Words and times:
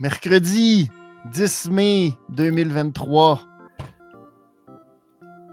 mercredi 0.00 0.90
10 1.32 1.70
mai 1.70 2.12
2023. 2.30 3.40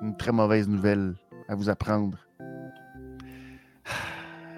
Une 0.01 0.17
très 0.17 0.31
mauvaise 0.31 0.67
nouvelle 0.67 1.15
à 1.47 1.55
vous 1.55 1.69
apprendre. 1.69 2.17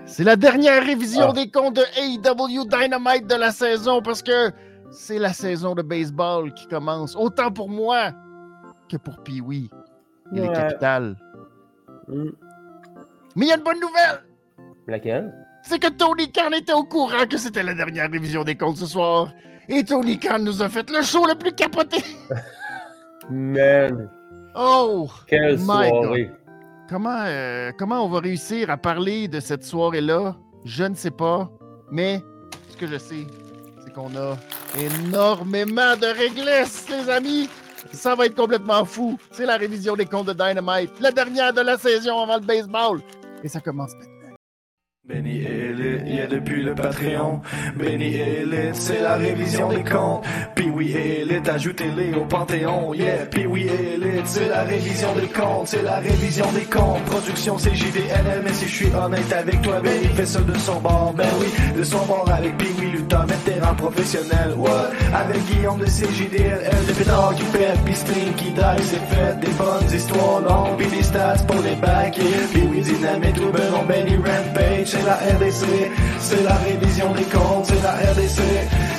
C'est 0.05 0.23
la 0.23 0.35
dernière 0.35 0.83
révision 0.83 1.29
Ah. 1.29 1.33
des 1.33 1.49
comptes 1.49 1.75
de 1.75 1.81
AEW 1.97 2.65
Dynamite 2.65 3.27
de 3.27 3.35
la 3.35 3.51
saison 3.51 4.01
parce 4.01 4.21
que 4.21 4.51
c'est 4.91 5.17
la 5.17 5.33
saison 5.33 5.73
de 5.73 5.81
baseball 5.81 6.53
qui 6.53 6.67
commence, 6.67 7.15
autant 7.15 7.51
pour 7.51 7.67
moi 7.69 8.11
que 8.89 8.97
pour 8.97 9.23
Pee-Wee 9.23 9.69
et 10.31 10.35
les 10.35 10.47
Ouais. 10.47 10.53
capitales. 10.53 11.15
Hmm. 12.07 12.29
Mais 13.35 13.45
il 13.45 13.49
y 13.49 13.51
a 13.51 13.57
une 13.57 13.63
bonne 13.63 13.79
nouvelle! 13.79 14.23
Laquelle? 14.87 15.33
c'est 15.63 15.79
que 15.79 15.87
Tony 15.87 16.29
Khan 16.31 16.51
était 16.51 16.73
au 16.73 16.83
courant 16.83 17.25
que 17.29 17.37
c'était 17.37 17.63
la 17.63 17.73
dernière 17.73 18.11
révision 18.11 18.43
des 18.43 18.55
comptes 18.57 18.75
ce 18.77 18.85
soir. 18.85 19.31
Et 19.69 19.83
Tony 19.83 20.19
Khan 20.19 20.39
nous 20.39 20.61
a 20.61 20.69
fait 20.69 20.89
le 20.89 21.01
show 21.01 21.25
le 21.25 21.35
plus 21.35 21.53
capoté. 21.53 21.97
Man, 23.29 24.09
Oh! 24.55 25.09
quelle 25.27 25.57
My 25.57 25.89
soirée. 25.89 26.31
Comment, 26.89 27.23
euh, 27.25 27.71
comment 27.77 28.05
on 28.05 28.09
va 28.09 28.19
réussir 28.19 28.69
à 28.69 28.77
parler 28.77 29.27
de 29.27 29.39
cette 29.39 29.63
soirée-là? 29.63 30.35
Je 30.65 30.83
ne 30.83 30.93
sais 30.95 31.11
pas. 31.11 31.49
Mais 31.91 32.21
ce 32.69 32.77
que 32.77 32.85
je 32.87 32.97
sais, 32.97 33.25
c'est 33.83 33.93
qu'on 33.93 34.15
a 34.15 34.37
énormément 34.77 35.95
de 35.95 36.07
réglisses, 36.17 36.87
les 36.89 37.09
amis. 37.09 37.49
Ça 37.91 38.15
va 38.15 38.25
être 38.27 38.35
complètement 38.35 38.85
fou. 38.85 39.17
C'est 39.31 39.45
la 39.45 39.57
révision 39.57 39.95
des 39.95 40.05
comptes 40.05 40.27
de 40.27 40.33
Dynamite. 40.33 40.91
La 40.99 41.11
dernière 41.11 41.53
de 41.53 41.61
la 41.61 41.77
saison 41.77 42.21
avant 42.21 42.35
le 42.35 42.45
baseball. 42.45 43.01
Et 43.43 43.47
ça 43.47 43.59
commence 43.59 43.93
maintenant. 43.95 44.12
Benny 45.05 45.43
Elite, 45.43 46.07
yeah 46.07 46.27
depuis 46.27 46.63
le 46.63 46.73
Patreon. 46.75 47.41
Benny 47.75 48.15
Elite, 48.15 48.75
c'est 48.75 49.01
la 49.01 49.15
révision 49.15 49.67
des 49.67 49.83
comptes. 49.83 50.23
Puis 50.55 50.69
oui 50.69 50.93
Elite, 50.93 51.49
ajoutez-les 51.49 52.13
au 52.13 52.23
Panthéon. 52.23 52.93
Yeah, 52.93 53.25
puis 53.29 53.45
oui 53.45 53.67
Elite, 53.67 54.25
c'est 54.25 54.47
la 54.47 54.63
révision 54.63 55.13
des 55.15 55.27
comptes. 55.27 55.67
C'est 55.67 55.81
la 55.81 55.97
révision 55.99 56.49
des 56.53 56.61
comptes. 56.61 57.03
Production 57.03 57.57
JDNL, 57.57 58.43
mais 58.45 58.53
si 58.53 58.65
je 58.65 58.75
suis 58.75 58.95
honnête 58.95 59.33
avec 59.33 59.61
toi, 59.61 59.81
Benny 59.81 60.07
fait 60.15 60.25
ça 60.25 60.39
de 60.39 60.57
son 60.57 60.79
bord. 60.79 61.13
Ben 61.17 61.27
oui, 61.37 61.47
de 61.77 61.83
son 61.83 62.05
bord 62.05 62.31
avec 62.33 62.57
puis 62.57 62.69
oui 62.79 62.91
Luther, 62.91 63.25
vétéran 63.25 63.75
professionnel. 63.75 64.53
What? 64.55 64.91
Avec 65.13 65.45
Guillaume 65.47 65.79
de 65.79 65.85
CJDLL, 65.85 66.85
de 66.87 66.93
pétard 66.93 67.35
qui 67.35 67.43
pète, 67.45 67.79
puis 67.83 67.93
string 67.95 68.33
qui 68.35 68.51
die, 68.51 68.83
c'est 68.83 69.05
fait. 69.13 69.37
Des 69.41 69.51
bonnes 69.51 69.93
histoires 69.93 70.39
longues, 70.39 70.77
puis 70.77 70.87
des 70.87 71.03
stats 71.03 71.43
pour 71.45 71.61
les 71.61 71.75
bacs. 71.75 72.17
Puis 72.53 72.63
oui, 72.71 72.79
dynamite 72.79 73.37
ou 73.41 73.51
Benon, 73.51 73.83
Benny 73.85 74.15
Rampage, 74.15 74.92
c'est 74.93 75.05
la 75.05 75.15
RDC, 75.15 75.63
c'est 76.19 76.43
la 76.43 76.55
révision 76.55 77.13
des 77.13 77.23
comptes, 77.23 77.65
c'est 77.65 77.81
la 77.81 77.93
RDC, 78.11 78.39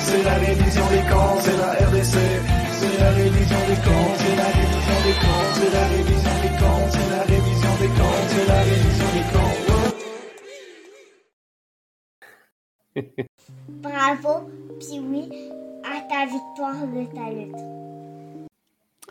c'est 0.01 0.23
la 0.23 0.33
révision 0.35 0.87
des 0.91 1.05
comptes, 1.11 1.41
c'est 1.41 1.57
la 1.57 1.71
RDC, 1.87 2.15
c'est 2.77 2.97
la 2.99 3.09
révision 3.11 3.61
des 3.69 3.79
comptes, 3.85 4.17
c'est 4.19 4.35
la 4.35 4.49
révision 4.57 4.97
des 5.05 5.17
comptes, 5.23 5.53
c'est 5.55 5.71
la 5.77 5.83
révision 5.93 6.35
des 6.43 6.55
comptes, 6.59 6.91
c'est 6.91 7.09
la 7.15 7.21
révision 7.31 7.73
des 7.79 7.91
comptes, 7.97 8.29
c'est 8.33 8.47
la 8.53 8.59
révision 8.69 9.09
des 9.15 9.25
comptes. 9.33 9.63
Bravo, 13.81 14.33
puis 14.79 14.99
à 15.83 15.95
ta 16.09 16.21
victoire 16.25 16.81
de 16.87 17.03
ta 17.15 17.25
lutte. 17.29 17.84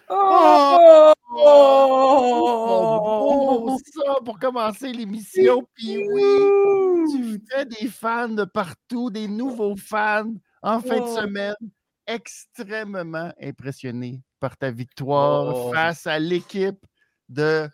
Oh! 0.09 1.13
Oh! 1.37 3.01
Oh, 3.67 3.79
ça 3.93 4.15
pour 4.25 4.39
commencer 4.39 4.93
l'émission. 4.93 5.67
Puis 5.75 5.99
oui, 5.99 6.23
tu 7.13 7.41
fais 7.51 7.65
des 7.67 7.89
fans 7.89 8.29
de 8.29 8.45
partout, 8.45 9.11
des 9.11 9.29
nouveaux 9.29 9.77
fans 9.77 10.33
en 10.63 10.81
fin 10.81 10.97
de 10.97 11.03
Oh. 11.03 11.17
semaine. 11.17 11.55
Extrêmement 12.07 13.33
impressionné 13.41 14.21
par 14.39 14.57
ta 14.59 14.71
victoire 14.71 15.55
Oh. 15.69 15.73
face 15.73 16.07
à 16.07 16.19
l'équipe 16.19 16.85
de 17.31 17.67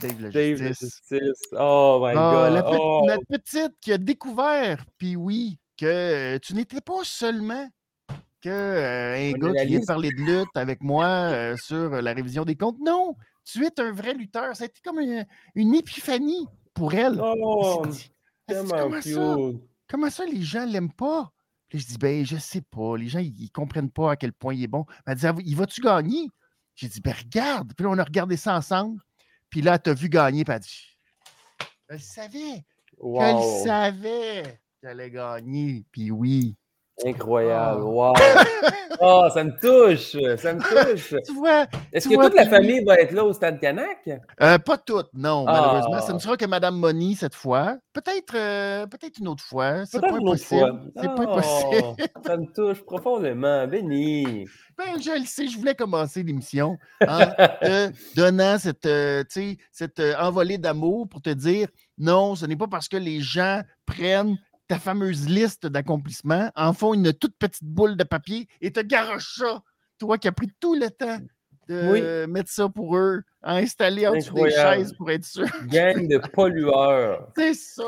Dave 0.00 0.20
la 0.20 0.30
Dave 0.30 0.56
Justice. 0.58 1.00
Justice. 1.10 1.42
Oh 1.52 1.98
my 2.04 2.12
Ah, 2.16 2.32
god. 2.48 2.52
la, 2.54 2.62
pe- 2.62 2.76
Oh. 2.78 3.04
la 3.08 3.18
petite 3.18 3.74
qui 3.80 3.92
a 3.92 3.98
découvert, 3.98 4.84
puis 4.98 5.16
oui, 5.16 5.58
que 5.76 6.38
tu 6.38 6.54
n'étais 6.54 6.80
pas 6.80 7.02
seulement 7.02 7.66
que 8.46 8.52
euh, 8.52 9.16
un 9.16 9.32
gars 9.32 9.60
qui 9.62 9.66
vient 9.66 9.80
parler 9.80 10.10
de 10.10 10.22
lutte 10.22 10.56
avec 10.56 10.80
moi 10.82 11.06
euh, 11.06 11.56
sur 11.56 11.94
euh, 11.94 12.00
la 12.00 12.12
révision 12.12 12.44
des 12.44 12.54
comptes. 12.56 12.78
Non, 12.80 13.16
tu 13.44 13.64
es 13.64 13.80
un 13.80 13.92
vrai 13.92 14.14
lutteur. 14.14 14.54
Ça 14.54 14.64
a 14.64 14.66
été 14.66 14.80
comme 14.84 15.00
une, 15.00 15.26
une 15.56 15.74
épiphanie 15.74 16.46
pour 16.72 16.94
elle. 16.94 17.20
Oh, 17.20 17.84
tellement 18.46 18.78
comment 18.78 19.00
ça? 19.02 19.36
Comment 19.88 20.10
ça, 20.10 20.24
les 20.26 20.42
gens 20.42 20.64
l'aiment 20.64 20.92
pas? 20.92 21.32
Puis 21.68 21.80
je 21.80 21.86
dis, 21.86 21.98
ben, 21.98 22.24
je 22.24 22.36
sais 22.36 22.60
pas. 22.62 22.96
Les 22.96 23.08
gens, 23.08 23.18
ils, 23.18 23.34
ils 23.40 23.50
comprennent 23.50 23.90
pas 23.90 24.12
à 24.12 24.16
quel 24.16 24.32
point 24.32 24.54
il 24.54 24.62
est 24.62 24.68
bon. 24.68 24.84
Elle 25.06 25.16
dit, 25.16 25.26
Ah, 25.26 25.34
il 25.44 25.56
va-tu 25.56 25.80
gagner? 25.80 26.28
J'ai 26.76 26.88
dit, 26.88 27.00
ben, 27.00 27.14
regarde. 27.14 27.72
Puis 27.74 27.84
là, 27.84 27.90
on 27.90 27.98
a 27.98 28.04
regardé 28.04 28.36
ça 28.36 28.56
ensemble. 28.56 29.00
Puis 29.50 29.60
là, 29.62 29.78
tu 29.78 29.90
as 29.90 29.94
vu 29.94 30.08
gagner. 30.08 30.44
Puis 30.44 30.54
elle 30.54 30.60
dit, 30.60 30.96
je 31.88 31.94
le 31.94 31.98
savais. 31.98 32.64
Je 32.92 32.96
Wow. 32.98 33.38
le 33.60 33.64
savais 33.64 34.60
qu'elle 34.80 34.90
allait 34.90 35.10
gagner. 35.10 35.84
Puis 35.90 36.10
oui. 36.10 36.56
Incroyable. 37.04 37.82
Oh. 37.84 37.90
Wow. 37.90 38.14
Oh, 39.00 39.28
ça 39.34 39.44
me 39.44 39.50
touche. 39.60 40.16
Ça 40.40 40.54
me 40.54 40.60
touche. 40.62 41.14
Tu 41.26 41.32
vois, 41.34 41.66
Est-ce 41.92 42.08
que 42.08 42.14
vois, 42.14 42.24
toute 42.30 42.36
la 42.36 42.46
famille 42.46 42.82
va 42.84 42.94
être 42.98 43.12
là 43.12 43.24
au 43.24 43.32
Stade 43.34 43.60
Canac? 43.60 43.98
euh, 44.40 44.58
pas 44.58 44.78
toutes, 44.78 45.10
non, 45.12 45.44
malheureusement. 45.44 46.00
Ce 46.00 46.10
Ah. 46.10 46.14
ne 46.14 46.18
sera 46.18 46.36
que 46.38 46.46
Madame 46.46 46.76
Moni 46.78 47.14
cette 47.14 47.34
fois. 47.34 47.76
Peut-être 47.92 48.34
euh, 48.34 48.86
peut-être 48.86 49.18
une 49.18 49.28
autre 49.28 49.44
fois. 49.44 49.84
C'est 49.84 50.00
pas 50.00 50.12
impossible. 50.14 50.90
C'est 50.96 51.08
pas 51.08 51.14
Oh, 51.18 51.22
impossible. 51.22 51.96
Ça 52.26 52.36
me 52.38 52.46
touche 52.54 52.82
profondément. 52.84 53.66
Béni. 53.66 54.46
Ben, 54.78 55.00
je 55.02 55.18
le 55.18 55.24
sais, 55.26 55.48
je 55.48 55.58
voulais 55.58 55.74
commencer 55.74 56.22
l'émission 56.22 56.76
en 57.06 57.18
te 57.26 57.90
donnant 58.16 58.58
cette, 58.58 58.86
euh, 58.86 59.22
tu 59.24 59.40
sais, 59.52 59.56
cette 59.72 60.00
euh, 60.00 60.14
envolée 60.18 60.58
d'amour 60.58 61.08
pour 61.08 61.20
te 61.22 61.30
dire 61.30 61.68
non, 61.98 62.34
ce 62.34 62.46
n'est 62.46 62.56
pas 62.56 62.68
parce 62.68 62.88
que 62.88 62.96
les 62.96 63.20
gens 63.20 63.60
prennent 63.86 64.36
ta 64.68 64.78
fameuse 64.78 65.28
liste 65.28 65.66
d'accomplissements, 65.66 66.50
en 66.56 66.72
font 66.72 66.94
une 66.94 67.12
toute 67.12 67.36
petite 67.38 67.64
boule 67.64 67.96
de 67.96 68.04
papier 68.04 68.48
et 68.60 68.72
te 68.72 68.80
garochent 68.80 69.36
ça. 69.38 69.62
Toi 69.98 70.18
qui 70.18 70.28
as 70.28 70.32
pris 70.32 70.50
tout 70.60 70.74
le 70.74 70.90
temps 70.90 71.18
de 71.68 72.24
Oui. 72.26 72.30
mettre 72.30 72.50
ça 72.50 72.68
pour 72.68 72.96
eux, 72.96 73.22
à 73.46 73.56
installer 73.58 74.06
en 74.08 74.14
dessous 74.14 74.34
des 74.34 74.50
chaises 74.50 74.92
pour 74.94 75.10
être 75.10 75.24
sûr. 75.24 75.46
Gang 75.68 76.08
de 76.08 76.18
pollueurs. 76.34 77.28
C'est 77.36 77.54
ça. 77.54 77.82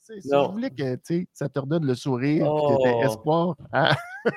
C'est 0.00 0.20
ça. 0.20 0.44
Je 0.46 0.52
voulais 0.52 0.70
que 0.70 0.94
tu 0.96 1.26
ça 1.32 1.48
te 1.48 1.58
redonne 1.58 1.84
le 1.84 1.94
sourire, 1.94 2.44
puis 2.44 2.66
que 2.66 2.72
Oh. 2.74 2.80
t'aies 2.82 3.06
espoir. 3.06 3.56
à- 3.72 3.96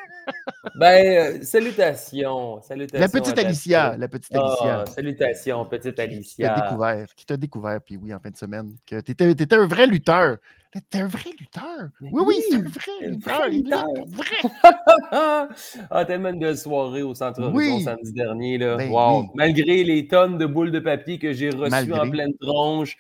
Ben, 0.76 1.38
euh, 1.40 1.42
salutations. 1.44 2.62
salutations. 2.62 3.00
La 3.02 3.08
petite 3.10 3.38
Alicia, 3.40 3.96
la 3.98 4.08
petite 4.10 4.36
Alicia. 4.36 4.82
Ah, 4.82 4.86
salutations, 4.86 5.66
petite 5.66 5.92
qui 5.92 5.96
t'a 5.96 6.04
Alicia. 6.04 6.56
découvert, 6.62 7.08
qui 7.16 7.26
t'a 7.26 7.38
découvert, 7.38 7.80
puis 7.82 7.96
oui, 7.98 8.14
en 8.14 8.20
fin 8.20 8.30
de 8.30 8.36
semaine, 8.38 8.74
que 8.86 9.00
t'étais, 9.00 9.34
t'étais 9.36 9.56
un 9.56 9.68
vrai 9.68 9.88
lutteur. 9.88 10.38
T'es 10.92 11.00
un 11.00 11.08
vrai 11.08 11.30
lutteur. 11.40 11.88
Oui, 12.02 12.22
oui, 12.28 12.36
c'est 12.50 12.58
un 12.58 12.62
vrai 12.62 13.10
lutteur. 13.10 13.88
vrai 14.10 14.28
vrai. 14.52 14.68
ah, 15.90 16.06
tellement 16.06 16.34
de 16.34 16.54
soirées 16.54 17.02
au 17.04 17.16
Centre 17.16 17.42
Horizon 17.42 17.56
Oui. 17.78 17.84
samedi 17.84 18.12
dernier. 18.12 18.58
Là. 18.58 18.76
Ben 18.76 18.92
wow. 18.92 19.22
oui. 19.22 19.28
Malgré 19.34 19.84
les 19.86 20.08
tonnes 20.08 20.38
de 20.38 20.46
boules 20.48 20.72
de 20.72 20.80
papier 20.80 21.20
que 21.20 21.34
j'ai 21.34 21.50
reçues 21.50 21.72
Malgré. 21.72 22.00
en 22.00 22.10
pleine 22.10 22.34
tronche, 22.40 22.98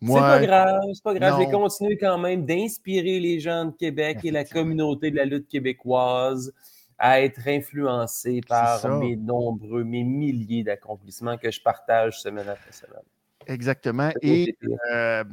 c'est 0.00 0.14
pas 0.14 0.40
grave, 0.40 0.82
c'est 0.92 1.02
pas 1.02 1.14
grave. 1.14 1.40
J'ai 1.40 1.50
continué 1.50 1.96
quand 1.96 2.18
même 2.18 2.44
d'inspirer 2.44 3.20
les 3.20 3.40
gens 3.40 3.66
de 3.66 3.72
Québec 3.72 4.18
et 4.24 4.30
la 4.30 4.44
communauté 4.44 5.10
de 5.10 5.16
la 5.16 5.24
lutte 5.24 5.48
québécoise 5.48 6.52
à 6.98 7.20
être 7.22 7.46
influencés 7.46 8.40
par 8.46 8.98
mes 8.98 9.16
nombreux, 9.16 9.84
mes 9.84 10.04
milliers 10.04 10.62
d'accomplissements 10.62 11.36
que 11.36 11.50
je 11.50 11.60
partage 11.60 12.20
semaine 12.20 12.48
après 12.48 12.72
semaine. 12.72 13.02
exactement. 13.46 14.10
Et 14.22 14.56
euh, 14.92 15.24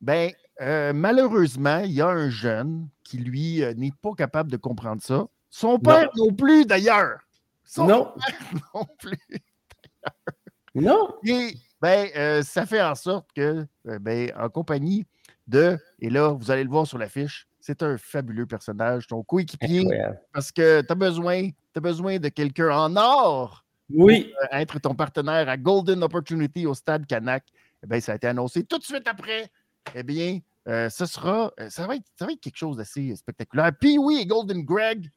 ben, 0.00 0.30
euh, 0.60 0.92
malheureusement, 0.92 1.78
il 1.78 1.92
y 1.92 2.00
a 2.00 2.08
un 2.08 2.30
jeune 2.30 2.88
qui, 3.02 3.18
lui, 3.18 3.62
euh, 3.62 3.74
n'est 3.74 3.92
pas 4.02 4.12
capable 4.16 4.50
de 4.50 4.56
comprendre 4.56 5.02
ça. 5.02 5.26
Son 5.50 5.78
père 5.78 6.10
non, 6.16 6.34
plus, 6.34 6.66
d'ailleurs. 6.66 7.20
Son 7.64 7.86
Non, 7.86 8.12
père 8.14 8.60
non 8.74 8.86
plus. 8.98 9.18
Non. 10.82 11.14
Et 11.24 11.54
ben, 11.80 12.08
euh, 12.16 12.42
ça 12.42 12.66
fait 12.66 12.82
en 12.82 12.94
sorte 12.94 13.28
que, 13.34 13.66
euh, 13.88 13.98
ben, 13.98 14.32
en 14.38 14.48
compagnie 14.48 15.06
de, 15.46 15.78
et 16.00 16.10
là, 16.10 16.30
vous 16.30 16.50
allez 16.50 16.64
le 16.64 16.70
voir 16.70 16.86
sur 16.86 16.98
l'affiche, 16.98 17.46
c'est 17.60 17.82
un 17.82 17.98
fabuleux 17.98 18.46
personnage, 18.46 19.06
ton 19.06 19.22
coéquipier, 19.22 19.80
Incroyable. 19.80 20.20
parce 20.32 20.52
que 20.52 20.80
tu 20.80 20.92
as 20.92 20.94
besoin, 20.94 21.50
besoin 21.74 22.18
de 22.18 22.28
quelqu'un 22.28 22.70
en 22.70 22.96
or 22.96 23.64
Oui, 23.90 24.22
pour 24.32 24.42
euh, 24.42 24.58
être 24.58 24.78
ton 24.78 24.94
partenaire 24.94 25.48
à 25.48 25.56
Golden 25.56 26.02
Opportunity 26.02 26.66
au 26.66 26.74
Stade 26.74 27.06
Canac. 27.06 27.44
Eh 27.82 27.86
bien, 27.86 28.00
ça 28.00 28.12
a 28.12 28.14
été 28.16 28.26
annoncé 28.26 28.64
tout 28.64 28.78
de 28.78 28.84
suite 28.84 29.06
après. 29.06 29.50
Eh 29.94 30.02
bien, 30.02 30.40
ce 30.66 31.06
sera, 31.06 31.52
ça, 31.68 31.86
va 31.86 31.94
être, 31.94 32.06
ça 32.18 32.26
va 32.26 32.32
être 32.32 32.40
quelque 32.40 32.56
chose 32.56 32.76
d'assez 32.76 33.14
spectaculaire. 33.14 33.70
Puis 33.78 33.98
oui, 33.98 34.26
Golden 34.26 34.64
Greg 34.64 35.10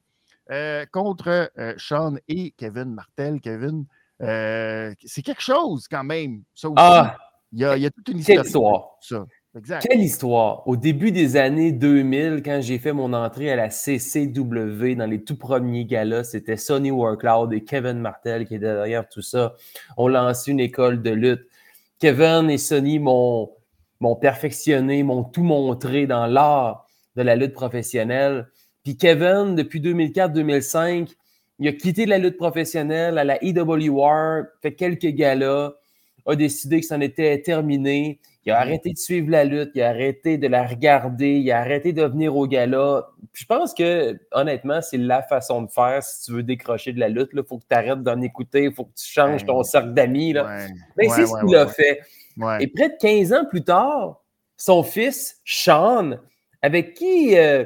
contre 0.92 1.52
Sean 1.78 2.18
et 2.28 2.52
Kevin 2.52 2.94
Martel. 2.94 3.40
Kevin, 3.42 3.86
euh, 4.21 4.94
c'est 5.06 5.21
quelque 5.21 5.42
chose 5.42 5.88
quand 5.88 6.04
même. 6.04 6.44
Ça 6.54 6.69
aussi. 6.69 6.75
Ah, 6.77 7.18
il, 7.51 7.60
y 7.60 7.66
a, 7.66 7.77
il 7.77 7.83
y 7.83 7.86
a 7.86 7.92
toute 7.92 8.10
une 8.10 8.19
histoire. 8.19 8.45
histoire. 8.45 8.98
Ça. 9.01 9.25
Exact. 9.57 9.88
Quelle 9.88 10.01
histoire! 10.01 10.68
Au 10.68 10.77
début 10.77 11.12
des 11.12 11.36
années 11.36 11.71
2000, 11.71 12.44
quand 12.45 12.60
j'ai 12.62 12.77
fait 12.77 12.94
mon 12.94 13.13
entrée 13.13 13.51
à 13.51 13.56
la 13.56 13.71
CCW 13.71 14.94
dans 14.95 15.07
les 15.10 15.24
tout 15.24 15.38
premiers 15.38 15.86
galas, 15.86 16.25
c'était 16.25 16.56
Sonny 16.56 16.92
Warcloud 16.92 17.51
et 17.54 17.63
Kevin 17.63 18.00
Martel 18.00 18.45
qui 18.45 18.56
étaient 18.56 18.66
derrière 18.66 19.10
tout 19.10 19.24
ça. 19.24 19.56
On 19.98 20.07
lancé 20.07 20.51
une 20.51 20.60
école 20.60 21.01
de 21.01 21.10
lutte. 21.10 21.48
Kevin 21.98 22.48
et 22.51 22.60
Sonny 22.60 23.00
m'ont 23.00 23.51
m'ont 24.00 24.16
perfectionné, 24.16 25.01
m'ont 25.04 25.24
tout 25.24 25.44
montré 25.44 26.06
dans 26.06 26.27
l'art 26.27 26.86
de 27.16 27.24
la 27.24 27.36
lutte 27.36 27.54
professionnelle. 27.54 28.50
Puis 28.83 28.98
Kevin, 28.98 29.56
depuis 29.56 29.81
2004-2005, 29.81 31.16
il 31.60 31.68
a 31.68 31.74
quitté 31.74 32.06
la 32.06 32.18
lutte 32.18 32.38
professionnelle 32.38 33.18
à 33.18 33.24
la 33.24 33.38
EWR, 33.44 34.46
fait 34.62 34.74
quelques 34.74 35.08
galas, 35.08 35.74
a 36.26 36.36
décidé 36.36 36.80
que 36.80 36.86
c'en 36.86 37.02
était 37.02 37.42
terminé. 37.42 38.20
Il 38.46 38.52
a 38.54 38.60
arrêté 38.60 38.94
de 38.94 38.98
suivre 38.98 39.30
la 39.30 39.44
lutte, 39.44 39.72
il 39.76 39.82
a 39.82 39.90
arrêté 39.90 40.38
de 40.38 40.48
la 40.48 40.66
regarder, 40.66 41.40
il 41.40 41.52
a 41.52 41.60
arrêté 41.60 41.94
de 41.94 42.04
venir 42.04 42.36
au 42.36 42.48
gala. 42.48 43.08
Puis 43.34 43.44
je 43.44 43.46
pense 43.46 43.74
que, 43.74 44.18
honnêtement, 44.32 44.82
c'est 44.82 44.98
la 44.98 45.22
façon 45.22 45.62
de 45.64 45.70
faire 45.70 46.02
si 46.02 46.26
tu 46.26 46.32
veux 46.32 46.44
décrocher 46.44 46.94
de 46.94 47.00
la 47.00 47.10
lutte. 47.10 47.30
Il 47.34 47.44
faut 47.44 47.60
que 47.60 47.66
tu 47.70 47.76
arrêtes 47.76 48.02
d'en 48.02 48.22
écouter, 48.22 48.64
il 48.64 48.74
faut 48.74 48.86
que 48.86 48.96
tu 48.96 49.06
changes 49.06 49.46
ton 49.46 49.62
cercle 49.64 49.94
d'amis. 49.94 50.34
Ouais. 50.34 50.68
Mais 50.98 51.08
Ouais, 51.10 51.16
c'est 51.16 51.26
ce 51.28 51.40
qu'il 51.40 51.50
ouais, 51.50 51.58
a 51.58 51.68
fait. 51.68 52.00
Et 52.62 52.68
près 52.68 52.90
de 52.90 52.96
15 53.00 53.34
ans 53.34 53.46
plus 53.46 53.64
tard, 53.64 54.24
son 54.56 54.84
fils, 54.84 55.42
Sean, 55.46 56.18
avec 56.62 56.94
qui 56.94 57.38
euh, 57.38 57.66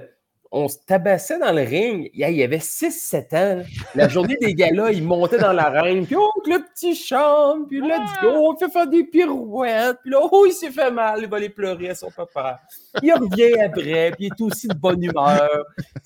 on 0.56 0.68
se 0.68 0.78
tabassait 0.86 1.40
dans 1.40 1.52
le 1.52 1.64
ring, 1.64 2.12
il 2.14 2.30
y 2.30 2.44
avait 2.44 2.60
6-7 2.60 3.36
ans. 3.36 3.56
là. 3.58 3.64
La 3.96 4.08
journée 4.08 4.38
des 4.40 4.54
galas, 4.54 4.92
il 4.92 5.04
montait 5.04 5.40
dans 5.40 5.52
l'arène, 5.52 6.06
puis 6.06 6.16
oh, 6.16 6.30
que 6.46 6.52
le 6.52 6.60
petit 6.64 6.96
Sean, 6.96 7.66
puis 7.68 7.82
let's 7.82 8.12
go, 8.22 8.30
on 8.30 8.56
fait 8.56 8.70
faire 8.70 8.86
des 8.86 9.04
pirouettes, 9.04 9.98
puis 10.04 10.12
là, 10.12 10.20
oh, 10.22 10.46
il 10.48 10.54
s'est 10.54 10.70
fait 10.70 10.92
mal, 10.92 11.22
il 11.24 11.28
va 11.28 11.38
aller 11.38 11.50
pleurer 11.50 11.90
à 11.90 11.96
son 11.96 12.12
papa. 12.12 12.62
Il 13.02 13.12
revient 13.14 13.60
après, 13.60 14.12
puis 14.12 14.28
il 14.28 14.28
est 14.28 14.42
aussi 14.42 14.68
de 14.68 14.76
bonne 14.76 15.04
humeur. 15.04 15.50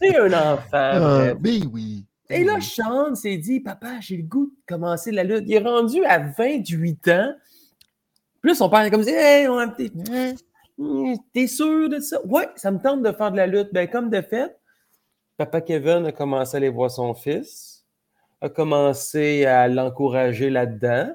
C'est 0.02 0.16
un 0.16 0.32
enfant, 0.32 0.66
Ah, 0.74 1.34
mais 1.42 1.60
oui. 1.72 2.06
Et 2.30 2.46
là. 2.46 2.62
Sean 2.62 3.16
s'est 3.16 3.38
dit, 3.38 3.60
papa, 3.60 4.00
j'ai 4.00 4.16
le 4.16 4.24
goût 4.24 4.46
de 4.46 4.52
commencer 4.66 5.12
la 5.12 5.26
lutte. 5.26 5.44
Il 5.46 5.54
est 5.56 5.60
rendu 5.60 6.06
à 6.06 6.20
28 6.20 7.08
ans. 7.10 7.34
Puis 8.42 8.52
là, 8.52 8.56
son 8.56 8.70
père 8.70 8.82
est 8.82 8.92
comme, 8.92 9.08
hey, 9.08 9.48
on 9.48 9.58
a 9.58 9.68
t'es 9.68 9.92
hum, 9.94 10.36
t'es 11.34 11.48
sûr 11.48 11.90
de 11.90 12.00
ça? 12.00 12.20
Ouais, 12.26 12.48
ça 12.56 12.72
me 12.72 12.80
tente 12.80 13.02
de 13.04 13.12
faire 13.12 13.32
de 13.32 13.38
la 13.38 13.48
lutte. 13.48 13.70
Ben, 13.74 13.88
comme 13.90 14.10
de 14.10 14.22
fait, 14.22 14.56
papa 15.38 15.62
Kevin 15.62 16.06
a 16.06 16.12
commencé 16.12 16.56
à 16.56 16.58
aller 16.58 16.70
voir 16.70 16.92
son 16.92 17.14
fils, 17.14 17.86
a 18.42 18.50
commencé 18.50 19.46
à 19.46 19.68
l'encourager 19.68 20.50
là-dedans. 20.50 21.10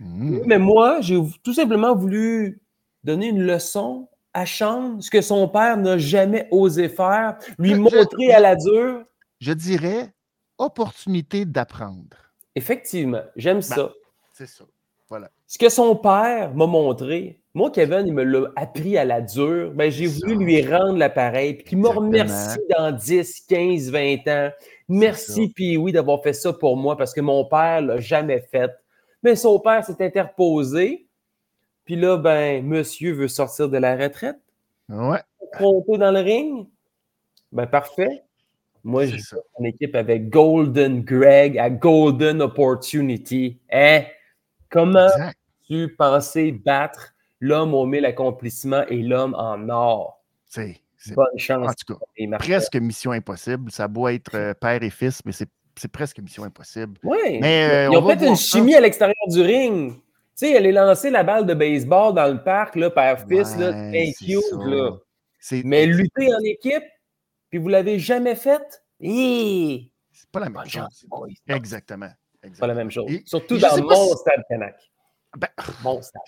Mhm. 0.00 0.42
Mais 0.46 0.58
moi, 0.58 1.00
j'ai 1.00 1.18
tout 1.42 1.54
simplement 1.54 1.94
voulu 1.94 2.60
donner 3.04 3.28
une 3.28 3.42
leçon 3.42 4.08
à 4.32 4.46
Sean, 4.46 5.00
ce 5.00 5.10
que 5.10 5.20
son 5.20 5.46
père 5.48 5.76
n'a 5.76 5.96
jamais 5.98 6.48
osé 6.50 6.88
faire, 6.88 7.38
lui 7.58 7.70
Je- 7.70 7.74
je- 7.76 7.80
montrer 7.80 8.32
à 8.32 8.40
la 8.40 8.56
dure. 8.56 9.04
Je 9.40 9.52
dirais 9.52 10.12
opportunité 10.58 11.44
d'apprendre. 11.44 12.16
Effectivement, 12.56 13.22
j'aime 13.36 13.62
ça. 13.62 13.92
C'est 14.32 14.46
ça. 14.46 14.64
Ce 15.46 15.58
que 15.58 15.68
son 15.68 15.94
père 15.94 16.52
m'a 16.54 16.66
montré, 16.66 17.40
moi, 17.54 17.70
Kevin, 17.70 18.04
il 18.04 18.12
me 18.12 18.24
l'a 18.24 18.48
appris 18.56 18.98
à 18.98 19.04
la 19.04 19.20
dure. 19.20 19.70
Ben, 19.74 19.88
j'ai 19.88 20.08
voulu 20.08 20.32
ça. 20.34 20.38
lui 20.40 20.66
rendre 20.66 20.98
l'appareil, 20.98 21.54
puis 21.54 21.64
qu'il 21.64 21.78
me 21.78 21.88
remercie 21.88 22.58
dans 22.76 22.90
10, 22.90 23.46
15, 23.48 23.90
20 23.92 24.28
ans. 24.28 24.50
Merci, 24.88 25.52
puis 25.54 25.76
oui, 25.76 25.92
d'avoir 25.92 26.20
fait 26.20 26.32
ça 26.32 26.52
pour 26.52 26.76
moi 26.76 26.96
parce 26.96 27.14
que 27.14 27.20
mon 27.20 27.44
père 27.44 27.80
l'a 27.80 28.00
jamais 28.00 28.40
fait. 28.40 28.72
Mais 29.22 29.36
son 29.36 29.60
père 29.60 29.84
s'est 29.84 30.04
interposé. 30.04 31.06
Puis 31.84 31.94
là, 31.94 32.16
ben, 32.16 32.64
monsieur 32.66 33.12
veut 33.12 33.28
sortir 33.28 33.68
de 33.68 33.78
la 33.78 33.96
retraite, 33.96 34.38
Ouais, 34.88 35.20
monter 35.60 35.96
dans 35.96 36.10
le 36.10 36.20
ring. 36.20 36.66
Ben, 37.52 37.66
parfait. 37.66 38.24
Moi, 38.82 39.06
j'ai 39.06 39.20
en 39.58 39.64
équipe 39.64 39.94
avec 39.94 40.28
Golden 40.28 41.02
Greg 41.02 41.56
à 41.56 41.70
Golden 41.70 42.42
Opportunity. 42.42 43.58
Hein? 43.70 44.02
Comment 44.68 45.06
Exact. 45.06 45.38
tu 45.66 45.94
pensais 45.96 46.52
battre 46.52 47.13
l'homme 47.40 47.74
aux 47.74 47.86
mille 47.86 48.04
accomplissements 48.06 48.86
et 48.88 49.02
l'homme 49.02 49.34
en 49.34 49.68
or? 49.68 50.22
C'est, 50.46 50.80
Bonne 51.14 51.26
chance. 51.38 51.68
en 51.68 51.72
tout 51.74 51.94
cas, 51.98 52.38
presque 52.38 52.76
mission 52.76 53.10
impossible. 53.12 53.70
Ça 53.70 53.88
doit 53.88 54.14
être 54.14 54.34
euh, 54.36 54.54
père 54.54 54.82
et 54.82 54.88
fils, 54.90 55.20
mais 55.26 55.32
c'est, 55.32 55.48
presque 55.92 56.18
mission 56.20 56.44
impossible. 56.44 56.98
Oui. 57.02 57.38
Mais, 57.40 57.68
euh, 57.88 57.88
Ils 57.92 57.96
on 57.98 58.02
ont 58.04 58.08
fait 58.08 58.26
une 58.26 58.36
ça. 58.36 58.58
chimie 58.58 58.74
à 58.74 58.80
l'extérieur 58.80 59.14
du 59.28 59.42
ring. 59.42 59.92
Tu 59.94 60.00
sais, 60.46 60.52
elle 60.52 60.64
est 60.66 60.72
lancée 60.72 61.10
la 61.10 61.22
balle 61.22 61.44
de 61.46 61.52
baseball 61.54 62.14
dans 62.14 62.26
le 62.32 62.42
parc, 62.42 62.74
là, 62.76 62.90
père-fils, 62.90 63.56
là, 63.56 63.70
Ouais, 63.70 64.12
Mais 65.64 65.86
lutter 65.86 66.34
en 66.34 66.40
équipe, 66.40 66.84
puis 67.50 67.58
vous 67.58 67.68
l'avez 67.68 67.98
jamais 67.98 68.34
fait, 68.34 68.82
hi, 69.00 69.92
c'est 70.10 70.30
pas 70.30 70.40
la 70.40 70.48
même 70.48 70.66
chose. 70.66 71.06
Exactement. 71.46 72.08
C'est 72.42 72.58
pas 72.58 72.66
la 72.66 72.74
même 72.74 72.90
chose. 72.90 73.10
Et- 73.10 73.22
Surtout 73.26 73.56
et 73.56 73.60
dans 73.60 73.76
mon 73.82 74.12
si- 74.12 74.16
stade 74.18 74.42
Canac. 74.48 74.74
Ben, 75.36 75.48
Mon 75.82 76.00
stade. 76.02 76.22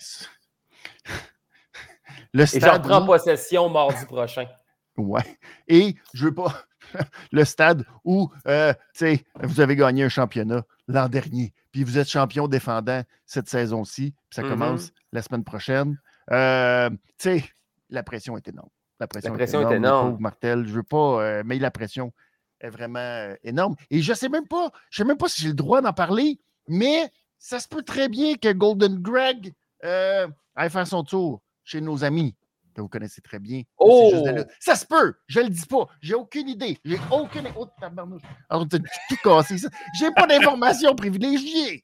le 2.33 2.43
Et 2.43 2.45
j'en 2.45 2.57
stade. 2.57 2.83
prends 2.83 3.03
où- 3.03 3.05
possession 3.07 3.69
mardi 3.69 4.05
prochain. 4.05 4.45
Ouais. 4.97 5.37
Et 5.67 5.95
je 6.15 6.25
veux 6.25 6.33
pas 6.33 6.63
le 7.31 7.45
stade 7.45 7.85
où 8.03 8.31
euh, 8.47 8.73
tu 8.95 8.99
sais, 8.99 9.25
vous 9.43 9.61
avez 9.61 9.75
gagné 9.75 10.03
un 10.05 10.09
championnat 10.09 10.63
l'an 10.87 11.07
dernier, 11.07 11.53
puis 11.71 11.83
vous 11.83 11.99
êtes 11.99 12.09
champion 12.09 12.47
défendant 12.47 13.03
cette 13.23 13.47
saison-ci, 13.47 14.15
puis 14.27 14.35
ça 14.35 14.41
Mhm. 14.41 14.49
commence 14.49 14.91
la 15.11 15.21
semaine 15.21 15.43
prochaine. 15.43 15.99
Euh, 16.31 16.89
tu 16.89 16.95
sais, 17.19 17.43
la 17.91 18.01
pression 18.01 18.37
est 18.37 18.47
énorme. 18.47 18.69
La 18.99 19.05
pression, 19.05 19.33
pression 19.35 19.69
est 19.69 19.75
énorme. 19.75 20.09
pauvre 20.13 20.19
Martel, 20.21 20.65
je 20.65 20.73
veux 20.73 20.81
pas, 20.81 21.21
euh, 21.21 21.43
mais 21.45 21.59
la 21.59 21.69
pression 21.69 22.11
est 22.59 22.69
vraiment 22.71 22.97
euh, 22.97 23.35
énorme. 23.43 23.75
Et 23.91 24.01
je 24.01 24.13
sais 24.15 24.29
même 24.29 24.47
pas, 24.47 24.71
je 24.89 24.97
sais 24.97 25.07
même 25.07 25.17
pas 25.19 25.29
si 25.29 25.43
j'ai 25.43 25.49
le 25.49 25.53
droit 25.53 25.79
d'en 25.81 25.93
parler, 25.93 26.39
mais 26.67 27.11
ça 27.37 27.59
se 27.59 27.67
peut 27.67 27.83
très 27.83 28.09
bien 28.09 28.33
que 28.33 28.51
Golden 28.51 28.97
Greg 28.99 29.53
euh, 29.83 30.27
aille 30.55 30.69
faire 30.69 30.87
son 30.87 31.03
tour 31.03 31.41
chez 31.63 31.81
nos 31.81 32.03
amis 32.03 32.35
que 32.73 32.81
vous 32.81 32.89
connaissez 32.89 33.21
très 33.21 33.39
bien. 33.39 33.63
Oh! 33.79 34.11
Ça 34.59 34.75
se 34.75 34.85
peut, 34.85 35.15
je 35.27 35.39
le 35.39 35.49
dis 35.49 35.65
pas. 35.65 35.87
J'ai 35.99 36.13
aucune 36.13 36.47
idée. 36.49 36.77
J'ai 36.85 36.99
aucune. 37.11 37.47
Oh, 37.55 37.67
tabarnouche. 37.79 38.21
Alors, 38.49 38.67
t'as 38.69 38.77
tout 38.77 39.15
cassé 39.23 39.57
ça. 39.57 39.67
J'ai 39.99 40.11
pas 40.11 40.27
d'informations 40.27 40.93
privilégiées. 40.95 41.83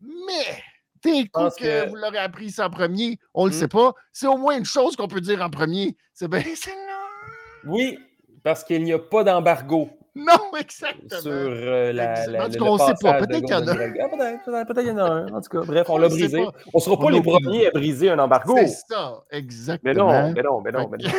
Mais, 0.00 0.62
t'es 1.00 1.28
coup 1.28 1.48
que, 1.58 1.84
que- 1.84 1.88
vous 1.88 1.94
l'aurez 1.94 2.18
appris 2.18 2.50
ça 2.50 2.66
en 2.66 2.70
premier, 2.70 3.18
on 3.34 3.46
le 3.46 3.50
Hmm. 3.52 3.54
sait 3.54 3.68
pas. 3.68 3.92
C'est 4.12 4.26
au 4.26 4.36
moins 4.36 4.58
une 4.58 4.64
chose 4.64 4.96
qu'on 4.96 5.06
peut 5.06 5.20
dire 5.20 5.40
en 5.42 5.48
premier. 5.50 5.96
C'est 6.12 6.26
bien 6.28 6.42
celle-là. 6.42 6.98
Oui, 7.64 7.96
parce 8.42 8.64
qu'il 8.64 8.82
n'y 8.82 8.92
a 8.92 8.98
pas 8.98 9.22
d'embargo 9.22 9.90
Non, 10.16 10.54
exactement. 10.58 11.20
sur 11.22 11.30
euh, 11.32 11.92
la, 11.92 12.26
la, 12.26 12.44
En 12.44 12.46
tout 12.46 12.52
le, 12.52 12.58
cas, 12.58 12.64
on 12.64 12.76
le 12.76 12.78
sait 12.80 12.94
pas. 13.00 13.14
Peut-être 13.14 13.40
qu'il 13.40 13.48
y 13.48 13.54
en 13.54 13.66
a. 13.66 13.72
Ah, 13.72 14.64
peut-être, 14.64 14.74
qu'il 14.74 14.88
y 14.88 14.90
en 14.90 14.98
a 14.98 15.02
un. 15.04 15.28
En 15.28 15.40
tout 15.40 15.48
cas, 15.48 15.64
bref, 15.64 15.88
on 15.88 15.94
On 15.94 15.98
l'a 15.98 16.08
brisé. 16.08 16.44
pas. 16.44 16.52
On 16.74 16.78
ne 16.78 16.82
sera 16.82 16.98
pas 16.98 17.10
les 17.10 17.22
premiers 17.22 17.66
à 17.68 17.70
briser 17.70 18.10
un 18.10 18.18
embargo. 18.18 18.54
C'est 18.58 18.66
ça, 18.88 19.22
exactement. 19.30 19.82
Mais 19.84 19.94
non, 19.94 20.32
mais 20.34 20.42
non, 20.42 20.60
mais 20.60 20.72
non, 20.72 20.88
mais 20.90 20.98
non. 20.98 21.10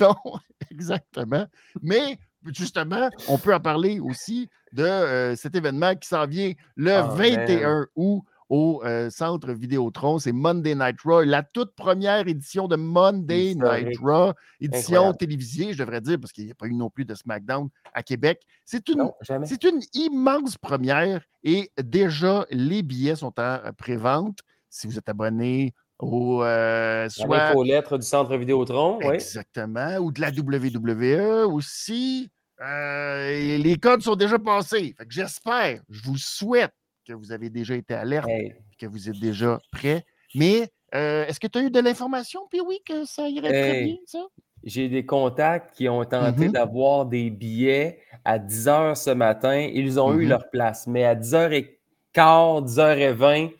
non, 0.00 0.38
exactement. 0.70 1.46
Mais 1.82 2.18
justement, 2.52 3.08
on 3.28 3.38
peut 3.38 3.54
en 3.54 3.60
parler 3.60 4.00
aussi 4.00 4.50
de 4.72 4.84
euh, 4.84 5.36
cet 5.36 5.54
événement 5.54 5.94
qui 5.94 6.08
s'en 6.08 6.26
vient 6.26 6.52
le 6.76 6.92
Ah, 6.92 7.02
21 7.02 7.86
août 7.96 8.22
au 8.52 8.82
euh, 8.84 9.08
Centre 9.08 9.50
Vidéotron. 9.52 10.18
C'est 10.18 10.30
Monday 10.32 10.74
Night 10.74 11.00
Raw, 11.02 11.22
la 11.22 11.42
toute 11.42 11.74
première 11.74 12.28
édition 12.28 12.68
de 12.68 12.76
Monday 12.76 13.52
Historique. 13.52 13.86
Night 13.86 13.98
Raw, 14.02 14.32
édition 14.60 14.92
Incroyable. 14.96 15.16
télévisée, 15.16 15.72
je 15.72 15.78
devrais 15.78 16.02
dire, 16.02 16.18
parce 16.20 16.32
qu'il 16.32 16.44
n'y 16.44 16.50
a 16.50 16.54
pas 16.54 16.66
eu 16.66 16.74
non 16.74 16.90
plus 16.90 17.06
de 17.06 17.14
SmackDown 17.14 17.70
à 17.94 18.02
Québec. 18.02 18.42
C'est 18.66 18.86
une 18.90 18.98
Non, 18.98 19.14
jamais. 19.22 19.46
c'est 19.46 19.64
une 19.64 19.80
immense 19.94 20.58
première 20.58 21.22
et 21.42 21.70
déjà 21.82 22.44
les 22.50 22.82
billets 22.82 23.16
sont 23.16 23.32
en 23.40 23.58
pré-vente. 23.78 24.40
Si 24.68 24.86
vous 24.86 24.98
êtes 24.98 25.08
abonné 25.08 25.72
au 25.98 26.42
euh, 26.44 27.08
soit 27.08 27.54
lettre 27.64 27.96
du 27.96 28.04
centre 28.06 28.36
Vidéotron, 28.36 28.98
oui. 28.98 29.14
exactement 29.14 29.96
ou 29.96 30.12
de 30.12 30.20
la 30.20 30.28
WWE 30.30 31.46
aussi. 31.50 32.28
euh, 32.60 33.56
les 33.56 33.76
codes 33.78 34.02
sont 34.02 34.14
déjà 34.16 34.38
passés. 34.38 34.94
Fait 34.98 35.06
que 35.06 35.12
j'espère, 35.14 35.80
je 35.88 36.02
vous 36.02 36.18
souhaite 36.18 36.74
que 37.04 37.12
vous 37.12 37.32
avez 37.32 37.50
déjà 37.50 37.74
été 37.74 37.94
alerte, 37.94 38.28
Hey, 38.28 38.54
que 38.78 38.86
vous 38.86 39.08
êtes 39.08 39.18
déjà 39.18 39.60
prêt. 39.72 40.04
Mais 40.34 40.68
euh, 40.94 41.26
est-ce 41.26 41.40
que 41.40 41.46
tu 41.46 41.58
as 41.58 41.62
eu 41.62 41.70
de 41.70 41.80
l'information, 41.80 42.40
puis 42.50 42.60
oui, 42.60 42.78
que 42.86 43.04
ça 43.04 43.28
irait 43.28 43.48
très 43.48 43.84
bien, 43.84 43.96
ça? 44.06 44.20
J'ai 44.64 44.88
des 44.88 45.04
contacts 45.04 45.74
qui 45.76 45.88
ont 45.88 46.04
tenté 46.04 46.46
Mhm. 46.46 46.52
d'avoir 46.52 47.06
des 47.06 47.30
billets 47.30 47.98
à 48.24 48.38
10 48.38 48.66
h 48.68 48.94
ce 48.94 49.10
matin. 49.10 49.56
Ils 49.58 49.98
ont 49.98 50.12
eu 50.14 50.22
Mhm. 50.22 50.28
leur 50.28 50.50
place. 50.50 50.86
Mais 50.86 51.04
à 51.04 51.14
10h15, 51.16 52.62
10h20, 52.64 53.50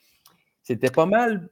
c'était 0.63 0.91
pas 0.91 1.07
mal 1.07 1.49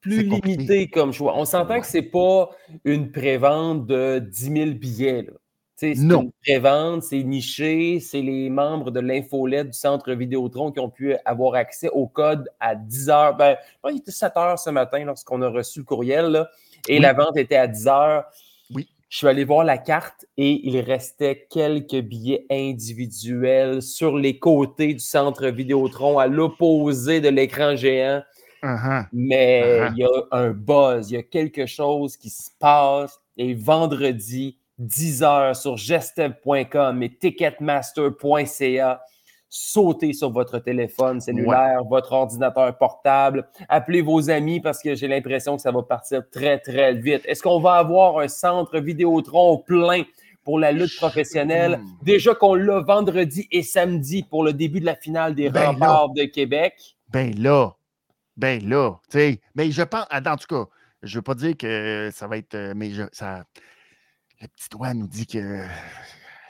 plus 0.00 0.22
limité 0.22 0.88
comme 0.88 1.12
choix. 1.12 1.36
On 1.36 1.44
s'entend 1.44 1.74
Ouais. 1.74 1.80
que 1.80 1.86
c'est 1.86 2.02
pas 2.02 2.50
une 2.84 3.10
prévente 3.10 3.86
de 3.86 4.20
10 4.20 4.50
000 4.52 4.70
billets. 4.74 5.22
là. 5.22 5.32
C'est 5.76 5.92
une 5.94 6.30
prévente, 6.44 7.02
c'est 7.02 7.22
niché, 7.24 7.98
c'est 8.00 8.22
les 8.22 8.48
membres 8.48 8.90
de 8.92 9.00
l'infolette 9.00 9.68
du 9.70 9.72
centre 9.78 10.12
Vidéotron 10.12 10.70
qui 10.70 10.78
ont 10.80 10.88
pu 10.90 11.16
avoir 11.24 11.54
accès 11.54 11.88
au 11.90 12.06
code 12.06 12.48
à 12.60 12.76
10 12.76 13.08
h. 13.08 13.36
Ben, 13.36 13.56
qu'il 13.84 13.96
était 13.98 14.12
7 14.12 14.32
h 14.36 14.56
ce 14.62 14.70
matin 14.70 15.04
lorsqu'on 15.04 15.42
a 15.42 15.48
reçu 15.48 15.80
le 15.80 15.84
courriel. 15.84 16.26
là. 16.26 16.48
et 16.88 16.94
Oui. 16.96 17.00
la 17.02 17.12
vente 17.12 17.36
était 17.36 17.56
à 17.56 17.66
10 17.66 17.88
heures. 17.88 18.24
Oui. 18.72 18.88
Je 19.08 19.18
suis 19.18 19.26
allé 19.26 19.44
voir 19.44 19.64
la 19.64 19.78
carte 19.78 20.26
et 20.36 20.60
il 20.66 20.78
restait 20.80 21.46
quelques 21.50 22.00
billets 22.00 22.46
individuels 22.50 23.82
sur 23.82 24.16
les 24.16 24.38
côtés 24.38 24.94
du 24.94 25.00
centre 25.00 25.46
Vidéotron 25.48 26.18
à 26.18 26.26
l'opposé 26.26 27.20
de 27.20 27.28
l'écran 27.28 27.76
géant. 27.76 28.22
Uh-huh. 28.62 29.06
Mais 29.12 29.80
Ah. 29.82 29.92
il 29.94 29.98
y 29.98 30.04
a 30.04 30.08
un 30.32 30.50
buzz, 30.50 31.10
il 31.10 31.14
y 31.14 31.16
a 31.18 31.22
quelque 31.22 31.66
chose 31.66 32.16
qui 32.16 32.30
se 32.30 32.50
passe. 32.58 33.20
Et 33.36 33.54
vendredi, 33.54 34.58
10 34.78 35.22
heures 35.22 35.56
sur 35.56 35.76
gestev.com 35.76 37.02
et 37.02 37.16
ticketmaster.ca. 37.16 39.00
Sautez 39.48 40.12
sur 40.12 40.30
votre 40.30 40.58
téléphone 40.58 41.20
cellulaire, 41.20 41.84
votre 41.84 42.12
ordinateur 42.12 42.76
portable. 42.76 43.46
Appelez 43.68 44.02
vos 44.02 44.28
amis 44.28 44.60
parce 44.60 44.82
que 44.82 44.96
j'ai 44.96 45.06
l'impression 45.06 45.54
que 45.54 45.62
ça 45.62 45.70
va 45.70 45.82
partir 45.82 46.22
très, 46.28 46.58
très 46.58 46.94
vite. 46.94 47.22
Est-ce 47.24 47.40
qu'on 47.40 47.60
va 47.60 47.74
avoir 47.74 48.18
un 48.18 48.26
centre 48.26 48.80
Vidéotron 48.80 49.58
plein 49.58 50.02
pour 50.42 50.58
la 50.58 50.72
lutte 50.72 50.96
professionnelle? 50.96 51.78
Hmm. 51.78 51.86
Déjà 52.02 52.34
qu'on 52.34 52.54
l'a 52.54 52.80
vendredi 52.80 53.46
et 53.52 53.62
samedi 53.62 54.24
pour 54.24 54.42
le 54.42 54.52
début 54.52 54.80
de 54.80 54.86
la 54.86 54.96
finale 54.96 55.36
des 55.36 55.50
Ben 55.50 55.60
là. 55.60 55.68
remparts 55.68 56.10
de 56.14 56.24
Québec. 56.24 56.96
Ben 57.10 57.32
là, 57.40 57.76
ben 58.36 58.68
là, 58.68 58.98
tu 59.08 59.18
sais. 59.18 59.40
Mais 59.54 59.70
je 59.70 59.82
pense, 59.82 60.06
en 60.10 60.36
tout 60.36 60.46
cas, 60.48 60.68
je 61.04 61.18
veux 61.18 61.22
pas 61.22 61.36
dire 61.36 61.56
que 61.56 62.10
ça 62.12 62.26
va 62.26 62.38
être, 62.38 62.56
euh, 62.56 62.72
mais 62.74 62.90
je, 62.90 63.04
ça, 63.12 63.44
le 64.44 64.48
petit 64.48 64.68
doigt 64.70 64.94
nous 64.94 65.08
dit 65.08 65.26
que 65.26 65.66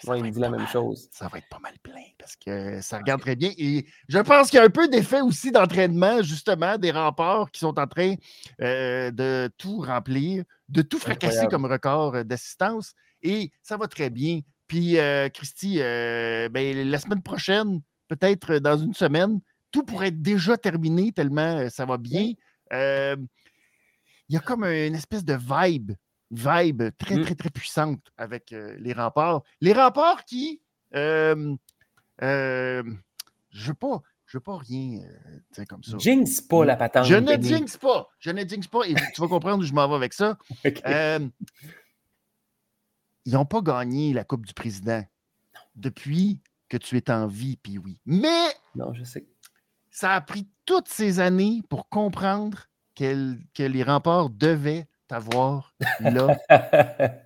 ça 0.00 0.10
Ouais, 0.10 0.18
il 0.18 0.22
va 0.22 0.24
me 0.24 0.28
être 0.28 0.34
dit 0.34 0.40
la 0.40 0.48
pas 0.48 0.56
même 0.56 0.60
mal. 0.62 0.68
chose. 0.68 1.08
Ça 1.12 1.28
va 1.28 1.38
être 1.38 1.48
pas 1.48 1.60
mal 1.60 1.74
plein 1.82 2.02
parce 2.18 2.36
que 2.36 2.80
ça 2.80 2.98
regarde 2.98 3.20
très 3.20 3.36
bien. 3.36 3.52
Et 3.56 3.86
je 4.08 4.18
pense 4.18 4.50
qu'il 4.50 4.58
y 4.58 4.60
a 4.60 4.64
un 4.64 4.70
peu 4.70 4.88
d'effet 4.88 5.20
aussi 5.20 5.50
d'entraînement, 5.52 6.22
justement, 6.22 6.76
des 6.76 6.90
remparts 6.90 7.50
qui 7.50 7.60
sont 7.60 7.78
en 7.78 7.86
train 7.86 8.14
euh, 8.60 9.10
de 9.10 9.50
tout 9.56 9.78
remplir, 9.80 10.44
de 10.68 10.82
tout 10.82 10.98
fracasser 10.98 11.38
Incroyable. 11.38 11.50
comme 11.50 11.64
record 11.72 12.14
euh, 12.16 12.24
d'assistance. 12.24 12.92
Et 13.22 13.50
ça 13.62 13.76
va 13.76 13.86
très 13.88 14.10
bien. 14.10 14.40
Puis, 14.66 14.98
euh, 14.98 15.28
Christy, 15.28 15.76
euh, 15.80 16.48
ben, 16.50 16.90
la 16.90 16.98
semaine 16.98 17.22
prochaine, 17.22 17.80
peut-être 18.08 18.56
dans 18.58 18.76
une 18.76 18.94
semaine, 18.94 19.40
tout 19.70 19.84
pourrait 19.84 20.08
être 20.08 20.20
déjà 20.20 20.56
terminé 20.58 21.12
tellement 21.12 21.68
ça 21.70 21.86
va 21.86 21.96
bien. 21.96 22.32
Il 22.70 24.34
y 24.34 24.36
a 24.36 24.40
comme 24.40 24.64
une 24.64 24.94
espèce 24.94 25.24
de 25.24 25.34
vibe, 25.34 25.92
vibe 26.38 26.82
très, 26.98 27.16
Mm. 27.16 27.22
très, 27.22 27.34
très 27.34 27.50
puissante 27.50 28.00
avec 28.16 28.52
euh, 28.52 28.76
les 28.78 28.92
remparts. 28.92 29.42
Les 29.60 29.72
remparts 29.72 30.24
qui, 30.24 30.60
euh, 30.94 31.54
euh, 32.22 32.82
je 33.50 33.68
veux 33.68 33.74
je 34.26 34.38
veux 34.38 34.42
pas 34.42 34.56
rien 34.56 35.00
euh, 35.02 35.38
tu 35.52 35.60
sais, 35.60 35.66
comme 35.66 35.82
ça. 35.84 35.96
Jinx 35.98 36.40
pas 36.40 36.64
la 36.64 36.76
patente. 36.76 37.04
Je 37.04 37.14
ne 37.14 37.40
jinx 37.40 37.76
pas, 37.76 38.08
je 38.18 38.30
ne 38.30 38.42
jinx 38.42 38.66
pas, 38.66 38.84
et 38.86 38.94
tu 39.14 39.20
vas 39.20 39.28
comprendre 39.28 39.62
où 39.62 39.66
je 39.66 39.72
m'en 39.72 39.88
vais 39.88 39.94
avec 39.94 40.12
ça. 40.12 40.36
Euh, 40.86 41.28
ils 43.26 43.32
n'ont 43.34 43.46
pas 43.46 43.60
gagné 43.62 44.12
la 44.12 44.24
Coupe 44.24 44.44
du 44.46 44.52
Président 44.54 45.02
depuis 45.76 46.40
que 46.68 46.76
tu 46.76 46.96
es 46.96 47.10
en 47.10 47.26
vie, 47.26 47.56
puis 47.56 47.78
oui. 47.78 47.98
Mais 48.06 48.48
Non, 48.74 48.92
je 48.92 49.04
sais. 49.04 49.26
ça 49.90 50.12
a 50.12 50.20
pris 50.20 50.46
toutes 50.66 50.88
ces 50.88 51.20
années 51.20 51.62
pour 51.68 51.88
comprendre 51.88 52.66
que 52.94 53.62
les 53.62 53.82
remparts 53.82 54.30
devaient 54.30 54.86
t'avoir 55.14 55.74
là, 56.00 56.36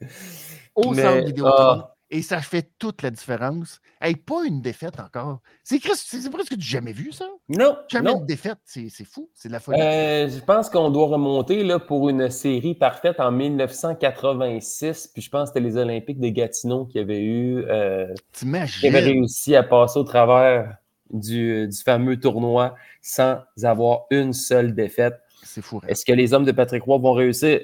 au 0.74 0.92
Mais, 0.92 1.02
centre 1.02 1.24
Vidéotron. 1.26 1.54
ah. 1.58 1.94
Et 2.10 2.22
ça 2.22 2.40
fait 2.40 2.70
toute 2.78 3.02
la 3.02 3.10
différence. 3.10 3.80
Hey, 4.00 4.16
pas 4.16 4.42
une 4.46 4.62
défaite 4.62 4.98
encore. 4.98 5.40
C'est 5.62 5.78
presque 5.78 6.54
du 6.56 6.66
jamais 6.66 6.92
vu, 6.92 7.12
ça? 7.12 7.26
non, 7.50 7.76
Jamais 7.90 8.10
non. 8.12 8.20
de 8.20 8.24
défaite. 8.26 8.56
C'est 8.64 8.88
fou. 9.04 9.28
C'est 9.34 9.48
de 9.48 9.52
la 9.52 9.60
folie. 9.60 9.78
Euh, 9.82 10.26
je 10.26 10.38
pense 10.42 10.70
qu'on 10.70 10.88
doit 10.90 11.06
remonter 11.08 11.62
là, 11.64 11.78
pour 11.78 12.08
une 12.08 12.30
série 12.30 12.74
parfaite 12.74 13.20
en 13.20 13.30
1986. 13.30 15.08
Puis 15.12 15.20
je 15.20 15.28
pense 15.28 15.50
que 15.50 15.54
c'était 15.58 15.68
les 15.68 15.76
Olympiques 15.76 16.18
de 16.20 16.28
Gatineau 16.30 16.86
qui 16.86 16.98
avaient 16.98 17.20
eu, 17.22 17.62
euh, 17.68 18.14
qui 18.32 18.86
avaient 18.88 19.00
réussi 19.00 19.54
à 19.54 19.62
passer 19.62 19.98
au 19.98 20.04
travers 20.04 20.76
du, 21.10 21.68
du 21.68 21.76
fameux 21.82 22.18
tournoi 22.18 22.74
sans 23.02 23.38
avoir 23.62 24.06
une 24.10 24.32
seule 24.32 24.74
défaite. 24.74 25.20
C'est 25.42 25.60
fou. 25.62 25.78
hein. 25.82 25.86
Est-ce 25.88 26.06
que 26.06 26.12
les 26.12 26.32
hommes 26.32 26.46
de 26.46 26.52
Patrick 26.52 26.84
Roy 26.84 26.96
vont 26.98 27.12
réussir? 27.12 27.60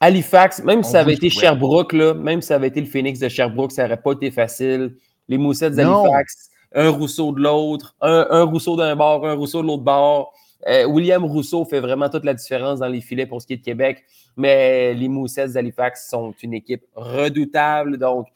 Halifax, 0.00 0.62
même 0.62 0.82
si 0.82 0.90
On 0.90 0.92
ça 0.92 1.00
avait 1.00 1.14
été. 1.14 1.30
Sherbrooke, 1.30 1.92
là, 1.92 2.14
même 2.14 2.42
si 2.42 2.48
ça 2.48 2.56
avait 2.56 2.68
été 2.68 2.80
le 2.80 2.86
Phoenix 2.86 3.18
de 3.18 3.28
Sherbrooke, 3.28 3.72
ça 3.72 3.84
n'aurait 3.84 4.00
pas 4.00 4.12
été 4.12 4.30
facile. 4.30 4.94
Les 5.28 5.38
Moussettes 5.38 5.74
d'Halifax, 5.74 6.50
un 6.74 6.90
Rousseau 6.90 7.32
de 7.32 7.40
l'autre, 7.40 7.96
un, 8.00 8.26
un 8.30 8.42
Rousseau 8.42 8.76
d'un 8.76 8.94
bord, 8.94 9.26
un 9.26 9.32
Rousseau 9.34 9.62
de 9.62 9.66
l'autre 9.66 9.82
bord. 9.82 10.32
Euh, 10.68 10.84
William 10.84 11.24
Rousseau 11.24 11.64
fait 11.64 11.80
vraiment 11.80 12.08
toute 12.10 12.24
la 12.24 12.34
différence 12.34 12.80
dans 12.80 12.88
les 12.88 13.00
filets 13.00 13.26
pour 13.26 13.40
ce 13.40 13.46
qui 13.46 13.52
est 13.54 13.58
de 13.58 13.62
Québec, 13.64 14.04
mais 14.36 14.92
les 14.94 15.08
Moussettes 15.08 15.52
d'Halifax 15.52 16.08
sont 16.10 16.34
une 16.42 16.54
équipe 16.54 16.84
redoutable. 16.94 17.98
Donc, 17.98 18.26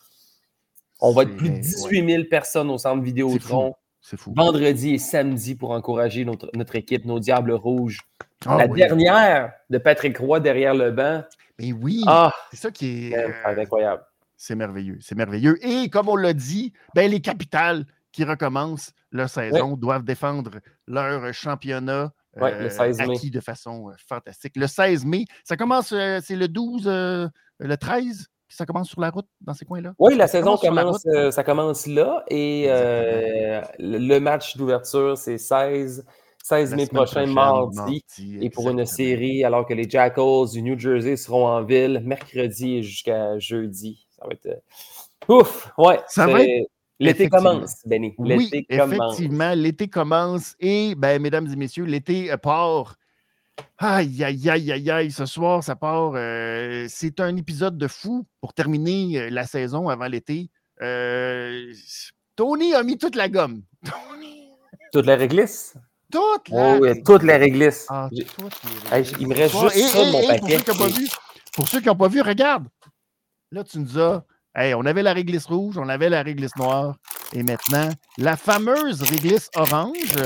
on 1.01 1.13
va 1.13 1.23
être 1.25 1.37
plus 1.37 1.49
de 1.51 1.63
C'est- 1.63 1.89
18 1.89 2.07
000 2.13 2.25
personnes 2.25 2.71
au 2.71 2.79
centre 2.79 3.03
Vidéotron 3.03 3.75
C'est 4.01 4.19
fou. 4.19 4.33
vendredi 4.37 4.95
et 4.95 4.99
samedi 4.99 5.55
pour 5.55 5.71
encourager 5.73 6.25
notre, 6.25 6.51
notre 6.55 6.77
équipe, 6.77 7.05
nos 7.05 7.19
Diables 7.21 7.53
Rouges. 7.53 8.01
Ah 8.47 8.57
la 8.59 8.67
oui. 8.67 8.79
dernière 8.79 9.53
de 9.69 9.79
Patrick 9.79 10.17
Roy 10.19 10.41
derrière 10.41 10.75
le 10.75 10.91
banc. 10.91 11.23
Mais 11.61 11.73
oui, 11.73 12.03
Ah, 12.07 12.33
c'est 12.51 12.57
ça 12.57 12.71
qui 12.71 13.09
est. 13.09 13.11
c'est 13.11 13.49
euh, 13.59 13.63
incroyable. 13.63 14.03
C'est 14.37 14.55
merveilleux. 14.55 14.99
C'est 15.01 15.15
merveilleux. 15.15 15.59
Et 15.67 15.91
comme 15.91 16.09
on 16.09 16.17
l'a 16.17 16.33
dit, 16.33 16.73
ben, 16.95 17.11
les 17.11 17.21
capitales 17.21 17.85
qui 18.13 18.25
recommencent 18.25 18.93
leur 19.13 19.29
saison 19.29 19.77
doivent 19.77 20.05
défendre 20.05 20.53
leur 20.87 21.33
championnat 21.35 22.13
Ouais, 22.37 22.57
le 22.63 22.71
16 22.71 22.99
mai. 22.99 23.05
acquis 23.17 23.31
de 23.31 23.41
façon 23.41 23.91
euh, 23.91 23.93
fantastique. 24.09 24.55
Le 24.57 24.69
16 24.69 25.05
mai, 25.05 25.25
ça 25.45 25.57
commence, 25.57 25.91
euh, 25.93 26.21
c'est 26.25 26.37
le 26.37 26.47
12, 26.47 26.85
euh, 26.87 27.27
le 27.59 27.77
13, 27.77 28.29
puis 28.47 28.57
ça 28.57 28.65
commence 28.67 28.89
sur 28.89 29.01
la 29.01 29.11
route 29.11 29.27
dans 29.41 29.53
ces 29.53 29.65
coins-là? 29.65 29.95
Oui, 29.99 30.17
la 30.17 30.29
Ça 30.29 30.39
saison 30.39 30.57
commence, 30.57 31.05
euh, 31.07 31.33
ça 31.33 31.43
commence 31.43 31.89
là 31.89 32.23
et 32.29 32.67
euh, 32.69 33.61
le 33.81 33.99
le 33.99 34.21
match 34.21 34.57
d'ouverture, 34.57 35.19
c'est 35.19 35.39
16, 35.39 36.07
16 36.43 36.71
La 36.71 36.77
mai 36.77 36.87
prochain, 36.87 37.05
prochaine, 37.33 37.33
mardi. 37.35 38.05
Et 38.41 38.51
pour 38.51 38.71
une 38.71 38.85
série, 38.87 39.45
alors 39.45 39.67
que 39.67 39.75
les 39.75 39.89
Jackals 39.89 40.51
du 40.53 40.63
New 40.63 40.79
Jersey 40.79 41.17
seront 41.17 41.47
en 41.47 41.63
ville 41.63 42.01
mercredi 42.05 42.77
et 42.77 42.83
jusqu'à 42.83 43.39
jeudi. 43.39 44.07
Ça 44.11 44.27
va 44.27 44.33
être. 44.33 44.47
euh, 44.47 45.35
Ouf! 45.41 45.71
Ouais, 45.79 46.01
Ça 46.09 46.27
va 46.27 46.41
c'est- 46.41 46.67
L'été 46.99 47.29
commence, 47.31 47.77
Benny. 47.87 48.15
Oui, 48.19 48.51
L'été 48.53 48.77
commence. 48.77 49.15
effectivement, 49.15 49.55
l'été 49.55 49.89
commence 49.89 50.55
et, 50.61 50.95
ben, 50.95 51.21
mesdames 51.23 51.47
et 51.51 51.57
messieurs, 51.57 51.85
l'été 51.85 52.31
euh, 52.31 52.37
part. 52.37 52.97
Aïe, 53.79 54.23
aïe, 54.23 54.51
aïe, 54.51 54.73
aïe, 54.73 54.91
aïe, 54.91 55.11
ce 55.11 55.25
soir, 55.25 55.63
ça 55.65 55.77
part. 55.77 56.13
euh, 56.15 56.85
c'est 56.89 57.21
un 57.21 57.35
épisode 57.37 57.79
de 57.79 57.87
fou 57.89 58.27
pour 58.43 58.53
terminer 58.53 59.31
la 59.31 59.45
saison 59.47 59.89
avant 59.89 60.09
l'été. 60.09 60.51
Euh, 60.83 61.73
Tony 62.37 62.75
a 62.75 62.83
mis 62.83 62.99
toute 62.99 63.17
la 63.17 63.29
gomme. 63.31 63.63
Tony, 63.85 64.51
Toute 64.93 65.07
la 65.07 65.17
réglisse? 65.17 65.75
Toute 66.11 66.49
la. 66.49 66.75
Oh, 66.75 66.79
oui, 66.81 67.03
toute 67.03 67.23
la 67.23 67.37
réglisse. 67.39 67.87
Ah, 67.89 68.09
les 68.13 68.27
Hey, 68.93 69.05
il 69.21 69.29
me 69.29 69.35
reste 69.35 69.55
juste 69.59 69.89
ça 69.89 69.99
de 70.05 70.09
et- 70.09 70.13
mon 70.13 70.21
et 70.21 70.27
paquet. 70.27 70.59
Pour 70.59 70.59
ceux 70.59 70.61
qui 70.63 70.71
n'ont 70.71 70.77
pas 70.79 70.89
vu, 70.99 71.09
pour 71.55 71.69
ceux 71.69 71.81
qui 71.81 71.87
n'ont 71.87 71.97
pas 71.97 72.09
vu, 72.09 72.21
regarde. 72.21 72.67
Là, 73.53 73.65
tu 73.65 73.79
nous 73.79 73.99
as. 73.99 74.23
Hey, 74.55 74.75
on 74.75 74.85
avait 74.85 75.03
la 75.03 75.13
réglisse 75.13 75.47
rouge, 75.47 75.79
on 75.79 75.89
avait 75.89 76.09
la 76.09 76.23
réglisse 76.23 76.57
noire. 76.57 76.97
Et 77.33 77.43
maintenant, 77.45 77.89
la 78.19 78.37
fameuse 78.37 79.03
réglisse 79.03 79.49
orange, 79.55 80.17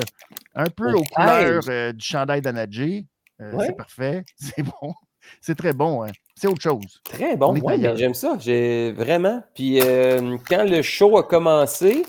un 0.54 0.66
peu 0.70 0.92
Au 0.94 1.00
aux 1.00 1.04
couleurs 1.04 1.62
euh, 1.68 1.92
du 1.92 2.04
chandail 2.04 2.40
d'Anadjé. 2.40 3.06
Euh, 3.42 3.52
Ouais. 3.52 3.66
C'est 3.66 3.76
parfait. 3.76 4.24
C'est 4.36 4.62
bon. 4.62 4.94
C'est 5.40 5.54
très 5.56 5.72
bon. 5.72 6.04
hein. 6.04 6.10
C'est 6.36 6.46
autre 6.48 6.62
chose. 6.62 7.00
Très 7.04 7.36
bon, 7.36 7.56
ouais, 7.60 7.96
j'aime 7.96 8.14
ça, 8.14 8.36
j'ai 8.40 8.92
vraiment. 8.92 9.42
Puis 9.54 9.80
euh, 9.80 10.36
quand 10.48 10.64
le 10.64 10.82
show 10.82 11.16
a 11.18 11.22
commencé, 11.22 12.04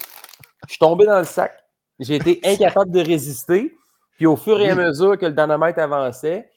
je 0.68 0.72
suis 0.72 0.80
tombé 0.80 1.06
dans 1.06 1.20
le 1.20 1.26
sac. 1.26 1.54
J'ai 2.00 2.16
été 2.16 2.40
incapable 2.44 2.92
de 2.92 3.00
résister. 3.00 3.76
Puis 4.18 4.26
au 4.26 4.36
fur 4.36 4.60
et 4.62 4.70
à 4.70 4.76
mesure 4.76 5.18
que 5.18 5.26
le 5.26 5.34
dynamite 5.34 5.78
avançait, 5.78 6.50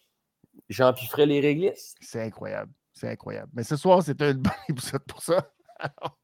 j'empiffrais 0.68 1.26
les 1.26 1.40
réglisses. 1.40 1.94
C'est 2.00 2.22
incroyable. 2.22 2.72
C'est 2.92 3.08
incroyable. 3.08 3.50
Mais 3.54 3.64
ce 3.64 3.76
soir, 3.76 4.02
c'est 4.02 4.20
un 4.22 4.34
bon 4.34 4.50
épisode 4.68 5.02
pour 5.06 5.22
ça. 5.22 5.50
Alors, 5.78 6.18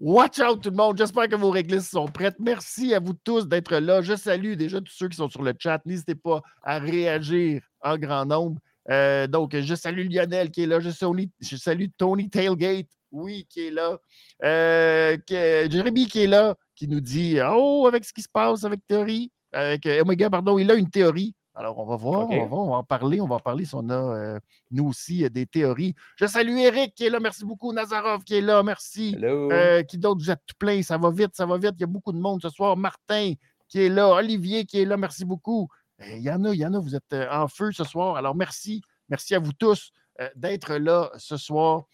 watch 0.00 0.40
out 0.40 0.60
tout 0.60 0.70
le 0.70 0.76
monde. 0.76 0.98
J'espère 0.98 1.28
que 1.28 1.36
vos 1.36 1.50
réglisses 1.50 1.90
sont 1.90 2.06
prêtes. 2.06 2.36
Merci 2.38 2.94
à 2.94 3.00
vous 3.00 3.14
tous 3.14 3.46
d'être 3.46 3.76
là. 3.76 4.02
Je 4.02 4.16
salue 4.16 4.54
déjà 4.54 4.80
tous 4.80 4.92
ceux 4.92 5.08
qui 5.08 5.16
sont 5.16 5.28
sur 5.28 5.42
le 5.42 5.54
chat. 5.58 5.80
N'hésitez 5.84 6.14
pas 6.14 6.42
à 6.62 6.78
réagir 6.78 7.62
en 7.82 7.96
grand 7.96 8.24
nombre. 8.24 8.60
Euh, 8.90 9.26
donc, 9.26 9.56
je 9.56 9.74
salue 9.74 10.08
Lionel 10.10 10.50
qui 10.50 10.64
est 10.64 10.66
là. 10.66 10.80
Je 10.80 10.90
salue, 10.90 11.24
je 11.40 11.56
salue 11.56 11.86
Tony 11.96 12.28
Tailgate, 12.28 12.88
oui, 13.12 13.46
qui 13.48 13.68
est 13.68 13.70
là. 13.70 13.98
Euh, 14.42 15.16
Jérémy 15.28 16.06
qui 16.06 16.24
est 16.24 16.26
là, 16.26 16.56
qui 16.74 16.88
nous 16.88 17.00
dit 17.00 17.38
Oh, 17.46 17.86
avec 17.86 18.04
ce 18.04 18.12
qui 18.12 18.22
se 18.22 18.28
passe 18.28 18.64
avec 18.64 18.86
Théorie, 18.86 19.30
avec 19.52 19.86
euh, 19.86 20.02
Omega, 20.02 20.30
pardon, 20.30 20.58
il 20.58 20.70
a 20.70 20.74
une 20.74 20.90
théorie. 20.90 21.34
Alors, 21.56 21.78
on 21.78 21.86
va 21.86 21.94
voir, 21.94 22.28
on, 22.28 22.36
va, 22.36 22.44
voir, 22.46 22.60
on 22.62 22.70
va 22.70 22.76
en 22.78 22.82
parler, 22.82 23.20
on 23.20 23.28
va 23.28 23.36
en 23.36 23.40
parler 23.40 23.64
si 23.64 23.76
on 23.76 23.88
a, 23.88 23.94
euh, 23.94 24.40
nous 24.72 24.88
aussi, 24.88 25.24
euh, 25.24 25.28
des 25.28 25.46
théories. 25.46 25.94
Je 26.16 26.26
salue 26.26 26.58
Eric 26.58 26.94
qui 26.96 27.06
est 27.06 27.10
là, 27.10 27.20
merci 27.20 27.44
beaucoup. 27.44 27.72
Nazarov 27.72 28.24
qui 28.24 28.34
est 28.34 28.40
là, 28.40 28.64
merci. 28.64 29.14
Hello. 29.16 29.52
Euh, 29.52 29.84
qui 29.84 29.96
d'autre, 29.96 30.20
vous 30.20 30.30
êtes 30.32 30.42
tout 30.46 30.56
plein, 30.58 30.82
ça 30.82 30.98
va 30.98 31.10
vite, 31.10 31.30
ça 31.34 31.46
va 31.46 31.56
vite. 31.56 31.74
Il 31.76 31.82
y 31.82 31.84
a 31.84 31.88
beaucoup 31.88 32.12
de 32.12 32.18
monde 32.18 32.42
ce 32.42 32.48
soir. 32.48 32.76
Martin 32.76 33.34
qui 33.68 33.82
est 33.82 33.88
là, 33.88 34.08
Olivier 34.08 34.64
qui 34.64 34.80
est 34.80 34.84
là, 34.84 34.96
merci 34.96 35.24
beaucoup. 35.24 35.68
Il 36.00 36.22
y 36.22 36.30
en 36.30 36.44
a, 36.44 36.52
il 36.52 36.58
y 36.58 36.66
en 36.66 36.74
a, 36.74 36.80
vous 36.80 36.96
êtes 36.96 37.14
en 37.30 37.46
feu 37.46 37.70
ce 37.70 37.84
soir. 37.84 38.16
Alors 38.16 38.34
merci, 38.34 38.82
merci 39.08 39.36
à 39.36 39.38
vous 39.38 39.52
tous 39.52 39.92
euh, 40.20 40.28
d'être 40.34 40.74
là 40.74 41.12
ce 41.18 41.36
soir. 41.36 41.84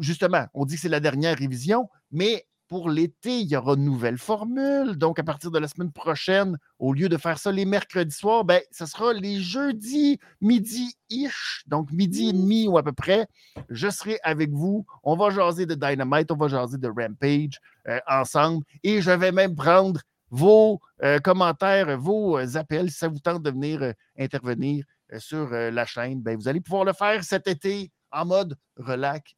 Justement, 0.00 0.46
on 0.54 0.64
dit 0.64 0.76
que 0.76 0.80
c'est 0.80 0.88
la 0.88 1.00
dernière 1.00 1.36
révision, 1.36 1.90
mais 2.10 2.46
pour 2.72 2.88
l'été, 2.88 3.40
il 3.40 3.48
y 3.48 3.56
aura 3.56 3.74
une 3.74 3.84
nouvelle 3.84 4.16
formule. 4.16 4.96
Donc, 4.96 5.18
à 5.18 5.22
partir 5.22 5.50
de 5.50 5.58
la 5.58 5.68
semaine 5.68 5.92
prochaine, 5.92 6.56
au 6.78 6.94
lieu 6.94 7.10
de 7.10 7.18
faire 7.18 7.38
ça 7.38 7.52
les 7.52 7.66
mercredis 7.66 8.16
soirs, 8.16 8.46
ben, 8.46 8.62
ce 8.70 8.86
sera 8.86 9.12
les 9.12 9.42
jeudis 9.42 10.18
midi-ish, 10.40 11.64
donc 11.66 11.92
midi 11.92 12.30
et 12.30 12.32
demi 12.32 12.68
ou 12.68 12.78
à 12.78 12.82
peu 12.82 12.92
près. 12.92 13.26
Je 13.68 13.90
serai 13.90 14.18
avec 14.22 14.52
vous. 14.52 14.86
On 15.02 15.16
va 15.16 15.28
jaser 15.28 15.66
de 15.66 15.74
Dynamite, 15.74 16.32
on 16.32 16.36
va 16.36 16.48
jaser 16.48 16.78
de 16.78 16.88
Rampage 16.88 17.60
euh, 17.88 18.00
ensemble. 18.08 18.64
Et 18.82 19.02
je 19.02 19.10
vais 19.10 19.32
même 19.32 19.54
prendre 19.54 20.00
vos 20.30 20.80
euh, 21.02 21.18
commentaires, 21.18 21.98
vos 21.98 22.38
euh, 22.38 22.56
appels, 22.56 22.90
si 22.90 22.96
ça 22.96 23.08
vous 23.08 23.20
tente 23.20 23.42
de 23.42 23.50
venir 23.50 23.92
intervenir 24.18 24.86
sur 25.18 25.50
la 25.50 25.84
chaîne. 25.84 26.22
Ben, 26.22 26.38
vous 26.38 26.48
allez 26.48 26.62
pouvoir 26.62 26.86
le 26.86 26.94
faire 26.94 27.22
cet 27.22 27.48
été 27.48 27.92
en 28.12 28.24
mode 28.24 28.56
relax 28.78 29.34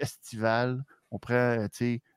estival. 0.00 0.82
On 1.14 1.18
prend, 1.18 1.34
euh, 1.34 1.68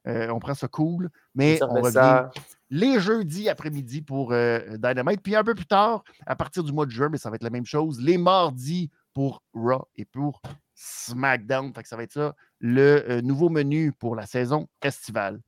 euh, 0.07 0.29
on 0.29 0.39
prend 0.39 0.53
ça 0.53 0.69
cool, 0.69 1.09
mais 1.35 1.61
on 1.61 1.81
revient 1.81 1.91
ça. 1.91 2.31
les 2.69 2.97
jeudis 3.01 3.49
après-midi 3.49 4.01
pour 4.01 4.31
euh, 4.31 4.61
Dynamite. 4.77 5.21
Puis 5.21 5.35
un 5.35 5.43
peu 5.43 5.53
plus 5.53 5.65
tard, 5.65 6.05
à 6.25 6.37
partir 6.37 6.63
du 6.63 6.71
mois 6.71 6.85
de 6.85 6.91
juin, 6.91 7.09
mais 7.11 7.17
ça 7.17 7.29
va 7.29 7.35
être 7.35 7.43
la 7.43 7.49
même 7.49 7.65
chose, 7.65 7.99
les 7.99 8.17
mardis 8.17 8.89
pour 9.13 9.43
Raw 9.53 9.85
et 9.97 10.05
pour 10.05 10.41
SmackDown. 10.75 11.73
Fait 11.73 11.83
que 11.83 11.89
ça 11.89 11.97
va 11.97 12.03
être 12.03 12.13
ça, 12.13 12.35
le 12.59 13.03
euh, 13.09 13.21
nouveau 13.21 13.49
menu 13.49 13.91
pour 13.91 14.15
la 14.15 14.25
saison 14.25 14.69
estivale. 14.81 15.41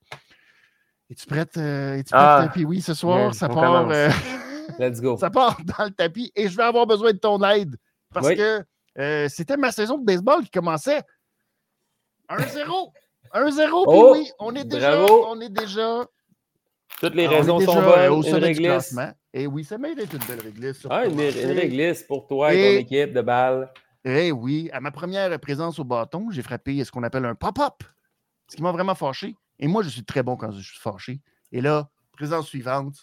Es-tu 1.10 1.26
prête, 1.26 1.56
es-tu 1.56 2.12
prête, 2.12 2.12
Ah, 2.12 2.50
Puis 2.52 2.66
oui, 2.66 2.82
ce 2.82 2.94
soir, 2.94 3.34
ça 3.34 3.48
part, 3.48 3.88
Let's 4.78 5.00
go. 5.00 5.16
ça 5.22 5.30
part 5.30 5.58
dans 5.64 5.86
le 5.86 5.92
tapis 5.92 6.34
et 6.36 6.50
je 6.50 6.58
vais 6.58 6.64
avoir 6.64 6.86
besoin 6.86 7.14
de 7.14 7.18
ton 7.18 7.42
aide 7.44 7.78
parce 8.14 8.28
Oui. 8.28 8.36
que 8.36 8.66
c'était 9.30 9.56
ma 9.56 9.72
saison 9.72 9.98
de 9.98 10.04
baseball 10.04 10.44
qui 10.44 10.52
commençait 10.52 11.02
1-0. 12.30 12.92
1-0, 13.34 13.52
puis 13.56 13.70
Oh, 13.88 14.12
oui, 14.14 14.32
on 14.40 14.56
est 14.56 14.64
déjà, 14.66 14.96
bravo. 14.98 15.26
on 15.30 15.40
est 15.42 15.50
déjà 15.50 16.06
Toutes 17.00 17.16
les 17.16 17.28
raisons 17.28 17.60
sont 17.60 17.76
déjà, 17.76 17.88
euh, 17.90 18.10
bonnes. 18.10 18.20
au 18.20 18.24
Une 18.24 18.36
réglisse. 18.36 18.60
classement. 18.68 19.12
Et 19.34 19.46
oui, 19.48 19.64
ça 19.64 19.78
mérite 19.78 20.12
une 20.14 20.20
belle 20.28 20.42
réglisse. 20.42 20.88
Ah, 20.90 21.06
une, 21.06 21.20
une 21.20 21.52
réglisse 21.52 22.04
pour 22.04 22.28
toi 22.28 22.54
et 22.54 22.58
Et- 22.58 22.76
ton 22.76 22.82
équipe 22.82 23.14
de 23.14 23.22
balles. 23.22 23.72
Eh 24.06 24.32
oui, 24.32 24.70
à 24.74 24.80
ma 24.80 24.92
première 24.92 25.38
présence 25.40 25.80
au 25.80 25.84
bâton, 25.84 26.28
j'ai 26.32 26.42
frappé 26.42 26.84
ce 26.84 26.92
qu'on 26.92 27.04
appelle 27.04 27.26
un 27.26 27.36
pop-up, 27.36 27.84
ce 28.48 28.56
qui 28.56 28.64
m'a 28.64 28.72
vraiment 28.72 28.96
fâché. 28.96 29.36
Et 29.60 29.68
moi, 29.68 29.84
je 29.84 29.90
suis 29.90 30.04
très 30.06 30.24
bon 30.24 30.38
quand 30.38 30.52
je 30.52 30.62
suis 30.62 30.80
fâché. 30.80 31.20
Et 31.52 31.60
là, 31.62 31.90
présence 32.14 32.48
suivante. 32.48 32.96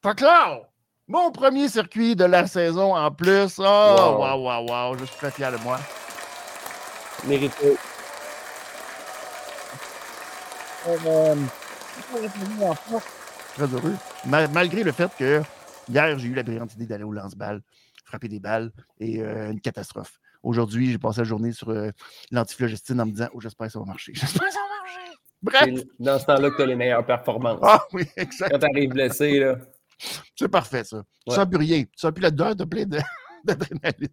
Pas 0.00 0.14
clair! 0.14 0.60
Mon 1.08 1.30
premier 1.32 1.68
circuit 1.68 2.14
de 2.16 2.24
la 2.24 2.46
saison 2.46 2.94
en 2.96 3.10
plus. 3.10 3.58
Oh, 3.58 3.62
Wow. 3.62 4.18
waouh, 4.20 4.42
waouh, 4.44 4.66
waouh, 4.68 4.98
je 4.98 5.04
suis 5.04 5.16
très 5.16 5.30
fier 5.30 5.50
de 5.52 5.56
moi. 5.58 5.78
Mérité. 7.26 7.76
Très 13.54 13.66
heureux. 13.74 13.94
Ma- 14.26 14.48
malgré 14.48 14.82
le 14.84 14.92
fait 14.92 15.10
que 15.18 15.42
hier, 15.88 16.18
j'ai 16.18 16.28
eu 16.28 16.34
la 16.34 16.42
brillante 16.42 16.74
idée 16.74 16.86
d'aller 16.86 17.04
au 17.04 17.12
lance-balles, 17.12 17.60
frapper 18.04 18.28
des 18.28 18.40
balles 18.40 18.70
et 19.00 19.20
euh, 19.22 19.50
une 19.50 19.60
catastrophe. 19.60 20.18
Aujourd'hui, 20.42 20.90
j'ai 20.92 20.98
passé 20.98 21.20
la 21.20 21.24
journée 21.24 21.52
sur 21.52 21.70
euh, 21.70 21.90
l'antiflogestine 22.30 23.00
en 23.00 23.06
me 23.06 23.10
disant 23.10 23.28
Oh, 23.32 23.40
j'espère 23.40 23.66
que 23.66 23.72
ça 23.72 23.78
va 23.80 23.84
marcher. 23.86 24.12
J'espère 24.14 24.46
que 24.46 24.52
ça 24.54 24.60
va 24.60 24.82
marcher. 24.82 25.18
Bref. 25.42 25.64
C'est 25.76 26.02
dans 26.04 26.18
ce 26.18 26.24
temps-là 26.26 26.50
que 26.50 26.56
tu 26.56 26.62
as 26.62 26.66
les 26.66 26.76
meilleures 26.76 27.04
performances. 27.06 27.58
Ah 27.62 27.84
oui, 27.92 28.04
exact. 28.16 28.50
Quand 28.52 28.58
tu 28.58 28.66
arrives 28.66 28.90
blessé, 28.90 29.40
là. 29.40 29.56
C'est 30.36 30.48
parfait, 30.48 30.84
ça. 30.84 31.02
Tu 31.26 31.30
Ouais. 31.30 31.36
sens 31.36 31.46
plus 31.48 31.58
rien. 31.58 31.82
Tu 31.82 31.90
sens 31.96 32.12
plus 32.12 32.22
la 32.22 32.30
douleur, 32.30 32.54
de- 32.54 32.64
d'adrénaline. 33.44 34.08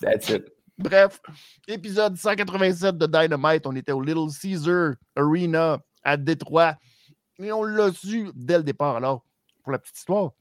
That's 0.00 0.28
it. 0.30 0.44
Bref, 0.78 1.20
épisode 1.68 2.16
187 2.16 2.96
de 2.96 3.04
Dynamite. 3.06 3.66
On 3.66 3.76
était 3.76 3.92
au 3.92 4.00
Little 4.00 4.30
Caesar 4.30 4.94
Arena 5.14 5.78
à 6.02 6.16
Détroit. 6.16 6.76
Et 7.38 7.52
on 7.52 7.62
l'a 7.62 7.92
su 7.92 8.30
dès 8.34 8.58
le 8.58 8.64
départ. 8.64 8.96
Alors, 8.96 9.24
pour 9.62 9.72
la 9.72 9.78
petite 9.78 9.98
histoire, 9.98 10.32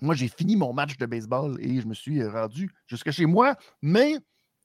moi, 0.00 0.14
j'ai 0.14 0.28
fini 0.28 0.56
mon 0.56 0.72
match 0.72 0.96
de 0.96 1.06
baseball 1.06 1.56
et 1.60 1.80
je 1.80 1.86
me 1.86 1.94
suis 1.94 2.20
euh, 2.20 2.30
rendu 2.30 2.70
jusque 2.86 3.10
chez 3.10 3.26
moi, 3.26 3.56
mais 3.80 4.16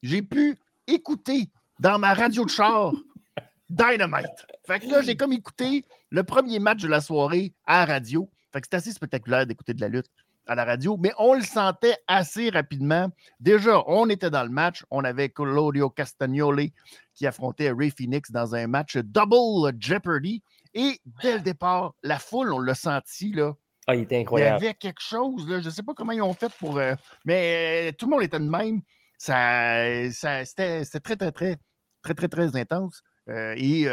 j'ai 0.01 0.21
pu 0.21 0.57
écouter 0.87 1.49
dans 1.79 1.99
ma 1.99 2.13
radio 2.13 2.43
de 2.43 2.49
char 2.49 2.91
Dynamite. 3.69 4.45
Fait 4.65 4.79
que 4.79 4.87
là, 4.87 5.01
j'ai 5.01 5.15
comme 5.15 5.33
écouté 5.33 5.85
le 6.09 6.23
premier 6.23 6.59
match 6.59 6.81
de 6.81 6.87
la 6.87 7.01
soirée 7.01 7.53
à 7.65 7.85
la 7.85 7.93
radio. 7.93 8.29
Fait 8.51 8.61
que 8.61 8.67
c'est 8.69 8.77
assez 8.77 8.91
spectaculaire 8.91 9.45
d'écouter 9.45 9.73
de 9.73 9.81
la 9.81 9.89
lutte 9.89 10.09
à 10.47 10.55
la 10.55 10.65
radio, 10.65 10.97
mais 10.97 11.11
on 11.17 11.33
le 11.33 11.41
sentait 11.43 11.97
assez 12.07 12.49
rapidement. 12.49 13.09
Déjà, 13.39 13.83
on 13.87 14.09
était 14.09 14.29
dans 14.29 14.43
le 14.43 14.49
match. 14.49 14.83
On 14.91 15.03
avait 15.03 15.29
Claudio 15.29 15.89
Castagnoli 15.89 16.73
qui 17.13 17.27
affrontait 17.27 17.71
Ray 17.71 17.91
Phoenix 17.91 18.31
dans 18.31 18.55
un 18.55 18.67
match 18.67 18.97
Double 18.97 19.75
Jeopardy. 19.79 20.41
Et 20.73 20.99
dès 21.21 21.33
le 21.35 21.39
départ, 21.41 21.93
la 22.03 22.19
foule, 22.19 22.53
on 22.53 22.59
l'a 22.59 22.75
senti, 22.75 23.31
là. 23.33 23.53
Ah, 23.87 23.95
il 23.95 24.01
était 24.01 24.15
Il 24.15 24.19
y 24.19 24.21
incroyable. 24.23 24.55
avait 24.65 24.73
quelque 24.73 25.01
chose, 25.01 25.47
là, 25.47 25.59
je 25.61 25.65
ne 25.65 25.69
sais 25.71 25.83
pas 25.83 25.93
comment 25.93 26.11
ils 26.11 26.21
ont 26.21 26.33
fait 26.33 26.51
pour. 26.59 26.77
euh, 26.77 26.93
mais 27.25 27.89
euh, 27.89 27.95
tout 27.97 28.05
le 28.05 28.11
monde 28.11 28.23
était 28.23 28.39
de 28.39 28.49
même. 28.49 28.81
Ça, 29.17 30.11
ça- 30.11 30.45
c'était 30.45 30.83
c'était 30.85 30.99
très, 30.99 31.15
très, 31.15 31.31
très, 31.31 31.57
très, 32.03 32.13
très, 32.13 32.27
très 32.27 32.55
intense. 32.59 33.01
Euh, 33.29 33.53
et 33.57 33.83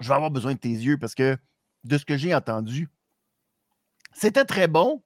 je 0.00 0.08
vais 0.08 0.14
avoir 0.14 0.30
besoin 0.30 0.54
de 0.54 0.58
tes 0.58 0.68
yeux 0.70 0.96
parce 0.96 1.14
que 1.14 1.36
de 1.84 1.98
ce 1.98 2.04
que 2.04 2.16
j'ai 2.16 2.34
entendu, 2.34 2.88
c'était 4.14 4.44
très 4.44 4.68
bon. 4.68 5.02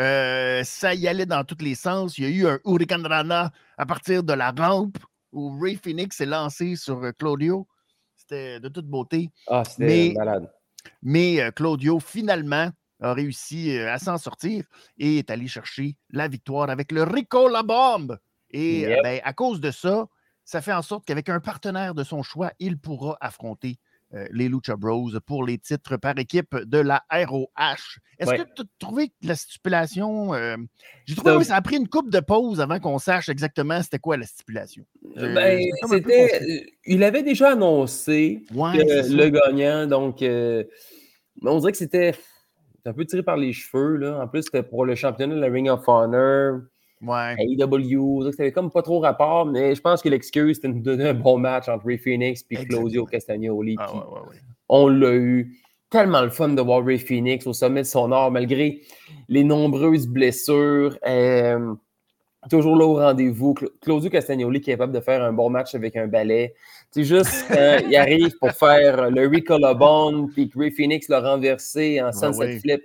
Euh, 0.00 0.62
ça 0.64 0.94
y 0.94 1.06
allait 1.06 1.26
dans 1.26 1.44
tous 1.44 1.62
les 1.62 1.74
sens. 1.74 2.18
Il 2.18 2.24
y 2.24 2.26
a 2.26 2.30
eu 2.30 2.46
un 2.46 2.58
Hurricane 2.64 3.06
Rana 3.06 3.52
à 3.78 3.86
partir 3.86 4.22
de 4.22 4.32
la 4.32 4.50
rampe 4.50 4.98
où 5.32 5.58
Ray 5.60 5.76
Phoenix 5.76 6.16
s'est 6.16 6.26
lancé 6.26 6.76
sur 6.76 7.02
euh, 7.02 7.12
Claudio. 7.12 7.66
C'était 8.16 8.60
de 8.60 8.68
toute 8.68 8.86
beauté. 8.86 9.30
Ah, 9.48 9.62
c'était 9.64 10.14
malade. 10.16 10.50
Mais 11.02 11.40
euh, 11.40 11.50
Claudio, 11.50 12.00
finalement, 12.00 12.70
a 13.00 13.12
réussi 13.12 13.78
à 13.78 13.98
s'en 13.98 14.18
sortir 14.18 14.64
et 14.98 15.18
est 15.18 15.30
allé 15.30 15.46
chercher 15.46 15.96
la 16.10 16.28
victoire 16.28 16.70
avec 16.70 16.90
le 16.92 17.02
Rico 17.02 17.48
La 17.48 17.62
Bombe. 17.62 18.18
Et 18.50 18.80
Yep. 18.80 19.02
ben, 19.02 19.20
à 19.24 19.32
cause 19.32 19.60
de 19.60 19.70
ça, 19.70 20.06
ça 20.44 20.60
fait 20.62 20.72
en 20.72 20.82
sorte 20.82 21.04
qu'avec 21.04 21.28
un 21.28 21.40
partenaire 21.40 21.94
de 21.94 22.04
son 22.04 22.22
choix, 22.22 22.52
il 22.58 22.78
pourra 22.78 23.16
affronter 23.20 23.78
les 24.30 24.48
Lucha 24.48 24.76
Bros 24.76 25.10
pour 25.26 25.44
les 25.44 25.58
titres 25.58 25.96
par 25.96 26.16
équipe 26.18 26.54
de 26.56 26.78
la 26.78 27.02
ROH. 27.10 27.98
Est-ce 28.18 28.30
Ouais. 28.30 28.38
que 28.38 28.42
tu 28.54 28.62
as 28.62 28.64
trouvé 28.78 29.08
que 29.08 29.14
la 29.22 29.34
stipulation. 29.34 30.34
euh, 30.34 30.56
J'ai 31.04 31.16
trouvé 31.16 31.38
que 31.38 31.44
ça 31.44 31.56
a 31.56 31.62
pris 31.62 31.76
une 31.76 31.88
coupe 31.88 32.10
de 32.10 32.20
pause 32.20 32.60
avant 32.60 32.78
qu'on 32.78 32.98
sache 32.98 33.28
exactement 33.28 33.82
c'était 33.82 33.98
quoi 33.98 34.16
la 34.16 34.26
stipulation. 34.26 34.84
Ben, 35.16 35.60
c'était. 35.88 36.30
euh, 36.40 36.60
Il 36.86 37.02
avait 37.02 37.22
déjà 37.24 37.52
annoncé 37.52 38.44
Ouais, 38.54 38.76
que 38.78 39.12
le 39.16 39.28
gagnant, 39.30 39.86
donc. 39.86 40.22
euh, 40.22 40.62
on 41.42 41.58
dirait 41.58 41.72
que 41.72 41.78
c'était 41.78 42.14
un 42.86 42.92
peu 42.92 43.04
tiré 43.04 43.22
par 43.22 43.36
les 43.36 43.52
cheveux, 43.52 43.96
là. 43.96 44.20
En 44.22 44.28
plus, 44.28 44.42
c'était 44.42 44.62
pour 44.62 44.84
le 44.84 44.94
championnat 44.94 45.34
de 45.34 45.40
la 45.40 45.48
Ring 45.48 45.68
of 45.68 45.82
Honor. 45.88 46.60
Ouais. 47.06 47.36
AEW, 47.38 48.30
c'était 48.30 48.52
comme 48.52 48.70
pas 48.70 48.82
trop 48.82 49.00
rapport, 49.00 49.46
mais 49.46 49.74
je 49.74 49.80
pense 49.80 50.02
que 50.02 50.08
l'excuse, 50.08 50.56
c'était 50.56 50.68
de 50.68 50.74
nous 50.74 50.80
donner 50.82 51.08
un 51.08 51.14
bon 51.14 51.38
match 51.38 51.68
entre 51.68 51.86
Ray 51.86 51.98
Phoenix 51.98 52.44
et 52.50 52.56
Claudio. 52.66 53.04
Castagnoli. 53.06 53.76
Ah, 53.78 53.86
puis 53.88 53.98
ouais, 53.98 54.04
ouais, 54.04 54.28
ouais. 54.30 54.36
On 54.68 54.88
l'a 54.88 55.12
eu. 55.14 55.58
Tellement 55.90 56.22
le 56.22 56.30
fun 56.30 56.48
de 56.48 56.60
voir 56.60 56.84
Ray 56.84 56.98
Phoenix 56.98 57.46
au 57.46 57.52
sommet 57.52 57.82
de 57.82 57.86
son 57.86 58.10
art, 58.10 58.30
malgré 58.30 58.80
les 59.28 59.44
nombreuses 59.44 60.08
blessures. 60.08 60.98
euh, 61.06 61.74
toujours 62.50 62.76
là 62.76 62.84
au 62.84 62.94
rendez-vous. 62.96 63.54
Cla- 63.54 63.70
Claudio 63.80 64.10
Castagnoli 64.10 64.60
qui 64.60 64.70
est 64.70 64.74
capable 64.74 64.92
de 64.92 65.00
faire 65.00 65.22
un 65.22 65.32
bon 65.32 65.48
match 65.50 65.74
avec 65.74 65.96
un 65.96 66.06
balai. 66.08 66.54
C'est 66.90 67.04
juste 67.04 67.46
quand 67.48 67.78
il 67.88 67.96
arrive 67.96 68.36
pour 68.38 68.50
faire 68.50 69.10
le 69.10 69.26
Ricolabone, 69.28 70.30
puis 70.32 70.48
que 70.48 70.58
Ray 70.58 70.70
Phoenix 70.70 71.08
l'a 71.08 71.20
renversé 71.20 72.02
en 72.02 72.12
sunset 72.12 72.54
oui. 72.54 72.60
flip. 72.60 72.82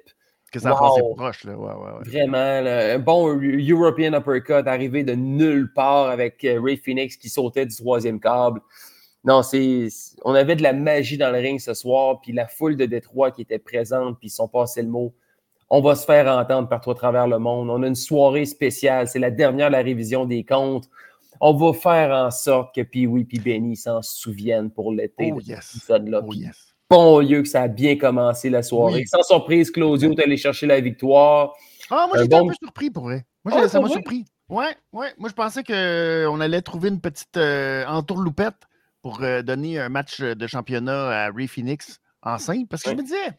Que 0.52 0.60
ça 0.60 0.72
passé 0.72 1.02
Wow. 1.02 1.16
proche, 1.16 1.44
là. 1.44 1.56
Ouais, 1.56 1.68
ouais, 1.68 1.92
ouais. 2.00 2.10
Vraiment, 2.10 2.62
là, 2.62 2.96
un 2.96 3.00
bon 3.00 3.28
European 3.40 4.14
uppercut 4.14 4.68
arrivé 4.68 5.04
de 5.04 5.14
nulle 5.14 5.72
part 5.74 6.08
avec 6.10 6.44
euh, 6.44 6.60
Ray 6.62 6.78
Phoenix 6.78 7.18
qui 7.18 7.30
sautait 7.30 7.66
du 7.66 7.76
troisième 7.76 8.20
câble. 8.20 8.60
Non, 9.24 9.44
c'est, 9.44 9.90
on 10.24 10.34
avait 10.34 10.56
de 10.56 10.64
la 10.64 10.74
magie 10.74 11.18
dans 11.18 11.30
le 11.32 11.38
ring 11.40 11.60
ce 11.60 11.74
soir, 11.74 12.22
puis 12.22 12.32
la 12.32 12.48
foule 12.48 12.78
de 12.78 12.86
Détroit 12.86 13.32
qui 13.32 13.42
était 13.42 13.60
présente, 13.60 14.18
puis 14.18 14.28
ils 14.30 14.32
sont 14.32 14.48
passés 14.48 14.82
le 14.82 14.88
mot. 14.88 15.14
On 15.70 15.82
va 15.82 15.94
se 15.96 16.06
faire 16.06 16.26
entendre 16.36 16.68
partout 16.68 16.92
à 16.92 16.96
travers 16.96 17.28
le 17.28 17.38
monde. 17.38 17.70
On 17.70 17.84
a 17.84 17.88
une 17.88 17.94
soirée 17.96 18.46
spéciale. 18.46 19.08
C'est 19.08 19.20
la 19.20 19.30
dernière 19.30 19.68
de 19.68 19.74
la 19.74 19.84
révision 19.84 20.26
des 20.26 20.44
comptes. 20.44 20.90
On 21.42 21.54
va 21.54 21.74
faire 21.74 22.12
en 22.12 22.32
sorte 22.32 22.74
que 22.74 22.82
Pee-Wee 22.82 23.28
et 23.32 23.40
Benny 23.40 23.76
s'en 23.76 24.02
souviennent 24.02 24.72
pour 24.72 24.92
l'été 24.92 25.32
Oh. 25.32 25.40
Oh, 26.28 26.34
yes. 26.34 26.69
Bon 26.90 27.22
Dieu 27.22 27.44
que 27.44 27.48
ça 27.48 27.64
a 27.64 27.68
bien 27.68 27.98
commencé 27.98 28.50
la 28.50 28.64
soirée. 28.64 29.02
Oui. 29.02 29.08
Sans 29.08 29.22
surprise, 29.22 29.70
Claudio 29.70 30.12
est 30.12 30.24
allé 30.24 30.38
chercher 30.38 30.66
la 30.66 30.80
victoire. 30.80 31.54
Ah, 31.92 32.06
moi, 32.08 32.18
Un 32.18 32.24
j'étais 32.24 32.40
bon- 32.40 32.46
un 32.46 32.50
peu 32.50 32.56
surpris 32.62 32.90
pour 32.90 33.04
vrai. 33.04 33.26
Moi, 33.46 33.54
Ah, 33.58 33.68
ça 33.68 33.80
pour 33.80 33.88
m'a 33.88 33.94
surpris. 33.94 34.26
Ouais, 34.50 34.76
ouais. 34.94 35.08
Moi, 35.20 35.30
je 35.30 35.34
pensais 35.34 35.64
qu'on 35.64 36.40
allait 36.42 36.62
trouver 36.64 36.90
une 36.90 37.00
petite 37.00 37.38
euh, 37.38 37.86
entourloupette 37.86 38.56
pour 39.04 39.22
euh, 39.22 39.44
donner 39.44 39.80
un 39.80 39.90
match 39.90 40.20
de 40.22 40.48
championnat 40.48 41.26
à 41.26 41.32
Ray 41.32 41.48
Phoenix 41.48 42.00
en 42.24 42.38
simple. 42.40 42.66
Parce 42.68 42.82
que 42.84 42.90
je 42.92 42.96
me 42.96 43.04
disais, 43.04 43.38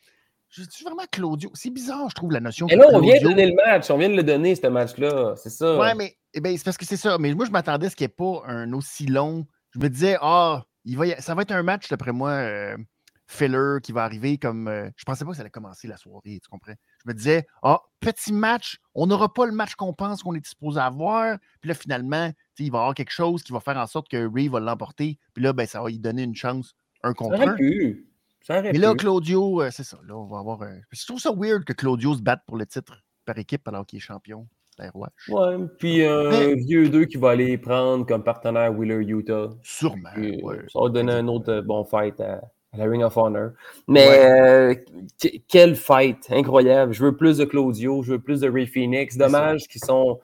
Je 0.48 0.62
dis 0.62 0.82
vraiment 0.84 1.04
Claudio. 1.10 1.50
C'est 1.54 1.70
bizarre, 1.70 2.08
je 2.08 2.14
trouve, 2.14 2.32
la 2.32 2.40
notion. 2.40 2.66
Et 2.68 2.74
là, 2.76 2.86
on 2.92 3.00
vient 3.00 3.18
de 3.18 3.22
donner 3.24 3.46
le 3.46 3.54
match. 3.54 3.88
On 3.90 3.98
vient 3.98 4.08
de 4.08 4.16
le 4.16 4.22
donner, 4.24 4.54
ce 4.56 4.66
match-là. 4.68 5.34
C'est 5.36 5.50
ça. 5.50 5.76
Ouais, 5.78 5.94
mais 5.94 6.16
eh 6.34 6.40
ben, 6.40 6.56
c'est 6.56 6.64
parce 6.64 6.76
que 6.76 6.84
c'est 6.86 6.96
ça. 6.96 7.18
Mais 7.18 7.32
moi, 7.34 7.46
je 7.46 7.50
m'attendais 7.52 7.86
à 7.86 7.90
ce 7.90 7.94
qu'il 7.96 8.04
n'y 8.06 8.10
ait 8.12 8.14
pas 8.16 8.42
un 8.48 8.72
aussi 8.72 9.06
long. 9.06 9.46
Je 9.70 9.78
me 9.78 9.88
disais, 9.88 10.16
ah, 10.20 10.64
il 10.84 10.96
va 10.96 11.06
y 11.06 11.12
a- 11.12 11.20
ça 11.20 11.34
va 11.36 11.42
être 11.42 11.52
un 11.52 11.62
match, 11.62 11.88
d'après 11.88 12.10
moi, 12.12 12.30
euh, 12.30 12.76
filler 13.30 13.78
qui 13.82 13.92
va 13.92 14.04
arriver 14.04 14.38
comme. 14.38 14.68
euh, 14.68 14.90
je 14.96 15.04
pensais 15.04 15.24
pas 15.24 15.30
que 15.30 15.36
ça 15.36 15.42
allait 15.42 15.50
commencer 15.50 15.86
la 15.88 15.96
soirée, 15.96 16.40
tu 16.42 16.48
comprends? 16.50 16.74
Je 17.04 17.08
me 17.10 17.14
disais, 17.14 17.46
ah, 17.62 17.80
petit 18.00 18.32
match, 18.32 18.78
on 18.94 19.06
n'aura 19.06 19.32
pas 19.32 19.46
le 19.46 19.52
match 19.52 19.74
qu'on 19.74 19.92
pense 19.94 20.22
qu'on 20.22 20.34
est 20.34 20.44
supposé 20.46 20.80
avoir. 20.80 21.38
Puis 21.60 21.68
là, 21.68 21.74
finalement, 21.74 22.30
il 22.58 22.70
va 22.70 22.78
y 22.78 22.80
avoir 22.80 22.94
quelque 22.94 23.12
chose 23.12 23.42
qui 23.42 23.52
va 23.52 23.60
faire 23.60 23.76
en 23.76 23.86
sorte 23.86 24.08
que 24.08 24.28
Ray 24.32 24.48
va 24.48 24.60
l'emporter. 24.60 25.18
Puis 25.34 25.42
là, 25.42 25.52
ben, 25.52 25.66
ça 25.66 25.80
va 25.82 25.88
lui 25.88 25.98
donner 25.98 26.22
une 26.24 26.34
chance, 26.36 26.74
un 27.02 27.14
contre 27.14 27.40
un. 27.40 27.54
pu. 27.54 28.06
Ça 28.42 28.58
aurait 28.58 28.72
Mais 28.72 28.78
là. 28.78 28.94
Claudio, 28.94 29.62
euh, 29.62 29.70
c'est 29.70 29.84
ça. 29.84 29.98
Là, 30.06 30.16
on 30.16 30.26
va 30.26 30.38
avoir. 30.38 30.62
un- 30.62 30.80
Je 30.90 31.06
trouve 31.06 31.20
ça 31.20 31.30
weird 31.34 31.64
que 31.64 31.72
Claudio 31.72 32.14
se 32.14 32.22
batte 32.22 32.42
pour 32.46 32.56
le 32.56 32.66
titre 32.66 33.02
par 33.24 33.38
équipe 33.38 33.66
alors 33.68 33.86
qu'il 33.86 33.98
est 33.98 34.00
champion. 34.00 34.46
Ouais, 35.28 35.58
puis 35.78 36.06
un 36.06 36.30
Mais- 36.30 36.54
vieux 36.54 36.88
2 36.88 37.04
qui 37.04 37.18
va 37.18 37.30
aller 37.32 37.58
prendre 37.58 38.06
comme 38.06 38.24
partenaire 38.24 38.74
Wheeler 38.74 39.04
Utah. 39.06 39.48
Sûrement. 39.62 40.08
Puis, 40.14 40.42
ouais. 40.42 40.56
Ça 40.72 40.80
va 40.80 40.88
donner 40.88 41.12
un 41.12 41.28
autre 41.28 41.52
euh, 41.52 41.60
bon 41.62 41.84
fight 41.84 42.18
à, 42.18 42.40
à 42.72 42.76
la 42.76 42.84
Ring 42.84 43.02
of 43.02 43.16
Honor. 43.16 43.50
Mais 43.88 44.06
euh, 44.08 44.74
que- 45.20 45.28
quel 45.48 45.74
fight 45.76 46.18
incroyable. 46.30 46.92
Je 46.92 47.02
veux 47.02 47.16
plus 47.16 47.38
de 47.38 47.44
Claudio, 47.44 48.02
je 48.02 48.12
veux 48.12 48.18
plus 48.20 48.40
de 48.40 48.48
Ray 48.50 48.66
Phoenix. 48.66 49.16
Dommage 49.16 49.66
qu'ils 49.68 49.82
sont 49.84 50.20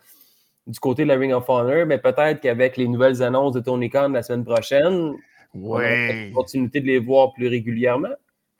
du 0.66 0.78
côté 0.80 1.02
de 1.04 1.09
la 1.09 1.16
Ring 1.16 1.32
of 1.32 1.44
Honor, 1.48 1.87
mais 1.87 1.98
peut-être 1.98 2.40
qu'avec 2.40 2.76
les 2.76 2.88
nouvelles 2.88 3.22
annonces 3.22 3.52
de 3.52 3.61
Tony 3.61 3.88
Khan 3.90 4.09
la 4.11 4.22
semaine 4.22 4.44
prochaine, 4.44 5.14
on 5.54 5.62
aura 5.64 5.80
Ouais. 5.80 6.26
l'opportunité 6.28 6.80
de 6.80 6.87
les 6.87 6.98
voir 6.98 7.32
plus 7.32 7.48
régulièrement. 7.48 8.09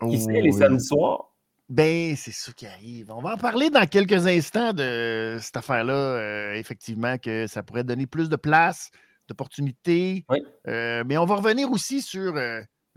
Qui 0.09 0.21
sait, 0.21 0.33
les 0.33 0.43
Oui. 0.43 0.53
samedis 0.53 0.85
soirs. 0.85 1.33
Ben, 1.69 2.15
c'est 2.17 2.33
ça 2.33 2.53
qui 2.53 2.67
arrive. 2.67 3.11
On 3.11 3.21
va 3.23 3.33
en 3.35 3.37
parler 3.39 3.71
dans 3.71 3.87
quelques 3.87 4.27
instants 4.27 4.73
de 4.73 5.37
cette 5.41 5.57
affaire-là. 5.57 5.95
euh, 5.95 6.53
effectivement, 6.55 7.17
que 7.19 7.47
ça 7.47 7.63
pourrait 7.63 7.83
donner 7.83 8.07
plus 8.07 8.29
de 8.29 8.37
place, 8.37 8.91
d'opportunités. 9.29 10.25
Oui. 10.29 10.39
Euh, 10.69 11.03
mais 11.07 11.17
on 11.19 11.25
va 11.25 11.37
revenir 11.37 11.71
aussi 11.73 12.03
sur 12.03 12.37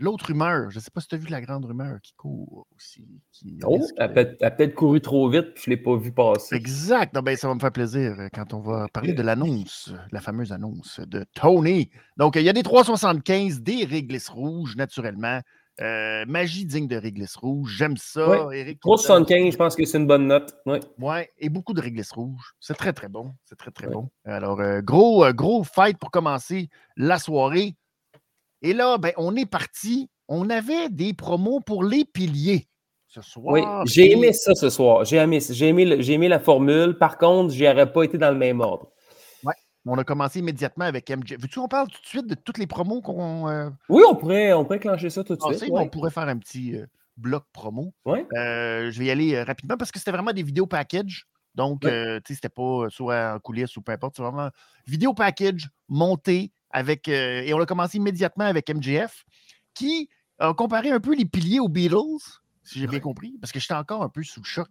l'autre 0.00 0.26
rumeur. 0.26 0.70
Je 0.70 0.78
ne 0.78 0.82
sais 0.82 0.90
pas 0.90 1.00
si 1.00 1.08
tu 1.08 1.14
as 1.14 1.18
vu 1.18 1.28
la 1.28 1.40
grande 1.40 1.64
rumeur 1.64 2.00
qui 2.02 2.12
court 2.14 2.66
aussi. 2.74 3.06
qui 3.32 3.58
Oh, 3.64 3.76
risque 3.76 3.94
elle 3.98 4.36
a 4.40 4.50
peut-être 4.50 4.74
couru 4.74 5.00
trop 5.00 5.28
vite, 5.30 5.54
puis 5.54 5.64
je 5.66 5.70
ne 5.70 5.76
l'ai 5.76 5.82
pas 5.82 5.96
vu 5.96 6.10
passer. 6.12 6.56
Exact. 6.56 7.14
Non, 7.14 7.20
ben, 7.22 7.36
ça 7.36 7.48
va 7.48 7.54
me 7.54 7.60
faire 7.60 7.72
plaisir 7.72 8.16
euh, 8.18 8.28
quand 8.32 8.52
on 8.54 8.60
va 8.60 8.86
parler 8.92 9.12
de 9.12 9.22
l'annonce, 9.22 9.92
la 10.12 10.20
fameuse 10.20 10.52
annonce 10.52 11.00
de 11.00 11.24
Tony. 11.34 11.90
Donc, 12.16 12.36
il 12.36 12.42
y 12.42 12.48
a 12.48 12.52
des 12.52 12.62
375, 12.62 13.60
des 13.62 13.84
réglisses 13.84 14.28
rouges, 14.28 14.76
naturellement. 14.76 15.40
Euh, 15.80 16.26
magie 16.28 16.66
digne 16.66 16.88
de 16.88 16.96
réglisse 16.96 17.36
rouge. 17.36 17.74
J'aime 17.78 17.96
ça. 17.96 18.46
Oui. 18.48 18.58
Eric 18.58 18.80
qui 18.80 18.88
me 18.88 18.96
donne- 18.96 18.98
375, 18.98 19.52
je 19.52 19.56
pense 19.56 19.76
que 19.76 19.84
c'est 19.86 19.96
une 19.96 20.06
bonne 20.06 20.26
note. 20.26 20.54
Ouais, 20.98 21.30
et 21.38 21.48
beaucoup 21.48 21.72
de 21.72 21.80
réglisses 21.80 22.12
rouges. 22.12 22.52
C'est 22.60 22.74
très, 22.76 22.92
très 22.92 23.08
bon. 23.08 23.32
C'est 23.46 23.56
très, 23.56 23.70
très 23.70 23.86
bon. 23.86 24.10
Alors, 24.26 24.60
euh, 24.60 24.82
gros, 24.82 25.24
euh, 25.24 25.32
gros 25.32 25.64
fight 25.64 25.96
pour 25.96 26.10
commencer 26.10 26.68
la 26.96 27.18
soirée. 27.18 27.76
Et 28.62 28.72
là, 28.72 28.98
ben, 28.98 29.12
on 29.16 29.36
est 29.36 29.46
parti. 29.46 30.08
On 30.28 30.50
avait 30.50 30.88
des 30.88 31.12
promos 31.12 31.60
pour 31.60 31.82
les 31.82 32.04
piliers 32.04 32.68
ce 33.08 33.20
soir. 33.22 33.54
Oui, 33.54 33.62
j'ai 33.86 34.12
aimé 34.12 34.32
ça 34.32 34.54
ce 34.54 34.70
soir. 34.70 35.04
J'ai 35.04 35.16
aimé, 35.16 35.40
j'ai 35.40 35.68
aimé, 35.68 35.84
le- 35.84 36.00
j'ai 36.00 36.12
aimé 36.12 36.28
la 36.28 36.38
formule. 36.38 36.96
Par 36.96 37.18
contre, 37.18 37.52
j'y 37.52 37.66
aurais 37.66 37.90
pas 37.90 38.04
été 38.04 38.18
dans 38.18 38.30
le 38.30 38.38
même 38.38 38.60
ordre. 38.60 38.90
On 39.86 39.96
a 39.96 40.04
commencé 40.04 40.40
immédiatement 40.40 40.84
avec 40.84 41.08
MJ. 41.10 41.36
Veux-tu 41.38 41.58
qu'on 41.58 41.68
parle 41.68 41.88
tout 41.88 42.00
de 42.02 42.06
suite 42.06 42.26
de 42.26 42.34
toutes 42.34 42.58
les 42.58 42.66
promos 42.66 43.00
qu'on 43.00 43.48
euh, 43.48 43.70
Oui, 43.88 44.02
on 44.08 44.14
pourrait, 44.14 44.52
on 44.52 44.64
pourrait 44.64 44.78
clencher 44.78 45.08
ça 45.08 45.24
tout 45.24 45.36
de 45.36 45.40
suite. 45.54 45.70
On 45.72 45.88
pourrait 45.88 46.10
faire 46.10 46.28
un 46.28 46.36
petit 46.36 46.76
euh, 46.76 46.86
bloc 47.16 47.44
promo. 47.52 47.94
Ouais. 48.04 48.26
Euh, 48.36 48.90
je 48.90 48.98
vais 48.98 49.06
y 49.06 49.10
aller 49.10 49.34
euh, 49.34 49.44
rapidement 49.44 49.78
parce 49.78 49.90
que 49.90 49.98
c'était 49.98 50.10
vraiment 50.10 50.32
des 50.32 50.42
vidéos 50.42 50.66
package. 50.66 51.26
Donc, 51.54 51.84
Ouais. 51.84 51.90
euh, 51.90 52.20
tu 52.24 52.28
sais, 52.28 52.34
c'était 52.34 52.48
pas 52.48 52.86
soit 52.90 53.34
en 53.34 53.38
coulisses 53.40 53.76
ou 53.76 53.82
peu 53.82 53.92
importe. 53.92 54.16
C'est 54.16 54.22
vraiment 54.22 54.50
vidéo 54.86 55.14
package 55.14 55.68
monté 55.88 56.52
avec. 56.70 57.08
euh, 57.08 57.42
et 57.42 57.52
on 57.54 57.60
a 57.60 57.66
commencé 57.66 57.98
immédiatement 57.98 58.44
avec 58.44 58.68
MJF 58.70 59.24
qui 59.74 60.08
a 60.38 60.54
comparé 60.54 60.90
un 60.90 61.00
peu 61.00 61.14
les 61.14 61.24
piliers 61.26 61.60
aux 61.60 61.68
Beatles, 61.68 61.96
si 62.62 62.78
j'ai 62.78 62.86
bien 62.86 63.00
compris, 63.00 63.36
parce 63.40 63.52
que 63.52 63.60
j'étais 63.60 63.74
encore 63.74 64.02
un 64.02 64.08
peu 64.08 64.22
sous 64.22 64.40
le 64.40 64.46
choc. 64.46 64.68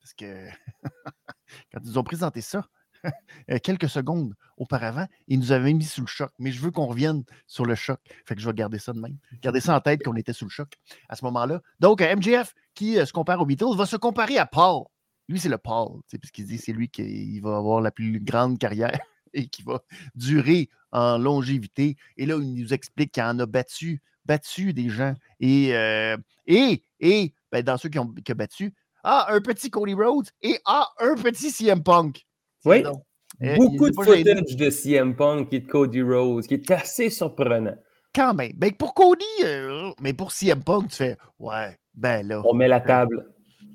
Parce 0.00 0.14
que 0.14 0.48
quand 1.72 1.80
ils 1.84 1.98
ont 1.98 2.04
présenté 2.04 2.40
ça, 2.40 2.66
euh, 3.50 3.58
quelques 3.62 3.88
secondes 3.88 4.34
auparavant, 4.56 5.06
ils 5.28 5.38
nous 5.38 5.52
avaient 5.52 5.72
mis 5.72 5.84
sous 5.84 6.00
le 6.02 6.06
choc. 6.06 6.30
Mais 6.38 6.50
je 6.50 6.60
veux 6.60 6.70
qu'on 6.70 6.86
revienne 6.86 7.24
sur 7.46 7.64
le 7.64 7.74
choc. 7.74 8.00
Fait 8.26 8.34
que 8.34 8.40
je 8.40 8.46
vais 8.48 8.54
garder 8.54 8.78
ça 8.78 8.92
de 8.92 9.00
même. 9.00 9.16
Garder 9.40 9.60
ça 9.60 9.76
en 9.76 9.80
tête 9.80 10.02
qu'on 10.02 10.16
était 10.16 10.32
sous 10.32 10.44
le 10.46 10.50
choc 10.50 10.74
à 11.08 11.16
ce 11.16 11.24
moment-là. 11.26 11.62
Donc, 11.80 12.00
MJF, 12.00 12.54
qui 12.74 12.94
se 12.94 13.12
compare 13.12 13.40
aux 13.40 13.46
Beatles, 13.46 13.76
va 13.76 13.86
se 13.86 13.96
comparer 13.96 14.38
à 14.38 14.46
Paul. 14.46 14.84
Lui, 15.28 15.38
c'est 15.38 15.48
le 15.48 15.58
Paul, 15.58 16.00
sais, 16.06 16.18
puisqu'il 16.18 16.46
dit 16.46 16.56
que 16.56 16.62
c'est 16.62 16.72
lui 16.72 16.88
qui 16.88 17.38
va 17.40 17.56
avoir 17.56 17.80
la 17.80 17.90
plus 17.90 18.20
grande 18.20 18.58
carrière 18.58 18.98
et 19.34 19.46
qui 19.46 19.62
va 19.62 19.82
durer 20.14 20.68
en 20.92 21.18
longévité. 21.18 21.96
Et 22.16 22.26
là, 22.26 22.38
il 22.40 22.54
nous 22.54 22.72
explique 22.72 23.12
qu'il 23.12 23.22
en 23.22 23.38
a 23.38 23.46
battu, 23.46 24.00
battu 24.24 24.72
des 24.72 24.88
gens. 24.88 25.14
Et, 25.40 25.74
euh, 25.76 26.16
et, 26.46 26.82
et 27.00 27.34
ben, 27.52 27.62
dans 27.62 27.76
ceux 27.76 27.88
qui 27.88 27.98
ont 27.98 28.12
qui 28.24 28.32
a 28.32 28.34
battu, 28.34 28.74
ah, 29.04 29.26
un 29.30 29.40
petit 29.40 29.70
Cody 29.70 29.94
Rhodes 29.94 30.28
et 30.42 30.58
ah, 30.64 30.88
un 30.98 31.14
petit 31.14 31.50
CM 31.50 31.82
Punk. 31.82 32.26
Oui. 32.64 32.82
Donc, 32.82 33.02
euh, 33.42 33.54
il 33.54 33.58
Beaucoup 33.58 33.90
de 33.90 33.94
footage 33.94 34.56
de 34.56 34.70
CM 34.70 35.14
Punk 35.14 35.52
et 35.52 35.60
de 35.60 35.66
Cody 35.68 36.02
Rose, 36.02 36.46
qui 36.46 36.54
est 36.54 36.70
assez 36.70 37.10
surprenant. 37.10 37.76
Quand 38.14 38.34
même. 38.34 38.52
Ben, 38.56 38.72
pour 38.72 38.94
Cody, 38.94 39.24
euh, 39.44 39.90
mais 40.00 40.12
pour 40.12 40.32
CM 40.32 40.62
Punk, 40.62 40.88
tu 40.88 40.96
fais 40.96 41.16
Ouais, 41.38 41.78
ben 41.94 42.26
là. 42.26 42.42
On 42.44 42.54
met 42.54 42.68
la 42.68 42.80
table. 42.80 43.26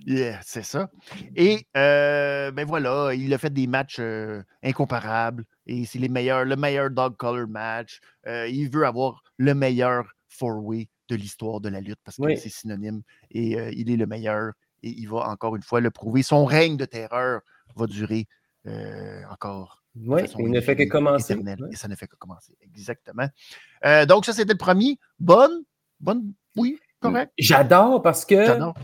Yeah, 0.06 0.39
c'est 0.44 0.63
ça. 0.63 0.89
Et 1.36 1.66
euh, 1.78 2.52
ben 2.52 2.66
voilà, 2.68 3.13
il 3.13 3.34
a 3.34 3.38
fait 3.38 3.52
des 3.52 3.68
matchs 3.68 3.98
euh, 4.00 4.44
incomparables 4.63 5.46
et 5.66 5.86
c'est 5.86 6.00
les 6.00 6.10
meilleurs, 6.10 6.44
le 6.46 6.56
meilleur 6.56 6.89
dog 6.89 7.16
color 7.16 7.48
match. 7.48 8.00
Euh, 8.28 8.48
il 8.48 8.70
veut 8.70 8.86
avoir 8.86 9.24
le 9.38 9.54
meilleur 9.54 10.13
four-way 10.28 10.89
de 11.08 11.16
l'histoire 11.16 11.62
de 11.62 11.70
la 11.70 11.80
lutte 11.80 12.00
parce 12.04 12.18
que 12.18 12.24
Oui. 12.24 12.38
c'est 12.38 12.50
synonyme 12.50 13.02
et 13.32 13.52
il 13.78 13.92
est 13.92 13.98
le 13.98 14.06
meilleur 14.06 14.54
et 14.82 14.89
il 14.89 15.08
va 15.08 15.30
encore 15.30 15.56
une 15.56 15.62
fois 15.63 15.80
le 15.80 15.92
prouver. 15.92 16.22
Son 16.24 16.44
règne 16.46 16.76
de 16.76 16.86
terreur 16.86 17.42
va 17.76 17.88
durer 17.88 18.28
encore. 19.30 19.84
Oui, 19.96 20.22
il 20.39 20.50
ne 20.50 20.60
fait 20.60 20.76
que 20.76 20.84
commencer. 20.84 21.38
Et 21.72 21.76
ça 21.76 21.88
ne 21.88 21.96
fait 21.96 22.08
que 22.08 22.16
commencer. 22.16 22.58
Exactement. 22.62 23.28
Donc, 24.08 24.26
ça, 24.26 24.34
c'était 24.34 24.54
le 24.54 24.58
premier. 24.58 24.98
Bonne, 25.20 25.63
bonne, 26.00 26.34
oui, 26.56 26.80
correct? 27.00 27.32
J'adore 27.38 28.02
parce 28.02 28.26
que 28.26 28.46
J'adore. 28.46 28.76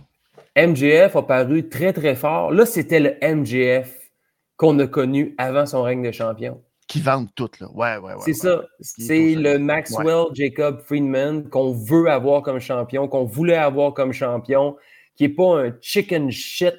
MJF 0.67 1.15
a 1.15 1.21
paru 1.23 1.69
très, 1.69 1.93
très 1.93 2.15
fort. 2.15 2.51
Là, 2.51 2.65
c'était 2.65 2.99
le 2.99 3.15
MJF 3.35 4.11
qu'on 4.57 4.77
a 4.79 4.87
connu 4.87 5.35
avant 5.37 5.65
son 5.65 5.83
règne 5.83 6.03
de 6.03 6.11
champion. 6.11 6.61
Qui 6.87 7.01
vendent 7.01 7.29
tout, 7.35 7.49
là. 7.61 7.67
Ouais, 7.73 7.97
ouais, 7.97 8.13
ouais. 8.13 8.19
C'est 8.25 8.31
ouais. 8.31 8.33
ça. 8.33 8.63
C'est 8.79 9.35
le. 9.35 9.59
Maxwell 9.59 10.25
Jacob 10.33 10.81
Friedman 10.81 11.47
qu'on 11.49 11.71
veut 11.71 12.07
avoir 12.09 12.41
comme 12.41 12.59
champion, 12.59 13.07
qu'on 13.07 13.25
voulait 13.25 13.55
avoir 13.55 13.93
comme 13.93 14.11
champion, 14.11 14.75
qui 15.15 15.23
n'est 15.23 15.29
pas 15.29 15.61
un 15.65 15.73
chicken 15.81 16.31
shit, 16.31 16.73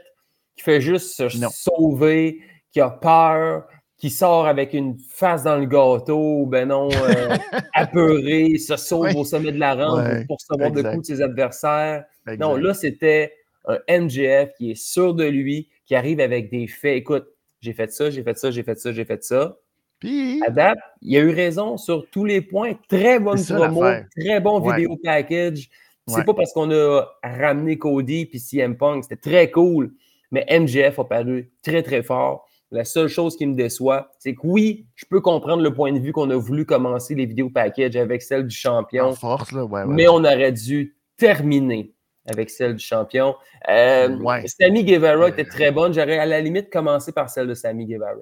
qui 0.56 0.64
fait 0.64 0.80
juste 0.80 1.14
se 1.14 1.38
Non. 1.38 1.48
sauver, 1.52 2.40
qui 2.72 2.80
a 2.80 2.90
peur, 2.90 3.66
qui 3.98 4.10
sort 4.10 4.46
avec 4.46 4.72
une 4.72 4.96
face 4.98 5.44
dans 5.44 5.56
le 5.58 5.66
gâteau, 5.66 6.44
ben 6.46 6.68
non, 6.68 6.88
euh, 6.90 7.36
apeuré, 7.74 8.58
se 8.58 8.76
sauve 8.76 9.02
Ouais. 9.06 9.16
au 9.16 9.24
sommet 9.24 9.52
de 9.52 9.58
la 9.60 9.74
rampe 9.74 10.26
pour 10.26 10.38
recevoir 10.38 10.72
de 10.72 10.82
coups 10.82 11.08
de 11.08 11.14
ses 11.14 11.22
adversaires. 11.22 12.04
Non, 12.38 12.56
là, 12.56 12.74
c'était 12.74 13.32
un 13.66 13.78
MJF 13.88 14.52
qui 14.56 14.70
est 14.72 14.74
sûr 14.80 15.14
de 15.14 15.24
lui, 15.24 15.68
qui 15.86 15.94
arrive 15.94 16.20
avec 16.20 16.50
des 16.50 16.66
faits. 16.66 16.96
Écoute, 16.96 17.26
j'ai 17.60 17.72
fait 17.72 17.92
ça, 17.92 18.10
j'ai 18.10 18.22
fait 18.22 18.38
ça, 18.38 18.50
j'ai 18.50 18.62
fait 18.62 18.78
ça, 18.78 18.92
j'ai 18.92 19.04
fait 19.04 19.22
ça. 19.24 19.56
Puis, 19.98 20.40
À 20.46 20.50
date, 20.50 20.78
il 21.02 21.14
a 21.16 21.20
eu 21.20 21.30
raison 21.30 21.76
sur 21.76 22.08
tous 22.10 22.24
les 22.24 22.40
points. 22.40 22.72
Très 22.88 23.18
bonne 23.20 23.42
promo, 23.44 23.82
très 24.18 24.40
bon 24.40 24.60
Ouais. 24.60 24.76
vidéo 24.76 24.96
package. 25.02 25.68
C'est 26.06 26.16
Ouais. 26.16 26.24
pas 26.24 26.32
parce 26.34 26.52
qu'on 26.54 26.70
a 26.72 27.06
ramené 27.22 27.76
Cody 27.76 28.24
puis 28.24 28.40
CM 28.40 28.76
Punk, 28.76 29.04
c'était 29.04 29.16
très 29.16 29.50
cool. 29.50 29.92
Mais 30.30 30.46
MJF 30.48 30.98
a 31.00 31.04
paru 31.04 31.50
très, 31.62 31.82
très 31.82 32.02
fort. 32.02 32.48
La 32.72 32.84
seule 32.84 33.08
chose 33.08 33.36
qui 33.36 33.46
me 33.46 33.54
déçoit, 33.54 34.12
c'est 34.18 34.34
que 34.34 34.40
oui, 34.44 34.86
je 34.94 35.04
peux 35.04 35.20
comprendre 35.20 35.62
le 35.62 35.74
point 35.74 35.92
de 35.92 35.98
vue 35.98 36.12
qu'on 36.12 36.30
a 36.30 36.36
voulu 36.36 36.64
commencer 36.64 37.14
les 37.16 37.26
vidéos 37.26 37.50
package 37.50 37.96
avec 37.96 38.22
celle 38.22 38.46
du 38.46 38.54
champion, 38.56 39.06
en 39.06 39.12
force, 39.12 39.50
là, 39.52 39.64
ouais, 39.64 39.82
ouais. 39.82 39.86
mais 39.94 40.06
on 40.08 40.18
aurait 40.24 40.52
dû 40.52 40.96
terminer 41.16 41.92
avec 42.30 42.50
celle 42.50 42.76
du 42.76 42.84
champion. 42.84 43.34
Euh, 43.68 44.08
Ouais. 44.18 44.44
Sammy 44.46 44.84
Guevara 44.84 45.28
était 45.28 45.44
très 45.44 45.70
bonne. 45.70 45.92
J'aurais 45.92 46.18
à 46.18 46.26
la 46.26 46.40
limite 46.40 46.70
commencé 46.70 47.12
par 47.12 47.28
celle 47.30 47.46
de 47.48 47.54
Sammy 47.54 47.86
Guevara. 47.86 48.14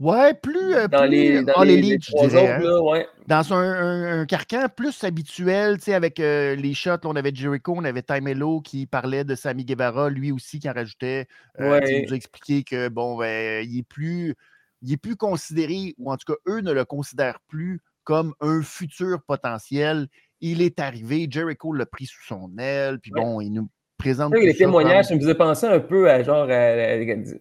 Ouais, 0.00 0.32
plus, 0.32 0.74
euh, 0.74 0.88
Dans 0.88 1.00
plus 1.00 1.08
les, 1.10 1.42
dans 1.42 1.52
All 1.54 1.68
les, 1.68 1.98
je 2.00 2.16
dirais, 2.16 2.24
autres, 2.24 2.36
hein. 2.36 2.58
là, 2.60 2.82
ouais. 2.82 3.06
Dans 3.26 3.52
un, 3.52 3.58
un- 3.58 4.20
un 4.20 4.26
carcan 4.26 4.66
plus 4.74 5.02
habituel, 5.04 5.76
tu 5.78 5.84
sais, 5.84 5.94
avec 5.94 6.20
euh, 6.20 6.54
les 6.54 6.72
shots, 6.72 6.90
là, 6.90 6.98
on 7.04 7.16
avait 7.16 7.34
Jericho, 7.34 7.74
on 7.76 7.84
avait 7.84 8.02
Time 8.02 8.28
Hello 8.28 8.60
qui 8.60 8.86
parlait 8.86 9.24
de 9.24 9.34
Sammy 9.34 9.64
Guevara, 9.64 10.08
lui 10.08 10.30
aussi 10.32 10.58
qui 10.60 10.70
en 10.70 10.72
rajoutait. 10.72 11.26
Euh, 11.60 11.70
Ouais. 11.80 11.98
Il 12.00 12.06
nous 12.06 12.12
a 12.12 12.16
expliqué 12.16 12.62
que, 12.62 12.88
bon, 12.88 13.18
ben, 13.18 13.66
il 13.68 13.80
est 13.80 13.82
plus, 13.88 14.34
il 14.82 14.92
est 14.92 14.96
plus 14.96 15.16
considéré, 15.16 15.94
ou 15.98 16.10
en 16.12 16.16
tout 16.16 16.32
cas, 16.32 16.38
eux 16.48 16.60
ne 16.60 16.72
le 16.72 16.84
considèrent 16.84 17.40
plus 17.48 17.80
comme 18.04 18.32
un 18.40 18.62
futur 18.62 19.20
potentiel. 19.26 20.06
Il 20.40 20.62
est 20.62 20.78
arrivé, 20.80 21.26
Jericho 21.30 21.72
l'a 21.72 21.86
pris 21.86 22.06
sous 22.06 22.24
son 22.26 22.50
aile, 22.58 22.98
puis 23.00 23.12
Ouais. 23.12 23.20
bon, 23.20 23.40
il 23.40 23.50
nous 23.50 23.68
présente. 23.98 24.32
Oui, 24.32 24.46
les 24.46 24.52
ça 24.52 24.58
témoignages, 24.58 25.06
ça 25.06 25.14
me 25.16 25.20
faisait 25.20 25.34
penser 25.34 25.66
un 25.66 25.80
peu 25.80 26.08
à 26.08 26.22
genre 26.22 26.44
à 26.44 26.48
la, 26.48 26.96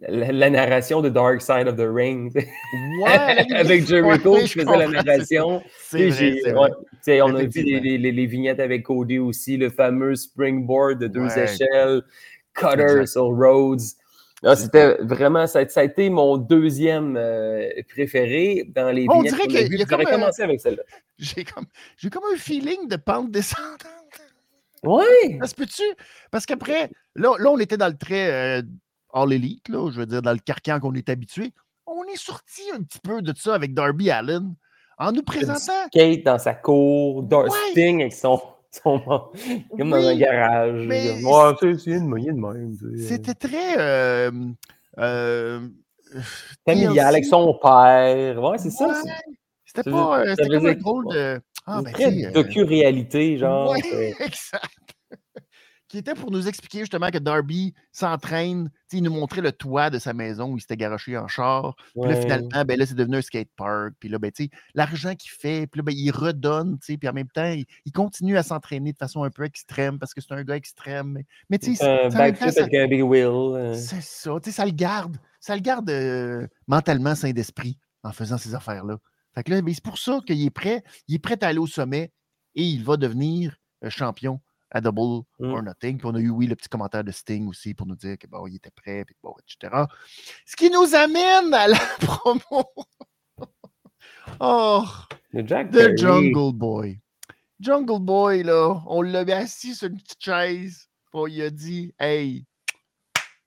la- 0.10 0.32
la 0.32 0.50
narration 0.50 1.02
de 1.02 1.10
Dark 1.10 1.40
Side 1.42 1.68
of 1.68 1.76
the 1.76 1.88
Ring. 1.88 2.32
Ouais, 3.04 3.46
Avec 3.56 3.86
Jericho 3.88 4.34
ouais, 4.34 4.42
qui 4.42 4.48
je 4.48 4.54
faisait 4.62 4.78
la 4.78 4.88
narration. 4.88 5.62
C'est 5.80 6.08
ouais, 6.54 7.22
on 7.22 7.36
a 7.36 7.44
vu 7.44 7.62
les, 7.62 8.26
vignettes 8.26 8.60
avec 8.60 8.84
Cody 8.84 9.20
aussi, 9.20 9.58
le 9.58 9.70
fameux 9.70 10.16
springboard 10.16 10.98
de 11.00 11.08
deux 11.08 11.28
échelles, 11.38 12.02
cutter 12.56 13.06
sur 13.06 13.26
Rhodes. 13.26 13.82
C'est 14.44 14.56
C'était 14.56 14.98
vraiment, 15.02 15.48
ça, 15.48 15.68
ça 15.68 15.80
a 15.80 15.84
été 15.84 16.10
mon 16.10 16.38
deuxième 16.38 17.18
euh, 17.18 17.70
préféré 17.90 18.66
dans 18.76 18.92
les 18.92 19.08
On 19.10 19.24
dirait 19.24 19.44
a 19.44 19.68
vues. 19.68 19.80
J'aurais 19.90 20.06
commencé 20.06 20.44
avec 20.44 20.62
celle-là. 20.62 20.84
J'ai 21.18 21.44
comme, 21.44 21.66
j'ai 21.98 22.10
comme 22.10 22.24
un 22.32 22.38
feeling 22.38 22.88
de 22.88 22.96
pente 22.98 23.32
descendante. 23.32 23.86
Ouais! 24.84 25.40
Ça 25.42 25.48
se 25.48 25.56
peut-tu? 25.56 25.82
Parce 26.30 26.46
qu'après, 26.46 26.92
là, 27.16 27.34
là, 27.40 27.50
on 27.50 27.58
était 27.58 27.78
dans 27.78 27.88
le 27.88 27.98
trait 27.98 28.60
euh, 28.60 28.62
All 29.12 29.34
Elite, 29.34 29.70
là, 29.70 29.90
je 29.92 30.00
veux 30.00 30.06
dire, 30.06 30.22
dans 30.22 30.34
le 30.34 30.38
carcan 30.40 30.80
qu'on 30.80 30.94
est 30.94 31.10
habitué. 31.10 31.52
On 31.88 32.04
est 32.04 32.18
sorti 32.18 32.62
un 32.76 32.84
petit 32.84 33.00
peu 33.00 33.22
de 33.24 33.34
ça 33.36 33.56
avec 33.56 33.74
Darby 33.74 34.12
Allen 34.12 34.54
en 35.00 35.12
nous 35.12 35.24
présentant. 35.24 35.88
Kate 35.92 36.24
dans 36.24 36.38
sa 36.38 36.54
cour, 36.54 37.24
Dar- 37.24 37.46
Ouais. 37.46 37.50
Sting 37.72 38.02
avec 38.02 38.14
son. 38.14 38.40
Comme 38.84 39.90
dans 39.90 40.06
un 40.08 40.16
garage. 40.16 40.86
mais 40.88 41.08
Comme, 41.22 41.26
Ouais, 41.26 41.54
c'est 41.60 41.80
c'est 41.80 41.92
une 41.92 42.08
moyenne 42.08 42.36
de 42.36 42.42
même. 42.42 42.78
tu 42.78 42.98
sais. 43.00 43.08
C'était 43.08 43.34
très. 43.34 43.78
euh, 43.80 44.32
euh, 45.00 45.68
familial 46.68 47.08
avec 47.08 47.26
son 47.26 47.54
père. 47.62 48.42
Ouais, 48.42 48.58
c'est 48.58 48.70
ça. 48.72 48.88
Ouais, 48.88 48.94
c'est- 49.04 49.12
C'était 49.66 49.92
pas. 49.92 50.20
euh, 50.22 50.26
ça 50.26 50.36
C'était 50.44 50.56
comme 50.56 50.66
un 50.68 50.74
drôle 50.74 51.06
de. 51.14 51.40
Ah, 51.66 51.82
ben, 51.82 51.92
très 51.92 52.06
euh, 52.26 52.32
docu-réalité, 52.32 53.38
genre. 53.38 53.72
Ouais, 53.72 53.80
exact. 54.20 54.87
Qui 55.90 56.00
était 56.00 56.16
pour 56.16 56.32
nous 56.32 56.50
expliquer 56.50 56.80
justement 56.80 57.10
que 57.10 57.18
Darby 57.18 57.74
s'entraîne. 57.94 58.70
Il 58.92 59.04
nous 59.04 59.12
montrait 59.12 59.40
le 59.42 59.54
toit 59.54 59.90
de 59.90 60.00
sa 60.00 60.14
maison 60.14 60.52
où 60.52 60.58
il 60.58 60.62
s'était 60.62 60.76
garoché 60.76 61.18
en 61.18 61.28
char. 61.30 61.76
Puis 61.94 62.10
là, 62.10 62.16
finalement, 62.22 62.66
ben 62.66 62.78
là, 62.78 62.86
c'est 62.86 62.94
devenu 62.96 63.16
un 63.18 63.22
skate 63.22 63.48
park. 63.56 63.94
Puis 64.00 64.10
là, 64.10 64.20
ben, 64.20 64.32
l'argent 64.74 65.16
qu'il 65.16 65.32
fait, 65.32 65.66
puis 65.68 65.80
là, 65.80 65.84
ben, 65.84 65.94
il 65.96 66.12
redonne, 66.12 66.78
puis 66.80 67.08
en 67.08 67.14
même 67.14 67.30
temps, 67.30 67.46
il, 67.52 67.66
il 67.86 67.92
continue 67.94 68.38
à 68.38 68.44
s'entraîner 68.44 68.92
de 68.92 68.98
façon 68.98 69.24
un 69.24 69.30
peu 69.30 69.44
extrême 69.46 69.98
parce 69.98 70.14
que 70.14 70.20
c'est 70.22 70.34
un 70.34 70.44
gars 70.44 70.56
extrême. 70.58 71.08
Mais, 71.14 71.26
mais 71.50 71.58
tu 71.60 71.76
sais, 71.76 71.86
ça- 71.86 72.10
euh. 73.56 73.74
c'est 73.74 74.02
ça, 74.02 74.32
ça 74.44 74.66
le 74.66 74.72
garde. 74.72 75.18
Ça 75.40 75.56
le 75.56 75.62
garde 75.62 75.90
euh, 75.90 76.48
mentalement 76.68 77.16
sain 77.16 77.32
d'esprit 77.32 77.78
en 78.04 78.12
faisant 78.12 78.38
ces 78.38 78.54
affaires-là. 78.56 78.98
Fait 79.36 79.44
que 79.44 79.52
là, 79.52 79.62
ben, 79.62 79.74
c'est 79.74 79.84
pour 79.84 80.00
ça 80.00 80.20
qu'il 80.26 80.44
est 80.46 80.50
prêt. 80.50 80.84
Il 81.08 81.16
est 81.16 81.20
prêt 81.20 81.42
à 81.44 81.48
aller 81.48 81.60
au 81.60 81.68
sommet 81.68 82.12
et 82.56 82.64
il 82.64 82.84
va 82.84 82.98
devenir 82.98 83.56
euh, 83.86 83.90
champion 83.90 84.42
à 84.72 84.82
Double 84.82 85.24
Mm. 85.40 85.54
or 85.54 85.64
Nothing. 85.64 85.98
Puis 85.98 86.08
on 86.08 86.16
a 86.16 86.20
eu, 86.20 86.30
oui, 86.30 86.48
le 86.48 86.56
petit 86.56 86.70
commentaire 86.70 87.04
de 87.04 87.12
Sting 87.12 87.48
aussi 87.48 87.74
pour 87.74 87.88
nous 87.88 87.96
dire 87.96 88.18
que 88.18 88.28
bon, 88.28 88.46
il 88.48 88.56
était 88.56 88.72
prêt, 88.72 89.06
puis 89.06 89.16
bon, 89.24 89.34
etc. 89.40 89.84
Ce 90.46 90.56
qui 90.56 90.70
nous 90.70 90.94
amène 90.96 91.54
à 91.54 91.68
la 91.68 91.78
promo. 92.00 92.64
oh, 94.40 94.86
Jack 95.34 95.72
The. 95.72 95.98
Jungle 95.98 96.54
Boy. 96.54 97.00
Jungle 97.60 98.00
Boy, 98.00 98.44
là, 98.44 98.82
on 98.88 99.02
l'a 99.02 99.22
assis 99.38 99.76
sur 99.76 99.88
une 99.90 99.98
petite 99.98 100.22
chaise. 100.24 100.88
puis 101.06 101.12
on 101.14 101.26
lui 101.26 101.42
a 101.42 101.50
dit 101.50 101.94
Hey, 102.00 102.46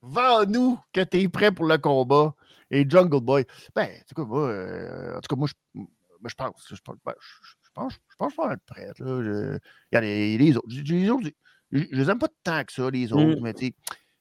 vends-nous 0.01 0.79
que 0.93 1.01
tu 1.01 1.21
es 1.21 1.29
prêt 1.29 1.51
pour 1.51 1.65
le 1.65 1.77
combat. 1.77 2.33
Et 2.69 2.89
Jungle 2.89 3.19
Boy, 3.21 3.45
ben, 3.75 3.89
en 3.89 4.03
tout 4.07 4.15
cas, 4.15 4.23
moi, 4.23 4.47
euh, 4.47 5.17
en 5.17 5.21
tout 5.21 5.27
cas, 5.27 5.35
moi, 5.35 5.47
je, 5.47 5.81
je 6.29 6.35
pense, 6.35 6.67
je, 6.69 6.81
pense- 6.83 6.95
ben, 7.05 7.13
je, 7.19 7.69
pense, 7.73 7.93
je 7.93 8.15
pense 8.17 8.35
pas 8.35 8.53
être 8.53 8.63
prêt. 8.65 8.87
Là. 8.87 8.93
Je- 9.23 9.57
regarde, 9.91 10.05
les, 10.05 10.37
les 10.37 10.57
autres, 10.57 10.67
les 10.69 11.09
autres, 11.09 11.29
je, 11.71 11.79
les 11.91 12.09
aime 12.09 12.19
pas 12.19 12.27
tant 12.43 12.63
que 12.63 12.71
ça, 12.73 12.89
les 12.89 13.11
autres, 13.13 13.39
Mm. 13.39 13.43
mais 13.43 13.53
tu 13.53 13.73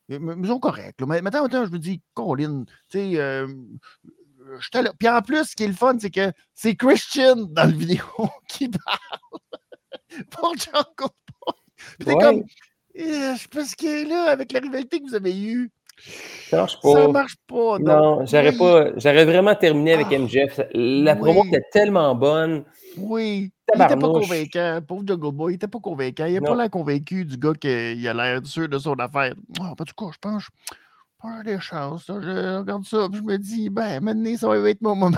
ils 0.08 0.46
sont 0.46 0.58
corrects. 0.58 1.00
là. 1.00 1.06
Mais 1.06 1.22
maintenant, 1.22 1.42
maintenant, 1.42 1.64
je 1.66 1.70
me 1.70 1.78
dis, 1.78 2.02
Colin, 2.14 2.64
tu 2.88 2.98
sais, 2.98 3.12
euh. 3.20 3.46
Puis 4.98 5.08
en 5.08 5.22
plus, 5.22 5.44
ce 5.44 5.54
qui 5.54 5.62
est 5.64 5.68
le 5.68 5.74
fun, 5.74 5.96
c'est 6.00 6.10
que 6.10 6.32
c'est 6.54 6.74
Christian 6.74 7.36
dans 7.36 7.64
le 7.70 7.76
vidéo 7.76 8.02
qui 8.48 8.68
parle 8.68 8.98
pour 10.30 10.54
Jungle 10.56 10.84
Boy. 10.98 11.54
Puis 11.76 12.04
t'es 12.06 12.14
Ouais. 12.14 12.22
comme, 12.22 12.42
eh, 12.94 13.04
je 13.34 13.38
sais 13.42 13.48
pas 13.48 13.64
ce 13.64 13.76
qu'il 13.76 13.88
est 13.88 14.04
là 14.04 14.24
avec 14.30 14.50
la 14.52 14.60
rivalité 14.60 15.00
que 15.00 15.04
vous 15.08 15.14
avez 15.14 15.40
eue. 15.40 15.70
Ça 16.48 16.56
marche 16.56 16.78
Ça 16.82 16.92
pas. 16.94 17.08
marche 17.08 17.36
pas. 17.46 17.78
Non, 17.78 18.24
j'aurais 18.26 18.50
Oui. 18.50 18.58
pas. 18.58 18.86
J'aurais 18.96 19.24
vraiment 19.24 19.54
terminé 19.54 19.92
avec 19.94 20.06
Ah. 20.10 20.14
MJF. 20.18 20.60
La 20.74 21.14
promo 21.16 21.42
Oui. 21.42 21.48
était 21.48 21.64
tellement 21.72 22.14
bonne. 22.14 22.64
Oui. 22.96 23.52
Il 23.72 23.82
était 23.82 23.96
pas 23.96 24.08
convaincant. 24.08 24.80
Pauvre 24.86 25.02
Jungle 25.06 25.32
Boy, 25.32 25.52
il 25.52 25.56
était 25.56 25.68
pas 25.68 25.78
convaincant. 25.78 26.24
Il 26.26 26.34
n'a 26.34 26.40
pas 26.40 26.56
l'air 26.56 26.70
convaincu 26.70 27.24
du 27.24 27.36
gars 27.36 27.52
qui 27.54 27.68
a 27.68 28.12
l'air 28.14 28.40
sûr 28.44 28.68
de 28.68 28.78
son 28.78 28.94
affaire. 28.94 29.34
Ah, 29.60 29.70
en 29.70 29.74
tout 29.76 29.84
cas, 29.96 30.10
je 30.12 30.18
pense 30.20 30.48
pas 31.22 31.42
des 31.44 31.60
chances. 31.60 32.08
là. 32.08 32.16
Je 32.20 32.58
regarde 32.58 32.84
ça, 32.84 33.06
puis 33.10 33.18
je 33.20 33.24
me 33.24 33.36
dis, 33.38 33.70
ben, 33.70 34.00
maintenant, 34.02 34.36
ça 34.36 34.48
va 34.48 34.70
être 34.70 34.80
mon 34.82 34.96
moment. 34.96 35.16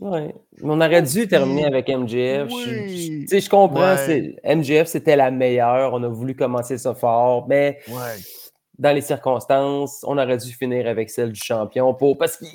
Ouais. 0.00 0.32
On 0.62 0.80
aurait 0.80 1.02
dû 1.02 1.26
terminer 1.26 1.64
avec 1.66 1.88
MJF. 1.88 2.48
Je- 2.48 2.54
je- 2.70 2.70
Oui. 2.70 3.18
Tu 3.22 3.26
sais, 3.26 3.40
je 3.40 3.50
comprends. 3.50 3.94
Ouais. 3.96 4.36
MJF, 4.44 4.86
c'était 4.86 5.16
la 5.16 5.32
meilleure. 5.32 5.92
On 5.92 6.02
a 6.04 6.08
voulu 6.08 6.36
commencer 6.36 6.78
ça 6.78 6.94
fort. 6.94 7.46
Mais 7.48 7.80
Ouais. 7.88 7.94
Dans 8.78 8.94
les 8.94 9.00
circonstances, 9.02 10.02
on 10.06 10.16
aurait 10.18 10.38
dû 10.38 10.50
finir 10.52 10.86
avec 10.88 11.10
celle 11.10 11.32
du 11.32 11.40
champion 11.42 11.92
pour, 11.94 12.16
parce 12.16 12.36
qu'il 12.38 12.48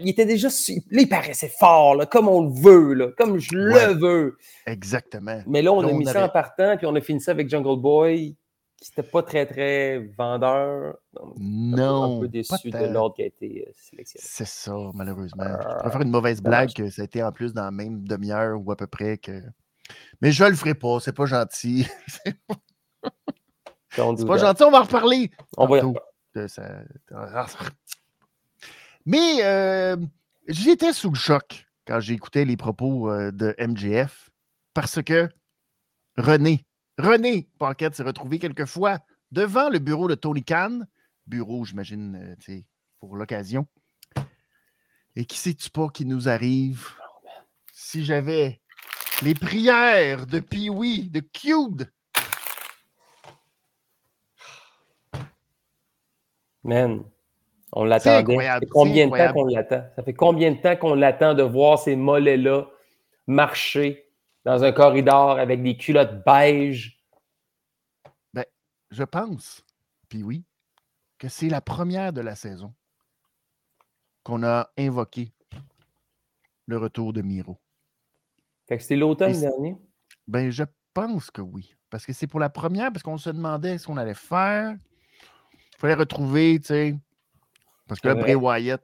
il 0.00 0.08
était 0.08 0.26
déjà. 0.26 0.48
Là, 0.48 1.00
il 1.00 1.08
paraissait 1.08 1.48
fort, 1.48 1.94
là, 1.96 2.06
comme 2.06 2.28
on 2.28 2.42
le 2.42 2.52
veut, 2.60 2.92
là, 2.94 3.08
comme 3.16 3.38
je 3.38 3.56
Ouais. 3.56 3.86
le 3.88 3.94
veux. 3.94 4.36
Exactement. 4.66 5.40
Mais 5.46 5.62
là, 5.62 5.72
on 5.72 5.80
Là, 5.80 5.88
a 5.88 5.92
on 5.92 5.96
mis 5.98 6.06
ça 6.06 6.24
en 6.24 6.28
partant, 6.28 6.76
puis 6.76 6.86
on 6.86 6.94
a 6.94 7.00
fini 7.00 7.20
ça 7.20 7.30
avec 7.30 7.48
Jungle 7.48 7.80
Boy, 7.80 8.36
qui 8.80 8.90
n'était 8.90 9.08
pas 9.08 9.22
très, 9.22 9.46
très 9.46 9.98
vendeur. 10.18 10.96
Donc, 11.14 11.34
Non. 11.38 12.18
Un 12.18 12.20
peu 12.20 12.28
déçu 12.28 12.70
de 12.70 12.86
l'ordre 12.92 13.16
qui 13.16 13.22
a 13.22 13.26
été 13.26 13.64
euh, 13.66 13.72
sélectionné. 13.74 14.22
C'est 14.28 14.46
ça, 14.46 14.74
malheureusement. 14.92 15.44
Ah, 15.46 15.76
je 15.76 15.82
préfère 15.84 16.02
une 16.02 16.10
mauvaise 16.10 16.42
blague 16.42 16.72
que 16.74 16.90
ça 16.90 17.02
a 17.02 17.04
été 17.06 17.22
en 17.22 17.32
plus 17.32 17.54
dans 17.54 17.64
la 17.64 17.70
même 17.70 18.06
demi-heure 18.06 18.60
ou 18.62 18.70
à 18.70 18.76
peu 18.76 18.86
près 18.86 19.16
que. 19.16 19.40
Mais 20.20 20.30
je 20.32 20.44
le 20.44 20.54
ferai 20.54 20.74
pas, 20.74 21.00
c'est 21.00 21.14
pas 21.14 21.24
gentil. 21.26 21.86
C'est 23.94 24.26
pas 24.26 24.38
gentil, 24.38 24.64
on 24.64 24.70
va 24.70 24.80
en 24.80 24.82
reparler. 24.84 25.30
On 25.56 25.66
va 25.66 25.80
Mais 29.06 29.38
euh, 29.42 29.96
j'étais 30.48 30.92
sous 30.92 31.10
le 31.10 31.16
choc 31.16 31.66
quand 31.86 32.00
j'ai 32.00 32.14
écouté 32.14 32.44
les 32.44 32.56
propos 32.56 33.10
euh, 33.10 33.30
de 33.30 33.54
MJF 33.58 34.30
parce 34.72 35.02
que 35.02 35.28
René, 36.16 36.64
René 36.98 37.48
Paquette 37.58 37.94
s'est 37.94 38.02
retrouvé 38.02 38.38
quelquefois 38.38 38.98
devant 39.30 39.68
le 39.68 39.78
bureau 39.78 40.08
de 40.08 40.14
Tony 40.14 40.42
Khan, 40.42 40.80
bureau, 41.26 41.64
j'imagine, 41.64 42.36
euh, 42.48 42.60
pour 43.00 43.16
l'occasion. 43.16 43.66
Et 45.16 45.24
qui 45.24 45.38
sais-tu 45.38 45.70
pas 45.70 45.88
qui 45.88 46.06
nous 46.06 46.28
arrive? 46.28 46.88
Si 47.72 48.04
j'avais 48.04 48.60
les 49.22 49.34
prières 49.34 50.26
de 50.26 50.40
Pee-Wee, 50.40 51.10
de 51.10 51.20
Cube, 51.20 51.82
Man, 56.64 57.04
on 57.72 57.84
l'attendait. 57.84 58.10
Ça 58.10 58.18
incroyable, 58.18 58.66
fait 58.66 58.70
combien 58.70 59.06
de 59.06 59.16
temps 59.16 59.32
qu'on 59.32 59.46
l'attend? 59.46 59.84
Ça 59.96 60.02
fait 60.02 60.14
combien 60.14 60.52
de 60.52 60.60
temps 60.60 60.76
qu'on 60.76 60.94
l'attend 60.94 61.34
de 61.34 61.42
voir 61.42 61.78
ces 61.78 61.96
mollets-là 61.96 62.66
marcher 63.26 64.10
dans 64.44 64.64
un 64.64 64.72
corridor 64.72 65.38
avec 65.38 65.62
des 65.62 65.76
culottes 65.76 66.24
beige? 66.24 66.98
je 68.90 69.02
pense, 69.02 69.64
puis 70.08 70.22
oui, 70.22 70.44
que 71.18 71.28
c'est 71.28 71.48
la 71.48 71.60
première 71.60 72.12
de 72.12 72.20
la 72.20 72.36
saison 72.36 72.72
qu'on 74.22 74.44
a 74.44 74.70
invoqué 74.78 75.32
le 76.66 76.78
retour 76.78 77.12
de 77.12 77.20
Miro. 77.20 77.58
Fait 78.66 78.76
que 78.76 78.82
c'était 78.82 78.96
l'automne 78.96 79.38
dernier. 79.38 79.76
Ben, 80.26 80.50
je 80.50 80.64
pense 80.94 81.30
que 81.30 81.42
oui. 81.42 81.74
Parce 81.90 82.06
que 82.06 82.12
c'est 82.12 82.26
pour 82.26 82.40
la 82.40 82.48
première, 82.48 82.92
parce 82.92 83.02
qu'on 83.02 83.18
se 83.18 83.30
demandait 83.30 83.78
ce 83.78 83.86
qu'on 83.86 83.96
allait 83.96 84.14
faire. 84.14 84.76
Il 85.76 85.80
fallait 85.80 85.94
retrouver, 85.94 86.58
tu 86.60 86.66
sais. 86.66 86.96
Parce 87.88 88.00
que 88.00 88.08
là. 88.08 88.14
Bray 88.14 88.34
Wyatt, 88.34 88.82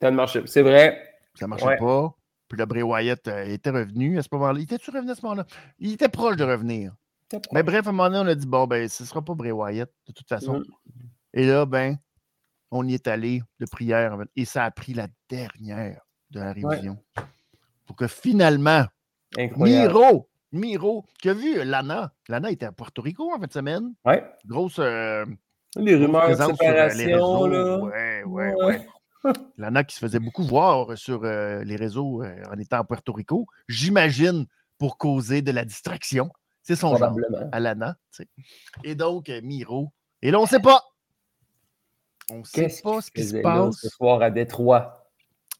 Ça 0.00 0.10
ne 0.10 0.16
marchait. 0.16 0.42
C'est 0.46 0.62
vrai. 0.62 1.14
ça 1.34 1.46
ne 1.46 1.50
marchait 1.50 1.66
Ouais. 1.66 1.76
pas. 1.78 2.14
Puis 2.48 2.58
là, 2.58 2.66
Bray 2.66 2.82
Wyatt 2.82 3.26
euh, 3.28 3.44
était 3.46 3.70
revenu 3.70 4.18
à 4.18 4.22
ce 4.22 4.28
moment-là. 4.32 4.58
Il 4.58 4.62
était-tu 4.64 4.90
revenu 4.90 5.10
à 5.10 5.14
ce 5.14 5.22
moment-là? 5.22 5.46
Il 5.78 5.92
était 5.92 6.08
proche 6.08 6.36
de 6.36 6.44
revenir. 6.44 6.94
Mais 7.52 7.62
bref, 7.62 7.86
à 7.86 7.90
un 7.90 7.92
moment 7.92 8.08
donné, 8.10 8.28
on 8.28 8.30
a 8.30 8.34
dit, 8.34 8.46
bon, 8.46 8.66
ben, 8.66 8.88
ce 8.88 9.02
ne 9.02 9.08
sera 9.08 9.22
pas 9.22 9.34
Bray 9.34 9.50
Wyatt, 9.50 9.90
de 10.06 10.12
toute 10.12 10.28
façon. 10.28 10.58
Mm. 10.60 10.64
Et 11.32 11.46
là, 11.46 11.66
ben, 11.66 11.96
on 12.70 12.86
y 12.86 12.94
est 12.94 13.08
allé 13.08 13.42
de 13.60 13.66
prière. 13.66 14.16
Et 14.36 14.44
ça 14.44 14.64
a 14.64 14.70
pris 14.70 14.94
la 14.94 15.08
dernière 15.28 16.02
de 16.30 16.40
la 16.40 16.52
révision. 16.52 16.98
Pour 17.86 17.96
que 17.96 18.06
finalement, 18.06 18.84
Incroyable. 19.36 19.92
Miro, 19.92 20.28
Miro, 20.52 21.06
qui 21.20 21.28
a 21.30 21.34
vu 21.34 21.64
Lana. 21.64 22.12
Lana 22.28 22.50
était 22.52 22.66
à 22.66 22.72
Porto 22.72 23.02
Rico 23.02 23.32
en 23.32 23.40
fin 23.40 23.46
de 23.46 23.52
semaine. 23.52 23.94
Ouais. 24.04 24.24
Grosse, 24.46 24.78
euh, 24.78 25.24
Les 25.76 25.94
rumeurs 25.96 26.28
de 26.28 26.34
euh, 26.34 26.46
les 26.88 26.94
séparation, 26.96 27.40
réseaux. 27.40 27.46
là. 27.48 27.78
Ouais, 27.78 28.22
ouais, 28.24 28.54
Ouais. 28.64 28.86
qui 29.88 29.94
se 29.94 30.00
faisait 30.00 30.18
beaucoup 30.18 30.44
voir 30.44 30.96
sur 30.98 31.24
euh, 31.24 31.64
les 31.64 31.76
réseaux 31.76 32.22
euh, 32.22 32.42
en 32.52 32.58
étant 32.58 32.78
à 32.78 32.84
Puerto 32.84 33.12
Rico. 33.12 33.46
J'imagine 33.68 34.46
pour 34.78 34.98
causer 34.98 35.40
de 35.42 35.50
la 35.50 35.64
distraction. 35.64 36.30
C'est 36.62 36.76
son 36.76 36.96
genre. 36.96 37.16
Alana. 37.52 37.96
tu 38.12 38.22
sais. 38.22 38.28
Et 38.84 38.94
donc, 38.94 39.28
euh, 39.28 39.40
Miro. 39.42 39.92
Et 40.22 40.30
là, 40.30 40.38
on 40.38 40.42
ne 40.42 40.48
sait 40.48 40.60
pas. 40.60 40.82
On 42.30 42.38
ne 42.38 42.44
sait 42.44 42.68
pas 42.82 43.00
ce 43.00 43.10
qui 43.10 43.24
se 43.24 43.36
passe. 43.38 43.76
ce 43.80 43.88
soir 43.88 44.22
à 44.22 44.30
Détroit? 44.30 45.10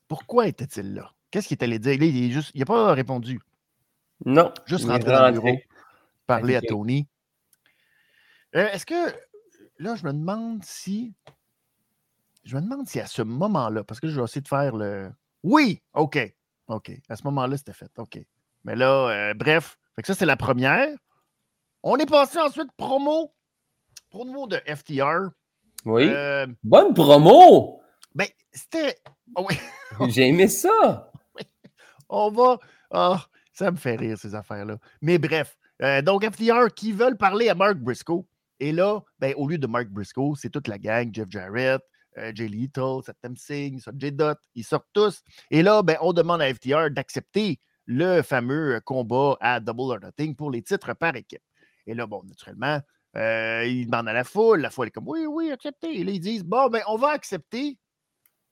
Pourquoi 0.09 0.46
était-il 0.46 0.94
là? 0.94 1.12
Qu'est-ce 1.31 1.48
qu'il 1.48 1.59
est 1.59 1.64
allé 1.64 1.79
dire? 1.79 1.98
Là, 1.98 2.07
il 2.07 2.24
est 2.24 2.31
juste. 2.31 2.50
Il 2.55 2.61
n'a 2.61 2.66
pas 2.66 2.92
répondu. 2.94 3.40
Non. 4.24 4.53
Juste 4.66 4.87
rentrer 4.87 5.11
dans 5.12 5.27
le 5.27 5.33
bureau, 5.33 5.59
parler 6.27 6.57
à. 6.57 6.61
Tony. 6.62 7.07
Euh, 8.57 8.68
Est-ce 8.68 8.87
que. 8.87 8.94
Là, 9.78 9.94
je 9.96 10.04
me 10.04 10.12
demande 10.12 10.62
si. 10.64 11.14
Je 12.44 12.56
me 12.56 12.60
demande 12.62 12.87
si 12.87 13.00
à 13.00 13.06
ce 13.06 13.22
moment-là, 13.22 13.84
parce 13.84 14.00
que 14.00 14.08
je 14.08 14.16
vais 14.18 14.24
essayer 14.24 14.42
de 14.42 14.48
faire 14.48 14.76
le. 14.76 15.10
Oui! 15.42 15.82
OK. 15.94 16.18
OK. 16.68 16.92
À 17.08 17.16
ce 17.16 17.24
moment-là, 17.24 17.56
c'était 17.56 17.72
fait. 17.72 17.90
OK. 17.98 18.18
Mais 18.64 18.76
là, 18.76 19.08
euh, 19.08 19.34
bref. 19.34 19.78
Fait 19.96 20.02
que 20.02 20.06
ça, 20.08 20.14
c'est 20.14 20.26
la 20.26 20.37
première. 20.37 20.88
On 21.82 21.96
est 21.98 22.06
passé 22.08 22.38
ensuite 22.38 22.70
promo. 22.76 23.32
Promo 24.10 24.46
de 24.46 24.60
FTR. 24.66 25.30
Oui. 25.84 26.04
Euh, 26.08 26.46
Bonne 26.62 26.94
promo! 26.94 27.82
ben, 28.14 28.26
c'était. 28.52 28.96
oh 29.37 29.46
oui. 29.48 29.56
J'ai 30.10 30.28
aimé 30.28 30.48
ça. 30.48 31.10
On 32.08 32.30
va. 32.30 32.58
Ah, 32.90 33.24
ça 33.52 33.70
me 33.70 33.76
fait 33.76 33.96
rire, 33.96 34.16
ces 34.18 34.34
affaires-là. 34.34 34.78
Mais 35.02 35.18
bref. 35.18 35.58
euh, 35.82 36.00
donc, 36.00 36.24
FTR 36.24 36.72
qui 36.74 36.92
veulent 36.92 37.16
parler 37.16 37.48
à 37.48 37.54
Mark 37.54 37.76
Briscoe. 37.76 38.24
Et 38.61 38.73
là, 38.73 39.01
ben, 39.19 39.35
au 39.37 39.49
lieu 39.49 39.59
de 39.59 39.67
Mark 39.67 39.88
Briscoe, 39.88 40.35
c'est 40.37 40.51
toute 40.51 40.69
la 40.69 40.79
gang, 40.79 41.11
Jeff 41.12 41.29
Jarrett, 41.29 41.81
euh, 42.19 42.33
Jay 42.35 42.49
Little, 42.49 43.03
Satem 43.05 43.37
Singh, 43.37 43.81
Jay 43.97 44.11
Dot, 44.11 44.38
ils 44.55 44.64
sortent 44.64 44.88
tous. 44.93 45.23
Et 45.51 45.62
là, 45.62 45.83
ben, 45.83 45.97
on 46.01 46.12
demande 46.12 46.43
à 46.43 46.53
FTR 46.53 46.90
d'accepter 46.90 47.59
le 47.87 48.23
fameux 48.23 48.81
combat 48.85 49.37
à 49.40 49.61
Double 49.61 49.93
or 49.93 50.01
Nothing 50.01 50.35
pour 50.37 50.51
les 50.51 50.62
titres 50.62 50.95
par 50.95 51.17
équipe. 51.17 51.43
Et 51.87 51.95
là, 51.95 52.07
bon, 52.07 52.23
naturellement, 52.25 52.81
euh, 53.17 53.64
ils 53.67 53.87
demandent 53.87 54.09
à 54.09 54.12
la 54.12 54.25
foule. 54.25 54.61
La 54.61 54.71
foule 54.71 54.88
est 54.88 54.90
comme 54.90 55.09
oui, 55.09 55.27
oui, 55.27 55.51
acceptez. 55.51 56.01
Et 56.01 56.05
là, 56.05 56.12
ils 56.12 56.21
disent 56.21 56.45
bon, 56.45 56.69
ben, 56.69 56.83
on 56.88 56.97
va 56.97 57.09
accepter 57.09 57.79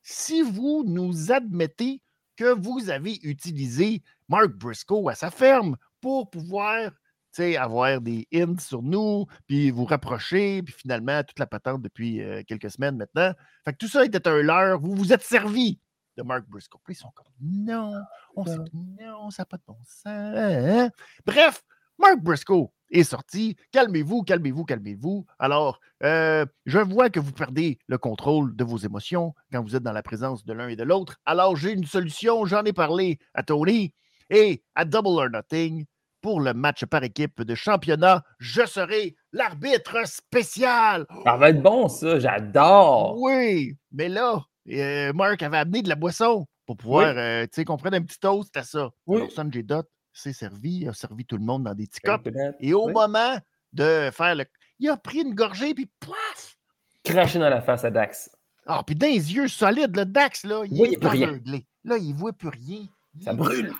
si 0.02 0.42
vous 0.42 0.84
nous 0.86 1.32
admettez 1.32 2.02
que 2.36 2.52
vous 2.52 2.90
avez 2.90 3.18
utilisé 3.22 4.02
Mark 4.28 4.48
Briscoe 4.48 5.08
à 5.08 5.14
sa 5.14 5.30
ferme 5.30 5.76
pour 6.00 6.30
pouvoir 6.30 6.90
avoir 7.40 8.00
des 8.00 8.26
hints 8.34 8.58
sur 8.58 8.82
nous, 8.82 9.26
puis 9.46 9.70
vous 9.70 9.84
rapprocher, 9.84 10.62
puis 10.62 10.74
finalement, 10.74 11.22
toute 11.22 11.38
la 11.38 11.46
patente 11.46 11.82
depuis 11.82 12.20
euh, 12.22 12.42
quelques 12.46 12.70
semaines 12.70 12.96
maintenant. 12.96 13.32
Fait 13.64 13.72
que 13.72 13.78
tout 13.78 13.88
ça 13.88 14.04
était 14.04 14.26
un 14.28 14.42
leurre. 14.42 14.80
Vous 14.80 14.94
vous 14.94 15.12
êtes 15.12 15.22
servi 15.22 15.78
de 16.16 16.22
Mark 16.22 16.44
Briscoe. 16.48 16.78
Puis 16.84 16.94
ils 16.94 16.98
sont 16.98 17.10
comme 17.14 17.26
non, 17.40 17.94
on 18.36 18.44
sait 18.44 18.58
non, 19.00 19.30
ça 19.30 19.42
n'a 19.42 19.46
pas 19.46 19.56
de 19.56 19.62
bon 19.66 19.78
sens. 19.84 20.06
hein, 20.06 20.84
hein. 20.86 20.90
Bref, 21.24 21.62
Mark 21.98 22.20
Briscoe 22.22 22.70
est 22.90 23.04
sorti. 23.04 23.56
Calmez-vous, 23.70 24.22
calmez-vous, 24.22 24.64
calmez-vous. 24.64 25.24
Alors, 25.38 25.80
euh, 26.02 26.44
je 26.66 26.78
vois 26.78 27.08
que 27.08 27.20
vous 27.20 27.32
perdez 27.32 27.78
le 27.86 27.96
contrôle 27.96 28.54
de 28.54 28.64
vos 28.64 28.76
émotions 28.76 29.34
quand 29.50 29.62
vous 29.62 29.76
êtes 29.76 29.82
dans 29.82 29.92
la 29.92 30.02
présence 30.02 30.44
de 30.44 30.52
l'un 30.52 30.68
et 30.68 30.76
de 30.76 30.82
l'autre. 30.82 31.16
Alors, 31.24 31.56
j'ai 31.56 31.72
une 31.72 31.86
solution. 31.86 32.44
J'en 32.44 32.64
ai 32.64 32.72
parlé 32.72 33.18
à 33.34 33.42
Tony 33.42 33.94
et 34.28 34.62
à 34.74 34.84
Double 34.84 35.08
or 35.08 35.30
Nothing. 35.30 35.86
Pour 36.22 36.40
le 36.40 36.54
match 36.54 36.84
par 36.86 37.02
équipe 37.02 37.42
de 37.42 37.54
championnat, 37.56 38.22
je 38.38 38.64
serai 38.64 39.16
l'arbitre 39.32 40.06
spécial. 40.06 41.04
Ça 41.24 41.36
va 41.36 41.50
être 41.50 41.60
bon, 41.60 41.88
ça. 41.88 42.18
J'adore. 42.20 43.16
Oui, 43.20 43.76
mais 43.90 44.08
là, 44.08 44.40
euh, 44.70 45.12
Mark 45.12 45.42
avait 45.42 45.58
amené 45.58 45.82
de 45.82 45.88
la 45.88 45.96
boisson 45.96 46.46
pour 46.64 46.76
pouvoir, 46.76 47.12
euh, 47.16 47.42
tu 47.44 47.50
sais, 47.54 47.64
qu'on 47.64 47.76
prenne 47.76 47.94
un 47.94 48.02
petit 48.02 48.20
toast 48.20 48.56
à 48.56 48.62
ça. 48.62 48.90
Oui. 49.06 49.16
Alors, 49.18 49.32
Sanjay 49.32 49.64
Dutt 49.64 49.86
s'est 50.12 50.32
servi, 50.32 50.86
a 50.88 50.92
servi 50.92 51.24
tout 51.24 51.36
le 51.36 51.44
monde 51.44 51.64
dans 51.64 51.74
des 51.74 51.86
petits 51.88 52.00
cups. 52.00 52.30
Et 52.60 52.72
au 52.72 52.86
Oui. 52.86 52.92
moment 52.92 53.36
de 53.72 54.08
faire 54.12 54.36
le. 54.36 54.44
Il 54.78 54.88
a 54.90 54.96
pris 54.96 55.22
une 55.22 55.34
gorgée, 55.34 55.74
puis 55.74 55.90
paf! 56.00 56.56
Cracher 57.02 57.40
dans 57.40 57.48
la 57.50 57.60
face 57.62 57.84
à 57.84 57.90
Dax. 57.90 58.30
Ah, 58.66 58.82
puis 58.86 58.94
dans 58.94 59.08
les 59.08 59.34
yeux 59.34 59.48
solides, 59.48 59.96
le 59.96 60.04
Dax, 60.04 60.44
là, 60.44 60.62
il 60.70 60.80
Oui, 60.80 60.92
est 60.94 61.04
aveuglé. 61.04 61.66
Là, 61.84 61.96
il 61.98 62.14
voit 62.14 62.32
plus 62.32 62.48
rien. 62.48 62.84
Ça 63.24 63.32
Il- 63.32 63.36
brûle. 63.36 63.72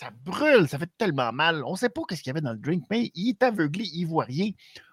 Ça 0.00 0.08
brûle, 0.24 0.66
ça 0.66 0.78
fait 0.78 0.88
tellement 0.96 1.30
mal. 1.30 1.62
On 1.62 1.72
ne 1.72 1.76
sait 1.76 1.90
pas 1.90 2.00
ce 2.08 2.14
qu'il 2.14 2.28
y 2.28 2.30
avait 2.30 2.40
dans 2.40 2.52
le 2.52 2.58
drink, 2.58 2.84
mais 2.90 3.10
il 3.14 3.28
est 3.28 3.42
aveuglé, 3.42 3.84
il 3.92 4.06
voit 4.06 4.24
rien. 4.24 4.50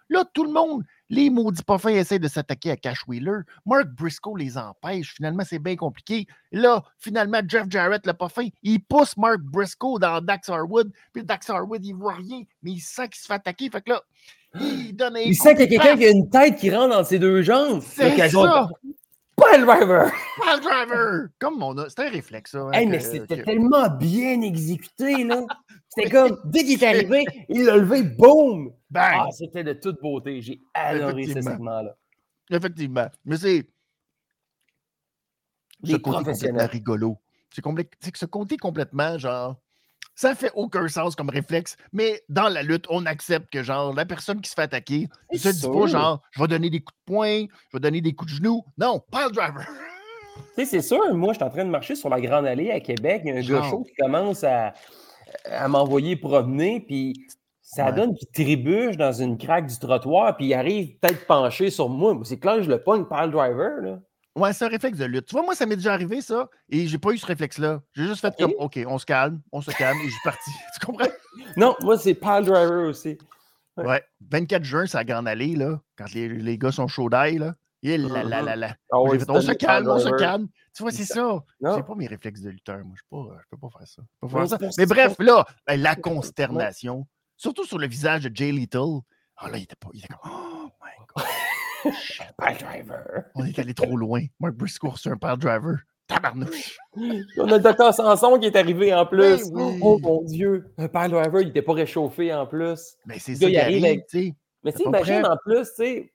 Là, 0.09 0.25
tout 0.33 0.43
le 0.43 0.51
monde, 0.51 0.83
les 1.09 1.29
maudits 1.29 1.63
pas 1.63 1.77
fins 1.77 1.91
essaient 1.91 2.19
de 2.19 2.27
s'attaquer 2.27 2.71
à 2.71 2.75
Cash 2.75 3.07
Wheeler. 3.07 3.39
Mark 3.65 3.87
Briscoe 3.87 4.35
les 4.35 4.57
empêche. 4.57 5.13
Finalement, 5.15 5.43
c'est 5.47 5.59
bien 5.59 5.77
compliqué. 5.77 6.27
Là, 6.51 6.83
finalement, 6.97 7.39
Jeff 7.47 7.67
Jarrett, 7.69 8.05
le 8.05 8.11
pas 8.15 8.27
fin, 8.27 8.49
il 8.63 8.81
pousse 8.81 9.15
Mark 9.15 9.39
Briscoe 9.39 9.97
dans 9.97 10.19
Dax 10.19 10.49
Harwood. 10.49 10.91
Puis 11.13 11.23
Dax 11.23 11.49
Harwood, 11.49 11.85
il 11.85 11.93
voit 11.93 12.15
rien, 12.15 12.43
mais 12.61 12.71
il 12.71 12.81
sent 12.81 13.07
qu'il 13.07 13.21
se 13.21 13.27
fait 13.27 13.33
attaquer. 13.35 13.69
Fait 13.69 13.81
que 13.81 13.91
là, 13.91 14.01
il 14.59 14.93
donne 14.93 15.15
un 15.15 15.19
Il 15.21 15.35
sent 15.35 15.55
qu'il 15.55 15.71
y 15.71 15.77
a 15.77 15.79
quelqu'un 15.79 15.97
qui 15.97 16.05
a 16.05 16.09
une 16.09 16.29
tête 16.29 16.57
qui 16.57 16.69
rentre 16.69 16.97
dans 16.97 17.05
ses 17.05 17.19
deux 17.19 17.43
jambes. 17.43 17.81
C'est 17.81 18.29
ça! 18.29 18.67
Driver! 19.37 20.11
Pile 20.41 20.59
driver! 20.61 21.27
Comme 21.39 21.61
on 21.61 21.77
a. 21.77 21.89
C'était 21.89 22.07
un 22.07 22.09
réflexe, 22.09 22.51
ça. 22.51 22.59
hein, 22.59 22.71
Hey, 22.71 22.87
mais 22.87 22.99
c'était 22.99 23.37
que- 23.37 23.43
tellement 23.43 23.89
bien 23.89 24.41
exécuté, 24.41 25.23
là. 25.23 25.45
C'était 25.89 26.09
comme, 26.11 26.39
dès 26.45 26.63
qu'il 26.63 26.83
est 26.83 26.87
arrivé, 26.87 27.25
il 27.49 27.65
l'a 27.65 27.77
levé, 27.77 28.03
boum! 28.03 28.71
Bang! 28.89 29.13
Ah, 29.15 29.27
c'était 29.31 29.63
de 29.63 29.73
toute 29.73 29.99
beauté. 30.01 30.41
J'ai 30.41 30.61
adoré 30.73 31.25
ce 31.27 31.41
segment-là. 31.41 31.95
Effectivement. 32.49 33.07
Mais 33.25 33.37
c'est. 33.37 33.67
Ce 35.83 35.95
côté 35.95 36.17
complètement 36.23 36.67
rigolo. 36.67 37.17
C'est 37.51 37.63
c'est 37.99 38.11
que 38.11 38.17
ce 38.19 38.25
côté 38.25 38.57
complètement, 38.57 39.17
genre. 39.17 39.55
Ça 40.19 40.33
fait 40.33 40.51
aucun 40.55 40.87
sens 40.87 41.15
comme 41.15 41.29
réflexe, 41.29 41.77
mais 41.93 42.23
dans 42.27 42.49
la 42.49 42.63
lutte, 42.63 42.85
on 42.89 43.05
accepte 43.05 43.51
que, 43.53 43.61
genre, 43.61 43.93
la 43.93 44.03
personne 44.03 44.41
qui 44.41 44.49
se 44.49 44.55
fait 44.55 44.63
attaquer, 44.63 45.07
il 45.31 45.39
se 45.39 45.49
dit 45.49 45.67
pas, 45.67 45.85
genre, 45.85 46.21
je 46.31 46.41
vais 46.41 46.47
donner 46.47 46.71
des 46.71 46.79
coups 46.79 46.97
de 47.07 47.13
poing, 47.13 47.41
je 47.69 47.77
vais 47.77 47.79
donner 47.79 48.01
des 48.01 48.13
coups 48.13 48.31
de 48.31 48.37
genoux. 48.37 48.63
Non, 48.79 48.99
pile 49.11 49.31
driver. 49.31 49.63
Tu 49.67 50.41
sais, 50.55 50.65
c'est 50.65 50.81
sûr, 50.81 51.13
moi, 51.13 51.33
je 51.33 51.37
suis 51.37 51.43
en 51.43 51.51
train 51.51 51.65
de 51.65 51.69
marcher 51.69 51.93
sur 51.93 52.09
la 52.09 52.19
Grande 52.19 52.47
Allée 52.47 52.71
à 52.71 52.79
Québec. 52.79 53.21
Il 53.25 53.29
y 53.29 53.31
a 53.31 53.35
un 53.37 53.41
Genre. 53.41 53.61
gars 53.61 53.69
chaud 53.69 53.83
qui 53.83 53.93
commence 53.93 54.43
à, 54.43 54.73
à 55.45 55.67
m'envoyer 55.67 56.15
promener, 56.15 56.79
puis 56.79 57.13
ça 57.61 57.85
Ouais. 57.85 57.93
donne 57.93 58.15
qu'il 58.15 58.27
trébuche 58.29 58.97
dans 58.97 59.13
une 59.13 59.37
craque 59.37 59.67
du 59.67 59.77
trottoir, 59.77 60.35
puis 60.35 60.47
il 60.47 60.53
arrive 60.55 60.97
peut-être 60.97 61.27
penché 61.27 61.69
sur 61.69 61.89
moi. 61.89 62.15
Moi, 62.15 62.23
C'est 62.25 62.39
clair 62.39 62.55
que 62.55 62.63
je 62.63 62.69
le 62.71 62.81
pogne 62.81 63.05
par 63.05 63.27
le 63.27 63.31
driver, 63.31 63.81
là. 63.83 63.99
Ouais, 64.37 64.53
c'est 64.53 64.65
un 64.65 64.69
réflexe 64.69 64.99
de 64.99 65.05
lutte. 65.05 65.25
Tu 65.25 65.33
vois, 65.33 65.43
moi, 65.43 65.55
ça 65.55 65.65
m'est 65.65 65.75
déjà 65.75 65.93
arrivé, 65.93 66.21
ça, 66.21 66.47
et 66.69 66.87
j'ai 66.87 66.97
pas 66.99 67.11
eu 67.11 67.17
ce 67.17 67.25
réflexe-là. 67.25 67.81
J'ai 67.93 68.05
juste 68.05 68.21
fait 68.21 68.35
comme, 68.37 68.53
OK, 68.59 68.79
on 68.87 68.99
se 68.99 69.05
calme, 69.05 69.41
on 69.51 69.61
se 69.61 69.71
calme, 69.71 69.97
et 69.99 70.05
je 70.05 70.11
suis 70.11 70.21
parti. 70.23 70.51
tu 70.79 70.85
comprends? 70.85 71.07
Non, 71.55 71.75
moi, 71.81 71.97
c'est 71.97 72.13
par 72.13 72.41
le 72.41 72.45
driver 72.45 72.87
aussi. 72.87 73.17
Ouais. 73.77 73.85
Ouais. 73.85 74.03
24 74.29 74.63
juin, 74.63 74.85
c'est 74.85 74.97
à 74.97 75.03
Grande 75.03 75.27
Allée, 75.27 75.55
là, 75.55 75.79
quand 75.97 76.11
les, 76.13 76.29
les 76.29 76.57
gars 76.57 76.71
sont 76.71 76.87
chauds 76.87 77.09
d'ail, 77.09 77.39
là. 77.39 77.55
Et 77.83 77.97
là, 77.97 78.23
là, 78.23 78.41
là, 78.41 78.55
là. 78.55 78.67
Fait, 78.69 79.29
on 79.29 79.41
se 79.41 79.51
calme, 79.53 79.87
on 79.87 79.99
se 79.99 80.09
calme. 80.09 80.47
Tu 80.75 80.83
vois, 80.83 80.91
c'est 80.91 81.05
ça. 81.05 81.43
J'ai 81.61 81.83
pas 81.83 81.95
mes 81.95 82.07
réflexes 82.07 82.41
de 82.41 82.49
lutteur, 82.49 82.83
moi. 82.83 82.95
Je 82.95 83.01
peux 83.09 83.17
pas, 83.17 83.37
je 83.41 83.47
peux 83.49 83.57
pas 83.57 83.69
faire 83.77 83.87
ça. 83.87 84.01
Pas 84.19 84.27
Non, 84.27 84.47
faire 84.47 84.59
ça. 84.59 84.69
Mais 84.77 84.85
bref, 84.85 85.15
là, 85.19 85.45
ben, 85.65 85.81
la 85.81 85.95
consternation, 85.95 87.07
surtout 87.35 87.65
sur 87.65 87.77
le 87.77 87.87
visage 87.87 88.23
de 88.23 88.35
Jay 88.35 88.51
Little. 88.51 89.01
Ah 89.37 89.49
là, 89.49 89.57
il 89.57 89.63
était 89.63 89.75
pas. 89.75 89.89
Il 89.93 89.99
était 89.99 90.07
comme 90.07 90.31
Oh 90.31 90.69
my 90.83 91.05
god. 91.15 91.25
Shit, 91.93 92.25
Par 92.37 92.51
le 92.51 92.57
driver. 92.57 93.23
on 93.35 93.45
est 93.45 93.57
allé 93.59 93.73
trop 93.73 93.95
loin. 93.97 94.21
Mark 94.39 94.55
Briscoe 94.55 94.89
reçu 94.89 95.09
un 95.09 95.17
pile 95.17 95.37
driver. 95.37 95.77
Tabarnouche. 96.07 96.77
On 96.95 97.47
a 97.51 97.57
le 97.57 97.59
docteur 97.59 97.93
Sanson 97.93 98.39
qui 98.39 98.45
est 98.47 98.55
arrivé 98.55 98.93
en 98.93 99.05
plus. 99.05 99.51
Ben 99.51 99.61
oui. 99.61 99.79
Oh 99.81 99.99
mon 100.01 100.21
Dieu. 100.23 100.73
Un 100.77 100.87
par 100.87 101.03
le 101.03 101.09
driver, 101.09 101.41
il 101.41 101.47
n'était 101.47 101.61
pas 101.61 101.73
réchauffé 101.73 102.33
en 102.33 102.45
plus. 102.47 102.95
Mais 103.05 103.19
c'est 103.19 103.35
ça 103.35 103.49
il 103.49 103.57
arrive 103.57 103.83
arrive, 103.83 103.85
avec- 103.85 104.07
tu 104.07 104.19
sais. 104.27 104.35
Mais 104.63 104.71
tu 104.71 104.83
imagine 104.83 105.21
prêt? 105.21 105.29
en 105.31 105.35
plus, 105.45 105.67
tu 105.67 105.75
sais, 105.75 106.13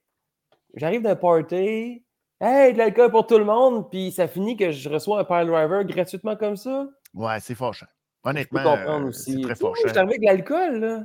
j'arrive 0.75 1.03
d'un 1.03 1.15
party, 1.15 2.03
hey, 2.41 2.73
de 2.73 2.77
l'alcool 2.79 3.11
pour 3.11 3.27
tout 3.27 3.37
le 3.37 3.45
monde, 3.45 3.89
puis 3.91 4.11
ça 4.11 4.27
finit 4.27 4.57
que 4.57 4.71
je 4.71 4.89
reçois 4.89 5.19
un 5.19 5.23
pile 5.25 5.47
driver 5.51 5.85
gratuitement 5.85 6.35
comme 6.35 6.57
ça. 6.57 6.87
Ouais, 7.13 7.39
c'est 7.39 7.53
fâchant. 7.55 7.85
Honnêtement, 8.23 8.63
comprendre 8.63 9.05
euh, 9.05 9.09
aussi. 9.09 9.33
c'est 9.33 9.41
très 9.41 9.55
moi, 9.61 9.73
Je 9.75 9.79
suis 9.81 9.89
fâchant. 9.89 9.99
arrivé 10.07 10.13
avec 10.15 10.21
de 10.21 10.25
l'alcool, 10.25 10.79
là. 10.79 11.03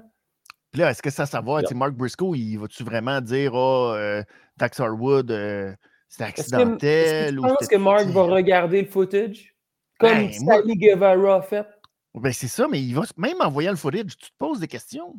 Puis 0.72 0.80
là, 0.80 0.90
est-ce 0.90 1.02
que 1.02 1.10
ça, 1.10 1.26
ça 1.26 1.40
va? 1.42 1.56
Là. 1.56 1.62
Tu 1.62 1.68
sais, 1.68 1.74
Mark 1.74 1.92
Briscoe, 1.92 2.34
il 2.36 2.56
va-tu 2.58 2.82
vraiment 2.84 3.20
dire, 3.20 3.52
oh, 3.54 3.92
euh, 3.94 4.22
Dax 4.58 4.80
Harwood, 4.80 5.30
euh, 5.30 5.74
c'était 6.08 6.24
accidentel? 6.24 7.36
penses 7.40 7.52
c'était 7.60 7.76
que 7.76 7.80
Mark 7.80 8.04
petit? 8.04 8.12
va 8.12 8.22
regarder 8.22 8.82
le 8.82 8.88
footage? 8.88 9.54
Comme 9.98 10.10
Ben, 10.26 10.30
moi- 10.40 10.56
Sally 10.56 10.76
Guevara 10.76 11.36
a 11.36 11.42
fait? 11.42 11.66
Ben, 12.14 12.32
c'est 12.32 12.48
ça, 12.48 12.66
mais 12.68 12.80
il 12.82 12.94
va, 12.94 13.02
même 13.16 13.40
en 13.40 13.48
voyant 13.50 13.70
le 13.70 13.76
footage, 13.76 14.16
tu 14.16 14.30
te 14.30 14.36
poses 14.38 14.60
des 14.60 14.68
questions. 14.68 15.14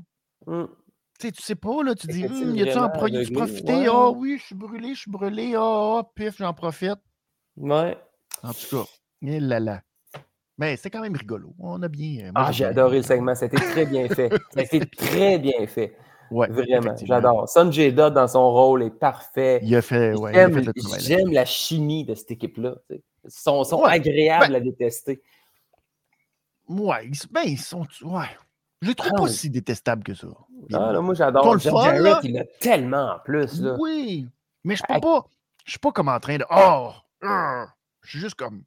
Hmm. 0.46 0.66
Tu 1.20 1.28
sais, 1.28 1.32
tu 1.32 1.42
sais 1.42 1.56
pas, 1.56 1.84
là, 1.84 1.96
tu 1.96 2.08
dis, 2.08 2.26
Hum, 2.26 2.56
y 2.56 2.62
a-tu 2.62 2.78
en 2.78 2.90
pro- 2.90 3.06
aveuglé? 3.06 3.32
profité? 3.34 3.74
Ouais. 3.74 3.88
Ah 3.90 4.10
oui, 4.12 4.38
je 4.40 4.46
suis 4.46 4.56
brûlé, 4.56 4.94
je 4.96 5.02
suis 5.02 5.12
brûlé. 5.12 5.54
Ah, 5.56 6.00
ah, 6.00 6.04
pif, 6.16 6.38
j'en 6.38 6.54
profite. 6.54 7.00
Ouais. 7.58 7.98
En 8.44 8.54
tout 8.54 8.78
cas, 8.84 8.90
eh 9.24 9.40
là 9.40 9.60
là. 9.60 9.82
Mais 10.58 10.76
c'était 10.78 10.90
quand 10.92 11.02
même 11.02 11.16
rigolo. 11.16 11.54
On 11.60 11.82
a 11.84 11.88
bien. 11.88 12.28
euh, 12.28 12.32
moi, 12.34 12.46
Ah, 12.48 12.52
j'ai 12.52 12.66
adoré 12.66 12.98
le 12.98 13.04
segment. 13.04 13.36
C'était 13.36 13.58
très 13.58 13.86
bien 13.86 14.08
fait. 14.10 14.32
Été 14.58 14.86
très 14.90 15.40
bien 15.40 15.66
fait. 15.68 15.98
Ouais, 16.32 16.48
Vraiment, 16.50 16.96
j'adore. 17.02 17.50
Sanjay 17.50 17.92
Dutt 17.92 18.14
dans 18.14 18.28
son 18.28 18.52
rôle 18.52 18.84
est 18.84 18.90
parfait. 18.92 19.60
Il 19.64 19.76
a 19.76 19.82
fait, 19.82 20.14
ouais, 20.16 20.32
a 20.32 20.34
J'aime 20.34 20.54
fait 20.54 20.62
le 20.62 20.74
travail. 20.74 21.00
là. 21.00 21.06
j'aime 21.08 21.32
la 21.32 21.46
chimie 21.46 22.06
de 22.06 22.14
cette 22.16 22.32
équipe-là. 22.32 22.76
Ils 22.92 23.02
sont, 23.28 23.64
sont 23.64 23.82
Ouais, 23.84 23.92
agréables 23.94 24.56
à 24.56 24.60
détester. 24.60 25.22
Ouais, 26.68 27.08
ils, 27.08 27.18
ben, 27.32 27.42
ils 27.46 27.60
sont. 27.60 27.86
Ouais. 28.04 28.26
Je 28.82 28.90
les 28.90 28.96
trouve 28.96 29.12
Ah 29.14 29.18
pas 29.18 29.24
oui. 29.24 29.32
si 29.34 29.50
détestables 29.50 30.04
que 30.04 30.14
ça. 30.14 30.28
Ah, 30.74 30.92
là, 30.94 31.02
moi, 31.02 31.14
j'adore. 31.16 31.54
le 31.54 31.60
fun, 31.60 31.84
Jarrett, 31.84 32.04
là. 32.04 32.20
il 32.24 32.34
l'a 32.34 32.46
tellement 32.60 33.16
en 33.16 33.20
plus. 33.20 33.60
Là. 33.62 33.76
Oui, 33.80 34.28
mais 34.64 34.76
je. 34.76 34.84
Je 35.66 35.72
suis 35.72 35.80
pas 35.80 35.92
comme 35.92 36.10
en 36.10 36.20
train 36.20 36.38
de. 36.38 36.46
Oh! 36.50 36.92
euh, 37.24 37.66
Je 38.02 38.10
suis 38.12 38.20
juste 38.20 38.36
comme. 38.36 38.64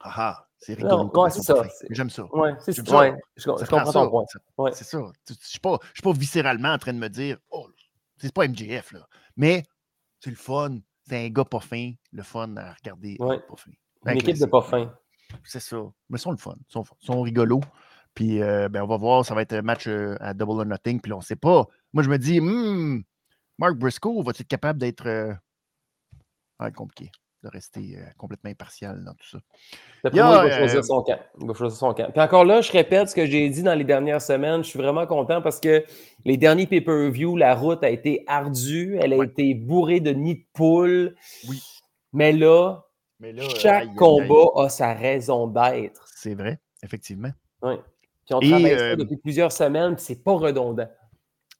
Ah 0.00 0.12
ah, 0.16 0.46
c'est 0.64 0.74
rigolo. 0.74 1.10
Ouais, 1.14 1.30
c'est 1.30 1.42
ça, 1.42 1.62
J'aime 1.90 2.10
ça. 2.10 2.24
Ouais, 2.34 2.54
c'est 2.60 2.72
ça. 2.72 2.98
Ouais, 2.98 3.16
je, 3.36 3.42
Ça 3.42 3.52
prend 3.66 3.78
comprends 3.78 3.86
ça. 3.86 3.92
ton 3.92 4.10
point. 4.10 4.24
Ça- 4.26 4.38
Ouais. 4.58 4.70
C'est 4.72 4.84
ça. 4.84 4.98
Je 5.28 5.34
suis 5.40 5.58
pas, 5.60 5.78
je 5.82 6.00
suis 6.00 6.02
pas 6.02 6.12
viscéralement 6.12 6.70
en 6.72 6.78
train 6.78 6.92
de 6.92 6.98
me 6.98 7.08
dire, 7.08 7.38
oh, 7.50 7.68
c'est 8.16 8.32
pas 8.32 8.46
MJF, 8.46 8.92
là. 8.92 9.06
Mais 9.36 9.64
c'est 10.20 10.30
le 10.30 10.36
fun. 10.36 10.78
C'est 11.08 11.26
un 11.26 11.28
gars 11.30 11.44
pas 11.44 11.60
fin. 11.60 11.92
Le 12.12 12.22
fun 12.22 12.56
à 12.56 12.72
regarder. 12.74 13.16
Ouais. 13.18 13.40
pas 13.40 13.56
fin. 13.56 13.70
Une 13.70 13.76
Ben, 14.04 14.16
équipe 14.16 14.38
de 14.38 14.46
pas 14.46 14.62
fin. 14.62 14.92
C'est 15.44 15.60
ça. 15.60 15.78
Mais 16.08 16.18
ils 16.18 16.20
sont 16.20 16.30
le 16.30 16.36
fun. 16.36 16.54
Ils 16.68 16.72
sont, 16.72 16.84
ils 17.02 17.06
sont 17.06 17.22
rigolos. 17.22 17.60
Puis, 18.14 18.42
euh, 18.42 18.68
ben, 18.68 18.82
on 18.82 18.86
va 18.86 18.96
voir. 18.98 19.24
Ça 19.24 19.34
va 19.34 19.42
être 19.42 19.54
un 19.54 19.62
match 19.62 19.86
euh, 19.88 20.16
à 20.20 20.34
Double 20.34 20.60
or 20.60 20.66
Nothing. 20.66 21.00
Puis, 21.00 21.12
on 21.12 21.20
sait 21.20 21.36
pas. 21.36 21.66
Moi, 21.92 22.02
je 22.04 22.08
me 22.10 22.18
dis, 22.18 22.40
hmm, 22.40 23.02
Mark 23.58 23.74
Briscoe 23.76 24.22
va-t-il 24.22 24.42
être 24.42 24.48
capable 24.48 24.78
d'être. 24.78 25.06
euh, 25.06 25.34
ah, 26.58 26.70
compliqué. 26.70 27.10
De 27.42 27.48
rester 27.48 27.96
euh, 27.98 28.02
complètement 28.16 28.50
impartial 28.50 29.02
dans 29.02 29.14
tout 29.14 29.26
ça. 29.26 29.38
Il 30.12 30.16
y 30.16 30.20
a, 30.20 30.24
moi, 30.26 30.44
il 30.44 30.48
va 30.50 30.54
euh, 30.54 30.58
choisir 30.58 30.84
son 30.84 31.02
camp. 31.02 31.18
Il 31.40 31.46
va 31.48 31.54
choisir 31.54 31.76
son 31.76 31.92
camp. 31.92 32.08
Puis 32.12 32.20
encore 32.22 32.44
là, 32.44 32.60
je 32.60 32.70
répète 32.70 33.08
ce 33.08 33.14
que 33.16 33.26
j'ai 33.26 33.48
dit 33.48 33.64
dans 33.64 33.74
les 33.74 33.82
dernières 33.82 34.22
semaines. 34.22 34.62
Je 34.62 34.68
suis 34.68 34.78
vraiment 34.78 35.06
content 35.06 35.42
parce 35.42 35.58
que 35.58 35.84
les 36.24 36.36
derniers 36.36 36.68
pay-per-view, 36.68 37.36
la 37.36 37.56
route 37.56 37.82
a 37.82 37.90
été 37.90 38.22
ardue. 38.28 38.96
Elle 39.02 39.12
a 39.12 39.16
Ouais. 39.16 39.26
été 39.26 39.54
bourrée 39.54 39.98
de 39.98 40.12
nids 40.12 40.36
de 40.36 40.44
poules. 40.52 41.16
Oui. 41.48 41.60
Mais 42.12 42.30
là, 42.32 42.84
Mais 43.18 43.32
là, 43.32 43.42
chaque 43.48 43.64
euh, 43.64 43.86
aïe, 43.86 43.88
aïe. 43.88 43.96
combat 43.96 44.62
a 44.62 44.68
sa 44.68 44.92
raison 44.94 45.48
d'être. 45.48 46.06
C'est 46.14 46.34
vrai, 46.36 46.60
effectivement. 46.84 47.30
Oui. 47.62 47.74
Puis 48.24 48.34
on 48.34 48.38
travaille 48.40 48.72
euh, 48.72 48.90
ça 48.90 48.96
depuis 48.96 49.16
plusieurs 49.16 49.50
semaines, 49.50 49.96
puis 49.96 50.04
c'est 50.04 50.22
pas 50.22 50.34
redondant. 50.34 50.86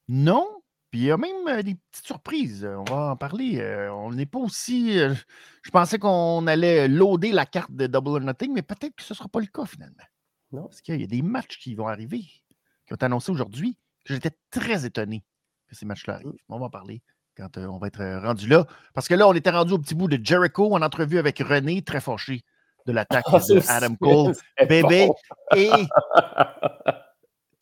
Non. 0.09 0.47
Puis 0.93 1.01
il 1.01 1.05
y 1.07 1.11
a 1.11 1.17
même 1.17 1.49
euh, 1.49 1.63
des 1.63 1.75
petites 1.75 2.07
surprises. 2.07 2.65
On 2.71 2.85
va 2.85 3.13
en 3.13 3.17
parler. 3.17 3.59
euh, 3.61 3.91
on 3.95 4.13
n'est 4.13 4.27
pas 4.27 4.39
aussi. 4.39 4.99
euh, 5.01 5.15
je 5.63 5.71
pensais 5.71 5.99
qu'on 5.99 6.47
allait 6.47 6.87
loader 6.87 7.33
la 7.33 7.47
carte 7.47 7.73
de 7.73 7.87
Double 7.87 8.11
or 8.11 8.21
Nothing, 8.21 8.53
mais 8.53 8.61
peut-être 8.63 8.95
que 8.95 9.03
ce 9.03 9.15
ne 9.15 9.17
sera 9.17 9.29
pas 9.31 9.41
le 9.41 9.47
cas 9.47 9.65
finalement. 9.65 10.05
Non. 10.53 10.65
Parce 10.65 10.83
qu'il 10.83 11.01
y 11.01 11.05
a 11.05 11.07
des 11.07 11.23
matchs 11.23 11.59
qui 11.59 11.75
vont 11.75 11.89
arriver, 11.89 12.19
qui 12.21 12.93
ont 12.93 12.97
été 12.97 13.07
annoncés 13.07 13.33
aujourd'hui, 13.33 13.79
j'étais 14.05 14.33
très 14.51 14.85
étonné 14.85 15.25
que 15.67 15.75
ces 15.75 15.87
matchs-là 15.87 16.17
arrivent. 16.17 16.35
On 16.51 16.59
va 16.59 16.67
en 16.67 16.71
parler 16.71 17.01
quand 17.39 17.57
on 17.57 17.79
va 17.79 17.87
être 17.87 18.05
rendu 18.23 18.47
là. 18.47 18.67
Parce 18.93 19.09
que 19.09 19.15
là, 19.15 19.27
on 19.27 19.33
était 19.33 19.49
rendu 19.49 19.73
au 19.73 19.79
petit 19.79 19.95
bout 19.95 20.09
de 20.09 20.23
Jericho 20.23 20.75
en 20.75 20.83
entrevue 20.83 21.17
avec 21.19 21.39
René, 21.39 21.81
très 21.81 22.03
fâché 22.03 22.43
de 22.85 22.93
l'attaque 22.93 23.25
Ah, 23.29 23.39
de 23.39 23.63
Adam 23.71 23.95
Cole. 23.97 24.35
bébé. 24.69 25.07
bon. 25.07 25.15
Et 25.57 25.71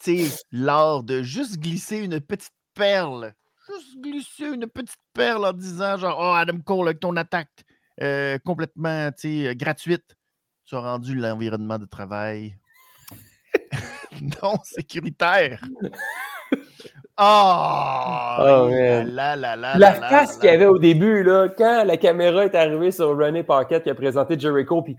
tu 0.03 0.27
sais, 0.27 0.37
l'art 0.51 1.05
de 1.05 1.23
juste 1.23 1.59
glisser 1.61 1.99
une 1.99 2.21
petite 2.21 2.51
perle, 2.75 3.35
juste 3.69 4.01
glisser 4.01 4.47
une 4.47 4.67
petite 4.67 4.99
perle 5.13 5.47
en 5.47 5.53
disant 5.53 5.97
genre, 5.97 6.17
oh 6.19 6.35
Adam 6.35 6.61
Cole 6.65 6.89
avec 6.89 7.01
ton 7.01 7.17
attaque 7.17 7.65
euh, 8.03 8.39
complètement, 8.45 9.11
euh, 9.25 9.55
gratuite, 9.55 10.17
tu 10.67 10.75
as 10.75 10.81
rendu 10.81 11.15
l'environnement 11.15 11.79
de 11.79 11.85
travail 11.85 12.57
non 14.43 14.57
sécuritaire. 14.65 15.61
Oh, 17.23 18.69
man. 18.71 19.11
La 19.11 19.37
là, 19.37 19.93
face 19.95 20.39
qu'il 20.39 20.49
y 20.49 20.53
avait 20.53 20.67
au 20.67 20.79
début, 20.79 21.23
là, 21.23 21.49
quand 21.51 21.85
la 21.85 21.99
caméra 21.99 22.47
est 22.47 22.55
arrivée 22.55 22.91
sur 22.91 23.17
René 23.17 23.43
Paquette 23.43 23.85
qui 23.85 23.91
a 23.91 23.95
présenté 23.95 24.39
Jericho, 24.39 24.81
puis 24.81 24.97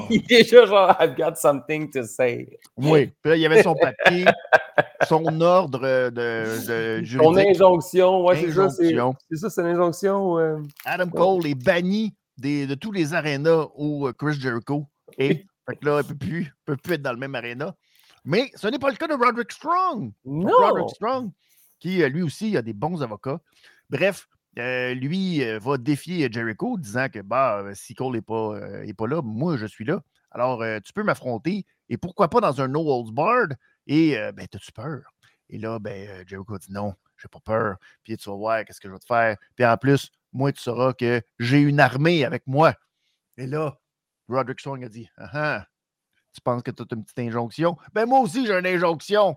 il, 0.10 0.16
est 0.16 0.28
déjà 0.28 0.66
genre 0.66 0.96
I've 1.00 1.16
got 1.16 1.34
something 1.36 1.90
to 1.90 2.04
say. 2.04 2.58
Oui, 2.76 3.06
puis 3.22 3.30
là, 3.30 3.36
il 3.36 3.40
y 3.42 3.46
avait 3.46 3.62
son 3.62 3.74
papier, 3.74 4.24
son 5.08 5.40
ordre 5.40 6.10
de, 6.10 6.98
de 6.98 7.02
juridique. 7.04 7.48
injonction, 7.50 8.24
ouais, 8.24 8.36
c'est 8.40 8.52
ça, 8.52 8.70
c'est 8.70 8.92
Injonction. 8.92 9.14
c'est 9.30 9.36
ça, 9.36 9.50
c'est 9.50 9.60
une 9.62 9.66
injonction. 9.68 10.38
euh, 10.38 10.58
Adam 10.84 11.08
Cole 11.08 11.46
est 11.46 11.54
banni 11.54 12.14
des- 12.36 12.66
de 12.66 12.74
tous 12.74 12.92
les 12.92 13.14
arénas 13.14 13.66
où 13.76 14.06
euh, 14.06 14.12
Chris 14.12 14.34
Jericho 14.40 14.86
est. 15.18 15.44
Fait 15.68 15.76
que 15.76 15.86
là, 15.86 16.00
il 16.00 16.08
ne 16.08 16.08
peut 16.08 16.16
plus, 16.16 16.52
peut 16.64 16.76
plus 16.76 16.94
être 16.94 17.02
dans 17.02 17.12
le 17.12 17.18
même 17.18 17.34
aréna. 17.34 17.74
Mais 18.24 18.50
ce 18.56 18.66
n'est 18.68 18.78
pas 18.78 18.90
le 18.90 18.96
cas 18.96 19.06
de 19.06 19.14
Roderick 19.14 19.52
Strong. 19.52 20.12
Non! 20.24 20.50
Roderick 20.50 20.90
Strong, 20.90 21.30
qui 21.78 22.02
euh, 22.02 22.08
lui 22.08 22.22
aussi 22.22 22.56
a 22.56 22.62
des 22.62 22.72
bons 22.72 23.02
avocats. 23.02 23.38
Bref, 23.90 24.28
euh, 24.58 24.94
lui 24.94 25.42
euh, 25.42 25.58
va 25.58 25.78
défier 25.78 26.30
Jericho, 26.30 26.76
disant 26.78 27.08
que 27.08 27.20
bah, 27.20 27.60
euh, 27.60 27.74
si 27.74 27.94
Cole 27.94 28.14
n'est 28.14 28.22
pas, 28.22 28.60
pas 28.96 29.06
là, 29.06 29.22
moi 29.22 29.56
je 29.56 29.66
suis 29.66 29.84
là. 29.84 30.00
Alors, 30.30 30.64
tu 30.82 30.94
peux 30.94 31.02
m'affronter 31.02 31.66
et 31.90 31.98
pourquoi 31.98 32.28
pas 32.28 32.40
dans 32.40 32.62
un 32.62 32.68
No 32.68 32.80
Holds 32.80 33.12
Barred? 33.12 33.54
Et 33.86 34.16
ben, 34.34 34.46
t'as-tu 34.46 34.72
peur? 34.72 35.02
Et 35.50 35.58
là, 35.58 35.78
ben, 35.78 36.26
Jericho 36.26 36.56
dit 36.56 36.72
non, 36.72 36.94
j'ai 37.20 37.28
pas 37.28 37.40
peur. 37.40 37.76
Puis 38.02 38.16
tu 38.16 38.30
vas 38.30 38.36
voir 38.36 38.64
qu'est-ce 38.64 38.80
que 38.80 38.88
je 38.88 38.94
vais 38.94 38.98
te 38.98 39.04
faire. 39.04 39.36
Puis 39.56 39.66
en 39.66 39.76
plus, 39.76 40.10
moi, 40.32 40.50
tu 40.50 40.62
sauras 40.62 40.94
que 40.94 41.20
j'ai 41.38 41.60
une 41.60 41.80
armée 41.80 42.24
avec 42.24 42.46
moi. 42.46 42.74
Et 43.36 43.46
là, 43.46 43.78
Roderick 44.26 44.60
Strong 44.60 44.84
a 44.84 44.88
dit 44.88 45.06
Ah 45.18 45.30
ah, 45.34 45.66
tu 46.32 46.40
penses 46.40 46.62
que 46.62 46.70
tu 46.70 46.82
as 46.82 46.86
une 46.94 47.04
petite 47.04 47.18
injonction? 47.18 47.76
Ben 47.92 48.06
moi 48.06 48.20
aussi, 48.20 48.46
j'ai 48.46 48.58
une 48.58 48.66
injonction. 48.66 49.36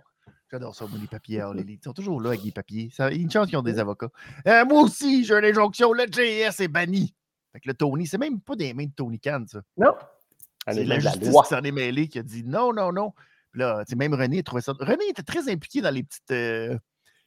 J'adore 0.52 0.76
ça, 0.76 0.86
moi, 0.88 1.00
les 1.02 1.08
papiers 1.08 1.41
Elite. 1.58 1.80
Ils 1.82 1.84
sont 1.84 1.93
toujours 1.93 2.22
là 2.22 2.30
avec 2.30 2.43
des 2.43 2.52
papiers. 2.52 2.89
Ça, 2.93 3.12
il 3.12 3.18
y 3.18 3.20
a 3.20 3.24
une 3.24 3.32
chance 3.32 3.48
qu'ils 3.48 3.58
ont 3.58 3.64
des 3.64 3.80
avocats. 3.80 4.10
Euh, 4.48 4.64
moi 4.66 4.84
aussi, 4.84 5.26
j'ai 5.26 5.34
une 5.36 5.46
injonction. 5.46 5.91
Le 5.93 6.06
JS 6.06 6.62
est 6.62 6.68
banni. 6.68 7.16
Fait 7.52 7.60
que 7.60 7.68
le 7.68 7.74
Tony, 7.74 8.06
c'est 8.06 8.18
même 8.18 8.41
pas 8.41 8.56
des 8.56 8.74
mains 8.74 8.86
de 8.86 8.91
Tony 8.96 9.20
Khan, 9.20 9.43
ça. 9.48 9.62
Non! 9.78 9.93
C'est 10.68 10.72
Allez, 10.72 10.86
la 10.86 11.00
justice 11.00 11.30
loi. 11.30 11.43
qui 11.43 11.50
s'en 11.50 11.62
est 11.62 11.72
mêlée 11.72 12.08
qui 12.08 12.20
a 12.20 12.24
dit 12.24 12.43
non, 12.43 12.74
non, 12.74 12.91
non. 12.91 13.14
Puis 13.52 13.62
là, 13.62 13.84
tu 13.86 13.91
sais, 13.91 13.96
même 13.96 14.14
René 14.14 14.43
trouvait 14.43 14.62
ça. 14.62 14.74
René 14.80 15.08
était 15.10 15.24
très 15.24 15.50
impliqué 15.50 15.82
dans 15.82 15.91
les 15.91 16.04
petites, 16.04 16.32
euh, 16.32 16.78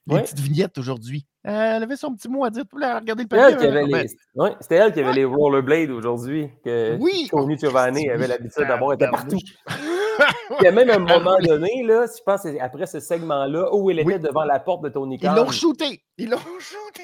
les 0.09 0.15
Ouais. 0.15 0.23
petites 0.23 0.39
vignettes 0.41 0.79
aujourd'hui. 0.79 1.27
Euh, 1.47 1.51
elle 1.77 1.83
avait 1.83 1.97
son 1.97 2.15
petit 2.15 2.29
mot 2.29 2.45
à 2.45 2.51
dire. 2.51 2.65
Regardez 2.73 3.15
le 3.15 3.21
elle 3.23 3.27
papier. 3.29 3.57
qui 3.57 3.67
avait 3.67 3.79
elle 3.81 3.95
avait- 3.95 4.03
les... 4.05 4.17
ouais, 4.35 4.53
c'était 4.61 4.75
elle 4.77 4.93
qui 4.93 5.01
avait 5.01 5.13
les 5.13 5.25
rollerblades 5.25 5.91
aujourd'hui, 5.91 6.49
que 6.65 6.97
Oui! 7.01 7.29
Tony 7.31 7.55
Oh, 7.55 7.59
Giovanni 7.59 8.09
avait 8.11 8.23
oui. 8.23 8.29
l'habitude 8.29 8.67
d'avoir, 8.67 8.93
était 8.95 9.09
partout. 9.11 9.39
Il 10.61 10.65
y 10.65 10.67
a 10.67 10.73
même 10.73 10.91
un 10.91 10.99
moment 10.99 11.39
donné, 11.39 11.83
là, 11.85 12.07
je 12.07 12.23
pense 12.25 12.45
après 12.61 12.87
ce 12.87 12.99
segment-là, 12.99 13.73
où 13.75 13.91
elle 13.91 14.01
était 14.01 14.15
Oui. 14.15 14.19
devant 14.19 14.45
la 14.45 14.59
porte 14.59 14.83
de 14.83 14.89
Tony 14.89 15.15
Ils 15.17 15.21
Khan. 15.21 15.35
l'ont 15.35 15.51
shooté. 15.51 16.03
Ils 16.17 16.29
l'ont 16.31 16.39
shooté. 16.59 17.03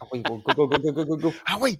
Ah 0.00 0.04
oui, 0.12 0.20
go, 0.22 0.38
go, 0.54 0.66
go, 0.66 0.78
go, 0.78 0.92
go, 0.92 1.04
go, 1.04 1.16
go. 1.16 1.32
Ah 1.46 1.56
oui. 1.60 1.78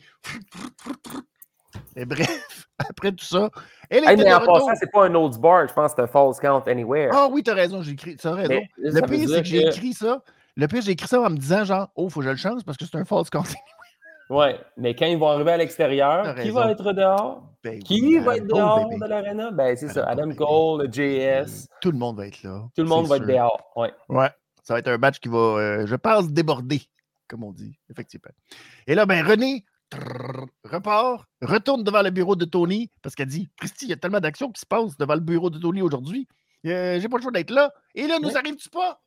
Et 1.96 2.04
bref, 2.06 2.66
après 2.78 3.12
tout 3.12 3.24
ça, 3.24 3.50
elle 3.90 4.04
Hey, 4.04 4.14
était 4.14 4.24
mais 4.24 4.30
de 4.30 4.34
en 4.34 4.38
retour. 4.40 4.54
passant, 4.54 4.72
c'est 4.80 4.90
pas 4.90 5.04
un 5.06 5.14
autre 5.14 5.38
bar, 5.38 5.68
je 5.68 5.74
pense 5.74 5.92
que 5.92 5.96
c'est 5.96 6.02
un 6.02 6.06
false 6.06 6.40
count 6.40 6.62
anywhere. 6.66 7.10
Ah 7.12 7.28
oui, 7.30 7.42
t'as 7.42 7.54
raison, 7.54 7.82
j'ai 7.82 7.92
écrit. 7.92 8.16
T'as 8.16 8.32
raison. 8.32 8.48
Mais 8.54 8.68
le 8.78 9.02
pire, 9.02 9.28
c'est 9.28 9.42
que 9.42 9.48
j'ai 9.48 9.66
écrit 9.66 9.92
ça. 9.92 10.22
Le 10.56 10.66
pire, 10.68 10.82
j'ai 10.82 10.92
écrit 10.92 11.08
ça 11.08 11.20
en 11.20 11.30
me 11.30 11.36
disant 11.36 11.64
genre, 11.64 11.88
oh, 11.96 12.08
faut 12.10 12.20
que 12.20 12.26
je 12.26 12.30
le 12.30 12.36
change 12.36 12.62
parce 12.64 12.76
que 12.76 12.84
c'est 12.84 12.96
un 12.96 13.04
false 13.04 13.30
count. 13.30 13.42
Ouais, 14.30 14.58
mais 14.78 14.94
quand 14.94 15.04
ils 15.04 15.18
vont 15.18 15.28
arriver 15.28 15.50
à 15.52 15.56
l'extérieur, 15.58 16.34
qui 16.36 16.48
va 16.50 16.70
être 16.70 16.92
dehors? 16.94 17.42
Ben 17.62 17.82
Qui 17.82 18.00
oui, 18.00 18.18
va 18.20 18.36
être 18.38 18.46
dehors 18.46 18.88
bébé. 18.88 19.00
de 19.04 19.06
l'arena? 19.10 19.50
Ben, 19.50 19.76
c'est 19.76 19.88
ça. 19.88 20.08
Adam 20.08 20.32
Cole, 20.34 20.86
le 20.86 20.90
JS, 20.90 21.66
Tout 21.82 21.90
le 21.90 21.98
monde 21.98 22.16
va 22.16 22.28
être 22.28 22.42
là. 22.42 22.62
tout 22.74 22.82
le 22.82 22.88
monde 22.88 23.06
va 23.08 23.16
être 23.18 23.26
dehors. 23.26 23.60
Ouais. 23.76 23.92
Ouais, 24.08 24.30
ça 24.62 24.72
va 24.72 24.78
être 24.78 24.88
un 24.88 24.96
match 24.96 25.18
qui 25.18 25.28
va, 25.28 25.36
euh, 25.36 25.86
je 25.86 25.96
pense, 25.96 26.30
déborder, 26.32 26.80
comme 27.28 27.44
on 27.44 27.52
dit, 27.52 27.78
effectivement. 27.90 28.30
Et 28.86 28.94
là, 28.94 29.04
ben, 29.04 29.22
René 29.26 29.66
trrr, 29.90 30.46
repart, 30.64 31.26
retourne 31.42 31.82
devant 31.84 32.00
le 32.00 32.10
bureau 32.10 32.34
de 32.34 32.46
Tony 32.46 32.90
parce 33.02 33.14
qu'elle 33.14 33.28
dit 33.28 33.50
Christy, 33.58 33.84
il 33.86 33.90
y 33.90 33.92
a 33.92 33.96
tellement 33.96 34.20
d'actions 34.20 34.50
qui 34.50 34.60
se 34.60 34.66
passent 34.66 34.96
devant 34.96 35.14
le 35.14 35.20
bureau 35.20 35.50
de 35.50 35.58
Tony 35.58 35.82
aujourd'hui. 35.82 36.26
Euh, 36.64 36.98
J'ai 37.00 37.08
pas 37.10 37.16
le 37.18 37.22
choix 37.22 37.32
d'être 37.32 37.50
là. 37.50 37.70
Et 37.94 38.06
là, 38.06 38.18
nous 38.22 38.30
Ouais. 38.30 38.36
arrive-tu 38.38 38.70
pas? 38.70 39.02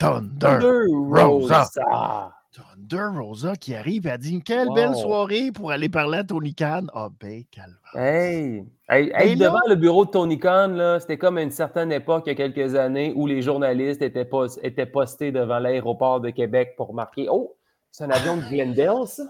Thunder. 0.00 0.38
Thunder 0.40 0.86
Rosa. 0.90 1.62
Rosa. 1.64 2.32
Thunder 2.52 3.08
Rosa 3.18 3.54
qui 3.54 3.74
arrive 3.76 4.06
et 4.06 4.10
elle 4.10 4.18
dit 4.18 4.42
Quelle 4.42 4.68
belle 4.74 4.96
soirée 4.96 5.52
pour 5.52 5.70
aller 5.70 5.88
parler 5.88 6.18
à 6.18 6.24
Tony 6.24 6.52
Khan. 6.54 6.86
Ah, 6.94 7.08
ben, 7.20 7.44
calme. 7.50 7.76
Hey, 7.94 8.64
hey, 8.88 9.36
là- 9.36 9.46
devant 9.46 9.60
le 9.68 9.76
bureau 9.76 10.04
de 10.04 10.10
Tony 10.10 10.38
Khan, 10.38 10.98
c'était 11.00 11.16
comme 11.18 11.38
à 11.38 11.42
une 11.42 11.50
certaine 11.52 11.92
époque, 11.92 12.24
il 12.26 12.30
y 12.30 12.32
a 12.32 12.34
quelques 12.34 12.74
années, 12.74 13.12
où 13.14 13.26
les 13.28 13.40
journalistes 13.42 14.02
étaient, 14.02 14.24
pos- 14.24 14.58
étaient 14.62 14.86
postés 14.86 15.30
devant 15.32 15.58
l'aéroport 15.60 16.20
de 16.20 16.30
Québec 16.30 16.74
pour 16.76 16.92
marquer 16.92 17.28
Oh, 17.30 17.54
c'est 17.92 18.04
un 18.04 18.10
avion 18.10 18.36
de 18.36 18.42
Glendale, 18.42 19.06
ça? 19.06 19.22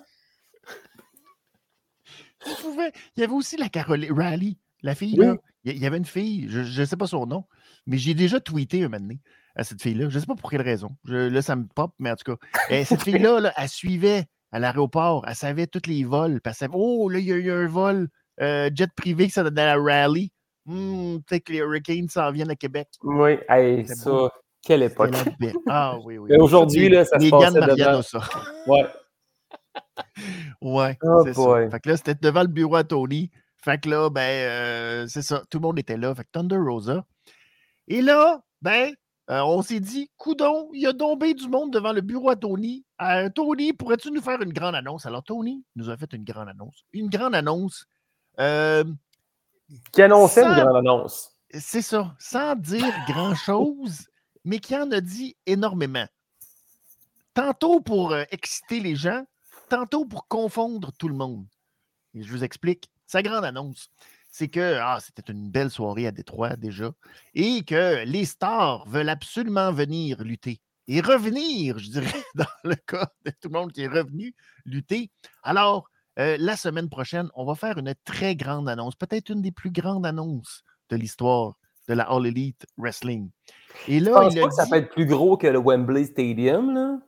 Il 2.47 2.55
pouvait- 2.63 2.93
Il 3.17 3.21
y 3.21 3.25
avait 3.25 3.35
aussi 3.35 3.57
la 3.59 3.69
Caroline 3.69 4.13
Rally, 4.13 4.57
la 4.83 4.95
fille, 4.95 5.17
Oui. 5.19 5.27
là. 5.27 5.37
Il 5.65 5.73
y- 5.73 5.77
il 5.77 5.83
y 5.83 5.87
avait 5.87 5.99
une 5.99 6.07
fille, 6.07 6.47
je 6.49 6.81
ne 6.81 6.87
sais 6.87 6.97
pas 6.97 7.07
son 7.07 7.27
nom, 7.27 7.45
mais 7.87 7.99
j'ai 7.99 8.15
déjà 8.15 8.41
tweeté 8.41 8.79
un 8.83 8.89
moment 8.89 9.01
donné 9.01 9.21
à 9.57 9.65
cette 9.65 9.83
fille-là. 9.83 10.09
Je 10.09 10.15
ne 10.17 10.21
sais 10.21 10.27
pas 10.27 10.35
pour 10.37 10.51
quelle 10.51 10.63
raison. 10.63 10.91
Je- 11.05 11.29
là, 11.29 11.43
ça 11.43 11.57
me 11.57 11.65
pop, 11.75 11.93
mais 11.99 12.11
en 12.11 12.17
tout 12.17 12.35
cas. 12.37 12.47
eh, 12.71 12.85
cette 12.85 13.03
fille-là, 13.03 13.41
là, 13.41 13.53
elle 13.57 13.69
suivait 13.69 14.25
à 14.53 14.59
l'aéroport, 14.59 15.25
elle 15.29 15.35
savait 15.35 15.67
tous 15.67 15.87
les 15.89 16.05
vols. 16.05 16.41
puis 16.41 16.51
elle 16.51 16.55
savait, 16.55 16.75
oh, 16.77 17.09
là, 17.09 17.19
il 17.19 17.25
y, 17.27 17.33
a 17.33 17.37
eu 17.37 17.51
un 17.53 17.67
vol 17.69 18.09
euh, 18.41 18.71
jet 18.75 18.91
privé 18.97 19.27
qui 19.27 19.31
s'en 19.33 19.45
dans 19.45 19.53
la 19.55 19.77
rally. 19.77 20.33
Hmm, 20.67 21.19
Peut-être 21.27 21.45
que 21.45 21.53
les 21.53 21.59
Hurricanes 21.59 22.09
s'en 22.09 22.31
viennent 22.33 22.51
à 22.51 22.57
Québec. 22.57 22.89
Oui, 23.03 23.39
hey, 23.49 23.87
ça, 23.87 24.11
beau. 24.11 24.31
quelle 24.63 24.83
époque. 24.85 25.15
Ah 25.69 25.97
oui, 26.05 26.19
oui. 26.19 26.29
Mais 26.33 26.39
aujourd'hui, 26.41 26.89
Les- 26.89 26.97
là, 26.97 27.05
ça 27.05 27.19
se 27.19 27.25
les 27.25 27.31
passait 27.31 27.61
gars 27.61 27.67
de 27.67 27.75
devant- 27.77 27.99
Ossa. 27.99 28.21
Ouais. 28.67 28.87
Ouais, 30.61 30.99
Oh 31.03 31.23
c'est 31.25 31.33
boy. 31.35 31.65
ça. 31.65 31.71
Fait 31.71 31.81
que 31.81 31.89
là, 31.91 31.97
c'était 31.97 32.15
devant 32.15 32.43
le 32.43 32.49
bureau 32.49 32.77
à 32.77 32.85
Tony. 32.85 33.31
Fait 33.63 33.79
que 33.81 33.89
là, 33.89 34.11
ben, 34.11 34.21
euh, 34.21 35.07
c'est 35.09 35.23
ça. 35.23 35.43
Tout 35.51 35.59
le 35.59 35.63
monde 35.63 35.79
était 35.79 35.97
là. 35.97 36.15
Fait 36.15 36.25
que 36.25 36.29
Thunder 36.33 36.57
Rosa. 36.57 37.05
Et 37.89 38.03
là, 38.03 38.41
ben, 38.63 38.93
Euh, 39.31 39.43
on 39.43 39.63
s'est 39.63 39.79
dit, 39.79 40.11
coudon, 40.17 40.69
il 40.73 40.81
y 40.83 40.87
a 40.89 40.93
tombé 40.93 41.35
du 41.35 41.49
monde 41.49 41.73
devant 41.73 41.93
le 41.93 42.01
bureau 42.01 42.31
à 42.31 42.37
Tony. 42.37 42.85
Euh, 43.01 43.29
Tony, 43.31 43.73
pourrais-tu 43.73 44.11
nous 44.11 44.21
faire 44.21 44.43
une 44.43 44.53
grande 44.53 44.75
annonce? 44.75 45.07
Alors, 45.07 45.23
Tony 45.23 45.63
nous 45.77 45.89
a 45.89 45.97
fait 45.97 46.13
une 46.13 46.25
grande 46.25 46.49
annonce. 46.49 46.85
Une 46.93 47.09
grande 47.09 47.37
annonce. 47.37 47.87
euh, 48.41 48.83
Qui 49.93 50.03
annonçait 50.03 50.43
une 50.43 50.53
grande 50.55 50.77
annonce. 50.77 51.31
c'est 51.53 51.83
ça, 51.83 52.13
sans 52.19 52.57
dire 52.57 52.93
grand-chose, 53.07 54.09
mais 54.45 54.59
qui 54.59 54.77
en 54.77 54.91
a 54.91 55.01
dit 55.01 55.37
énormément. 55.47 56.07
Tantôt 57.33 57.81
pour 57.81 58.13
euh, 58.13 58.25
exciter 58.33 58.81
les 58.81 58.97
gens, 58.97 59.25
tantôt 59.69 60.05
pour 60.07 60.27
confondre 60.27 60.91
tout 60.99 61.09
le 61.09 61.15
monde. 61.15 61.47
Et 62.15 62.23
je 62.25 62.33
vous 62.33 62.43
explique. 62.43 62.91
Sa 63.07 63.23
grande 63.23 63.45
annonce, 63.45 63.91
c'est 64.31 64.49
que 64.49 64.79
ah, 64.81 64.99
c'était 65.01 65.33
une 65.33 65.51
belle 65.51 65.71
soirée 65.71 66.07
à 66.07 66.13
Détroit 66.13 66.57
déjà, 66.57 66.93
et 67.35 67.63
que 67.65 68.05
les 68.05 68.25
stars 68.25 68.87
veulent 68.89 69.09
absolument 69.09 69.73
venir 69.73 70.23
lutter. 70.23 70.61
Et 70.89 71.01
revenir, 71.01 71.79
je 71.79 71.91
dirais, 71.91 72.23
dans 72.35 72.45
le 72.65 72.75
cas 72.75 73.09
de 73.25 73.31
tout 73.31 73.49
le 73.49 73.59
monde 73.59 73.73
qui 73.73 73.83
est 73.83 73.89
revenu 73.89 74.35
lutter. 74.65 75.11
Alors, 75.43 75.89
euh, 76.19 76.37
la 76.41 76.57
semaine 76.57 76.89
prochaine, 76.89 77.29
on 77.35 77.45
va 77.45 77.55
faire 77.55 77.79
une 77.79 77.95
très 78.05 78.35
grande 78.35 78.69
annonce, 78.69 78.97
peut-être 78.97 79.31
une 79.31 79.41
des 79.43 79.53
plus 79.53 79.71
grandes 79.71 80.05
annonces 80.07 80.63
de 80.91 80.97
l'histoire 80.97 81.55
de 81.89 81.95
la 81.95 82.05
All 82.05 82.27
Elite 82.27 82.67
Wrestling. 82.77 83.31
Et 83.89 84.01
Je 84.01 84.05
là, 84.05 84.13
pense 84.13 84.35
il 84.35 84.41
pas 84.41 84.49
que 84.49 84.55
ça 84.55 84.67
peut 84.67 84.77
être 84.77 84.91
plus 84.93 85.07
gros 85.07 85.37
que 85.37 85.47
le 85.47 85.59
Wembley 85.59 86.05
Stadium. 86.05 86.75
Là? 86.75 86.99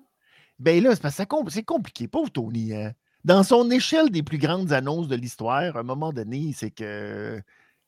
ben 0.59 0.83
là, 0.83 0.95
c'est 0.95 1.03
parce 1.03 1.15
que 1.15 1.19
ça 1.19 1.27
com- 1.27 1.49
c'est 1.51 1.65
compliqué. 1.65 2.07
Pauvre 2.09 2.31
Tony. 2.31 2.73
hein. 2.75 2.93
Dans 3.25 3.43
son 3.43 3.71
échelle 3.71 4.11
des 4.11 4.23
plus 4.23 4.39
grandes 4.39 4.73
annonces 4.73 5.09
de 5.09 5.17
l'histoire, 5.17 5.77
à 5.77 5.81
un 5.81 5.85
moment 5.85 6.13
donné, 6.13 6.53
c'est 6.57 6.71
que. 6.71 7.41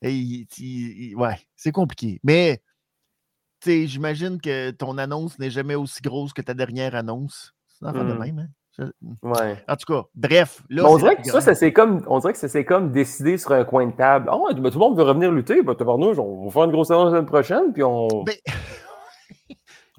hey, 0.02 0.16
il- 0.20 0.46
il- 0.64 1.02
il- 1.10 1.16
ouais, 1.16 1.38
c'est 1.56 1.72
compliqué. 1.72 2.20
Mais, 2.22 2.62
tu 3.60 3.70
sais, 3.70 3.86
j'imagine 3.86 4.40
que 4.40 4.70
ton 4.70 4.98
annonce 4.98 5.38
n'est 5.38 5.50
jamais 5.50 5.74
aussi 5.74 6.00
grosse 6.02 6.32
que 6.32 6.42
ta 6.42 6.54
dernière 6.54 6.94
annonce. 6.94 7.54
C'est 7.68 7.86
affaire 7.86 8.04
de 8.04 8.12
Hmm. 8.12 8.18
même, 8.18 8.38
hein? 8.38 8.48
Je- 8.76 8.84
Ouais. 9.28 9.64
En 9.68 9.76
tout 9.76 9.92
cas, 9.92 10.02
bref. 10.16 10.62
Là, 10.68 10.84
on 10.90 10.98
dirait 10.98 11.14
que 11.16 11.24
ça, 11.28 11.40
ça 11.40 11.54
c'est 11.54 11.72
comme, 11.72 12.02
on 12.08 12.18
dirait 12.18 12.32
que 12.32 12.38
ça 12.40 12.48
c'est 12.48 12.64
comme 12.64 12.90
décidé 12.90 13.38
sur 13.38 13.52
un 13.52 13.64
coin 13.64 13.86
de 13.86 13.92
table. 13.92 14.26
Ah 14.28 14.36
ouais, 14.36 14.52
ben, 14.54 14.64
tout 14.70 14.78
le 14.80 14.84
monde 14.84 14.96
veut 14.96 15.04
revenir 15.04 15.30
lutter. 15.30 15.62
Ben, 15.62 15.74
tabarnouche, 15.76 16.18
on 16.18 16.44
va 16.46 16.50
faire 16.50 16.64
une 16.64 16.72
grosse 16.72 16.90
annonce 16.90 17.04
la 17.06 17.10
semaine 17.12 17.26
prochaine, 17.26 17.72
puis 17.72 17.82
on. 17.84 18.24
Ben, 18.24 18.34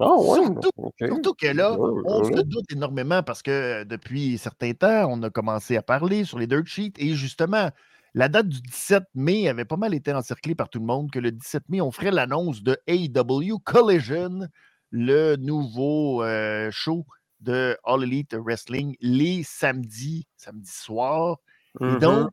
ah 0.00 0.14
ouais. 0.16 0.36
surtout- 0.44 1.34
que 1.38 1.46
là, 1.46 1.72
Ouais, 1.78 2.02
on 2.06 2.24
se 2.24 2.42
doute 2.42 2.72
énormément 2.72 3.22
parce 3.22 3.42
que 3.42 3.50
euh, 3.50 3.84
depuis 3.84 4.34
un 4.34 4.38
certain 4.38 4.72
temps, 4.72 5.08
on 5.10 5.22
a 5.22 5.30
commencé 5.30 5.76
à 5.76 5.82
parler 5.82 6.24
sur 6.24 6.38
les 6.38 6.46
dirt 6.46 6.66
sheets 6.66 6.94
et 6.98 7.14
justement, 7.14 7.70
la 8.14 8.28
date 8.28 8.48
du 8.48 8.60
17 8.62 9.04
mai 9.14 9.48
avait 9.48 9.64
pas 9.64 9.76
mal 9.76 9.92
été 9.94 10.12
encerclée 10.12 10.54
par 10.54 10.68
tout 10.70 10.78
le 10.78 10.86
monde 10.86 11.10
que 11.10 11.18
le 11.18 11.32
17 11.32 11.68
mai, 11.68 11.80
on 11.80 11.90
ferait 11.90 12.10
l'annonce 12.10 12.62
de 12.62 12.78
AEW 12.86 13.58
Collision, 13.64 14.48
le 14.90 15.36
nouveau 15.36 16.22
euh, 16.22 16.70
show 16.70 17.04
de 17.40 17.76
All 17.84 18.02
Elite 18.04 18.34
Wrestling, 18.34 18.96
les 19.00 19.42
samedis, 19.42 20.26
samedi 20.36 20.70
soir. 20.70 21.38
Et 21.84 21.84
Mhm. 21.84 21.98
donc, 21.98 22.30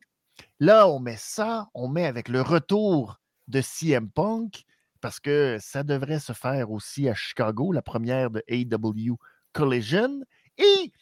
là, 0.60 0.88
on 0.88 1.00
met 1.00 1.16
ça, 1.18 1.68
on 1.74 1.88
met 1.88 2.06
avec 2.06 2.28
le 2.28 2.40
retour 2.42 3.20
de 3.48 3.60
CM 3.60 4.08
Punk, 4.10 4.64
parce 5.04 5.20
que 5.20 5.58
ça 5.60 5.82
devrait 5.82 6.18
se 6.18 6.32
faire 6.32 6.70
aussi 6.70 7.10
à 7.10 7.14
Chicago, 7.14 7.72
la 7.72 7.82
première 7.82 8.30
de 8.30 8.42
AW 8.50 9.18
Collision. 9.52 10.22
Et 10.56 10.92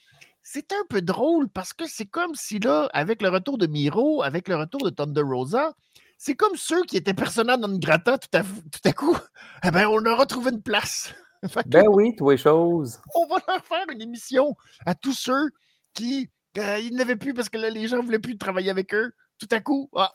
c'est 0.43 0.73
un 0.73 0.85
peu 0.89 1.01
drôle 1.01 1.49
parce 1.49 1.73
que 1.73 1.87
c'est 1.87 2.07
comme 2.07 2.35
si 2.35 2.59
là, 2.59 2.91
avec 2.95 3.23
le 3.23 3.29
retour 3.29 3.59
de 3.59 3.69
Miro, 3.69 4.25
avec 4.25 4.49
le 4.49 4.57
retour 4.57 4.83
de 4.83 4.91
Thunder 4.91 5.23
Rosa, 5.23 5.75
c'est 6.19 6.35
comme 6.35 6.57
ceux 6.57 6.83
qui 6.83 6.97
étaient 6.97 7.15
persona 7.15 7.57
non 7.57 7.79
grata 7.79 8.19
tout 8.19 8.37
à, 8.37 8.43
tout 8.43 8.81
à 8.85 8.93
coup. 8.93 9.17
Eh 9.65 9.71
ben, 9.71 9.87
on 9.87 10.05
a 10.05 10.17
retrouvé 10.17 10.51
une 10.51 10.63
place. 10.63 11.15
Ben 11.67 11.87
oui, 11.89 12.17
tous 12.17 12.31
les 12.31 12.39
choses. 12.39 13.01
on 13.15 13.29
va 13.29 13.37
leur 13.47 13.65
faire 13.65 13.85
une 13.93 14.03
émission 14.03 14.57
à 14.85 14.97
tous 14.97 15.15
ceux 15.15 15.51
qui 15.95 16.29
euh, 16.59 16.81
ils 16.81 16.97
n'avaient 16.97 17.15
plus 17.15 17.35
parce 17.35 17.49
que 17.49 17.59
là, 17.59 17.71
les 17.71 17.87
gens 17.87 17.99
ne 17.99 18.03
voulaient 18.03 18.19
plus 18.19 18.37
travailler 18.37 18.71
avec 18.71 18.95
eux. 18.95 19.13
Tout 19.39 19.49
à 19.53 19.61
coup, 19.61 19.91
ah. 19.95 20.13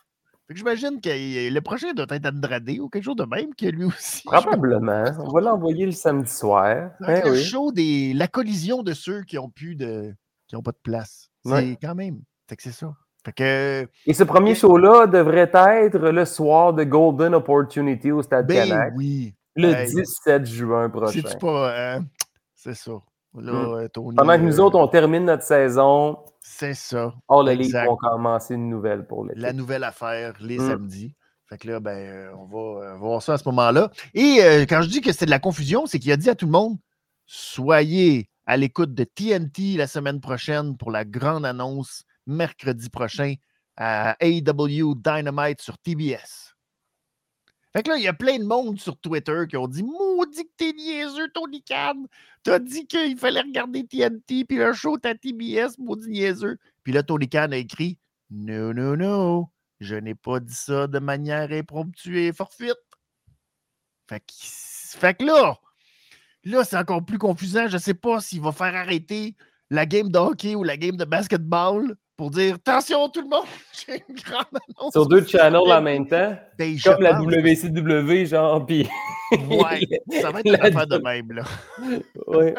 Fait 0.47 0.53
que 0.53 0.57
j'imagine 0.59 1.01
que 1.01 1.09
euh, 1.09 1.49
le 1.51 1.59
prochain 1.61 1.93
doit 1.93 2.05
être 2.09 2.25
Andrade 2.25 2.69
ou 2.79 2.87
quelque 2.87 3.03
chose 3.03 3.17
de 3.17 3.25
même, 3.25 3.53
qui 3.53 3.69
lui 3.69 3.83
aussi. 3.85 4.23
Probablement. 4.25 5.03
On 5.19 5.31
va 5.31 5.41
l'envoyer 5.41 5.85
le 5.85 5.91
samedi 5.91 6.31
soir. 6.31 6.91
Ben 7.01 7.21
le 7.25 7.31
oui. 7.31 7.43
show 7.43 7.71
des. 7.71 8.13
La 8.13 8.27
collision 8.27 8.81
de 8.81 8.93
ceux 8.93 9.23
qui 9.23 9.37
ont 9.37 9.49
plus 9.49 9.75
de. 9.75 10.13
qui 10.47 10.55
n'ont 10.55 10.61
pas 10.63 10.71
de 10.71 10.79
place. 10.81 11.29
C'est 11.45 11.51
Ouais. 11.51 11.77
quand 11.81 11.95
même. 11.95 12.21
Fait 12.47 12.55
que 12.55 12.63
c'est 12.63 12.71
ça. 12.71 12.93
Fait 13.25 13.33
que. 13.33 13.87
Et 14.05 14.13
ce 14.13 14.23
premier 14.23 14.55
show-là 14.55 15.05
devrait 15.07 15.51
être 15.53 15.97
le 15.99 16.23
soir 16.25 16.73
de 16.73 16.85
Golden 16.85 17.35
Opportunity 17.35 18.11
au 18.11 18.21
Stade 18.21 18.47
Ben 18.47 18.69
Canac, 18.69 18.93
oui. 18.95 19.33
le 19.57 19.73
Hey. 19.73 19.93
17 19.93 20.45
juin 20.45 20.89
prochain. 20.89 21.19
C'est 21.25 21.37
pas. 21.39 21.97
hein, 21.97 22.05
c'est 22.55 22.73
ça. 22.75 22.93
Là, 23.41 23.51
Mm. 23.53 23.73
euh, 23.75 23.87
Tony, 23.89 24.15
Pendant 24.15 24.37
que 24.37 24.43
nous 24.43 24.59
euh, 24.59 24.63
autres, 24.63 24.77
on 24.79 24.87
termine 24.87 25.25
notre 25.25 25.43
saison, 25.43 26.17
C'est 26.39 26.73
ça. 26.73 27.13
All 27.29 27.49
Elite 27.49 27.65
Exact. 27.67 27.85
vont 27.87 27.97
commencer 27.97 28.55
une 28.55 28.69
nouvelle 28.69 29.05
pour 29.05 29.25
l'été. 29.25 29.39
la 29.39 29.53
nouvelle 29.53 29.83
affaire 29.83 30.33
les 30.39 30.57
Mm. 30.57 30.67
samedis. 30.67 31.15
Fait 31.49 31.57
que 31.57 31.67
là, 31.69 31.79
ben, 31.79 31.97
euh, 31.97 32.31
on 32.37 32.45
va 32.45 32.85
euh, 32.87 32.95
voir 32.97 33.21
ça 33.21 33.33
à 33.33 33.37
ce 33.37 33.47
moment-là. 33.49 33.89
Et 34.13 34.39
euh, 34.41 34.65
quand 34.67 34.81
je 34.81 34.89
dis 34.89 35.01
que 35.01 35.11
c'est 35.13 35.25
de 35.25 35.29
la 35.31 35.39
confusion, 35.39 35.85
c'est 35.85 35.97
qu'il 35.99 36.11
a 36.11 36.17
dit 36.17 36.29
à 36.29 36.35
tout 36.35 36.45
le 36.45 36.51
monde 36.51 36.77
soyez 37.25 38.29
à 38.45 38.57
l'écoute 38.57 38.93
de 38.93 39.03
TNT 39.03 39.75
la 39.77 39.87
semaine 39.87 40.19
prochaine 40.21 40.77
pour 40.77 40.91
la 40.91 41.03
grande 41.05 41.45
annonce 41.45 42.03
mercredi 42.25 42.89
prochain 42.89 43.33
à 43.75 44.15
AEW 44.21 44.95
Dynamite 44.95 45.61
sur 45.61 45.77
TBS. 45.77 46.46
Fait 47.77 47.83
que 47.83 47.91
là, 47.91 47.97
il 47.97 48.03
y 48.03 48.07
a 48.07 48.13
plein 48.13 48.39
de 48.39 48.43
monde 48.43 48.79
sur 48.79 48.97
Twitter 48.97 49.43
qui 49.47 49.55
ont 49.55 49.67
dit 49.67 49.83
Maudit 49.83 50.45
que 50.45 50.51
t'es 50.57 50.73
niaiseux, 50.73 51.29
Tony 51.31 51.61
Khan. 51.61 52.05
T'as 52.41 52.57
dit 52.57 52.87
qu'il 52.87 53.15
fallait 53.19 53.41
regarder 53.41 53.85
TNT, 53.85 54.45
puis 54.45 54.57
le 54.57 54.73
show 54.73 54.97
t'as 54.97 55.13
TBS, 55.13 55.77
maudit 55.77 56.09
niaiseux. 56.09 56.57
Puis 56.83 56.91
là, 56.91 57.03
Tony 57.03 57.29
Khan 57.29 57.49
a 57.51 57.57
écrit 57.57 57.99
Non, 58.31 58.73
non, 58.73 58.97
non, 58.97 59.47
je 59.79 59.93
n'ai 59.93 60.15
pas 60.15 60.39
dit 60.39 60.55
ça 60.55 60.87
de 60.87 60.97
manière 60.97 61.51
impromptue 61.51 62.17
et 62.17 62.33
fortuite. 62.33 62.73
Fait 64.09 64.21
que, 64.21 64.33
fait 64.33 65.13
que 65.13 65.25
là, 65.25 65.59
là, 66.45 66.63
c'est 66.63 66.77
encore 66.77 67.05
plus 67.05 67.19
confusant. 67.19 67.67
Je 67.67 67.75
ne 67.75 67.81
sais 67.81 67.93
pas 67.93 68.21
s'il 68.21 68.41
va 68.41 68.53
faire 68.53 68.73
arrêter 68.73 69.35
la 69.69 69.85
game 69.85 70.09
de 70.09 70.17
hockey 70.17 70.55
ou 70.55 70.63
la 70.63 70.77
game 70.77 70.97
de 70.97 71.05
basketball 71.05 71.95
pour 72.17 72.31
dire 72.31 72.55
attention 72.55 73.07
tout 73.09 73.21
le 73.21 73.27
monde, 73.29 73.45
j'ai 73.87 74.03
une 74.09 74.15
grande 74.15 74.45
annonce. 74.77 74.91
Sur 74.91 75.07
deux 75.07 75.25
channels 75.25 75.61
ça. 75.67 75.77
en 75.77 75.81
même 75.81 76.07
temps, 76.07 76.35
Ben, 76.57 76.75
comme 76.83 77.01
la. 77.01 77.21
WCW, 77.21 78.25
genre, 78.25 78.65
puis. 78.65 78.89
Ouais, 79.49 79.81
ça 80.21 80.31
va 80.31 80.39
être 80.39 80.45
une 80.47 80.53
La- 80.53 80.63
affaire 80.65 80.87
de 80.87 80.97
même, 80.97 81.31
là. 81.31 81.43
Ouais. 82.27 82.55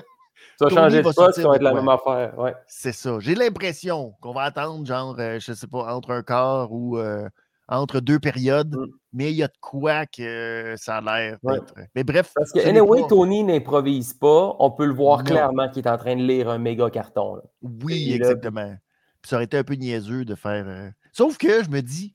Vas 0.61 0.69
Tony 0.71 0.75
changer 0.81 0.97
de 0.99 1.03
va 1.03 1.13
sortir 1.13 1.43
ça 1.43 1.49
va 1.49 1.55
être 1.57 1.63
la 1.63 1.75
même 1.75 1.89
affaire. 1.89 2.37
Ouais. 2.39 2.53
C'est 2.67 2.93
ça. 2.93 3.19
J'ai 3.21 3.35
l'impression 3.37 4.15
qu'on 4.21 4.33
va 4.33 4.43
attendre, 4.43 4.85
genre, 4.87 5.15
euh, 5.19 5.39
je 5.39 5.53
sais 5.53 5.67
pas, 5.69 5.95
entre 5.95 6.11
un 6.11 6.23
quart 6.23 6.73
ou 6.73 6.99
euh, 6.99 7.29
entre 7.69 8.01
deux 8.01 8.19
périodes, 8.19 8.75
Mm. 8.77 8.87
mais 9.13 9.31
il 9.31 9.37
y 9.37 9.43
a 9.45 9.47
de 9.49 9.53
quoi 9.61 10.07
que 10.07 10.75
ça 10.77 10.97
a 10.97 11.01
l'air 11.01 11.39
Ouais. 11.45 11.55
d'être. 11.55 11.75
Mais 11.95 12.03
bref. 12.03 12.33
Parce 12.35 12.51
que, 12.51 12.59
anyway, 12.61 13.03
pas- 13.03 13.09
Tony 13.09 13.45
n'improvise 13.45 14.15
pas. 14.15 14.57
On 14.59 14.71
peut 14.73 14.87
le 14.87 14.95
voir 14.95 15.19
Non. 15.19 15.25
clairement 15.25 15.69
qu'il 15.69 15.85
est 15.87 15.91
en 15.91 15.97
train 15.99 16.17
de 16.17 16.23
lire 16.23 16.49
un 16.49 16.59
méga 16.59 16.91
carton. 16.91 17.37
là. 17.37 17.43
Oui, 17.85 18.13
Et 18.15 18.19
là, 18.19 18.27
exactement. 18.31 18.75
Puis 19.23 19.31
ça 19.31 19.37
aurait 19.37 19.45
été 19.47 19.57
un 19.59 19.65
peu 19.65 19.75
niaiseux 19.75 20.25
de 20.25 20.35
faire. 20.35 20.67
euh, 20.67 20.91
Sauf 21.13 21.39
que 21.39 21.63
je 21.65 21.71
me 21.71 21.81
dis, 21.83 22.15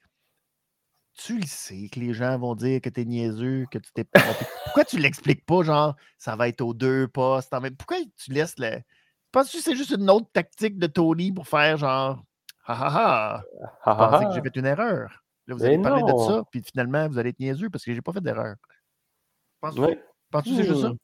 tu 1.15 1.37
le 1.39 1.45
sais 1.45 1.89
que 1.91 1.99
les 1.99 2.13
gens 2.13 2.37
vont 2.39 2.55
dire 2.55 2.81
que 2.81 2.89
t'es 2.89 3.05
niaiseux, 3.05 3.65
que 3.71 3.77
tu 3.77 3.91
t'es 3.93 4.03
trompé. 4.05 4.45
Pourquoi 4.65 4.85
tu 4.85 4.97
l'expliques 4.97 5.45
pas, 5.45 5.61
genre, 5.63 5.95
ça 6.17 6.35
va 6.35 6.47
être 6.47 6.61
aux 6.61 6.73
deux 6.73 7.07
postes? 7.07 7.53
Pourquoi 7.77 7.97
tu 8.17 8.31
laisses 8.31 8.57
le. 8.57 8.81
Penses-tu 9.31 9.57
que 9.57 9.63
c'est 9.63 9.75
juste 9.75 9.91
une 9.91 10.09
autre 10.09 10.27
tactique 10.31 10.77
de 10.79 10.87
Tony 10.87 11.31
pour 11.31 11.47
faire 11.47 11.77
genre, 11.77 12.23
ah 12.65 12.77
ah 12.79 12.91
ah, 12.93 13.43
Ah, 13.83 13.97
ah, 13.99 14.09
ah. 14.13 14.25
que 14.25 14.33
j'ai 14.33 14.41
fait 14.41 14.55
une 14.55 14.65
erreur? 14.65 15.23
Là, 15.47 15.55
vous 15.55 15.63
allez 15.65 15.77
parler 15.79 16.03
de 16.03 16.17
ça, 16.17 16.43
puis 16.49 16.63
finalement, 16.63 17.07
vous 17.09 17.17
allez 17.19 17.29
être 17.31 17.39
niaiseux 17.39 17.69
parce 17.69 17.83
que 17.83 17.93
j'ai 17.93 18.01
pas 18.01 18.13
fait 18.13 18.21
d'erreur. 18.21 18.55
Penses-tu? 19.59 19.81
Ouais. 19.81 20.03
penses-tu 20.31 20.51
que 20.51 20.55
c'est 20.55 20.63
juste 20.63 20.81
ça? 20.81 20.89
Hmm. 20.89 20.97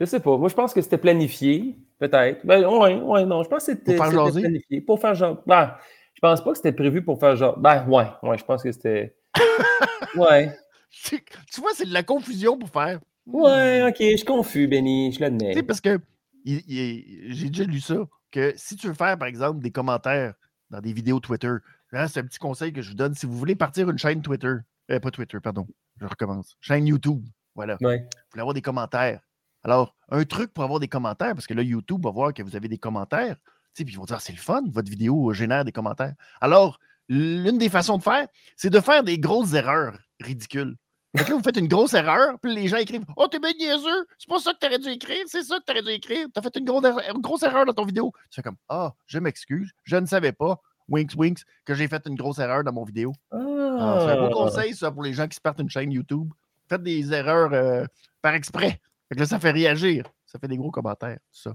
Je 0.00 0.04
sais 0.04 0.20
pas. 0.20 0.36
Moi, 0.36 0.48
je 0.48 0.54
pense 0.54 0.74
que 0.74 0.82
c'était 0.82 0.98
planifié, 0.98 1.78
peut-être. 1.98 2.44
Ben, 2.46 2.64
ouais, 2.64 3.00
ouais, 3.00 3.24
non. 3.24 3.42
Je 3.42 3.48
pense 3.48 3.66
que 3.66 3.72
c'était 3.72 3.96
planifié. 3.96 4.80
Pour 4.80 5.00
faire 5.00 5.14
genre. 5.14 5.42
Ben, 5.46 5.74
je 6.14 6.20
pense 6.20 6.42
pas 6.42 6.50
que 6.50 6.56
c'était 6.56 6.72
prévu 6.72 7.02
pour 7.02 7.20
faire 7.20 7.36
genre. 7.36 7.58
Ben, 7.58 7.86
ouais, 7.88 8.06
ouais, 8.22 8.38
je 8.38 8.44
pense 8.44 8.62
que 8.62 8.72
c'était. 8.72 9.14
ouais. 10.16 10.56
Tu 10.90 11.22
tu 11.52 11.60
vois, 11.60 11.70
c'est 11.74 11.86
de 11.86 11.92
la 11.92 12.02
confusion 12.02 12.58
pour 12.58 12.70
faire. 12.70 13.00
Ouais, 13.26 13.84
ok, 13.86 13.96
je 13.98 14.16
suis 14.16 14.24
confus, 14.24 14.66
Benny, 14.66 15.12
je 15.12 15.18
Tu 15.18 15.24
sais, 15.24 15.30
l'admets. 15.30 15.62
parce 15.62 15.82
que 15.82 15.98
j'ai 16.46 17.48
déjà 17.50 17.64
lu 17.64 17.78
ça, 17.80 17.96
que 18.30 18.54
si 18.56 18.74
tu 18.76 18.88
veux 18.88 18.94
faire, 18.94 19.18
par 19.18 19.28
exemple, 19.28 19.60
des 19.60 19.70
commentaires 19.70 20.32
dans 20.70 20.80
des 20.80 20.94
vidéos 20.94 21.20
Twitter, 21.20 21.52
hein, 21.92 22.08
c'est 22.08 22.20
un 22.20 22.24
petit 22.24 22.38
conseil 22.38 22.72
que 22.72 22.80
je 22.80 22.88
vous 22.90 22.96
donne. 22.96 23.14
Si 23.14 23.26
vous 23.26 23.36
voulez 23.36 23.54
partir 23.54 23.90
une 23.90 23.98
chaîne 23.98 24.22
Twitter, 24.22 24.54
euh, 24.90 25.00
pas 25.00 25.10
Twitter, 25.10 25.38
pardon, 25.42 25.66
je 26.00 26.06
recommence. 26.06 26.56
Chaîne 26.62 26.86
YouTube, 26.86 27.22
voilà. 27.54 27.76
Ouais. 27.82 27.98
Vous 27.98 28.30
voulez 28.32 28.40
avoir 28.40 28.54
des 28.54 28.62
commentaires. 28.62 29.20
Alors, 29.68 29.94
un 30.08 30.24
truc 30.24 30.54
pour 30.54 30.64
avoir 30.64 30.80
des 30.80 30.88
commentaires, 30.88 31.34
parce 31.34 31.46
que 31.46 31.52
là, 31.52 31.62
YouTube 31.62 32.02
va 32.02 32.10
voir 32.10 32.32
que 32.32 32.42
vous 32.42 32.56
avez 32.56 32.68
des 32.68 32.78
commentaires, 32.78 33.36
tu 33.36 33.42
sais, 33.74 33.84
puis 33.84 33.92
ils 33.92 33.98
vont 33.98 34.06
dire, 34.06 34.16
Ah, 34.16 34.20
c'est 34.20 34.32
le 34.32 34.38
fun, 34.38 34.62
votre 34.70 34.90
vidéo 34.90 35.30
génère 35.34 35.62
des 35.62 35.72
commentaires. 35.72 36.14
Alors, 36.40 36.78
l'une 37.10 37.58
des 37.58 37.68
façons 37.68 37.98
de 37.98 38.02
faire, 38.02 38.26
c'est 38.56 38.70
de 38.70 38.80
faire 38.80 39.02
des 39.02 39.18
grosses 39.18 39.52
erreurs 39.52 39.98
ridicules. 40.20 40.74
Que 41.14 41.22
là, 41.22 41.36
vous 41.36 41.42
faites 41.42 41.58
une 41.58 41.68
grosse 41.68 41.92
erreur, 41.92 42.38
puis 42.40 42.54
les 42.54 42.66
gens 42.68 42.78
écrivent 42.78 43.04
Oh, 43.18 43.28
t'es 43.28 43.38
bien 43.38 43.52
niaiseux, 43.58 44.06
c'est 44.18 44.28
pas 44.28 44.38
ça 44.38 44.54
que 44.54 44.58
t'aurais 44.58 44.78
dû 44.78 44.88
écrire, 44.88 45.22
c'est 45.26 45.42
ça 45.42 45.58
que 45.58 45.64
t'aurais 45.64 45.82
dû 45.82 45.90
écrire, 45.90 46.28
t'as 46.32 46.40
fait 46.40 46.56
une 46.56 46.64
grosse, 46.64 46.84
erreur, 46.84 47.02
une 47.14 47.20
grosse 47.20 47.42
erreur 47.42 47.66
dans 47.66 47.74
ton 47.74 47.84
vidéo. 47.84 48.10
Tu 48.30 48.36
fais 48.36 48.42
comme 48.42 48.56
Ah, 48.70 48.94
je 49.04 49.18
m'excuse, 49.18 49.70
je 49.84 49.96
ne 49.96 50.06
savais 50.06 50.32
pas, 50.32 50.62
winks, 50.88 51.12
winks, 51.14 51.42
que 51.66 51.74
j'ai 51.74 51.88
fait 51.88 52.06
une 52.06 52.14
grosse 52.14 52.38
erreur 52.38 52.64
dans 52.64 52.72
mon 52.72 52.84
vidéo. 52.84 53.12
Ah, 53.32 53.98
c'est 54.00 54.12
un 54.12 54.28
beau 54.28 54.34
conseil, 54.34 54.74
ça, 54.74 54.90
pour 54.90 55.02
les 55.02 55.12
gens 55.12 55.28
qui 55.28 55.36
se 55.36 55.42
partent 55.42 55.60
une 55.60 55.68
chaîne 55.68 55.92
YouTube. 55.92 56.30
Faites 56.70 56.82
des 56.82 57.12
erreurs 57.12 57.52
euh, 57.52 57.84
par 58.22 58.34
exprès. 58.34 58.80
Fait 59.08 59.14
que 59.14 59.20
là, 59.20 59.26
ça 59.26 59.40
fait 59.40 59.50
réagir. 59.50 60.06
Ça 60.26 60.38
fait 60.38 60.48
des 60.48 60.56
gros 60.58 60.70
commentaires, 60.70 61.18
tout 61.32 61.40
ça. 61.40 61.54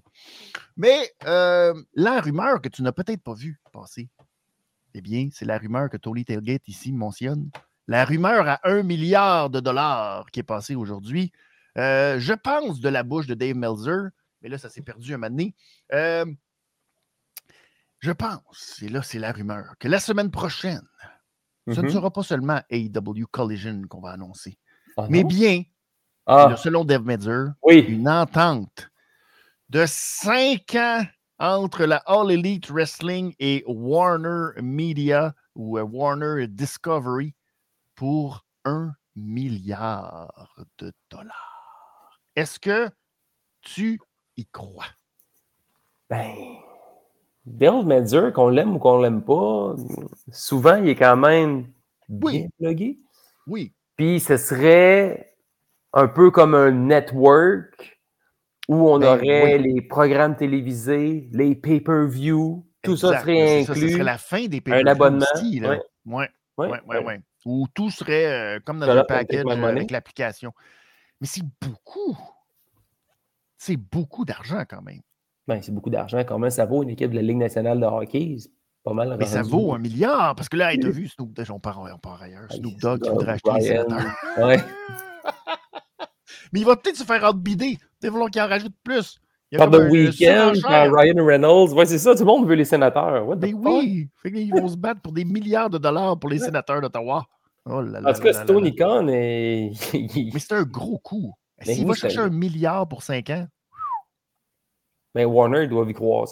Mais 0.75 1.11
euh, 1.25 1.73
la 1.93 2.19
rumeur 2.21 2.61
que 2.61 2.69
tu 2.69 2.81
n'as 2.81 2.91
peut-être 2.91 3.21
pas 3.21 3.33
vue 3.35 3.59
passer, 3.71 4.09
eh 4.95 5.01
bien, 5.01 5.29
c'est 5.31 5.45
la 5.45 5.57
rumeur 5.59 5.89
que 5.89 5.97
Tony 5.97 6.25
Tailgate 6.25 6.67
ici 6.67 6.91
mentionne. 6.91 7.49
La 7.87 8.05
rumeur 8.05 8.47
à 8.47 8.59
un 8.63 8.81
milliard 8.81 9.49
de 9.49 9.59
dollars 9.59 10.25
qui 10.31 10.39
est 10.39 10.43
passée 10.43 10.73
aujourd'hui. 10.75 11.31
Euh, 11.77 12.19
je 12.19 12.33
pense 12.33 12.79
de 12.79 12.89
la 12.89 13.03
bouche 13.03 13.27
de 13.27 13.33
Dave 13.35 13.55
Melzer, 13.55 14.09
mais 14.41 14.49
là, 14.49 14.57
ça 14.57 14.69
s'est 14.69 14.81
perdu 14.81 15.13
un 15.13 15.17
moment 15.17 15.29
donné. 15.29 15.55
Euh, 15.93 16.25
je 17.99 18.11
pense, 18.11 18.81
et 18.81 18.89
là, 18.89 19.01
c'est 19.01 19.19
la 19.19 19.31
rumeur, 19.31 19.75
que 19.79 19.87
la 19.87 19.99
semaine 19.99 20.29
prochaine, 20.31 20.81
ce 21.67 21.79
ne 21.79 21.85
Mhm. 21.85 21.91
sera 21.93 22.11
pas 22.11 22.23
seulement 22.23 22.61
AEW 22.69 23.25
Collision 23.31 23.81
qu'on 23.87 24.01
va 24.01 24.11
annoncer, 24.11 24.57
Ah, 24.97 25.07
mais 25.09 25.23
bien, 25.23 25.63
Ah, 26.25 26.55
selon 26.57 26.85
Dave 26.85 27.03
Melzer, 27.03 27.53
oui. 27.63 27.79
une 27.79 28.07
entente 28.07 28.89
de 29.69 29.83
cinq 29.87 30.75
ans 30.75 31.03
entre 31.39 31.85
la 31.85 31.97
All 32.05 32.31
Elite 32.31 32.69
Wrestling 32.69 33.33
et 33.39 33.63
Warner 33.67 34.61
Media 34.61 35.33
ou 35.55 35.77
euh, 35.77 35.83
Warner 35.83 36.47
Discovery 36.47 37.33
pour 37.95 38.45
un 38.63 38.93
milliard 39.15 40.57
de 40.77 40.93
dollars. 41.09 42.21
Est-ce 42.35 42.59
que 42.59 42.89
tu 43.61 43.99
y 44.37 44.45
crois? 44.45 44.85
Ben, 46.09 46.33
Bill 47.45 47.85
Melzer, 47.85 48.31
qu'on 48.31 48.49
l'aime 48.49 48.75
ou 48.75 48.79
qu'on 48.79 49.01
l'aime 49.01 49.21
pas, 49.23 49.75
souvent, 50.31 50.75
il 50.75 50.89
est 50.89 50.95
quand 50.95 51.17
même 51.17 51.71
bien 52.07 52.43
Oui. 52.43 52.47
plugué. 52.57 52.99
Oui. 53.47 53.73
Puis 53.97 54.19
ce 54.19 54.37
serait 54.37 55.32
un 55.93 56.07
peu 56.07 56.31
comme 56.31 56.55
un 56.55 56.71
network 56.71 57.99
où 58.67 58.89
on 58.89 58.99
Ben, 58.99 59.07
aurait 59.07 59.57
les 59.57 59.81
programmes 59.81 60.35
télévisés, 60.35 61.29
les 61.31 61.55
pay-per-view, 61.55 62.65
tout 62.81 62.97
ça 62.97 63.19
serait 63.19 63.63
C'est 63.63 63.63
ça, 63.65 63.73
ce 63.73 63.79
inclus. 63.79 63.91
serait 63.93 64.03
la 64.03 64.17
fin 64.17 64.45
des 64.45 64.61
un 64.67 64.85
abonnement. 64.87 65.25
Ouais, 66.05 66.29
Ouais, 66.57 67.19
tout 67.73 67.89
serait 67.89 68.25
euh, 68.25 68.59
comme 68.63 68.79
dans 68.79 68.85
take 68.87 69.07
package 69.07 69.45
euh, 69.45 69.63
avec 69.63 69.91
l'application. 69.91 70.53
Mais 71.19 71.27
c'est 71.27 71.43
beaucoup. 71.61 72.17
C'est 73.57 73.77
beaucoup 73.77 74.25
d'argent 74.25 74.63
quand 74.69 74.81
même. 74.81 75.01
Ben, 75.47 75.61
c'est 75.61 75.71
beaucoup 75.71 75.89
d'argent. 75.89 76.23
Comment 76.25 76.49
ça 76.49 76.65
vaut 76.65 76.83
une 76.83 76.89
équipe 76.89 77.11
de 77.11 77.15
la 77.15 77.21
Ligue 77.21 77.37
nationale 77.37 77.79
de 77.79 77.85
hockey? 77.85 78.35
C'est 78.39 78.51
pas 78.83 78.93
mal 78.93 79.15
Mais 79.17 79.25
ça 79.25 79.41
vaut 79.41 79.73
un 79.73 79.79
milliard, 79.79 80.35
parce 80.35 80.47
que 80.49 80.57
là, 80.57 80.73
hey, 80.73 80.79
t'as 80.79 80.89
vu 80.91 81.07
Snoop 81.07 81.33
Dogg, 81.33 81.47
on 81.51 81.59
part, 81.59 81.79
on 81.81 81.97
part 81.97 82.21
ailleurs. 82.21 82.51
Snoop 82.51 82.77
Dogg 82.79 83.01
qui 83.01 83.09
voudrait 83.09 83.33
acheter 83.33 83.51
les 83.55 83.61
sénateurs. 83.61 84.05
Ouais. 84.37 84.57
Mais 86.53 86.59
il 86.59 86.65
va 86.65 86.75
peut-être 86.77 86.95
se 86.95 87.03
faire 87.03 87.23
outbider. 87.29 87.77
Il 88.01 88.07
va 88.07 88.11
falloir 88.11 88.29
qu'il 88.29 88.41
en 88.41 88.47
rajoute 88.47 88.75
plus. 88.83 89.19
Par 89.57 89.69
The 89.69 89.75
un- 89.75 89.89
Weeknd, 89.89 90.53
par 90.63 90.91
Ryan 90.91 91.25
Reynolds. 91.25 91.73
Ouais, 91.73 91.85
c'est 91.85 91.99
ça, 91.99 92.13
tout 92.13 92.19
le 92.21 92.25
monde 92.25 92.47
veut 92.47 92.55
les 92.55 92.65
sénateurs. 92.65 93.27
What 93.27 93.35
the 93.37 93.41
Mais 93.41 93.53
oui, 93.53 94.09
fait 94.21 94.31
qu'ils 94.31 94.51
vont 94.51 94.67
se 94.67 94.77
battre 94.77 95.01
pour 95.01 95.11
des 95.13 95.25
milliards 95.25 95.69
de 95.69 95.77
dollars 95.77 96.17
pour 96.19 96.29
les 96.29 96.39
sénateurs 96.39 96.81
d'Ottawa. 96.81 97.25
Oh 97.65 97.81
là 97.81 98.01
là 98.01 98.09
En 98.09 98.13
tout 98.13 98.21
cas, 98.21 98.33
c'est 98.33 98.45
Tony. 98.45 98.75
Khan 98.75 99.07
et. 99.09 99.71
Mais 99.93 100.39
c'est 100.39 100.53
un 100.53 100.63
gros 100.63 100.97
coup. 100.97 101.33
S'il 101.61 101.85
va 101.85 101.93
chercher 101.93 102.19
un 102.19 102.29
milliard 102.29 102.87
pour 102.87 103.03
5 103.03 103.29
ans, 103.29 103.47
Mais 105.15 105.23
Warner, 105.25 105.63
ils 105.63 105.69
doivent 105.69 105.89
y 105.89 105.93
croire. 105.93 106.27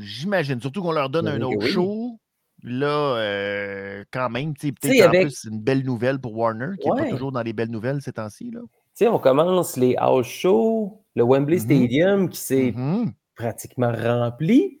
j'imagine. 0.00 0.60
Surtout 0.60 0.82
qu'on 0.82 0.92
leur 0.92 1.10
donne 1.10 1.28
un 1.28 1.40
autre 1.42 1.66
show. 1.66 2.18
Là, 2.66 3.16
euh, 3.18 4.04
quand 4.10 4.30
même, 4.30 4.54
tu 4.56 4.68
sais, 4.68 4.72
peut-être 4.72 5.02
avec- 5.08 5.22
plus, 5.26 5.38
c'est 5.42 5.50
une 5.50 5.60
belle 5.60 5.84
nouvelle 5.84 6.18
pour 6.18 6.34
Warner, 6.34 6.76
qui 6.80 6.88
n'est 6.90 7.02
pas 7.02 7.10
toujours 7.10 7.30
dans 7.30 7.42
les 7.42 7.52
belles 7.52 7.70
nouvelles 7.70 8.00
ces 8.00 8.12
temps-ci. 8.12 8.50
là. 8.50 8.60
Tu 8.62 8.68
sais, 8.94 9.08
on 9.08 9.18
commence 9.18 9.76
les 9.76 9.94
house 9.98 10.26
shows, 10.26 11.02
le 11.14 11.24
Wembley 11.24 11.56
Mhm. 11.56 11.62
Stadium 11.62 12.28
qui 12.30 12.38
s'est 12.40 12.72
Mhm. 12.74 13.12
pratiquement 13.36 13.92
rempli. 13.92 14.80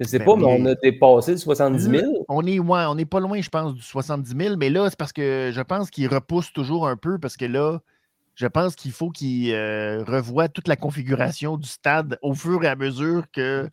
Je 0.00 0.06
sais 0.06 0.18
Ben 0.18 0.24
pas, 0.26 0.36
mais 0.36 0.44
on 0.44 0.64
a 0.66 0.74
dépassé 0.76 1.32
le 1.32 1.36
70 1.38 1.88
000. 1.88 2.24
On 2.28 2.44
est, 2.46 2.58
ouais, 2.58 2.84
on 2.86 2.94
n'est 2.94 3.04
pas 3.04 3.20
loin, 3.20 3.40
je 3.40 3.48
pense, 3.48 3.74
du 3.74 3.82
70 3.82 4.34
000, 4.36 4.56
mais 4.56 4.70
là, 4.70 4.88
c'est 4.90 4.98
parce 4.98 5.12
que 5.12 5.50
je 5.52 5.60
pense 5.62 5.90
qu'il 5.90 6.06
repousse 6.08 6.52
toujours 6.52 6.86
un 6.88 6.96
peu 6.96 7.18
parce 7.18 7.36
que 7.36 7.44
là, 7.46 7.80
je 8.34 8.46
pense 8.46 8.74
qu'il 8.74 8.90
faut 8.92 9.10
qu'il 9.10 9.52
euh, 9.52 10.02
revoie 10.04 10.48
toute 10.48 10.66
la 10.68 10.76
configuration 10.76 11.56
du 11.56 11.68
stade 11.68 12.18
au 12.20 12.34
fur 12.34 12.62
et 12.64 12.68
à 12.68 12.74
mesure 12.76 13.30
que 13.32 13.70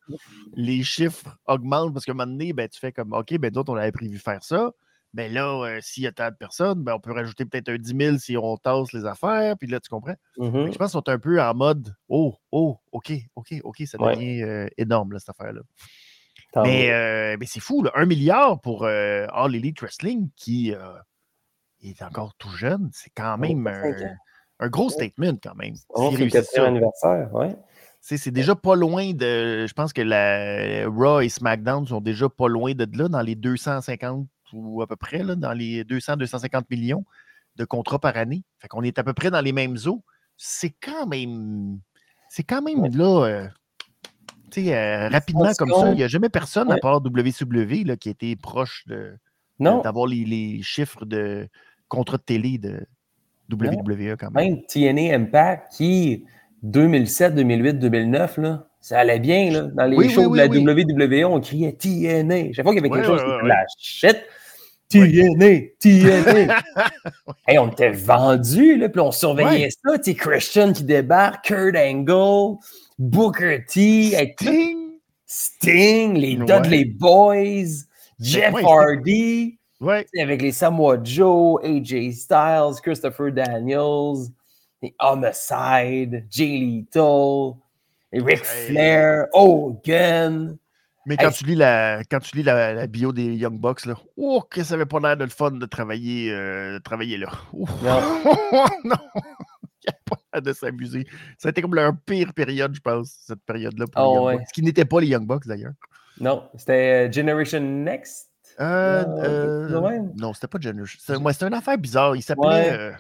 les 0.54 0.84
chiffres 0.84 1.38
augmentent. 1.48 1.94
Parce 1.94 2.06
qu'à 2.06 2.12
un 2.12 2.16
moment 2.16 2.32
donné, 2.32 2.54
ben, 2.54 2.70
tu 2.70 2.80
fais 2.80 2.92
comme 2.92 3.14
OK, 3.14 3.38
ben, 3.40 3.50
d'autres, 3.50 3.74
on 3.74 3.76
avait 3.76 3.92
prévu 3.92 4.20
faire 4.20 4.44
ça. 4.44 4.72
Ben 5.14 5.34
là, 5.34 5.62
euh, 5.66 5.80
s'il 5.82 6.04
y 6.04 6.08
a 6.08 6.12
tant 6.14 6.30
de 6.30 6.36
personnes, 6.36 6.84
ben, 6.84 6.94
on 6.94 7.00
peut 7.00 7.12
rajouter 7.12 7.44
peut-être 7.46 7.70
un 7.70 7.78
10 7.78 7.96
000 7.98 8.18
si 8.20 8.38
on 8.38 8.56
tasse 8.58 8.94
les 8.94 9.06
affaires. 9.06 9.58
Puis 9.58 9.68
là, 9.68 9.80
tu 9.80 9.90
comprends? 9.90 10.16
Je 10.72 10.78
pense 10.78 10.92
qu'ils 10.92 11.00
sont 11.00 11.10
un 11.10 11.20
peu 11.20 11.42
en 11.42 11.54
mode 11.54 11.94
Oh, 12.08 12.36
oh, 12.52 12.78
OK, 12.92 13.12
OK, 13.36 13.56
OK, 13.64 13.82
ça 13.86 14.00
Ouais. 14.00 14.16
devient 14.16 14.44
euh, 14.44 14.68
énorme, 14.78 15.12
là, 15.14 15.20
cette 15.20 15.30
affaire-là. 15.30 15.62
Mais, 16.64 17.38
mais 17.38 17.46
c'est 17.46 17.60
fou, 17.62 17.82
là, 17.84 17.92
un 17.96 18.06
milliard 18.06 18.62
pour 18.62 18.86
All 18.86 19.56
Elite 19.56 19.82
Wrestling 19.82 20.30
qui 20.36 20.74
est 21.82 22.02
encore 22.04 22.36
tout 22.36 22.52
jeune. 22.52 22.90
C'est 22.94 23.12
quand 23.16 23.38
Ouais, 23.40 23.54
même 23.54 23.68
un, 24.62 24.70
gros 24.70 24.90
statement 24.90 25.38
quand 25.44 25.56
même. 25.56 25.76
Fait 25.76 26.18
le 26.24 26.30
quatrième 26.30 26.66
anniversaire, 26.66 27.30
C'est 28.00 28.32
déjà 28.32 28.56
pas 28.56 28.76
loin 28.76 29.12
de. 29.14 29.66
Je 29.68 29.74
pense 29.74 29.94
que 29.94 30.02
la 30.02 30.88
Raw 30.88 31.22
et 31.22 31.30
SmackDown 31.30 31.86
sont 31.88 32.02
déjà 32.02 32.30
pas 32.30 32.48
loin 32.48 32.74
de 32.74 32.88
là, 32.98 33.08
dans 33.10 33.22
les 33.22 33.36
250 33.36 34.28
ou 34.54 34.82
à 34.82 34.88
peu 34.88 34.96
près, 34.96 35.24
là, 35.24 35.36
dans 35.36 35.54
les 35.54 35.84
200-250 35.84 36.64
millions 36.70 37.06
de 37.56 37.66
contrats 37.66 38.00
par 38.00 38.18
année. 38.18 38.44
Fait 38.60 38.68
qu'on 38.68 38.84
est 38.84 38.98
à 39.00 39.04
peu 39.04 39.14
près 39.14 39.32
dans 39.32 39.42
les 39.42 39.54
mêmes 39.54 39.78
eaux. 39.86 40.04
C'est 40.38 40.74
quand 40.82 41.06
même. 41.08 41.80
C'est 42.30 42.44
quand 42.44 42.62
même 42.62 42.80
Ouais. 42.80 42.90
là. 42.90 43.26
euh, 43.26 43.48
tu 44.52 44.66
sais, 44.66 44.76
euh, 44.76 45.08
rapidement 45.08 45.54
comme 45.58 45.72
ça, 45.72 45.92
il 45.92 45.96
n'y 45.96 46.04
a 46.04 46.08
jamais 46.10 46.30
personne 46.30 46.72
à 46.72 46.78
part 46.78 47.02
WCW 47.02 47.86
là, 47.86 47.96
qui 47.96 48.10
était 48.10 48.36
proche 48.36 48.84
de, 48.88 49.18
d'avoir 49.60 50.08
les, 50.08 50.26
les 50.26 50.62
chiffres 50.62 51.06
de 51.06 51.48
contrats 51.88 52.18
de 52.18 52.24
télé 52.24 52.58
de 52.58 52.86
WWE 53.52 54.16
quand 54.18 54.32
même. 54.32 54.54
même 54.54 54.64
TNA 54.66 55.16
Impact 55.16 55.74
qui, 55.78 56.26
2007, 56.64 57.36
2008, 57.36 57.74
2009, 57.80 58.38
là, 58.38 58.68
ça 58.80 59.00
allait 59.00 59.20
bien. 59.20 59.52
Là. 59.52 59.62
Dans 59.74 59.86
les 59.86 59.98
Oui, 59.98 60.10
shows 60.10 60.26
oui, 60.26 60.40
de 60.40 60.66
la 60.66 60.74
WWE, 60.74 61.26
on 61.32 61.40
criait 61.40 61.74
TNA. 61.74 62.54
Chaque 62.54 62.66
fois 62.66 62.74
qu'il 62.74 62.84
y 62.84 62.86
avait 62.86 62.90
quelque 62.90 63.06
chose 63.06 63.22
ouais, 63.22 63.48
la 63.48 63.64
shit, 63.78 64.18
TNA, 64.90 65.68
TNA. 65.80 66.62
hey, 67.48 67.58
on 67.60 67.70
était 67.70 67.92
vendus, 67.92 68.78
là, 68.78 68.90
puis 68.90 69.02
on 69.02 69.12
surveillait 69.12 69.70
ça. 69.70 69.98
Christian 70.14 70.74
qui 70.74 70.84
débarque, 70.84 71.46
Kurt 71.46 71.76
Angle, 71.76 72.58
Booker 72.98 73.66
T, 73.68 74.12
Sting! 74.12 74.82
Sting, 75.26 76.18
les. 76.18 76.36
Dudley 76.36 76.86
Boys, 76.86 77.86
Jeff 78.20 78.54
Hardy. 78.54 79.58
Ouais. 79.82 80.06
Avec 80.20 80.42
les 80.42 80.52
Samoa 80.52 80.98
Joe, 81.04 81.60
AJ 81.64 82.12
Styles, 82.14 82.80
Christopher 82.84 83.32
Daniels, 83.32 84.30
les 84.82 84.94
Homicide, 85.00 86.26
Jay 86.30 86.60
Lethal, 86.60 87.54
et 88.14 88.22
Ric. 88.22 88.44
Flair, 88.46 89.26
Hogan. 89.34 90.58
Mais 91.08 91.18
quand 91.18 91.30
Hey, 91.30 91.34
tu 91.34 91.46
lis 91.46 91.56
la 91.56 92.04
quand 92.12 92.20
tu 92.20 92.38
lis 92.38 92.44
la, 92.44 92.74
la 92.74 92.86
bio 92.86 93.12
des 93.12 93.34
Young 93.36 93.60
Bucks, 93.60 93.88
là, 93.88 93.96
oh, 94.18 94.44
que 94.48 94.64
ça 94.64 94.76
avait 94.76 94.86
pas 94.86 95.00
l'air 95.00 95.18
de 95.18 95.24
le 95.24 95.32
fun 95.32 95.50
de 95.52 95.66
travailler, 95.66 96.32
euh, 96.32 96.74
de 96.78 96.84
travailler 96.84 97.18
là. 97.18 97.30
Non. 97.54 98.02
non! 98.84 98.96
Il 99.84 99.88
n'y 99.88 99.90
a 99.90 99.98
pas 100.06 100.18
l'air 100.34 100.42
de 100.44 100.54
s'amuser. 100.54 101.08
Ça 101.40 101.48
a 101.48 101.52
été 101.52 101.64
comme 101.64 101.74
leur 101.74 101.94
pire 102.06 102.34
période, 102.36 102.76
je 102.76 102.82
pense, 102.82 103.16
cette 103.26 103.42
période-là 103.48 103.88
pour 103.88 104.00
les 104.02 104.08
Oh, 104.08 104.14
Young 104.14 104.26
ouais. 104.26 104.38
Bucks. 104.38 104.48
Ce 104.50 104.54
qui 104.54 104.62
n'était 104.62 104.86
pas 104.86 105.02
les 105.02 105.08
Young 105.08 105.26
Bucks 105.26 105.48
d'ailleurs. 105.48 105.74
Non, 106.20 106.44
c'était 106.56 107.08
euh, 107.08 107.12
Generation 107.12 107.62
Next. 107.62 108.31
Euh, 108.60 109.04
Euh, 109.06 109.70
euh, 109.70 110.00
non, 110.18 110.34
c'était 110.34 110.48
pas 110.48 110.60
Generation. 110.60 111.00
C'était 111.02 111.18
ouais, 111.20 111.44
une 111.44 111.54
affaire 111.54 111.78
bizarre. 111.78 112.16
Il 112.16 112.22
s'appelait. 112.22 112.46
Ouais. 112.90 112.94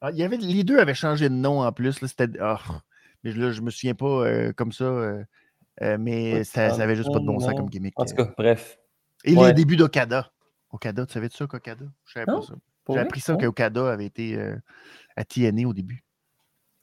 ah, 0.00 0.10
il 0.10 0.16
y 0.18 0.22
avait, 0.22 0.36
les 0.36 0.64
deux 0.64 0.78
avaient 0.78 0.94
changé 0.94 1.28
de 1.28 1.34
nom 1.34 1.62
en 1.62 1.72
plus. 1.72 2.00
Là, 2.00 2.08
c'était. 2.08 2.28
ah, 2.40 2.60
mais 3.24 3.32
là, 3.32 3.50
je 3.50 3.60
me 3.60 3.70
souviens 3.70 3.94
pas 3.94 4.52
comme 4.52 4.72
ça. 4.72 4.90
mais 5.80 6.44
ça, 6.44 6.70
ça 6.70 6.82
avait 6.82 6.96
juste 6.96 7.12
pas 7.12 7.18
de 7.18 7.26
bon 7.26 7.38
sens 7.40 7.54
comme 7.54 7.68
gimmick. 7.68 7.94
En 7.98 8.04
tout 8.04 8.14
cas, 8.14 8.32
bref. 8.36 8.78
Et 9.24 9.34
Ouais. 9.34 9.48
les 9.48 9.54
débuts 9.54 9.76
d'Okada. 9.76 10.30
Okada, 10.70 11.06
tu 11.06 11.12
savais 11.14 11.28
de 11.28 11.32
ça 11.32 11.46
qu'Okada? 11.46 11.86
Je 12.04 12.12
savais 12.12 12.26
Non, 12.30 12.40
pas 12.40 12.46
ça. 12.46 12.54
J'ai 12.90 12.98
appris 12.98 13.20
ça 13.20 13.36
qu'Okada 13.36 13.92
avait 13.92 14.06
été 14.06 14.38
à 15.16 15.24
TNA 15.24 15.66
au 15.66 15.74
début. 15.74 16.04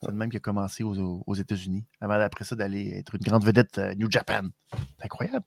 C'est 0.01 0.11
le 0.11 0.17
même 0.17 0.29
qui 0.29 0.37
a 0.37 0.41
commencé 0.41 0.83
aux 0.83 1.35
États-Unis, 1.35 1.85
avant 2.01 2.19
après 2.19 2.43
ça 2.43 2.55
d'aller 2.55 2.97
être 2.97 3.15
une 3.15 3.21
grande 3.21 3.43
vedette 3.45 3.77
à 3.79 3.95
New 3.95 4.11
Japan. 4.11 4.43
C'est 4.71 5.05
incroyable. 5.05 5.45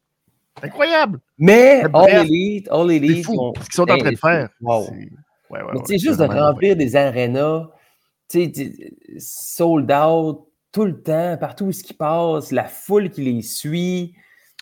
C'est 0.60 0.66
incroyable. 0.66 1.20
Mais 1.38 1.78
Mais 1.78 1.84
All 1.84 1.90
bref, 1.90 2.22
Elite, 2.24 2.68
All 2.70 2.88
C'est 2.88 2.96
Elite. 2.96 3.24
fou 3.26 3.34
on- 3.38 3.54
ce 3.54 3.60
qu'ils 3.64 3.72
sont 3.74 3.90
en 3.90 3.96
train 3.98 4.10
de 4.10 4.16
faire. 4.16 4.48
wow. 4.60 4.84
C'est- 4.84 4.92
Ouais, 5.50 5.60
ouais, 5.62 5.66
Mais 5.72 5.78
ouais, 5.78 5.84
sais, 5.86 5.98
juste 5.98 6.18
de 6.20 6.24
remplir 6.24 6.76
des 6.76 6.94
arénas, 6.94 7.68
tu 8.28 8.44
sais, 8.44 8.52
tu- 8.52 8.94
sold 9.18 9.90
out 9.90 10.46
tout 10.72 10.84
le 10.84 11.00
temps, 11.02 11.38
partout 11.38 11.66
où 11.66 11.70
ils 11.70 11.94
passent, 11.96 12.52
la 12.52 12.64
foule 12.64 13.10
qui 13.10 13.22
les 13.22 13.42
suit. 13.42 14.14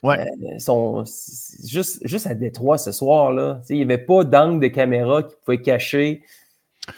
Ouais. 0.02 0.20
euh, 0.20 0.58
sont, 0.58 1.04
c'est 1.06 1.66
juste, 1.66 2.06
juste 2.06 2.26
à 2.26 2.34
Détroit 2.34 2.76
ce 2.78 2.92
soir-là, 2.92 3.60
tu 3.62 3.68
sais, 3.68 3.74
il 3.74 3.78
n'y 3.78 3.82
avait 3.82 3.98
pas 3.98 4.22
d'angle 4.24 4.60
de 4.60 4.68
caméra 4.68 5.22
qui 5.22 5.34
pouvait 5.44 5.62
cacher 5.62 6.22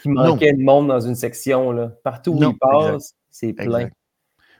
Non. 0.05 0.25
manquait 0.31 0.51
de 0.53 0.61
monde 0.61 0.89
dans 0.89 0.99
une 0.99 1.15
section. 1.15 1.71
Là. 1.71 1.93
Partout 2.03 2.33
où 2.33 2.39
Non, 2.39 2.51
ils 2.51 2.57
passent, 2.59 3.15
c'est 3.31 3.53
plein. 3.53 3.65
Exact. 3.65 3.93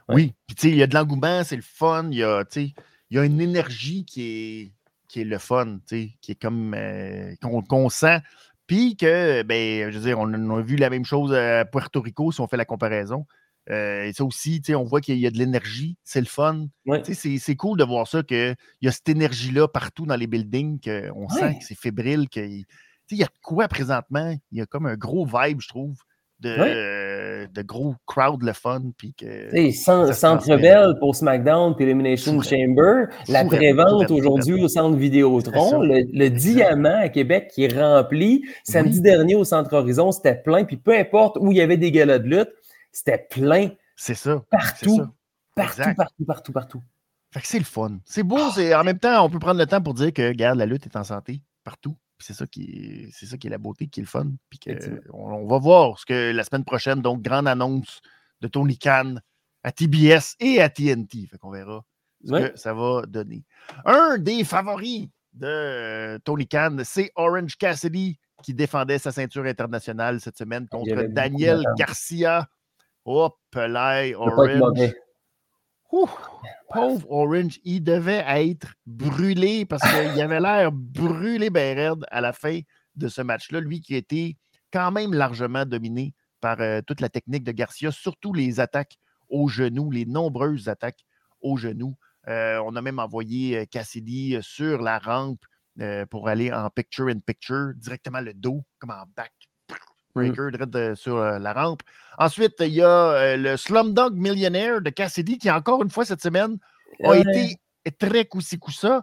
Oui, 0.08 0.32
puis 0.46 0.56
tu 0.56 0.62
sais, 0.62 0.68
il 0.70 0.76
y 0.78 0.82
a 0.82 0.86
de 0.88 0.94
l'engouement, 0.94 1.44
c'est 1.44 1.54
le 1.56 1.62
fun, 1.62 2.08
il 2.10 2.18
y 2.18 2.24
a, 2.24 2.42
tu 2.46 2.68
sais, 2.68 2.74
il 3.10 3.16
y 3.16 3.20
a 3.20 3.24
une 3.24 3.40
énergie 3.40 4.04
qui 4.04 4.22
est, 4.22 4.72
qui 5.08 5.20
est 5.22 5.24
le 5.24 5.38
fun, 5.38 5.78
qui 5.86 6.16
est 6.28 6.40
comme 6.40 6.74
euh, 6.74 7.34
qu'on 7.68 7.88
sent. 7.88 8.20
Puis 8.66 8.96
que, 8.96 9.42
ben, 9.42 9.90
je 9.90 9.98
veux 9.98 10.04
dire, 10.04 10.18
on, 10.20 10.32
on 10.32 10.56
a 10.58 10.62
vu 10.62 10.76
la 10.76 10.90
même 10.90 11.04
chose 11.04 11.34
à 11.34 11.64
Puerto 11.64 12.00
Rico 12.00 12.30
si 12.30 12.40
on 12.40 12.46
fait 12.46 12.56
la 12.56 12.64
comparaison. 12.64 13.26
Euh, 13.68 14.04
et 14.04 14.12
ça 14.12 14.24
aussi, 14.24 14.62
on 14.70 14.84
voit 14.84 15.00
qu'il 15.00 15.18
y 15.18 15.26
a 15.26 15.30
de 15.30 15.38
l'énergie, 15.38 15.96
c'est 16.04 16.20
le 16.20 16.26
fun. 16.26 16.66
Ouais. 16.86 17.02
C'est- 17.04 17.56
cool 17.56 17.78
de 17.78 17.84
voir 17.84 18.06
ça, 18.08 18.22
qu'il 18.22 18.56
y 18.80 18.88
a 18.88 18.92
cette 18.92 19.08
énergie-là 19.08 19.68
partout 19.68 20.06
dans 20.06 20.16
les 20.16 20.26
buildings, 20.26 20.80
qu'on 20.80 21.28
sent 21.28 21.58
que 21.58 21.64
c'est 21.64 21.78
fébrile, 21.78 22.28
qu'il 22.28 22.64
y 23.10 23.22
a 23.22 23.26
de 23.26 23.32
quoi 23.42 23.68
présentement, 23.68 24.36
il 24.52 24.58
y 24.58 24.60
a 24.60 24.66
comme 24.66 24.86
un 24.86 24.96
gros 24.96 25.26
vibe, 25.26 25.60
je 25.60 25.68
trouve, 25.68 25.98
de, 26.40 26.48
Ouais. 26.48 26.74
euh, 26.74 27.09
de 27.52 27.62
gros 27.62 27.94
crowd 28.06 28.42
le 28.42 28.52
fun, 28.52 28.82
puis 28.96 29.14
que... 29.14 29.50
Centre. 29.72 30.56
Bell 30.56 30.94
pour 30.98 31.14
SmackDown 31.16 31.74
puis 31.74 31.84
Elimination. 31.84 32.40
Chamber, 32.42 33.06
la 33.28 33.44
Fourette, 33.44 33.58
prévente 33.58 34.10
aujourd'hui 34.10 34.62
au 34.62 34.68
Centre 34.68 34.96
Vidéotron, 34.96 35.80
le, 35.82 36.02
le 36.12 36.28
Diamant 36.28 37.00
à 37.00 37.08
Québec 37.08 37.50
qui 37.54 37.64
est 37.64 37.74
rempli. 37.78 38.44
Samedi 38.64 38.98
Oui. 38.98 39.02
dernier 39.02 39.34
au 39.34 39.44
Centre 39.44 39.72
Horizon, 39.74 40.12
c'était 40.12 40.34
plein. 40.34 40.64
Puis 40.64 40.76
peu 40.76 40.96
importe 40.96 41.36
où 41.40 41.50
il 41.52 41.58
y 41.58 41.60
avait 41.60 41.76
des 41.76 41.90
galas 41.90 42.18
de 42.18 42.28
lutte, 42.28 42.50
c'était 42.92 43.26
plein 43.30 43.70
C'est 43.96 44.14
ça. 44.14 44.42
partout, 44.50 44.96
ça. 44.96 45.10
partout, 45.54 45.94
partout, 45.96 46.24
partout, 46.26 46.52
partout. 46.52 46.82
Fait 47.32 47.40
que 47.40 47.46
c'est 47.46 47.58
le 47.58 47.64
fun. 47.64 47.98
C'est 48.04 48.24
beau. 48.24 48.38
c'est 48.54 48.74
En 48.74 48.82
même 48.82 48.98
temps, 48.98 49.24
on 49.24 49.30
peut 49.30 49.38
prendre 49.38 49.60
le 49.60 49.66
temps 49.66 49.80
pour 49.80 49.94
dire 49.94 50.12
que, 50.12 50.26
regarde, 50.28 50.58
la 50.58 50.66
lutte 50.66 50.86
est 50.86 50.96
en 50.96 51.04
santé 51.04 51.42
partout. 51.62 51.96
C'est 52.20 52.34
ça 52.34 52.46
qui 52.46 52.62
est, 52.64 53.08
c'est 53.12 53.26
ça 53.26 53.36
qui 53.36 53.46
est 53.46 53.50
la 53.50 53.58
beauté, 53.58 53.86
qui 53.88 54.00
est 54.00 54.02
le 54.02 54.08
fun. 54.08 54.26
Puis 54.48 54.58
que, 54.58 54.70
Effectivement. 54.70 55.00
on, 55.14 55.32
on 55.44 55.46
va 55.46 55.58
voir 55.58 55.98
ce 55.98 56.06
que 56.06 56.32
la 56.32 56.44
semaine 56.44 56.64
prochaine, 56.64 57.00
donc, 57.02 57.22
grande 57.22 57.48
annonce 57.48 58.00
de 58.40 58.48
Tony 58.48 58.78
Khan 58.78 59.16
à 59.62 59.72
TBS 59.72 60.36
et 60.40 60.60
à 60.60 60.68
TNT. 60.70 61.26
Fait 61.30 61.38
qu'on 61.38 61.50
verra 61.50 61.84
ce 62.24 62.32
Ouais. 62.32 62.50
que 62.52 62.58
ça 62.58 62.74
va 62.74 63.02
donner. 63.06 63.44
Un 63.84 64.18
des 64.18 64.44
favoris 64.44 65.08
de 65.32 65.46
euh, 65.46 66.18
Tony 66.24 66.46
Khan, 66.46 66.76
c'est 66.84 67.10
Orange 67.16 67.56
Cassidy 67.56 68.18
qui 68.42 68.54
défendait 68.54 68.98
sa 68.98 69.12
ceinture 69.12 69.44
internationale 69.44 70.20
cette 70.20 70.36
semaine 70.38 70.66
contre 70.68 71.02
Daniel. 71.08 71.62
Garcia. 71.76 72.48
Hop 73.04 73.36
là, 73.54 74.02
Orange. 74.16 74.92
Pauvre 76.72 77.10
Orange, 77.10 77.58
il 77.64 77.82
devait 77.82 78.24
être 78.26 78.74
brûlé 78.86 79.64
parce 79.64 79.82
qu'il 79.82 80.20
avait 80.20 80.40
l'air 80.40 80.72
brûlé 80.72 81.50
ben 81.50 81.76
raide 81.76 82.04
à 82.10 82.20
la 82.20 82.32
fin 82.32 82.60
de 82.94 83.08
ce 83.08 83.22
match-là. 83.22 83.60
Lui 83.60 83.80
qui 83.80 83.94
a 83.94 83.98
été 83.98 84.36
quand 84.72 84.92
même 84.92 85.12
largement 85.12 85.64
dominé 85.64 86.14
par 86.40 86.60
euh, 86.60 86.80
toute 86.86 87.00
la 87.00 87.08
technique 87.08 87.44
de 87.44 87.52
Garcia, 87.52 87.90
surtout 87.90 88.32
les 88.32 88.60
attaques 88.60 88.96
au 89.28 89.48
genou, 89.48 89.90
les 89.90 90.06
nombreuses 90.06 90.68
attaques 90.68 91.04
au 91.40 91.56
genou. 91.56 91.96
Euh, 92.28 92.62
on 92.64 92.76
a 92.76 92.82
même 92.82 92.98
envoyé 92.98 93.58
euh, 93.58 93.64
Cassidy 93.64 94.36
sur 94.42 94.82
la 94.82 94.98
rampe 94.98 95.44
euh, 95.80 96.04
pour 96.06 96.28
aller 96.28 96.52
en 96.52 96.68
picture-in-picture, 96.68 97.72
directement 97.76 98.20
le 98.20 98.34
dos, 98.34 98.64
comme 98.78 98.90
en 98.90 99.04
back 99.16 99.32
breaker, 100.14 100.50
direct 100.52 100.70
de- 100.72 100.94
sur 100.94 101.16
euh, 101.16 101.38
la 101.38 101.52
rampe. 101.52 101.82
Ensuite, 102.18 102.54
il 102.60 102.74
y 102.74 102.82
a 102.82 102.88
euh, 103.12 103.36
le 103.36 103.56
Slumdog 103.56 104.14
Millionaire 104.16 104.80
de 104.80 104.90
Cassidy 104.90 105.38
qui, 105.38 105.50
encore 105.50 105.82
une 105.82 105.90
fois 105.90 106.04
cette 106.04 106.22
semaine, 106.22 106.58
a 107.04 107.08
Ouais. 107.10 107.20
été 107.22 107.56
très 107.98 108.24
coussi 108.26 108.58
coussa, 108.58 109.02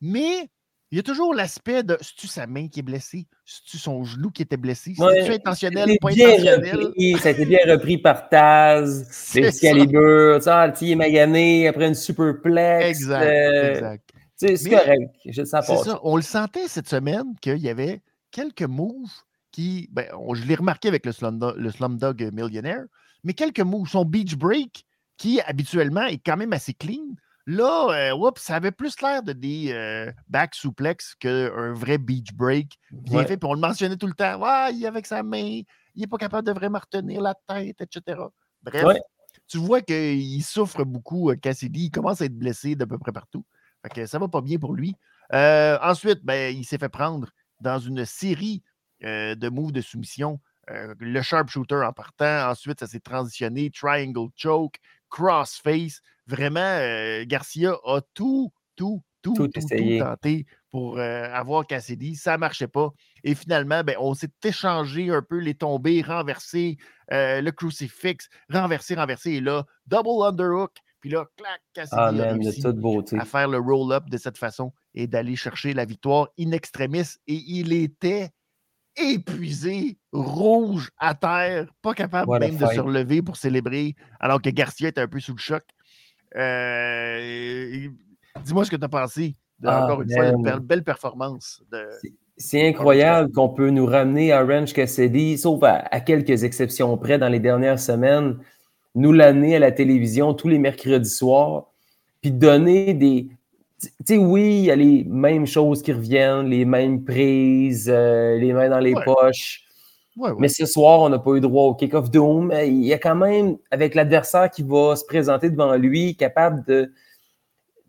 mais 0.00 0.48
il 0.90 0.96
y 0.96 1.00
a 1.00 1.02
toujours 1.02 1.34
l'aspect 1.34 1.82
de 1.82 1.98
c'est-tu 2.00 2.26
sa 2.28 2.46
main 2.46 2.68
qui 2.68 2.78
est 2.80 2.82
blessée, 2.84 3.26
c'est-tu 3.44 3.78
son 3.78 4.04
genou 4.04 4.30
qui 4.30 4.42
était 4.42 4.56
blessé, 4.56 4.94
Ouais. 4.98 5.20
c'est-tu 5.22 5.32
intentionnel, 5.32 5.96
pas 6.00 6.10
intentionnel? 6.10 6.84
repris, 6.86 7.18
ça 7.18 7.28
a 7.28 7.32
été 7.32 7.44
bien 7.46 7.58
repris 7.66 7.98
par 7.98 8.28
Taz, 8.28 9.02
Excalibur, 9.36 10.36
tu 10.38 10.44
sais, 10.44 10.50
ah, 10.50 10.72
il 10.80 10.90
est 10.92 10.94
magané 10.94 11.68
après 11.68 11.88
une 11.88 11.94
superplex. 11.94 12.88
Exact, 12.88 13.22
euh, 13.24 13.70
exact. 13.72 14.10
C'est 14.36 14.70
correct, 14.70 15.10
je 15.26 15.32
sais 15.32 15.44
C'est 15.44 15.50
pas. 15.74 15.84
ça. 15.84 16.00
On 16.02 16.16
le 16.16 16.22
sentait 16.22 16.68
cette 16.68 16.88
semaine 16.88 17.34
qu'il 17.40 17.58
y 17.58 17.68
avait 17.68 18.00
quelques 18.30 18.62
moves 18.62 19.10
qui. 19.54 19.88
Ben, 19.92 20.06
on- 20.18 20.34
je 20.34 20.44
l'ai 20.44 20.56
remarqué 20.56 20.88
avec 20.88 21.06
le 21.06 21.12
Slumdog, 21.12 21.56
le 21.56 21.70
Slumdog 21.70 22.30
Millionnaire, 22.32 22.84
mais 23.22 23.34
quelques 23.34 23.60
moves. 23.60 23.88
Son 23.88 24.04
beach 24.04 24.34
break, 24.36 24.84
qui 25.16 25.40
habituellement 25.40 26.04
est 26.06 26.18
quand 26.18 26.36
même 26.36 26.52
assez 26.52 26.74
clean. 26.74 27.14
Là, 27.46 28.12
euh, 28.12 28.30
ça 28.36 28.56
avait 28.56 28.72
plus 28.72 29.00
l'air 29.02 29.22
de 29.22 29.32
des 29.32 29.70
euh, 29.70 30.10
back 30.28 30.54
suplex 30.54 31.14
qu'un 31.20 31.72
vrai 31.74 31.98
beach 31.98 32.32
break 32.34 32.78
bien 32.90 33.18
Ouais. 33.18 33.26
fait. 33.26 33.36
Puis 33.36 33.48
on 33.48 33.54
le 33.54 33.60
mentionnait 33.60 33.96
tout 33.96 34.06
le 34.06 34.14
temps. 34.14 34.40
Ouais, 34.40 34.74
il 34.74 34.82
est 34.82 34.86
avec 34.88 35.06
sa 35.06 35.22
main, 35.22 35.60
il 35.94 36.00
n'est 36.00 36.06
pas 36.06 36.16
capable 36.16 36.46
de 36.48 36.52
vraiment 36.52 36.78
retenir 36.78 37.20
la 37.20 37.34
tête, 37.46 37.80
etc. 37.80 38.18
Bref, 38.62 38.84
Ouais. 38.84 39.00
tu 39.46 39.58
vois 39.58 39.82
qu'il 39.82 40.42
souffre 40.42 40.84
beaucoup, 40.84 41.30
euh, 41.30 41.36
Cassidy. 41.36 41.84
Il 41.86 41.90
commence 41.90 42.22
à 42.22 42.24
être 42.24 42.36
blessé 42.38 42.74
d'à 42.76 42.86
peu 42.86 42.98
près 42.98 43.12
partout. 43.12 43.44
Fait 43.82 43.90
que 43.90 44.06
ça 44.06 44.18
va 44.18 44.26
pas 44.26 44.40
bien 44.40 44.58
pour 44.58 44.72
lui. 44.74 44.96
Euh, 45.34 45.78
ensuite, 45.82 46.20
ben, 46.24 46.54
il 46.56 46.64
s'est 46.64 46.78
fait 46.78 46.88
prendre 46.88 47.28
dans 47.60 47.78
une 47.78 48.04
série 48.06 48.62
euh, 49.04 49.34
de 49.34 49.48
moves 49.48 49.72
de 49.72 49.80
soumission. 49.80 50.40
Euh, 50.70 50.94
le 50.98 51.20
sharpshooter 51.20 51.76
en 51.84 51.92
partant. 51.92 52.50
Ensuite, 52.50 52.80
ça 52.80 52.86
s'est 52.86 53.00
transitionné. 53.00 53.70
Triangle 53.70 54.30
choke, 54.36 54.76
crossface. 55.10 56.00
Vraiment, 56.26 56.60
euh, 56.60 57.24
Garcia 57.26 57.74
a 57.84 58.00
tout, 58.14 58.50
tout, 58.76 59.02
tout, 59.22 59.34
Tout 59.34 59.46
tout, 59.46 59.48
tout 59.48 59.58
essayé. 59.58 59.98
tenté 59.98 60.46
pour 60.70 60.98
euh, 60.98 61.30
avoir 61.32 61.66
Cassidy. 61.66 62.16
Ça 62.16 62.32
ne 62.32 62.38
marchait 62.38 62.66
pas. 62.68 62.90
Et 63.24 63.34
finalement, 63.34 63.82
ben, 63.84 63.96
on 64.00 64.14
s'est 64.14 64.30
échangé 64.42 65.10
un 65.10 65.22
peu 65.22 65.38
les 65.38 65.54
tombées, 65.54 66.02
renversé 66.02 66.78
le 67.10 67.50
crucifix, 67.50 68.28
renversé, 68.50 68.94
renversé. 68.94 69.32
Et 69.32 69.40
là, 69.40 69.64
double 69.86 70.24
underhook. 70.26 70.72
Puis 71.00 71.10
là, 71.10 71.26
clac, 71.36 71.60
Cassidy 71.74 71.96
Ah, 71.98 72.06
a 72.06 72.12
man, 72.12 72.38
de 72.38 72.44
réussi 72.44 72.62
toute 72.62 72.76
beauté. 72.78 73.18
à 73.18 73.26
faire 73.26 73.48
le 73.48 73.58
roll-up 73.58 74.08
de 74.08 74.16
cette 74.16 74.38
façon 74.38 74.72
et 74.94 75.06
d'aller 75.06 75.36
chercher 75.36 75.74
la 75.74 75.84
victoire 75.84 76.28
in 76.40 76.52
extremis. 76.52 77.02
Et 77.26 77.34
il 77.46 77.74
était 77.74 78.30
épuisé, 78.96 79.98
rouge 80.12 80.90
à 80.98 81.14
terre, 81.14 81.66
pas 81.82 81.94
capable 81.94 82.28
What 82.28 82.38
même 82.40 82.56
de 82.56 82.66
se 82.66 82.80
relever 82.80 83.22
pour 83.22 83.36
célébrer, 83.36 83.94
alors 84.20 84.40
que 84.40 84.50
Garcia 84.50 84.88
était 84.88 85.00
un 85.00 85.08
peu 85.08 85.20
sous 85.20 85.32
le 85.32 85.38
choc. 85.38 85.62
Euh, 86.36 87.88
Dis-moi 88.44 88.64
ce 88.64 88.70
que 88.70 88.76
tu 88.76 88.84
as 88.84 88.88
pensé. 88.88 89.34
de, 89.60 89.68
Ah, 89.68 89.84
encore 89.84 90.02
une 90.02 90.10
fois, 90.10 90.26
une 90.26 90.58
belle, 90.60 90.82
performance. 90.82 91.62
De... 91.70 91.86
C'est 92.36 92.66
incroyable 92.68 93.30
qu'on 93.32 93.48
peut 93.48 93.70
nous 93.70 93.86
ramener 93.86 94.32
à 94.32 94.44
Orange 94.44 94.72
Cassidy, 94.72 95.38
sauf 95.38 95.62
à, 95.62 95.86
à 95.90 96.00
quelques 96.00 96.42
exceptions 96.42 96.96
près 96.98 97.18
dans 97.18 97.28
les 97.28 97.40
dernières 97.40 97.78
semaines, 97.78 98.38
nous 98.94 99.12
l'amener 99.12 99.56
à 99.56 99.58
la 99.58 99.72
télévision 99.72 100.34
tous 100.34 100.48
les 100.48 100.58
mercredis 100.58 101.08
soirs, 101.08 101.66
puis 102.20 102.30
donner 102.30 102.94
des. 102.94 103.28
Tu 103.80 103.88
sais, 104.06 104.16
oui, 104.18 104.58
il 104.60 104.64
y 104.66 104.70
a 104.70 104.76
les 104.76 105.04
mêmes 105.04 105.46
choses 105.46 105.82
qui 105.82 105.92
reviennent, 105.92 106.48
les 106.48 106.64
mêmes 106.64 107.04
prises, 107.04 107.90
euh, 107.92 108.36
les 108.38 108.52
mains 108.52 108.68
dans 108.70 108.78
les 108.78 108.94
Ouais. 108.94 109.04
poches. 109.04 109.62
Ouais, 110.16 110.30
ouais. 110.30 110.36
Mais 110.38 110.48
ce 110.48 110.64
soir, 110.64 111.00
on 111.00 111.08
n'a 111.08 111.18
pas 111.18 111.32
eu 111.32 111.40
droit 111.40 111.64
au 111.64 111.74
kick-off 111.74 112.10
doom. 112.10 112.52
Il 112.64 112.84
y 112.84 112.92
a 112.92 112.98
quand 112.98 113.16
même, 113.16 113.56
avec 113.70 113.94
l'adversaire 113.96 114.48
qui 114.50 114.62
va 114.62 114.94
se 114.96 115.04
présenter 115.04 115.50
devant 115.50 115.74
lui, 115.76 116.16
capable 116.16 116.64
de, 116.66 116.92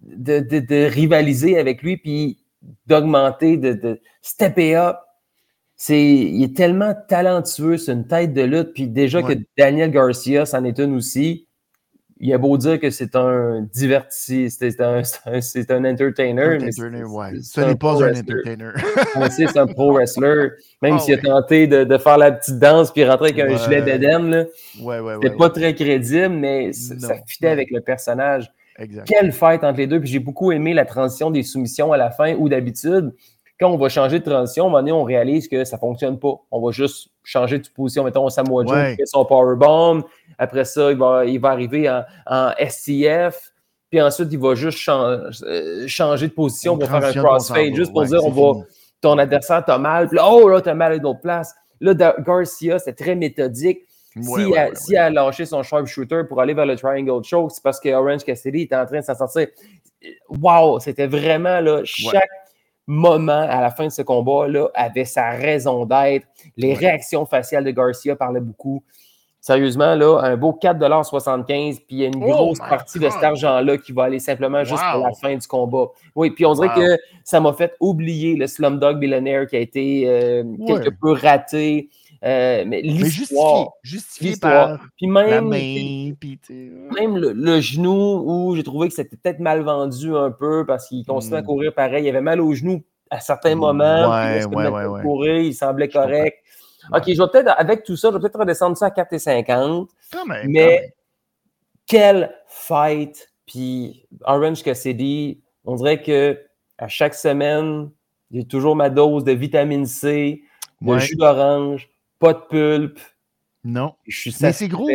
de, 0.02 0.40
de- 0.40 0.60
de 0.60 0.86
rivaliser 0.90 1.58
avec 1.60 1.82
lui, 1.84 1.98
puis 1.98 2.40
d'augmenter, 2.88 3.58
de, 3.58 3.74
de 3.74 4.02
stepper 4.22 4.76
up. 4.76 4.98
C'est, 5.78 6.02
il 6.04 6.44
est 6.44 6.56
tellement 6.56 6.94
talentueux, 7.10 7.78
c'est 7.78 7.94
une 7.94 8.08
tête 8.08 8.34
de 8.34 8.42
lutte. 8.44 8.74
Puis 8.74 8.88
déjà 8.88 9.22
Ouais. 9.22 9.36
que 9.38 9.42
Daniel 9.58 9.92
Garcia, 9.92 10.46
c'en 10.46 10.64
est 10.66 10.80
une 10.80 10.96
aussi. 10.96 11.45
Il 12.22 12.34
a 12.34 12.38
beau 12.38 12.58
dire 12.58 12.80
que 12.80 12.90
c'est 12.92 13.16
un 13.18 13.68
diverti, 13.74 14.50
c'est 14.50 14.80
un, 14.80 15.02
un, 15.26 15.86
entertainer. 15.86 16.58
mais 16.62 16.72
Ce 16.72 17.60
n'est 17.62 17.76
pas 17.76 18.04
un 18.04 18.12
entertainer. 18.16 18.72
C'est 19.32 19.58
un 19.58 19.68
pro 19.68 19.92
wrestler. 19.94 20.52
Même 20.82 20.94
Ah 20.96 21.00
s'il 21.00 21.16
ouais. 21.16 21.20
a 21.20 21.24
tenté 21.24 21.68
de, 21.68 21.84
de 21.84 21.98
faire 21.98 22.18
la 22.18 22.32
petite 22.32 22.58
danse 22.58 22.92
puis 22.92 23.04
rentrer 23.04 23.32
avec 23.32 23.40
un 23.40 23.50
Ouais. 23.50 23.58
gilet 23.58 23.82
d'Eden, 23.82 24.48
ouais, 24.82 25.00
c'était 25.22 25.36
pas 25.36 25.50
très 25.50 25.76
crédible, 25.76 26.30
mais 26.30 26.72
ça 26.72 27.16
fitait 27.28 27.50
avec 27.50 27.70
le 27.72 27.82
personnage. 27.82 28.50
Exact. 28.78 29.08
Quelle 29.08 29.32
fête 29.32 29.64
entre 29.64 29.78
les 29.78 29.88
deux. 29.88 30.00
Puis 30.02 30.10
j'ai 30.10 30.20
beaucoup 30.20 30.52
aimé 30.52 30.74
la 30.74 30.84
transition 30.86 31.32
des 31.32 31.44
soumissions 31.44 31.92
à 31.94 31.98
la 31.98 32.12
fin 32.12 32.34
où 32.36 32.50
d'habitude, 32.50 33.14
quand 33.60 33.70
on 33.70 33.78
va 33.78 33.90
changer 33.90 34.20
de 34.20 34.30
transition, 34.30 34.66
à 34.66 34.68
un 34.68 34.70
moment 34.70 34.82
donné, 34.82 34.92
on 34.92 35.04
réalise 35.04 35.48
que 35.48 35.64
ça 35.64 35.78
fonctionne 35.78 36.20
pas. 36.20 36.34
On 36.52 36.62
va 36.62 36.72
juste 36.72 37.10
changer 37.24 37.60
de 37.60 37.68
position. 37.70 38.04
Mettons, 38.04 38.30
Samoa 38.30 38.64
Joe 38.66 38.74
Ouais. 38.76 38.96
fait 38.96 39.06
son 39.06 39.24
powerbomb. 39.26 40.04
Après 40.38 40.66
ça, 40.66 40.92
il 40.92 40.98
va, 40.98 41.26
il 41.26 41.40
va 41.40 41.50
arriver 41.52 41.90
en, 41.90 42.04
en 42.28 42.52
STF. 42.60 43.52
Puis 43.90 44.02
ensuite, 44.02 44.28
il 44.32 44.40
va 44.40 44.56
juste 44.56 44.80
euh, 44.90 45.88
changer 45.88 46.28
de 46.28 46.34
position 46.34 46.78
pour 46.78 46.90
faire 46.90 47.06
un 47.06 47.14
crossfade, 47.14 47.74
juste 47.76 47.92
pour 47.92 48.02
Ouais, 48.02 48.08
dire 48.08 48.20
c'est 48.20 48.28
on 48.28 48.54
va, 48.54 48.62
ton 49.00 49.18
adversaire 49.18 49.64
t'a 49.64 49.78
mal, 49.78 50.08
puis 50.08 50.18
là, 50.18 50.28
oh 50.28 50.50
là, 50.50 50.60
t'as 50.60 50.74
mal 50.74 50.94
à 50.94 50.96
une 50.96 51.06
autre 51.06 51.22
place. 51.22 51.54
Là, 51.80 51.94
Garcia, 51.94 52.80
c'était 52.80 53.04
très 53.04 53.16
méthodique. 53.16 53.82
Ouais, 54.16 54.24
S'il 54.24 54.48
ouais, 54.48 54.58
a, 54.58 54.70
ouais, 54.70 54.98
a 54.98 55.10
lâché 55.10 55.46
son 55.46 55.62
sharpshooter 55.62 56.24
pour 56.28 56.42
aller 56.42 56.54
vers 56.54 56.66
le 56.66 56.76
triangle 56.76 57.24
choke, 57.24 57.52
c'est 57.52 57.64
parce 57.64 57.80
que 57.80 57.90
Orange 57.90 58.24
Cassidy 58.24 58.62
était 58.62 58.76
en 58.76 58.86
train 58.86 59.00
de 59.00 59.06
s'en 59.06 59.16
sortir. 59.16 59.48
Wow, 60.30 60.80
c'était 60.80 61.08
vraiment 61.08 61.60
là, 61.60 61.82
chaque 61.84 62.30
moment 62.88 63.32
à 63.50 63.62
la 63.62 63.72
fin 63.72 63.86
de 63.86 63.92
ce 63.92 64.02
combat-là 64.02 64.70
avait 64.74 65.06
sa 65.06 65.32
raison 65.32 65.86
d'être. 65.86 66.28
Les 66.58 66.74
réactions 66.74 67.26
faciales 67.26 67.64
de 67.64 67.72
Garcia 67.72 68.16
parlaient 68.16 68.40
beaucoup. 68.40 68.84
Sérieusement, 69.42 69.94
là, 69.94 70.22
un 70.24 70.38
beau 70.38 70.58
4,75$, 70.60 71.76
puis 71.76 71.86
il 71.92 71.98
y 72.00 72.04
a 72.06 72.08
une 72.08 72.24
Oh 72.24 72.28
grosse 72.32 72.58
partie 72.58 72.98
de 72.98 73.08
cet 73.10 73.24
argent-là 73.24 73.78
qui 73.78 73.92
va 73.92 74.06
aller 74.06 74.18
simplement 74.18 74.64
juste 74.64 74.82
pour 74.92 75.06
la 75.06 75.14
fin 75.14 75.36
du 75.36 75.46
combat. 75.48 75.86
Oui, 76.16 76.32
puis 76.32 76.48
on 76.48 76.54
dirait 76.54 76.70
Wow. 76.70 76.76
que 76.76 76.98
ça 77.24 77.40
m'a 77.40 77.54
fait 77.54 77.76
oublier 77.80 78.36
le 78.36 78.48
Slumdog 78.48 78.98
Millionaire 78.98 79.46
qui 79.46 79.56
a 79.56 79.60
été 79.60 80.06
euh, 80.10 80.44
quelque 80.66 80.90
peu 81.00 81.12
raté. 81.12 81.90
Euh, 82.24 82.64
mais 82.66 82.82
Mais 82.84 83.06
justifié, 83.06 83.66
justifié 83.84 84.38
par 84.38 84.80
Puis 84.98 85.08
la 85.08 85.42
même, 85.42 85.50
main, 85.50 86.14
puis 86.20 86.40
tu 86.40 86.48
sais, 86.48 86.72
même 87.00 87.18
le, 87.18 87.34
le 87.34 87.60
genou 87.62 88.24
où 88.26 88.56
j'ai 88.56 88.64
trouvé 88.64 88.88
que 88.88 88.94
c'était 88.94 89.18
peut-être 89.18 89.40
mal 89.40 89.62
vendu 89.62 90.16
un 90.16 90.32
peu 90.32 90.66
parce 90.66 90.88
qu'il 90.88 91.06
continuait 91.06 91.40
à 91.40 91.42
Mm. 91.42 91.46
courir 91.46 91.74
pareil. 91.74 92.06
Il 92.06 92.10
avait 92.10 92.22
mal 92.22 92.40
au 92.42 92.54
genou 92.54 92.84
à 93.10 93.20
certains 93.20 93.56
Mm, 93.56 93.60
moments. 93.60 94.10
ouais, 94.10 94.46
ouais, 94.46 94.68
ouais, 94.88 95.02
courait, 95.02 95.46
il 95.48 95.54
semblait 95.54 95.90
correct. 95.90 96.38
OK, 96.94 97.04
je 97.08 97.22
vais 97.22 97.28
peut-être, 97.32 97.54
avec 97.58 97.84
tout 97.84 97.96
ça, 97.98 98.10
je 98.10 98.14
vais 98.14 98.20
peut-être 98.20 98.40
redescendre 98.40 98.78
ça 98.78 98.88
à 98.88 98.90
4,50. 98.92 99.90
quand 100.12 100.26
même. 100.26 100.48
Mais 100.50 100.94
quel 101.88 102.32
fight! 102.48 103.32
Puis 103.46 104.08
Orange 104.24 104.64
Cassidy, 104.64 105.42
on 105.66 105.76
dirait 105.76 106.02
que 106.02 106.40
à 106.78 106.88
chaque 106.88 107.14
semaine, 107.16 107.90
j'ai 108.32 108.46
toujours 108.46 108.76
ma 108.76 108.90
dose 108.90 109.24
de 109.24 109.32
vitamine 109.32 109.86
C, 109.86 110.42
de 110.82 110.88
jus 111.00 111.16
d'orange, 111.16 111.90
pas 112.26 112.34
de 112.34 112.46
pulpe. 112.50 113.00
Non. 113.64 113.96
Je 114.08 114.20
suis 114.20 114.36
Mais 114.42 114.54
c'est 114.54 114.68
gros. 114.68 114.90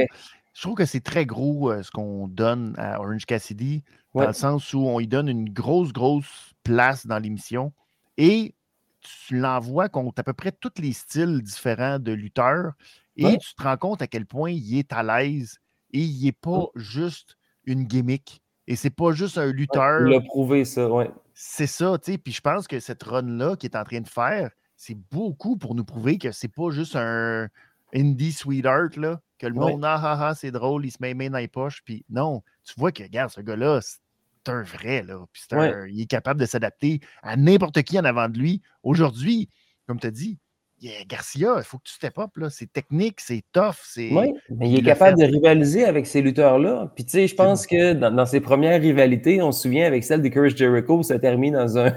Je 0.53 0.63
trouve 0.63 0.75
que 0.75 0.85
c'est 0.85 1.01
très 1.01 1.27
gros 1.27 1.71
euh, 1.71 1.83
ce 1.83 1.91
qu'on 1.91 2.29
donne 2.29 2.75
à 2.77 3.01
Orange 3.01 3.25
Cassidy, 3.27 3.83
Ouais. 4.15 4.23
dans 4.25 4.29
le 4.31 4.35
sens 4.35 4.75
où 4.75 4.81
on 4.81 4.99
lui 4.99 5.07
donne 5.07 5.29
une 5.29 5.49
grosse, 5.49 5.93
grosse 5.93 6.53
place 6.65 7.07
dans 7.07 7.19
l'émission 7.19 7.73
et 8.17 8.55
tu 9.01 9.39
l'envoies 9.39 9.89
contre 9.89 10.19
à 10.21 10.23
peu 10.25 10.33
près 10.33 10.51
tous 10.53 10.73
les 10.83 10.93
styles 10.93 11.41
différents 11.43 11.99
de 12.01 12.13
lutteurs 12.13 12.73
et 13.17 13.25
Ouais. 13.25 13.39
tu 13.39 13.55
te 13.55 13.63
rends 13.63 13.77
compte 13.77 14.03
à 14.03 14.09
quel 14.09 14.27
point 14.27 14.51
il 14.51 14.79
est 14.79 14.93
à 14.93 15.03
l'aise 15.05 15.59
et 15.93 16.01
il 16.01 16.25
n'est 16.25 16.33
pas 16.33 16.67
juste 16.75 17.37
une 17.65 17.85
gimmick 17.85 18.43
et 18.67 18.75
c'est 18.77 18.91
pas 18.91 19.13
juste 19.13 19.39
un 19.39 19.51
lutteur. 19.53 20.07
Il 20.09 20.15
a 20.15 20.21
prouvé 20.21 20.65
ça, 20.65 20.89
ouais. 20.89 21.11
C'est 21.33 21.67
ça, 21.69 21.97
tu 21.99 22.13
sais. 22.13 22.19
Puis 22.19 22.33
je 22.33 22.41
pense 22.41 22.67
que 22.69 22.79
cette 22.81 23.03
run-là 23.05 23.57
qu'il 23.57 23.71
est 23.71 23.77
en 23.77 23.85
train 23.85 24.01
de 24.01 24.09
faire, 24.09 24.51
c'est 24.83 24.97
beaucoup 25.11 25.59
pour 25.59 25.75
nous 25.75 25.85
prouver 25.85 26.17
que 26.17 26.33
c'est 26.33 26.49
pas 26.49 26.71
juste 26.71 26.97
un 26.97 27.49
indie 27.95 28.33
sweetheart, 28.33 28.97
là, 28.97 29.21
que 29.39 29.47
le 29.47 29.53
Ouais. 29.53 29.73
monde, 29.73 29.85
ah 29.85 30.01
ah 30.03 30.29
ah, 30.29 30.35
c'est 30.35 30.51
drôle, 30.51 30.87
il 30.87 30.91
se 30.91 30.97
met 31.01 31.09
les 31.09 31.15
mains 31.15 31.29
dans 31.29 31.37
les 31.37 31.49
poches. 31.49 31.83
Puis 31.85 32.03
non, 32.09 32.43
tu 32.65 32.73
vois 32.79 32.91
que, 32.91 33.03
regarde, 33.03 33.31
ce 33.31 33.43
gars-là, 33.43 33.81
c'est 33.83 34.51
un 34.51 34.63
vrai, 34.63 35.03
là. 35.03 35.19
Puis 35.35 35.43
Ouais. 35.53 35.75
un- 35.75 35.87
il 35.87 36.01
est 36.01 36.07
capable 36.07 36.41
de 36.41 36.47
s'adapter 36.47 37.01
à 37.23 37.37
n'importe 37.37 37.83
qui 37.83 37.99
en 37.99 38.05
avant 38.07 38.31
de 38.31 38.39
lui. 38.39 38.63
Aujourd'hui, 38.83 39.51
comme 39.87 40.01
tu 40.01 40.07
as 40.07 40.11
dit, 40.11 40.39
yeah, 40.81 41.05
Garcia, 41.07 41.57
il 41.59 41.65
faut 41.65 41.77
que 41.77 41.85
tu 41.85 41.93
step 41.93 42.17
up, 42.19 42.35
là. 42.37 42.49
C'est 42.49 42.73
technique, 42.73 43.21
c'est 43.21 43.43
tough, 43.53 43.77
c'est. 43.85 44.11
Oui, 44.15 44.33
mais 44.49 44.71
il 44.71 44.79
est 44.79 44.83
capable 44.83 45.21
fait. 45.21 45.27
de 45.27 45.33
rivaliser 45.35 45.85
avec 45.85 46.07
ces 46.07 46.23
lutteurs-là. 46.23 46.91
Puis 46.95 47.05
tu 47.05 47.11
sais, 47.11 47.27
je 47.27 47.35
pense 47.35 47.67
que 47.67 47.93
dans, 47.93 48.11
dans 48.11 48.25
ses 48.25 48.41
premières 48.41 48.81
rivalités, 48.81 49.43
on 49.43 49.53
se 49.53 49.61
souvient 49.61 49.87
avec 49.87 50.05
celle 50.05 50.23
de 50.23 50.29
Chris 50.29 50.57
Jericho, 50.57 51.03
ça 51.03 51.19
termine 51.19 51.53
dans 51.53 51.77
un 51.77 51.93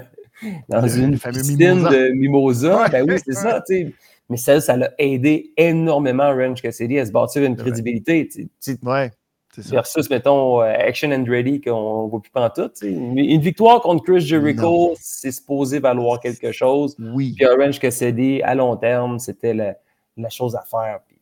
dans 0.68 0.80
Le- 0.80 0.96
une 0.98 1.18
piscine 1.18 1.56
mimosa. 1.56 1.90
de 1.90 2.08
mimosa. 2.12 2.82
Ouais, 2.82 2.88
Ben 2.90 3.10
oui, 3.10 3.16
c'est 3.24 3.34
ça, 3.34 3.62
tu 3.66 3.74
sais. 3.74 3.92
Mais 4.30 4.36
celle, 4.38 4.62
ça 4.62 4.76
l'a 4.76 4.90
aidé 4.98 5.52
énormément 5.56 6.30
Range 6.34 6.60
Cassidy 6.60 6.98
à 6.98 7.04
se 7.06 7.12
bâtir 7.12 7.42
une 7.44 7.56
crédibilité. 7.56 8.26
tu 8.26 8.42
sais. 8.42 8.48
Tu 8.60 8.72
sais, 8.72 8.78
Ouais, 8.82 9.10
c'est 9.54 9.62
ça. 9.62 9.70
Versus, 9.76 10.08
mettons, 10.08 10.62
euh, 10.62 10.64
Action 10.64 11.10
Andretti 11.12 11.60
qu'on 11.60 12.04
ne 12.06 12.10
voit 12.10 12.22
plus 12.22 12.30
pantoute. 12.30 12.72
tu 12.74 12.86
sais. 12.86 12.92
Une, 12.92 13.18
une 13.18 13.40
victoire 13.42 13.82
contre 13.82 14.02
Chris 14.04 14.20
Jericho, 14.22 14.94
c'est 14.98 15.30
supposé 15.30 15.78
valoir 15.78 16.20
quelque 16.20 16.52
chose. 16.52 16.96
Oui. 16.98 17.34
Puis 17.36 17.44
Orange 17.46 17.78
Cassidy, 17.78 18.40
à 18.42 18.54
long 18.54 18.76
terme, 18.76 19.18
c'était 19.18 19.52
la, 19.52 19.76
la 20.16 20.28
chose 20.30 20.56
à 20.56 20.62
faire. 20.62 21.00
Puis, 21.06 21.13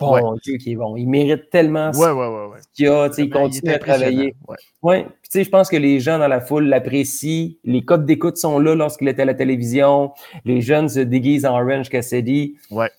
bon 0.00 0.12
Ouais. 0.14 0.38
Dieu, 0.42 0.56
qui 0.56 0.72
est 0.72 0.76
bon. 0.76 0.96
Il 0.96 1.06
mérite 1.08 1.50
tellement 1.50 1.90
Ouais, 1.92 2.10
ouais, 2.10 2.58
ce 2.60 2.66
qu'il 2.74 2.88
a. 2.88 3.08
tu 3.08 3.14
sais, 3.16 3.22
Il 3.22 3.30
continue 3.30 3.72
à 3.72 3.78
travailler. 3.78 4.34
ouais. 4.82 5.06
Je 5.32 5.48
pense 5.48 5.68
que 5.68 5.76
les 5.76 6.00
gens 6.00 6.18
dans 6.18 6.28
la 6.28 6.40
foule 6.40 6.64
l'apprécient. 6.66 7.50
Les 7.64 7.84
codes 7.84 8.04
d'écoute 8.06 8.36
sont 8.36 8.58
là 8.58 8.74
lorsqu'il 8.74 9.08
était 9.08 9.22
à 9.22 9.26
la 9.26 9.34
télévision. 9.34 10.12
Les 10.44 10.60
jeunes 10.60 10.88
se 10.88 11.00
déguisent 11.00 11.46
en 11.46 11.54
Orange 11.60 11.88
Cassidy. 11.88 12.56
Ouais. 12.70 12.90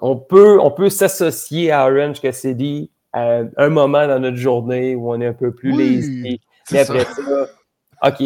On 0.00 0.16
peut, 0.16 0.60
on 0.60 0.70
peut 0.70 0.90
s'associer 0.90 1.72
à 1.72 1.86
Orange 1.90 2.20
Cassidy 2.20 2.90
à 3.12 3.40
un 3.56 3.68
moment 3.68 4.06
dans 4.06 4.20
notre 4.20 4.36
journée 4.36 4.94
où 4.94 5.10
on 5.10 5.20
est 5.20 5.26
un 5.26 5.32
peu 5.32 5.52
plus 5.52 5.72
Oui, 5.74 5.96
lazy. 5.96 6.40
Mais 6.70 6.78
après 6.80 7.04
ça. 7.04 7.14
ça, 7.14 8.08
OK, 8.08 8.22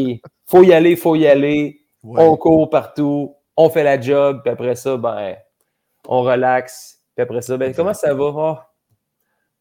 faut 0.46 0.62
y 0.62 0.72
aller, 0.72 0.96
faut 0.96 1.14
y 1.16 1.26
aller. 1.26 1.80
On 2.04 2.36
court 2.36 2.68
partout, 2.70 3.34
on 3.56 3.68
fait 3.70 3.82
la 3.84 4.00
job, 4.00 4.40
puis 4.42 4.52
après 4.52 4.74
ça, 4.76 4.96
ben, 4.96 5.34
on 6.06 6.22
relaxe. 6.22 6.97
Puis 7.18 7.24
après 7.24 7.42
ça, 7.42 7.56
ben, 7.56 7.74
comment 7.74 7.94
ça 7.94 8.14
va? 8.14 8.32
Ah, 8.36 8.70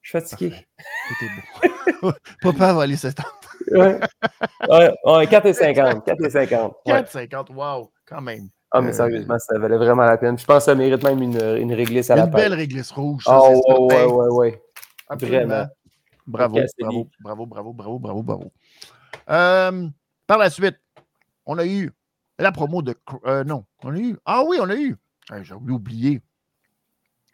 je 0.03 0.09
suis 0.11 0.19
fatigué. 0.19 0.55
Tout 1.07 1.25
est 1.25 2.01
beau. 2.01 2.11
Papa 2.43 2.71
va 2.73 2.83
aller 2.83 2.95
se 2.95 3.07
tendre. 3.07 3.33
Ouais. 3.71 3.99
Ouais, 4.69 4.93
ouais, 5.03 5.25
4 5.25 5.47
et 5.47 5.53
50. 5.53 6.05
4 6.05 6.23
et 6.23 6.29
50. 6.29 6.75
Ouais. 6.85 7.01
4,50, 7.01 7.51
wow, 7.55 7.91
quand 8.05 8.21
même. 8.21 8.49
Ah, 8.69 8.79
mais 8.79 8.93
sérieusement, 8.93 9.39
ça 9.39 9.57
valait 9.57 9.77
vraiment 9.77 10.03
la 10.03 10.19
peine. 10.19 10.37
Je 10.37 10.45
pense 10.45 10.57
que 10.57 10.63
ça 10.65 10.75
mérite 10.75 11.03
même 11.03 11.19
une, 11.19 11.41
une 11.57 11.73
réglisse 11.73 12.11
à 12.11 12.15
la 12.15 12.25
Une 12.25 12.29
belle 12.29 12.53
réglisse 12.53 12.91
rouge. 12.91 13.23
ça, 13.23 13.39
c'est 13.41 13.47
ouais, 13.47 13.79
ouais, 13.79 13.89
certain. 13.89 14.13
ouais, 14.13 14.27
ouais. 14.27 14.63
Absolument. 15.09 15.47
Vraiment. 15.47 15.67
Bravo, 16.27 16.59
bravo, 16.77 17.09
bravo, 17.19 17.45
bravo, 17.47 17.73
bravo, 17.73 17.99
bravo, 17.99 18.21
bravo. 18.21 18.51
Euh, 19.31 19.87
par 20.27 20.37
la 20.37 20.51
suite, 20.51 20.77
on 21.47 21.57
a 21.57 21.65
eu 21.65 21.91
la 22.37 22.51
promo 22.51 22.83
de. 22.83 22.93
Euh, 23.25 23.43
non, 23.43 23.65
on 23.83 23.95
a 23.95 23.97
eu. 23.97 24.15
Ah 24.27 24.43
oui, 24.45 24.59
on 24.61 24.69
a 24.69 24.75
eu. 24.75 24.95
J'ai 25.41 25.55
oublié. 25.55 26.21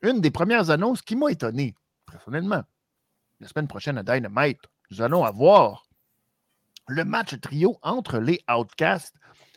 Une 0.03 0.19
des 0.19 0.31
premières 0.31 0.69
annonces 0.69 1.01
qui 1.01 1.15
m'a 1.15 1.31
étonné, 1.31 1.75
personnellement. 2.05 2.63
La 3.39 3.47
semaine 3.47 3.67
prochaine 3.67 3.97
à 3.97 4.03
Dynamite, 4.03 4.59
nous 4.91 5.01
allons 5.01 5.23
avoir 5.23 5.85
le 6.87 7.05
match 7.05 7.39
trio 7.39 7.77
entre 7.81 8.19
les 8.19 8.41
Outcasts, 8.53 9.15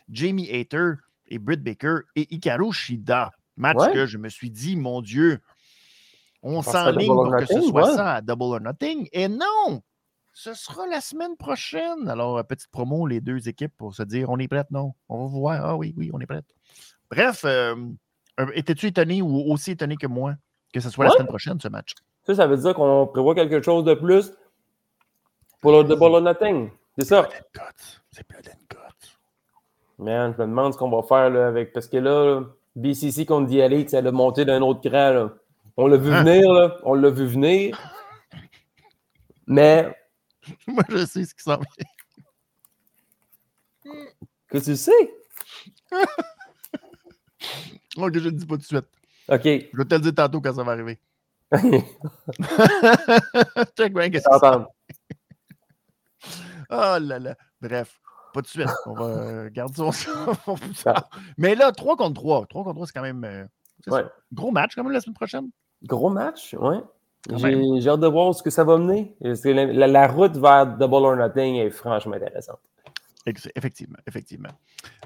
Jamie 0.09 0.49
Hater 0.49 0.93
et 1.27 1.37
Britt 1.37 1.61
Baker 1.61 1.99
et 2.15 2.33
Hikaru 2.33 2.71
Shida. 2.71 3.31
Match 3.57 3.75
Ouais. 3.77 3.91
que 3.91 4.05
je 4.05 4.17
me 4.17 4.29
suis 4.29 4.49
dit, 4.49 4.77
mon 4.77 5.01
Dieu, 5.01 5.41
on 6.41 6.61
s'enligne 6.61 7.07
pour 7.07 7.35
que 7.35 7.45
ce 7.45 7.61
soit 7.61 7.89
ouais. 7.89 7.95
ça 7.95 8.15
à 8.15 8.21
Double 8.21 8.43
or 8.43 8.61
Nothing. 8.61 9.09
Et 9.11 9.27
non! 9.27 9.81
Ce 10.31 10.53
sera 10.53 10.85
la 10.87 11.01
semaine 11.01 11.35
prochaine. 11.35 12.07
Alors, 12.07 12.37
euh, 12.37 12.43
petite 12.43 12.69
promo, 12.69 13.07
les 13.07 13.19
deux 13.19 13.49
équipes 13.49 13.75
pour 13.75 13.95
se 13.95 14.03
dire 14.03 14.29
on 14.29 14.37
est 14.37 14.47
prête, 14.47 14.69
non? 14.69 14.93
On 15.09 15.25
va 15.25 15.27
voir. 15.27 15.65
Ah 15.65 15.75
oui, 15.75 15.93
oui, 15.97 16.11
on 16.13 16.19
est 16.19 16.27
prête. 16.27 16.45
Bref, 17.09 17.41
euh, 17.43 17.75
étais-tu 18.53 18.87
étonné 18.87 19.21
ou 19.21 19.51
aussi 19.51 19.71
étonné 19.71 19.95
que 19.97 20.07
moi 20.07 20.35
que 20.73 20.79
ce 20.79 20.89
soit 20.89 21.05
la 21.05 21.11
semaine 21.11 21.27
prochaine, 21.27 21.59
ce 21.61 21.67
match? 21.69 21.93
Ça, 22.25 22.35
ça 22.35 22.45
veut 22.47 22.57
dire 22.57 22.73
qu'on 22.75 23.07
prévoit 23.07 23.33
quelque 23.35 23.61
chose 23.61 23.83
de 23.85 23.93
plus 23.93 24.33
pour 25.61 25.71
le 25.71 25.83
Double 25.83 26.03
or 26.15 26.21
Nothing. 26.21 26.69
C'est 26.99 27.05
ça. 27.05 27.27
C'est 28.11 28.27
Blood 28.27 28.47
and 28.49 28.59
Guts. 28.69 29.17
Man, 29.97 30.33
je 30.37 30.41
me 30.41 30.47
demande 30.47 30.73
ce 30.73 30.77
qu'on 30.77 30.89
va 30.89 31.01
faire 31.03 31.29
là, 31.29 31.47
avec. 31.47 31.71
Parce 31.73 31.87
que 31.87 31.97
là, 31.97 32.43
BCC 32.75 33.25
contre 33.25 33.51
Elite, 33.53 33.89
ça 33.91 33.99
a 33.99 34.11
monté 34.11 34.43
d'un 34.45 34.61
autre 34.61 34.81
cran. 34.81 35.11
Là. 35.11 35.33
On 35.77 35.87
l'a 35.87 35.97
vu 35.97 36.11
Hein? 36.11 36.23
venir, 36.23 36.51
là. 36.53 36.77
On 36.83 36.93
l'a 36.95 37.09
vu 37.09 37.25
venir. 37.25 37.79
Mais, 39.47 39.95
Moi, 40.67 40.83
je 40.89 41.05
sais 41.05 41.23
ce 41.25 41.33
qui 41.33 41.43
s'en 41.43 41.57
vient. 41.57 41.67
que 44.49 44.57
tu 44.57 44.75
sais? 44.75 44.91
Ok, 47.97 48.13
je 48.13 48.19
ne 48.19 48.23
le 48.25 48.31
dis 48.31 48.45
pas 48.45 48.55
tout 48.55 48.61
de 48.61 48.65
suite. 48.65 48.85
OK. 49.29 49.41
Je 49.43 49.77
vais 49.77 49.85
te 49.85 49.95
le 49.95 50.01
dire 50.01 50.13
tantôt 50.15 50.39
quand 50.41 50.53
ça 50.53 50.63
va 50.63 50.71
arriver. 50.73 50.99
Check 53.77 53.93
bien 53.93 54.09
qu'est-ce 54.09 54.27
J'entends. 54.31 54.65
s'en 54.65 54.67
Oh 56.69 56.97
là 56.99 57.19
là. 57.19 57.35
Bref, 57.61 57.99
pas 58.33 58.41
de 58.41 58.47
suite. 58.47 58.67
On 58.85 58.93
va 58.93 59.05
euh, 59.05 59.49
garder 59.49 59.73
pour 60.43 60.59
plus 60.59 60.73
tard. 60.83 61.09
Mais 61.37 61.55
là, 61.55 61.71
3 61.71 61.95
contre 61.95 62.15
3. 62.21 62.45
3 62.47 62.63
contre 62.63 62.75
3, 62.75 62.87
c'est 62.87 62.93
quand 62.93 63.01
même. 63.01 63.23
euh, 63.23 63.45
Ouais. 63.87 64.01
ça. 64.01 64.11
Gros 64.33 64.51
match 64.51 64.73
quand 64.75 64.83
même 64.83 64.91
la 64.91 64.99
semaine 64.99 65.13
prochaine? 65.15 65.49
Gros 65.83 66.09
match. 66.09 66.55
Quand 66.59 66.81
J'ai 67.37 67.61
j'ai 67.81 67.89
hâte 67.89 67.99
de 67.99 68.07
voir 68.07 68.33
ce 68.33 68.41
que 68.43 68.49
ça 68.49 68.63
va 68.63 68.77
mener. 68.77 69.15
Que 69.21 69.49
La, 69.49 69.65
la- 69.65 69.87
la 69.87 70.07
route 70.07 70.35
vers 70.35 70.65
Double 70.65 70.95
or 71.05 71.15
Nothing 71.15 71.55
est 71.55 71.69
franchement 71.69 72.15
intéressante. 72.15 72.59
Effectivement, 73.25 73.97
effectivement. 74.07 74.49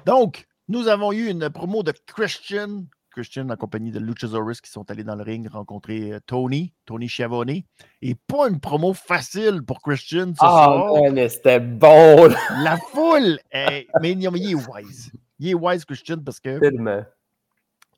Donc, 0.06 0.46
nous 0.72 0.88
avons 0.88 1.12
eu 1.12 1.28
une 1.28 1.48
promo 1.50 1.82
de 1.82 1.92
Christian. 2.06 2.84
Christian 3.10 3.50
en 3.50 3.56
compagnie 3.56 3.90
de 3.90 3.98
Luchasaurus 4.00 4.62
qui 4.62 4.70
sont 4.70 4.90
allés 4.90 5.04
dans 5.04 5.14
le 5.14 5.22
ring 5.22 5.46
rencontrer 5.46 6.14
euh, 6.14 6.20
Tony, 6.26 6.72
Tony 6.86 7.10
Schiavone. 7.10 7.60
Et 8.00 8.14
pas 8.26 8.48
une 8.48 8.58
promo 8.58 8.94
facile 8.94 9.62
pour 9.66 9.82
Christian 9.82 10.28
ce 10.34 10.40
Ah, 10.40 10.64
soir. 10.64 10.94
man, 11.02 11.12
mais 11.12 11.28
c'était 11.28 11.60
bon, 11.60 12.28
La 12.62 12.78
foule! 12.90 13.38
est- 13.50 13.86
mais, 14.00 14.14
non, 14.14 14.30
mais 14.30 14.40
il 14.40 14.52
est 14.52 14.54
wise. 14.54 15.12
Il 15.38 15.50
est 15.50 15.54
wise, 15.54 15.84
Christian, 15.84 16.18
parce 16.24 16.40
que 16.40 16.58
tellement. 16.58 17.04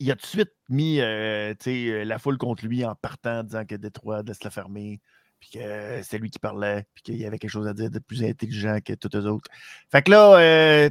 il 0.00 0.10
a 0.10 0.16
tout 0.16 0.22
de 0.22 0.26
suite 0.26 0.52
mis 0.68 1.00
euh, 1.00 1.54
euh, 1.68 2.04
la 2.04 2.18
foule 2.18 2.36
contre 2.38 2.66
lui 2.66 2.84
en 2.84 2.96
partant, 2.96 3.44
disant 3.44 3.64
que 3.64 3.76
Détroit 3.76 4.22
laisse 4.24 4.42
la 4.42 4.50
fermer, 4.50 5.00
puis 5.38 5.50
que 5.50 6.02
c'est 6.02 6.18
lui 6.18 6.30
qui 6.30 6.40
parlait, 6.40 6.86
puis 6.92 7.04
qu'il 7.04 7.16
y 7.18 7.24
avait 7.24 7.38
quelque 7.38 7.50
chose 7.52 7.68
à 7.68 7.72
dire 7.74 7.88
de 7.90 8.00
plus 8.00 8.24
intelligent 8.24 8.78
que 8.84 8.94
tous 8.94 9.16
les 9.16 9.26
autres. 9.26 9.48
Fait 9.92 10.02
que 10.02 10.10
là, 10.10 10.38
euh, 10.40 10.90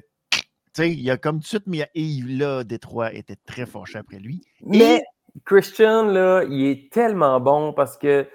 sais, 0.82 0.92
il 0.92 1.12
a 1.12 1.18
comme 1.18 1.38
tout 1.38 1.42
de 1.42 1.48
suite 1.48 1.68
mis. 1.68 1.84
Et 1.96 2.22
là, 2.28 2.64
Détroit 2.64 3.14
était 3.14 3.38
très 3.46 3.66
fâché 3.66 3.98
après 3.98 4.20
lui. 4.20 4.42
Mais 4.66 5.04
Christian, 5.46 6.04
là, 6.04 6.44
il 6.44 6.66
est 6.66 6.92
tellement 6.92 7.40
bon 7.40 7.74
parce 7.74 7.98
que 7.98 8.28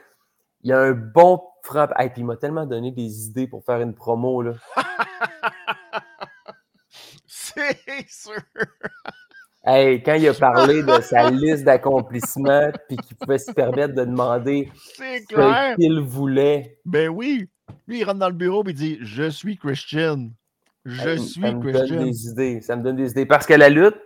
il 0.62 0.72
a 0.72 0.80
un 0.80 0.93
bon 0.93 1.41
frappe. 1.62 1.93
Et 2.01 2.09
puis 2.11 2.22
il 2.22 2.24
m'a 2.24 2.36
tellement 2.36 2.66
donné 2.66 2.91
des 2.91 3.26
idées 3.26 3.47
pour 3.47 3.64
faire 3.64 3.80
une 3.80 3.95
promo. 3.95 4.43
Là. 4.43 4.55
C'est 7.26 8.09
sûr. 8.09 8.43
Hey, 9.64 10.03
quand 10.03 10.14
il 10.14 10.28
a 10.28 10.34
parlé 10.34 10.82
de 10.82 11.01
sa 11.03 11.30
liste 11.30 11.64
d'accomplissements, 11.64 12.70
puis 12.89 12.97
qu'il 12.97 13.16
pouvait 13.16 13.39
se 13.39 13.53
permettre 13.53 13.95
de 13.95 14.05
demander 14.05 14.70
ce 14.74 15.76
qu'il 15.76 16.01
voulait. 16.01 16.78
Ben 16.84 17.09
oui. 17.09 17.49
Lui, 17.86 17.99
il 17.99 18.05
rentre 18.05 18.18
dans 18.18 18.28
le 18.28 18.34
bureau 18.34 18.64
et 18.64 18.70
il 18.70 18.74
dit 18.74 18.99
Je 19.03 19.28
suis 19.28 19.59
Christian. 19.59 20.30
Je 20.89 21.09
Hey, 21.09 21.18
suis 21.18 21.41
ça 21.41 21.53
me 21.53 21.72
donne 21.72 22.05
des 22.05 22.26
idées. 22.28 22.61
Ça 22.61 22.76
me 22.76 22.82
donne 22.82 22.97
des 22.97 23.11
idées. 23.11 23.26
Parce 23.26 23.47
que 23.47 23.55
la 23.55 23.68
lutte, 23.68 23.97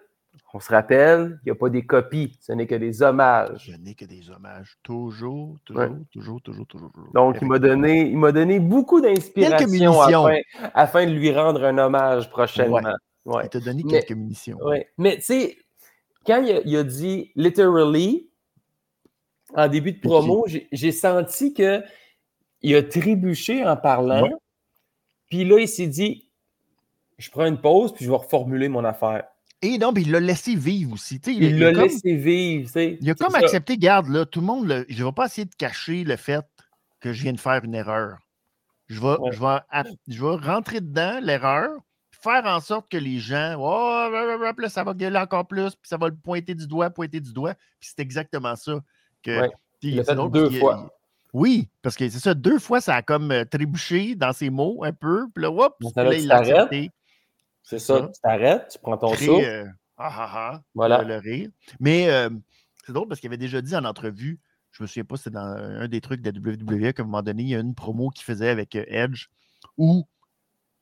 on 0.55 0.61
se 0.61 0.69
rappelle, 0.71 1.39
il 1.43 1.47
n'y 1.47 1.53
a 1.53 1.55
pas 1.55 1.71
des 1.71 1.87
copies, 1.87 2.37
ce 2.41 2.53
n'est 2.53 2.67
que 2.67 2.75
des 2.75 3.03
hommages. 3.03 3.71
Je 3.71 3.77
n'ai 3.77 3.95
que 3.95 4.05
des 4.05 4.29
hommages. 4.31 4.77
Toujours, 4.83 5.57
toujours, 5.65 5.83
Ouais. 5.83 5.89
toujours, 6.13 6.43
toujours, 6.43 6.67
toujours. 6.67 6.93
toujours. 6.93 7.11
Donc, 7.15 7.39
il 7.41 7.49
m'a 7.49 7.59
donné, 7.59 8.03
il 8.11 8.19
m'a 8.19 8.33
donné 8.33 8.61
beaucoup 8.61 9.01
d'inspiration 9.01 9.67
munitions. 9.69 10.27
afin, 10.27 10.41
afin 10.75 11.07
de 11.07 11.13
lui 11.13 11.33
rendre 11.33 11.65
un 11.65 11.79
hommage 11.79 12.29
prochainement. 12.29 12.81
Ouais. 13.25 13.45
Il 13.45 13.49
t'a 13.49 13.61
donné 13.61 13.83
Mais- 13.85 13.91
quelques 13.93 14.13
munitions. 14.13 14.59
Ouais. 14.63 14.89
Mais 14.99 15.17
tu 15.17 15.23
sais, 15.23 15.57
quand 16.27 16.43
il 16.43 16.53
a, 16.53 16.61
il 16.67 16.77
a 16.77 16.83
dit 16.85 17.31
literally, 17.35 18.29
en 19.55 19.69
début 19.69 19.93
de 19.93 20.01
promo, 20.01 20.45
j'ai 20.49 20.69
j'ai 20.73 20.93
senti 20.93 21.55
que 21.55 21.83
il 22.63 22.75
a 22.77 22.83
trébuché 22.83 23.65
en 23.65 23.77
parlant. 23.77 24.29
Puis 25.31 25.45
là, 25.45 25.59
il 25.61 25.69
s'est 25.69 25.87
dit 25.87 26.29
je 27.23 27.31
prends 27.31 27.47
une 27.47 27.59
pause, 27.61 27.93
puis 27.95 28.05
je 28.05 28.11
vais 28.11 28.17
reformuler 28.17 28.69
mon 28.69 28.85
affaire. 28.85 29.25
Et 29.63 29.79
non, 29.79 29.93
mais 29.93 30.03
il 30.03 30.11
l'a 30.11 30.19
laissé 30.21 30.57
vivre 30.57 30.93
aussi. 30.95 31.21
Il 31.27 31.59
l'a 31.59 31.71
laissé 31.71 32.17
vivre. 32.17 32.67
tu 32.67 32.73
sais. 32.73 32.99
Il 33.01 33.09
a 33.11 33.15
comme 33.15 33.31
ça. 33.31 33.39
accepté, 33.39 33.77
garde, 33.79 34.09
là, 34.09 34.27
tout 34.27 34.41
le 34.41 34.47
monde, 34.47 34.67
le- 34.67 34.85
je 34.89 35.01
ne 35.01 35.07
vais 35.07 35.13
pas 35.13 35.27
essayer 35.27 35.45
de 35.45 35.55
cacher 35.55 36.03
le 36.05 36.17
fait 36.17 36.45
que 37.01 37.13
je 37.13 37.23
viens 37.23 37.33
de 37.33 37.41
faire 37.41 37.63
une 37.65 37.75
erreur. 37.75 38.19
Je 38.89 39.01
vais, 39.01 39.17
Ouais. 39.21 39.31
je 39.33 39.41
vais, 39.41 39.91
je 40.09 40.21
vais 40.25 40.37
rentrer 40.47 40.81
dedans, 40.81 41.21
l'erreur, 41.23 41.71
faire 42.11 42.45
en 42.45 42.61
sorte 42.61 42.91
que 42.91 42.97
les 42.97 43.19
gens, 43.19 43.55
oh, 43.59 44.09
là, 44.11 44.69
ça 44.69 44.83
va 44.85 44.95
gueuler 44.95 45.19
encore 45.19 45.47
plus, 45.47 45.71
puis 45.71 45.89
ça 45.89 45.97
va 45.97 46.09
le 46.09 46.15
pointer 46.17 46.55
du 46.55 46.67
doigt, 46.67 46.91
pointer 46.91 47.21
du 47.21 47.33
doigt. 47.33 47.55
Puis 47.81 47.91
c'est 47.95 48.01
exactement 48.03 48.57
ça. 48.57 48.81
Que, 49.23 49.41
Ouais. 49.43 49.51
Il 49.83 49.97
l'a 49.97 50.05
fait 50.05 50.15
deux 50.31 50.51
fois. 50.51 50.91
Oui, 51.33 51.69
parce 51.83 51.97
que 51.97 52.09
c'est 52.09 52.19
ça, 52.19 52.35
deux 52.35 52.59
fois, 52.59 52.81
ça 52.81 52.97
a 52.97 53.03
comme 53.03 53.31
euh, 53.33 53.45
trébuché 53.45 54.15
dans 54.15 54.33
ses 54.33 54.51
mots 54.51 54.85
un 54.85 54.93
peu, 54.93 55.27
puis 55.35 55.43
là, 55.45 55.51
puis 55.81 55.89
là, 55.97 56.15
il 56.15 56.27
l'a 56.27 56.37
accepté. 56.39 56.91
C'est 57.63 57.79
ça. 57.79 58.01
ça. 58.01 58.07
Tu 58.09 58.21
t'arrêtes, 58.21 58.69
tu 58.73 58.79
prends 58.79 58.97
ton 58.99 59.13
Créer, 59.13 59.27
souffle. 59.27 59.45
euh, 59.45 59.67
ah 59.97 60.13
ah 60.15 60.31
ah, 60.55 60.63
Voilà. 60.75 61.03
le, 61.03 61.17
rire. 61.17 61.51
Mais 61.81 62.09
euh, 62.11 62.31
c'est 62.87 62.93
drôle 62.93 63.09
parce 63.09 63.21
qu'il 63.21 63.29
avait 63.29 63.37
déjà 63.37 63.61
dit 63.61 63.77
en 63.77 63.85
entrevue, 63.85 64.41
je 64.73 64.83
me 64.83 64.87
souviens 64.87 65.05
pas, 65.05 65.17
c'était 65.17 65.31
dans 65.31 65.41
un 65.47 65.89
des 65.89 66.01
trucs 66.01 66.23
de 66.23 66.31
la 66.31 66.39
WWE 66.87 66.93
qu'à 66.93 67.03
un 67.03 67.07
moment 67.07 67.23
donné, 67.23 67.43
il 67.43 67.49
y 67.51 67.55
a 67.55 67.61
une 67.61 67.75
promo 67.75 68.11
qu'il 68.11 68.25
faisait 68.25 68.49
avec 68.49 68.75
euh, 68.75 68.85
Edge 68.89 69.27
où 69.77 70.07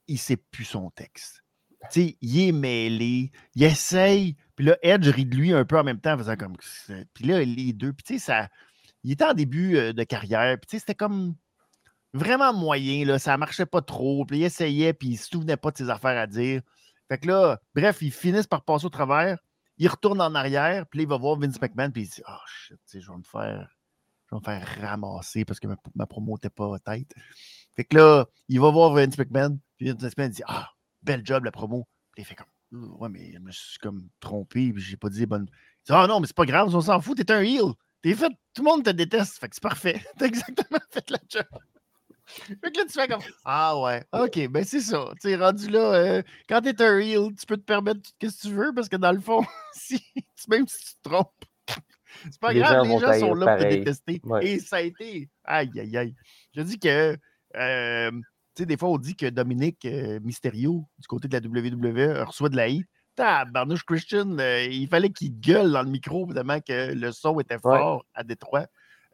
il 0.07 0.18
sait 0.18 0.37
plus 0.37 0.64
son 0.64 0.91
texte. 0.91 1.43
Tu 1.91 2.03
sais, 2.09 2.16
il 2.20 2.41
est 2.49 2.53
mêlé, 2.53 3.31
il 3.55 3.62
essaye, 3.64 4.37
puis 4.55 4.66
là, 4.66 4.76
Edge 4.83 5.09
rit 5.09 5.24
de 5.24 5.35
lui 5.35 5.53
un 5.53 5.64
peu 5.64 5.78
en 5.78 5.85
même 5.85 6.01
temps 6.01 6.12
en 6.14 6.18
faisant 6.18 6.37
comme. 6.37 6.57
Puis 7.14 7.24
là, 7.24 7.43
les 7.43 7.72
deux, 7.72 7.93
puis 7.93 8.05
tu 8.05 8.14
sais, 8.14 8.18
ça. 8.18 8.49
Il 9.03 9.12
était 9.12 9.24
en 9.24 9.33
début 9.33 9.95
de 9.95 10.03
carrière, 10.05 10.59
puis 10.59 10.66
tu 10.66 10.76
sais, 10.76 10.81
c'était 10.81 10.95
comme 10.95 11.35
vraiment 12.12 12.52
moyen, 12.52 13.04
là, 13.04 13.18
ça 13.18 13.36
marchait 13.36 13.66
pas 13.66 13.82
trop, 13.82 14.24
puis 14.24 14.38
il 14.38 14.44
essayait, 14.44 14.92
puis 14.92 15.11
il 15.11 15.16
se 15.16 15.28
souvenait 15.28 15.56
pas 15.56 15.70
de 15.70 15.78
ses 15.78 15.90
affaires 15.90 16.18
à 16.18 16.26
dire. 16.26 16.62
Fait 17.08 17.18
que 17.18 17.26
là, 17.26 17.61
bref, 17.74 18.02
ils 18.02 18.12
finissent 18.12 18.46
par 18.46 18.64
passer 18.64 18.86
au 18.86 18.90
travers. 18.90 19.38
Il 19.78 19.88
retourne 19.88 20.20
en 20.20 20.34
arrière, 20.34 20.86
puis 20.86 21.02
il 21.02 21.08
va 21.08 21.16
voir 21.16 21.38
Vince 21.38 21.61
McMahon, 21.61 21.90
puis 21.90 22.02
il 22.02 22.08
dit 22.08 22.22
Ah, 22.26 22.40
shit, 22.46 22.78
je 22.92 23.11
vais 23.11 23.16
me 23.16 23.22
faire. 23.22 23.68
Me 24.32 24.38
faire 24.38 24.64
ramasser 24.80 25.44
parce 25.44 25.58
que 25.58 25.66
ma, 25.96 26.06
promo 26.06 26.34
n'était 26.34 26.50
pas 26.50 26.78
tête. 26.78 27.12
Fait 27.74 27.82
que 27.82 27.96
là, 27.96 28.26
il 28.48 28.61
va 28.61 28.70
voir 28.70 28.92
Vince 28.92 29.18
McMahon, 29.18 29.58
puis 29.76 29.90
Vince 29.90 30.02
McMahon 30.04 30.28
dit 30.28 30.42
Ah, 30.46 30.68
bel 31.02 31.26
job 31.26 31.44
la 31.44 31.50
promo. 31.50 31.88
Puis 32.12 32.22
il 32.22 32.24
fait 32.24 32.36
comme 32.36 32.46
Ouais, 32.72 33.08
mais 33.08 33.32
je 33.32 33.38
me 33.40 33.50
suis 33.50 33.78
comme 33.78 34.08
trompé, 34.20 34.72
puis 34.72 34.80
j'ai 34.80 34.96
pas 34.96 35.08
dit 35.08 35.18
les 35.18 35.26
bonnes. 35.26 35.48
Il 35.50 35.86
dit 35.86 35.92
Ah 35.92 36.06
non, 36.06 36.20
mais 36.20 36.28
c'est 36.28 36.36
pas 36.36 36.46
grave, 36.46 36.72
on 36.72 36.80
s'en 36.80 37.00
fout, 37.00 37.16
t'es 37.16 37.32
un 37.32 37.40
heel. 37.40 37.72
T'es 38.02 38.14
fait, 38.14 38.30
tout 38.54 38.62
le 38.62 38.70
monde 38.70 38.84
te 38.84 38.90
déteste, 38.90 39.38
fait 39.38 39.48
que 39.48 39.56
c'est 39.56 39.62
parfait. 39.62 40.00
T'as 40.18 40.26
exactement 40.26 40.78
fait 40.90 41.11
la 41.11 41.18
job. 41.28 41.46
Fait 42.62 42.70
que 42.72 42.78
là, 42.78 42.85
tu 42.87 42.93
fais 42.93 43.09
comme 43.09 43.20
Ah 43.45 43.78
ouais, 43.81 44.05
ok, 44.12 44.49
ben 44.49 44.64
c'est 44.64 44.81
ça. 44.81 45.11
Tu 45.20 45.28
sais, 45.28 45.37
rendu 45.37 45.68
là, 45.68 45.95
euh, 45.95 46.22
quand 46.49 46.61
t'es 46.61 46.81
un 46.83 46.99
heel, 46.99 47.35
tu 47.39 47.47
peux 47.47 47.57
te 47.57 47.62
permettre 47.64 48.01
tout 48.03 48.31
ce 48.31 48.37
que 48.37 48.49
tu 48.49 48.55
veux 48.55 48.72
parce 48.74 48.89
que 48.89 48.97
dans 48.97 49.12
le 49.12 49.20
fond, 49.20 49.45
si, 49.74 50.03
même 50.49 50.66
si 50.66 50.78
tu 50.85 50.93
te 51.03 51.09
trompes, 51.09 51.45
c'est 52.31 52.41
pas 52.41 52.53
Les 52.53 52.61
grave, 52.61 52.85
gens 52.87 52.95
les 52.95 52.99
gens 52.99 53.12
sont 53.18 53.35
là 53.35 53.57
pour 53.57 53.64
te 53.64 53.70
détester. 53.70 54.20
Ouais. 54.24 54.47
Et 54.47 54.59
ça 54.59 54.76
a 54.76 54.81
été. 54.81 55.28
Aïe, 55.45 55.70
aïe, 55.78 55.97
aïe. 55.97 56.14
Je 56.55 56.62
dis 56.62 56.78
que. 56.78 57.16
euh, 57.57 58.11
tu 58.57 58.62
sais, 58.62 58.66
des 58.66 58.76
fois, 58.76 58.89
on 58.89 58.99
dit 58.99 59.14
que 59.14 59.26
Dominique 59.26 59.85
euh, 59.85 60.18
Mysterio, 60.24 60.85
du 60.99 61.07
côté 61.07 61.28
de 61.28 61.37
la 61.39 61.41
WWE, 61.41 62.24
reçoit 62.24 62.49
de 62.49 62.57
la 62.57 62.68
haine. 62.68 62.85
Barnouche 63.53 63.85
Christian, 63.85 64.39
euh, 64.39 64.64
il 64.64 64.89
fallait 64.89 65.11
qu'il 65.11 65.39
gueule 65.39 65.70
dans 65.70 65.83
le 65.83 65.91
micro, 65.91 66.24
évidemment, 66.24 66.59
que 66.61 66.93
le 66.95 67.12
son 67.12 67.39
était 67.39 67.59
fort 67.59 68.05
à 68.14 68.24
Détroit. 68.24 68.66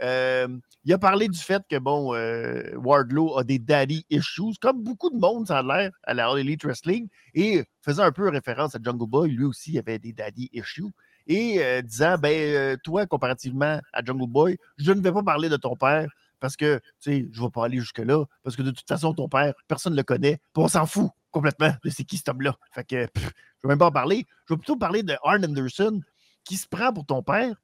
Euh, 0.03 0.49
il 0.85 0.93
a 0.93 0.99
parlé 0.99 1.29
du 1.29 1.39
fait 1.39 1.63
que, 1.69 1.77
bon, 1.79 2.15
euh, 2.15 2.77
Wardlow 2.77 3.39
a 3.39 3.45
des 3.45 3.59
daddy 3.59 4.05
issues, 4.11 4.55
comme 4.61 4.83
beaucoup 4.83 5.11
de 5.11 5.17
monde, 5.17 5.47
ça 5.49 5.59
a 5.59 5.63
l'air, 5.63 5.91
à 6.05 6.15
la 6.15 6.29
All 6.29 6.39
Elite 6.39 6.65
Wrestling, 6.65 7.09
et 7.35 7.65
faisant 7.83 8.05
un 8.05 8.13
peu 8.13 8.29
référence 8.29 8.75
à 8.75 8.79
Jungle 8.83 9.09
Boy, 9.09 9.31
lui 9.31 9.45
aussi 9.45 9.79
avait 9.79 9.99
des 9.99 10.13
daddy 10.13 10.49
issues, 10.53 10.93
et 11.27 11.57
euh, 11.61 11.83
disant, 11.83 12.17
ben, 12.19 12.77
toi, 12.85 13.07
comparativement 13.07 13.81
à 13.93 14.05
Jungle 14.05 14.29
Boy, 14.29 14.59
je 14.79 14.93
ne 14.93 15.01
vais 15.01 15.13
pas 15.13 15.23
parler 15.23 15.49
de 15.49 15.57
ton 15.57 15.77
père, 15.77 16.09
parce 16.41 16.57
que, 16.57 16.79
tu 17.01 17.11
sais, 17.11 17.29
je 17.33 17.41
ne 17.41 17.47
vais 17.47 17.51
pas 17.51 17.65
aller 17.65 17.79
jusque-là, 17.79 18.25
parce 18.43 18.57
que 18.57 18.63
de 18.63 18.71
toute 18.71 18.87
façon, 18.87 19.15
ton 19.15 19.29
père, 19.29 19.55
personne 19.69 19.95
ne 19.95 19.99
le 19.99 20.05
connaît, 20.05 20.39
puis 20.53 20.63
on 20.63 20.69
s'en 20.69 20.87
fout 20.87 21.11
complètement 21.31 21.73
de 21.85 21.91
c'est 21.91 22.05
qui 22.05 22.17
cet 22.17 22.29
homme-là. 22.29 22.57
Fait 22.73 22.85
que, 22.85 22.97
je 23.17 23.21
ne 23.21 23.29
vais 23.65 23.69
même 23.69 23.79
pas 23.79 23.87
en 23.87 23.93
parler. 23.93 24.27
Je 24.49 24.55
vais 24.55 24.59
plutôt 24.59 24.77
parler 24.77 25.03
de 25.03 25.15
Arn 25.23 25.45
Anderson, 25.45 26.01
qui 26.45 26.57
se 26.57 26.67
prend 26.67 26.93
pour 26.93 27.05
ton 27.05 27.23
père, 27.23 27.55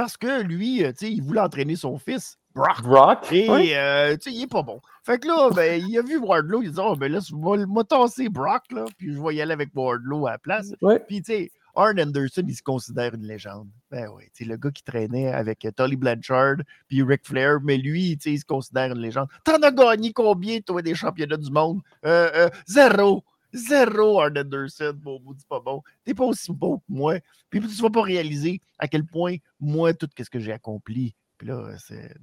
parce 0.00 0.16
que 0.16 0.40
lui, 0.40 0.82
euh, 0.82 0.92
tu 0.92 1.04
sais, 1.04 1.12
il 1.12 1.22
voulait 1.22 1.42
entraîner 1.42 1.76
son 1.76 1.98
fils, 1.98 2.38
Brock. 2.54 2.80
Brock? 2.82 3.30
Et 3.32 3.50
ouais. 3.50 3.76
euh, 3.76 4.16
tu 4.16 4.30
sais, 4.30 4.32
il 4.34 4.44
est 4.44 4.50
pas 4.50 4.62
bon. 4.62 4.80
Fait 5.04 5.18
que 5.18 5.28
là, 5.28 5.50
ben, 5.50 5.84
il 5.86 5.98
a 5.98 6.00
vu 6.00 6.16
Wardlow, 6.16 6.62
il 6.62 6.68
a 6.68 6.70
dit 6.70 6.80
Oh, 6.82 6.96
ben 6.96 7.12
là, 7.12 7.18
je 7.20 7.34
vais 7.34 7.84
tasser 7.84 8.30
Brock, 8.30 8.62
là, 8.70 8.86
puis 8.96 9.12
je 9.12 9.20
vais 9.20 9.34
y 9.34 9.42
aller 9.42 9.52
avec 9.52 9.68
Wardlow 9.74 10.26
à 10.26 10.30
la 10.30 10.38
place. 10.38 10.72
Puis, 11.06 11.20
tu 11.20 11.32
sais, 11.32 11.52
Arn 11.76 12.00
Anderson, 12.00 12.44
il 12.48 12.54
se 12.54 12.62
considère 12.62 13.14
une 13.14 13.26
légende. 13.26 13.68
Ben 13.90 14.08
oui, 14.16 14.24
tu 14.34 14.44
sais, 14.44 14.50
le 14.50 14.56
gars 14.56 14.70
qui 14.70 14.82
traînait 14.82 15.28
avec 15.28 15.66
euh, 15.66 15.70
Tully 15.76 15.96
Blanchard, 15.96 16.56
puis 16.88 17.02
Ric 17.02 17.26
Flair, 17.26 17.58
mais 17.62 17.76
lui, 17.76 18.16
tu 18.16 18.22
sais, 18.22 18.32
il 18.32 18.38
se 18.38 18.46
considère 18.46 18.92
une 18.92 19.00
légende. 19.00 19.28
T'en 19.44 19.60
as 19.62 19.70
gagné 19.70 20.14
combien, 20.14 20.60
toi, 20.60 20.80
des 20.80 20.94
championnats 20.94 21.36
du 21.36 21.50
monde? 21.50 21.80
Euh, 22.06 22.30
euh, 22.34 22.50
Zéro. 22.66 23.22
Zéro, 23.52 24.20
Arn 24.20 24.36
Anderson, 24.38 24.94
bon 24.96 25.18
bout, 25.20 25.34
c'est 25.38 25.48
pas 25.48 25.60
bon. 25.60 25.82
T'es 26.04 26.14
pas 26.14 26.24
aussi 26.24 26.52
beau 26.52 26.78
que 26.78 26.84
moi. 26.88 27.18
Puis 27.50 27.60
tu 27.60 27.66
vas 27.82 27.90
pas 27.90 28.02
réaliser 28.02 28.60
à 28.78 28.88
quel 28.88 29.04
point, 29.04 29.36
moi, 29.58 29.92
tout 29.94 30.08
ce 30.18 30.30
que 30.30 30.38
j'ai 30.38 30.52
accompli, 30.52 31.14
puis 31.38 31.48
là, 31.48 31.74
c'est 31.78 32.14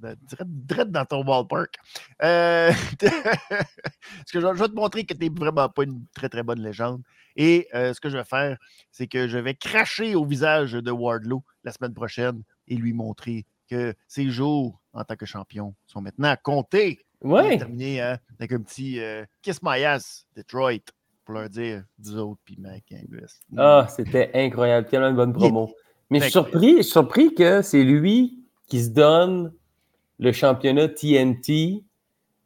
direct, 0.46 0.92
dans 0.92 1.06
ton 1.06 1.24
ballpark. 1.24 1.76
Euh, 2.22 2.72
ce 3.02 4.32
que 4.32 4.40
je, 4.40 4.48
je 4.54 4.60
vais 4.62 4.68
te 4.70 4.76
montrer 4.76 5.06
que 5.06 5.14
tu 5.14 5.20
n'es 5.20 5.30
vraiment 5.36 5.70
pas 5.70 5.84
une 5.84 6.06
très, 6.14 6.30
très 6.30 6.44
bonne 6.44 6.62
légende. 6.62 7.02
Et 7.36 7.68
euh, 7.74 7.94
ce 7.94 8.00
que 8.02 8.10
je 8.10 8.18
vais 8.18 8.24
faire, 8.24 8.58
c'est 8.92 9.08
que 9.08 9.28
je 9.28 9.38
vais 9.38 9.56
cracher 9.56 10.16
au 10.16 10.26
visage 10.26 10.74
de 10.74 10.92
Wardlow 10.92 11.44
la 11.64 11.72
semaine 11.72 11.94
prochaine 11.94 12.44
et 12.68 12.76
lui 12.76 12.94
montrer 12.94 13.46
que 13.70 13.94
ses 14.08 14.30
jours 14.30 14.82
en 14.94 15.04
tant 15.04 15.16
que 15.16 15.26
champion 15.26 15.76
sont 15.86 16.02
maintenant 16.02 16.36
comptés. 16.44 17.04
On 17.22 17.30
va 17.30 17.44
Ouais. 17.44 17.58
terminer 17.58 18.02
hein, 18.02 18.20
avec 18.40 18.52
un 18.52 18.62
petit 18.62 19.00
euh, 19.00 19.26
Kiss 19.42 19.60
My 19.64 19.84
Ass, 19.84 20.28
Detroit, 20.36 20.84
pour 21.28 21.34
leur 21.36 21.50
dire 21.50 21.84
10 22.00 22.18
autres, 22.18 22.40
puis 22.46 22.56
Mike 22.58 22.86
Angus. 22.94 23.40
Ah, 23.58 23.86
c'était 23.94 24.32
incroyable. 24.34 24.88
Tellement 24.88 25.10
une 25.10 25.16
bonne 25.18 25.34
promo. 25.34 25.70
Mais 26.10 26.20
je 26.20 26.24
suis 26.24 26.32
surpris, 26.32 26.78
je 26.78 26.82
suis 26.84 26.92
surpris 26.92 27.34
que 27.36 27.62
c'est 27.62 27.84
lui 27.84 28.40
qui 28.70 28.82
se 28.82 28.90
donne 28.90 29.52
le 30.20 30.32
championnat 30.32 30.88
TNT 30.88 31.84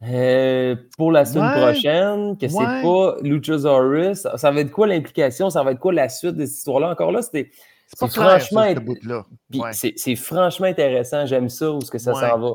euh, 0.03 0.75
pour 0.97 1.11
la 1.11 1.25
semaine 1.25 1.43
Ouais. 1.53 1.61
prochaine, 1.71 2.37
que 2.37 2.47
c'est 2.47 2.55
Ouais. 2.57 2.81
pas 2.81 3.17
Luchasaurus. 3.21 4.17
Ça, 4.21 4.35
ça 4.37 4.49
va 4.51 4.61
être 4.61 4.71
quoi 4.71 4.87
l'implication? 4.87 5.51
Ça 5.51 5.61
va 5.63 5.71
être 5.73 5.79
quoi 5.79 5.93
la 5.93 6.09
suite 6.09 6.35
de 6.35 6.45
cette 6.47 6.57
histoire-là? 6.57 6.89
Encore 6.89 7.11
là, 7.11 7.21
c'était. 7.21 7.51
c'est 7.85 7.99
pas 7.99 8.07
c'est 8.09 8.13
clair, 8.19 8.29
franchement 8.41 8.61
ça, 8.63 9.23
ce 9.51 9.59
Ouais. 9.59 9.93
C'est 9.95 10.15
franchement 10.15 10.65
intéressant. 10.67 11.27
J'aime 11.27 11.49
ça 11.49 11.71
où 11.71 11.81
ce 11.81 11.91
que 11.91 11.99
ça 11.99 12.13
s'en 12.15 12.39
va. 12.39 12.53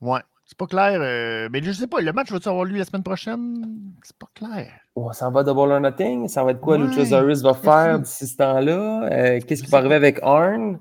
Ouais, 0.00 0.20
C'est 0.46 0.56
pas 0.56 0.66
clair. 0.66 0.98
euh, 1.02 1.48
mais 1.52 1.62
je 1.62 1.72
sais 1.72 1.86
pas, 1.86 2.00
le 2.00 2.12
match 2.12 2.32
va-tu 2.32 2.48
avoir 2.48 2.64
lieu 2.64 2.78
la 2.78 2.84
semaine 2.86 3.02
prochaine? 3.02 3.92
C'est 4.02 4.16
pas 4.16 4.28
clair. 4.34 4.72
On 4.94 5.10
s'en 5.12 5.30
va 5.30 5.42
double 5.42 5.72
or 5.72 5.80
nothing? 5.80 6.28
Ça 6.28 6.44
va 6.44 6.50
être 6.50 6.60
quoi 6.60 6.76
Ouais, 6.76 6.84
Luchasaurus 6.86 7.40
va 7.42 7.54
faire 7.54 7.98
d'ici 8.00 8.26
ce 8.26 8.36
temps-là? 8.36 9.08
Euh, 9.10 9.40
Qu'est-ce 9.46 9.62
qui 9.62 9.70
va 9.70 9.78
arriver 9.78 9.94
avec 9.94 10.18
Arn? 10.22 10.78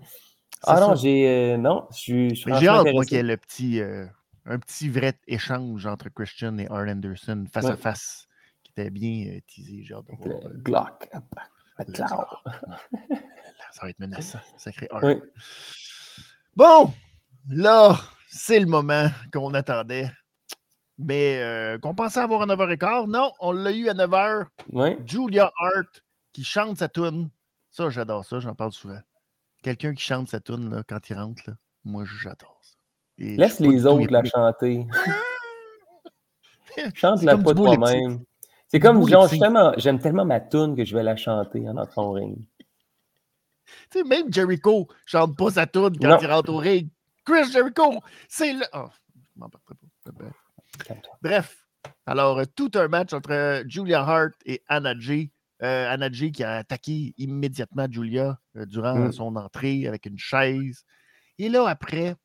Ah 0.64 0.80
non, 0.80 0.96
j'ai. 0.96 1.28
euh, 1.54 1.58
non, 1.58 1.88
je 1.92 1.98
suis. 1.98 2.36
J'ai 2.36 2.68
hâte, 2.68 2.88
moi, 2.94 3.04
qu'il 3.06 3.18
y 3.18 3.20
ait 3.20 3.24
le 3.24 3.38
petit, 3.38 3.80
euh, 3.82 4.06
un 4.46 4.60
petit 4.60 4.90
vrai 4.90 5.14
échange 5.28 5.86
entre 5.88 6.10
Christian 6.10 6.58
et 6.58 6.68
Arn 6.70 6.90
Anderson 6.90 7.46
face 7.52 7.66
Ouais. 7.66 7.72
à 7.72 7.78
face 7.78 8.28
qui 8.64 8.72
était 8.78 8.90
bien 8.90 9.40
teasé. 9.48 9.82
J'ai 9.84 9.94
hâte 9.96 10.06
de 10.06 10.30
Le 10.30 10.64
voir. 10.66 10.92
Glock. 10.92 11.10
le-. 11.88 11.94
Ça 13.72 13.84
va 13.84 13.90
être 13.90 14.00
menaçant, 14.00 14.40
sacré 14.58 14.88
Arn. 14.92 15.06
Oui. 15.06 15.16
Bon, 16.56 16.92
là, 17.50 17.98
c'est 18.30 18.60
le 18.60 18.66
moment 18.66 19.08
qu'on 19.34 19.54
attendait. 19.54 20.12
Mais 21.04 21.40
euh, 21.42 21.80
qu'on 21.80 21.96
pensait 21.96 22.20
avoir 22.20 22.44
à 22.44 22.46
9h15. 22.46 23.10
Non, 23.10 23.32
on 23.40 23.52
l'a 23.52 23.72
eu 23.72 23.90
à 23.90 23.94
9h. 23.94 24.46
Oui. 24.72 24.98
Julia 25.06 25.52
Hart 25.60 26.04
qui 26.34 26.44
chante 26.44 26.78
sa 26.78 26.90
tune. 26.90 27.30
Ça, 27.72 27.90
j'adore 27.90 28.26
ça, 28.26 28.40
j'en 28.40 28.54
parle 28.54 28.72
souvent. 28.72 29.00
Quelqu'un 29.64 29.94
qui 29.94 30.04
chante 30.04 30.28
sa 30.28 30.40
tune 30.40 30.70
là, 30.70 30.84
quand 30.88 31.10
il 31.10 31.16
rentre, 31.16 31.42
là, 31.48 31.54
moi, 31.84 32.04
j'adore 32.06 32.60
ça. 32.62 32.76
Et 33.18 33.36
Laisse 33.36 33.60
les 33.60 33.86
autres 33.86 34.12
la 34.12 34.24
chanter. 34.24 34.86
Chante-la 36.96 37.38
pas 37.38 37.54
toi-même. 37.54 38.24
C'est 38.68 38.80
comme, 38.80 39.06
genre, 39.08 39.28
j'aime 39.78 40.00
tellement 40.00 40.26
ma 40.26 40.40
tune 40.40 40.76
que 40.76 40.86
je 40.86 40.96
vais 40.96 41.04
la 41.04 41.18
chanter 41.18 41.68
en 41.68 41.78
entrant 41.78 42.06
au 42.06 42.12
ring. 42.14 42.38
Tu 43.90 44.00
sais, 44.00 44.04
même 44.04 44.32
Jericho 44.32 44.88
chante 45.06 45.36
pas 45.38 45.52
sa 45.52 45.68
tune 45.68 45.98
quand 46.00 46.08
Non. 46.08 46.18
il 46.22 46.28
rentre 46.28 46.52
au 46.52 46.58
ring. 46.58 46.90
Chris 47.26 47.52
Jericho, 47.52 48.00
c'est 48.30 48.54
le. 48.54 48.66
Oh, 48.74 48.88
je 49.14 49.40
m'en 49.40 49.50
parlerai 49.50 49.76
pas. 50.06 50.12
Bref. 51.22 51.58
Alors, 52.06 52.40
euh, 52.40 52.46
tout 52.56 52.72
un 52.76 52.88
match 52.88 53.14
entre 53.14 53.32
euh, 53.32 53.64
Julia 53.68 54.02
Hart 54.02 54.34
et 54.46 54.62
Anna 54.68 54.94
Jay. 54.98 55.32
Euh, 55.64 55.92
Anna 55.92 56.12
Jay 56.12 56.32
qui 56.32 56.44
a 56.44 56.58
attaqué 56.58 57.14
immédiatement 57.18 57.88
Julia 57.90 58.40
euh, 58.58 58.66
durant 58.66 58.96
Mm. 58.96 59.12
son 59.12 59.36
entrée 59.36 59.88
avec 59.88 60.06
une 60.08 60.18
chaise. 60.18 60.84
Et 61.38 61.50
là, 61.50 61.68
après, 61.68 62.16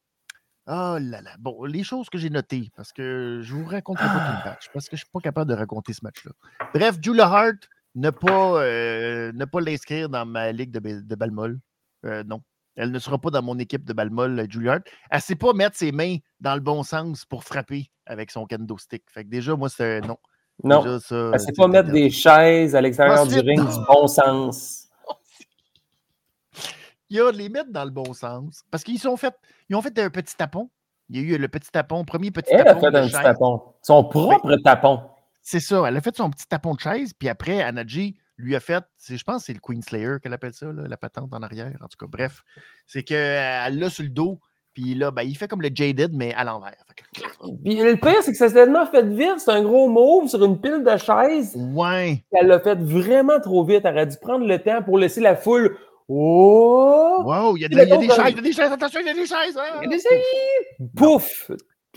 oh 0.67 0.97
là 1.01 1.21
là, 1.23 1.37
bon, 1.39 1.65
les 1.65 1.85
choses 1.85 2.09
que 2.09 2.19
j'ai 2.19 2.31
notées, 2.31 2.71
parce 2.77 2.93
que 2.93 3.41
je 3.43 3.55
vous 3.55 3.65
raconterai 3.67 4.07
pas 4.07 4.13
tout 4.15 4.45
le 4.45 4.51
match, 4.51 4.71
parce 4.73 4.89
que 4.89 4.97
je 4.97 5.03
suis 5.03 5.11
pas 5.13 5.21
capable 5.21 5.51
de 5.51 5.57
raconter 5.57 5.93
ce 5.93 6.01
match-là. 6.03 6.33
Bref, 6.75 6.97
Julia 7.01 7.27
Hart, 7.27 7.69
ne 7.95 8.11
pas, 8.11 8.63
euh, 8.63 9.33
ne 9.33 9.45
pas 9.45 9.61
l'inscrire 9.61 10.09
dans 10.09 10.27
ma 10.27 10.53
ligue 10.53 10.71
de, 10.71 11.01
de 11.01 11.15
Balmol. 11.15 11.59
Non. 12.03 12.41
Elle 12.77 12.91
ne 12.91 12.99
sera 12.99 13.19
pas 13.19 13.31
dans 13.31 13.43
mon 13.43 13.59
équipe 13.59 13.85
de 13.85 13.93
Balmol, 13.93 14.39
euh, 14.39 14.47
Julia 14.49 14.75
Hart. 14.75 14.83
Elle 15.11 15.19
ne 15.19 15.23
sait 15.23 15.35
pas 15.35 15.53
mettre 15.55 15.77
ses 15.77 15.93
mains 15.93 16.17
dans 16.41 16.55
le 16.55 16.61
bon 16.61 16.83
sens 16.83 17.25
pour 17.25 17.43
frapper 17.43 17.91
avec 18.05 18.31
son 18.31 18.47
kendo 18.47 18.77
stick. 18.79 19.03
Fait 19.11 19.25
que 19.25 19.31
déjà, 19.31 19.57
moi, 19.57 19.69
c'est 19.69 20.01
non. 20.03 20.19
Non. 20.63 20.83
Déjà, 20.83 21.01
ça, 21.01 21.31
Elle 21.33 21.41
sait 21.41 21.47
c'est 21.47 21.57
pas 21.57 21.69
mettre 21.69 21.91
des 21.91 22.11
chaises 22.11 22.75
à 22.75 22.81
l'extérieur 22.81 23.27
du 23.27 23.41
ring 23.41 23.61
du 23.69 23.79
bon 23.89 24.07
sens. 24.07 24.89
Il 27.09 27.17
y 27.17 27.21
a 27.21 27.31
de 27.31 27.37
les 27.37 27.49
mettre 27.49 27.71
dans 27.71 27.85
le 27.85 27.91
bon 27.91 28.13
sens. 28.13 28.63
Parce 28.71 28.83
qu'ils 28.83 28.99
sont 28.99 29.17
fait, 29.17 29.35
ils 29.69 29.77
ont 29.77 29.83
fait 29.83 29.99
un 29.99 30.11
petit 30.11 30.37
tapon. 30.37 30.71
Il 31.09 31.17
y 31.17 31.21
a 31.21 31.37
eu 31.37 31.39
le 31.39 31.49
petit 31.49 31.71
tapon, 31.71 32.05
premier 32.05 32.31
petit 32.31 32.53
Elle 32.53 32.63
a 32.63 32.75
tapon 32.75 32.81
fait 32.81 32.97
un 32.97 33.07
petit 33.07 33.13
tapon. 33.13 33.63
Son 33.83 34.05
propre 34.05 34.57
tapon. 34.57 35.03
C'est 35.41 35.61
ça. 35.61 35.85
Elle 35.87 35.97
a 35.97 36.01
fait 36.01 36.17
son 36.17 36.31
petit 36.31 36.49
tapon 36.49 36.75
de 36.75 36.81
chaise, 36.81 37.13
puis 37.13 37.29
après, 37.29 37.63
Anaji 37.63 38.17
lui 38.39 38.55
a 38.57 38.61
fait, 38.61 38.85
c'est- 38.97 39.17
je 39.17 39.25
pense 39.25 39.43
que 39.43 39.47
c'est 39.47 39.53
le 39.55 39.61
Queen 39.61 39.83
Slayer 39.83 40.17
qu'elle 40.23 40.33
appelle 40.35 40.53
ça, 40.53 40.67
là, 40.73 40.87
la 40.89 40.97
patente 40.97 41.33
en 41.33 41.43
arrière. 41.43 41.77
En 41.81 41.89
tout 41.89 41.97
cas, 41.99 42.07
bref. 42.09 42.43
C'est 42.87 43.03
qu'elle 43.03 43.79
l'a 43.79 43.91
sur 43.91 44.03
le 44.05 44.11
dos, 44.11 44.41
puis 44.75 44.95
là, 44.95 45.11
ben, 45.11 45.23
il 45.23 45.37
fait 45.37 45.49
comme 45.49 45.63
le 45.63 45.71
Jaded, 45.75 46.13
mais 46.13 46.35
à 46.35 46.45
l'envers. 46.45 46.77
Que- 46.97 47.23
Puis 47.65 47.77
le 47.77 47.97
pire, 47.97 48.23
c'est 48.23 48.33
que 48.33 48.37
ça 48.39 48.49
s'est 48.49 48.55
tellement 48.55 48.85
fait 48.87 49.07
vite. 49.07 49.39
C'est 49.39 49.51
un 49.53 49.63
gros 49.63 49.89
move 49.89 50.29
sur 50.29 50.45
une 50.45 50.61
pile 50.61 50.85
de 50.85 50.97
chaises. 50.99 51.55
Ouais. 51.57 52.25
Elle 52.33 52.49
l'a 52.49 52.61
fait 52.61 52.79
vraiment 52.79 53.41
trop 53.41 53.65
vite. 53.65 53.83
Elle 53.85 53.95
aurait 53.95 54.07
dû 54.07 54.17
prendre 54.21 54.47
le 54.47 54.59
temps 54.63 54.83
pour 54.83 54.99
laisser 54.99 55.21
la 55.23 55.35
foule. 55.37 55.77
Oh! 56.09 57.23
Wow, 57.25 57.57
il 57.57 57.63
y 57.63 57.65
a, 57.65 57.69
de- 57.69 57.75
Il 57.75 57.81
a 57.81 57.85
il 57.85 57.89
y 57.89 57.93
a 57.93 57.97
des 57.99 58.09
chaises, 58.09 58.25
il 58.31 58.37
y 58.37 58.39
a 58.39 58.43
des 58.43 58.53
chaises, 58.53 58.73
attention, 58.73 59.01
il 59.01 59.07
y 59.07 59.11
a 59.11 59.15
des 59.15 59.27
chaises. 59.27 59.57
hein! 59.59 59.81
Pouf! 60.97 61.51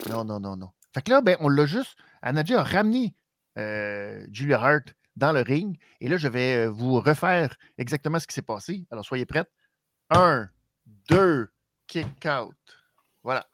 Non, 0.09 0.23
non, 0.23 0.39
non, 0.39 0.55
non. 0.55 0.69
Fait 0.93 1.01
que 1.01 1.11
là, 1.11 1.21
ben, 1.21 1.35
on 1.41 1.49
l'a 1.49 1.65
juste. 1.65 1.95
Anaji 2.21 2.55
a 2.55 2.63
ramené 2.63 3.13
euh, 3.57 4.25
Julia 4.31 4.59
Hart 4.61 4.93
dans 5.19 5.31
le 5.31 5.41
ring. 5.41 5.77
Et 6.01 6.07
là, 6.07 6.17
je 6.17 6.27
vais 6.27 6.65
euh, 6.65 6.69
vous 6.69 6.99
refaire 6.99 7.55
exactement 7.77 8.19
ce 8.19 8.25
qui 8.25 8.33
s'est 8.33 8.41
passé. 8.41 8.85
Alors, 8.89 9.05
soyez 9.05 9.25
prêts. 9.25 9.45
Un, 10.09 10.49
deux, 11.07 11.49
kick 11.85 12.25
out. 12.25 12.55
Voilà. 13.21 13.47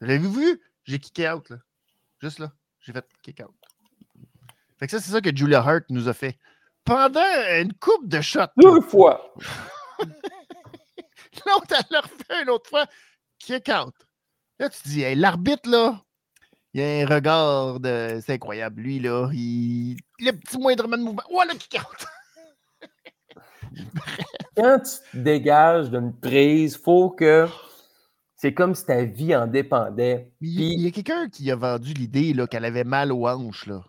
Vous 0.00 0.06
l'avez 0.06 0.28
vu? 0.28 0.62
J'ai 0.84 1.00
kick 1.00 1.26
out, 1.26 1.50
là. 1.50 1.56
Juste 2.20 2.38
là. 2.38 2.52
J'ai 2.80 2.92
fait 2.92 3.04
kick 3.22 3.40
out. 3.40 3.54
Fait 4.78 4.86
que 4.86 4.92
ça, 4.92 5.00
c'est 5.00 5.10
ça 5.10 5.20
que 5.20 5.34
Julia 5.34 5.60
Hart 5.60 5.84
nous 5.88 6.08
a 6.08 6.14
fait. 6.14 6.38
Pendant 6.84 7.20
une 7.60 7.72
coupe 7.72 8.06
de 8.06 8.20
shots. 8.20 8.40
Deux 8.56 8.80
fois. 8.82 9.34
L'autre, 11.46 11.66
elle 11.70 11.84
l'a 11.90 12.00
refait 12.02 12.42
une 12.42 12.50
autre 12.50 12.68
fois. 12.68 12.86
Kick 13.38 13.68
out. 13.68 13.94
Là, 14.58 14.68
tu 14.68 14.88
dis, 14.88 15.02
hey, 15.02 15.16
l'arbitre, 15.16 15.68
là, 15.68 16.03
il 16.74 16.82
a 16.82 16.86
un 17.02 17.06
regard 17.06 17.78
de. 17.78 18.20
C'est 18.20 18.34
incroyable. 18.34 18.82
Lui, 18.82 18.98
là, 18.98 19.30
il. 19.32 19.96
Le 20.18 20.32
petit 20.32 20.58
moindrement 20.58 20.96
de 20.96 21.02
mouvement. 21.02 21.22
Oh, 21.30 21.42
le 21.48 21.56
kick. 21.56 21.80
Quand 24.56 24.80
tu 24.80 25.10
te 25.12 25.16
dégages 25.16 25.90
d'une 25.90 26.12
prise, 26.12 26.76
faut 26.76 27.10
que. 27.10 27.46
C'est 28.36 28.52
comme 28.52 28.74
si 28.74 28.84
ta 28.84 29.04
vie 29.04 29.34
en 29.34 29.46
dépendait. 29.46 30.32
Il, 30.40 30.56
Puis- 30.56 30.74
il 30.74 30.82
y 30.82 30.88
a 30.88 30.90
quelqu'un 30.90 31.28
qui 31.30 31.50
a 31.50 31.56
vendu 31.56 31.94
l'idée 31.94 32.34
là, 32.34 32.46
qu'elle 32.46 32.64
avait 32.64 32.84
mal 32.84 33.12
aux 33.12 33.26
hanches. 33.26 33.66
Là. 33.66 33.82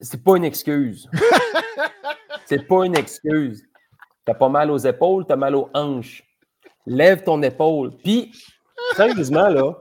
C'est 0.00 0.22
pas 0.22 0.36
une 0.36 0.44
excuse. 0.44 1.08
c'est 2.46 2.62
pas 2.68 2.84
une 2.84 2.96
excuse. 2.96 3.64
T'as 4.24 4.34
pas 4.34 4.48
mal 4.48 4.70
aux 4.70 4.78
épaules, 4.78 5.24
t'as 5.26 5.36
mal 5.36 5.56
aux 5.56 5.70
hanches. 5.74 6.22
Lève 6.86 7.24
ton 7.24 7.42
épaule. 7.42 7.96
Puis, 7.96 8.32
sérieusement, 8.94 9.48
là, 9.48 9.74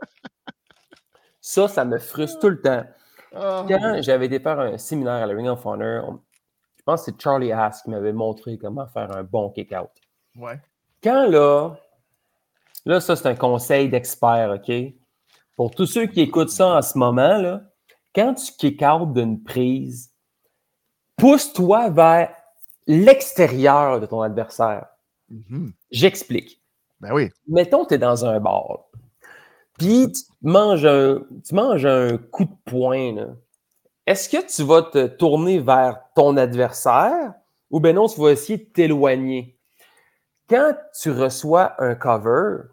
ça, 1.50 1.68
ça 1.68 1.86
me 1.86 1.98
frustre 1.98 2.40
tout 2.40 2.50
le 2.50 2.62
temps. 2.62 2.84
Ah, 3.36 3.66
Quand 3.68 4.02
j'avais 4.02 4.26
été 4.26 4.40
faire 4.40 4.60
un 4.60 4.78
séminaire 4.78 5.24
à 5.24 5.26
la 5.26 5.34
Ring 5.36 5.48
of 5.48 5.66
Honor, 5.66 6.10
on- 6.10 6.20
je 6.78 6.84
pense 6.84 7.06
que 7.06 7.12
c'est 7.12 7.22
Charlie 7.22 7.52
Haas 7.52 7.82
qui 7.84 7.90
m'avait 7.90 8.14
montré 8.14 8.58
comment 8.58 8.88
faire 8.88 9.16
un 9.16 9.24
bon 9.24 9.50
kick-out. 9.50 9.90
ouais. 10.38 10.60
Quand 11.04 11.28
là, 11.28 11.76
là, 12.86 13.00
ça, 13.00 13.16
c'est 13.16 13.28
un 13.28 13.36
conseil 13.36 13.88
d'expert, 13.88 14.50
OK? 14.56 14.72
Pour 15.56 15.72
tous 15.72 15.86
ceux 15.86 16.08
qui 16.08 16.22
écoutent 16.22 16.50
ça 16.50 16.78
en 16.78 16.82
ce 16.82 16.98
moment, 16.98 17.38
là, 17.38 17.62
quand 18.16 18.34
tu 18.34 18.52
kick 18.54 18.82
out 18.82 19.14
d'une 19.14 19.44
prise, 19.44 20.12
pousse-toi 21.18 21.90
vers 21.92 22.34
l'extérieur 22.88 24.00
de 24.00 24.06
ton 24.06 24.22
adversaire. 24.22 24.88
Mhm. 25.30 25.72
J'explique. 25.92 26.62
Ben 27.00 27.14
oui. 27.14 27.30
Mettons, 27.48 27.86
tu 27.86 27.94
es 27.94 27.98
dans 27.98 28.26
un 28.26 28.40
bar, 28.40 28.86
puis 29.78 30.12
tu 30.12 30.24
manges 30.42 30.86
un, 30.86 31.22
tu 31.46 31.54
manges 31.54 31.86
un 31.86 32.18
coup 32.18 32.46
de 32.46 32.72
poing. 32.72 33.36
Est-ce 34.06 34.30
que 34.30 34.46
tu 34.48 34.64
vas 34.64 34.84
te 34.84 35.08
tourner 35.08 35.60
vers 35.60 36.00
ton 36.16 36.38
adversaire 36.38 37.34
ou 37.70 37.80
bien 37.80 37.94
non, 37.94 38.08
tu 38.08 38.20
vas 38.22 38.32
essayer 38.32 38.58
de 38.58 38.64
t'éloigner? 38.64 39.60
Quand 40.50 40.74
tu 41.00 41.12
reçois 41.12 41.76
un 41.84 41.94
cover, 41.96 42.70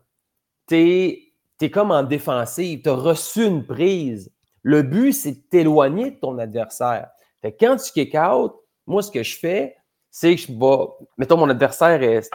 tu 0.68 1.32
es, 1.60 1.70
comme 1.70 1.90
en 1.90 2.04
défensive, 2.04 2.82
tu 2.82 2.88
as 2.88 2.94
reçu 2.94 3.44
une 3.44 3.66
prise. 3.66 4.30
Le 4.62 4.82
but, 4.82 5.12
c'est 5.12 5.32
de 5.32 5.42
t'éloigner 5.50 6.12
de 6.12 6.20
ton 6.20 6.38
adversaire. 6.38 7.10
Fait 7.42 7.52
que 7.52 7.64
quand 7.64 7.76
tu 7.76 7.92
kick 7.92 8.14
out, 8.14 8.54
moi, 8.86 9.02
ce 9.02 9.10
que 9.10 9.22
je 9.22 9.36
fais, 9.36 9.76
c'est 10.10 10.36
que 10.36 10.40
je 10.40 10.52
vais. 10.52 11.06
Mettons, 11.18 11.36
mon 11.36 11.50
adversaire 11.50 12.02
est. 12.02 12.30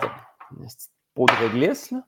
une 0.52 0.66
petite 0.66 0.90
peau 1.16 1.26
de 1.26 1.32
réglisse, 1.34 1.92
là 1.92 2.04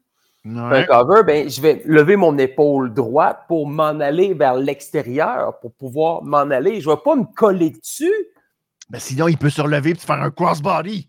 un 0.45 0.83
cover, 0.85 1.23
ben, 1.25 1.49
je 1.49 1.61
vais 1.61 1.81
lever 1.85 2.15
mon 2.15 2.37
épaule 2.37 2.93
droite 2.93 3.41
pour 3.47 3.67
m'en 3.67 3.99
aller 3.99 4.33
vers 4.33 4.55
l'extérieur, 4.55 5.59
pour 5.59 5.73
pouvoir 5.73 6.23
m'en 6.23 6.49
aller. 6.49 6.81
Je 6.81 6.89
ne 6.89 6.95
vais 6.95 7.01
pas 7.03 7.15
me 7.15 7.25
coller 7.35 7.69
dessus 7.71 8.13
Ben 8.89 8.99
sinon, 8.99 9.27
il 9.27 9.37
peut 9.37 9.49
se 9.51 9.61
relever 9.61 9.91
et 9.91 9.95
faire 9.95 10.21
un 10.21 10.31
crossbody. 10.31 11.07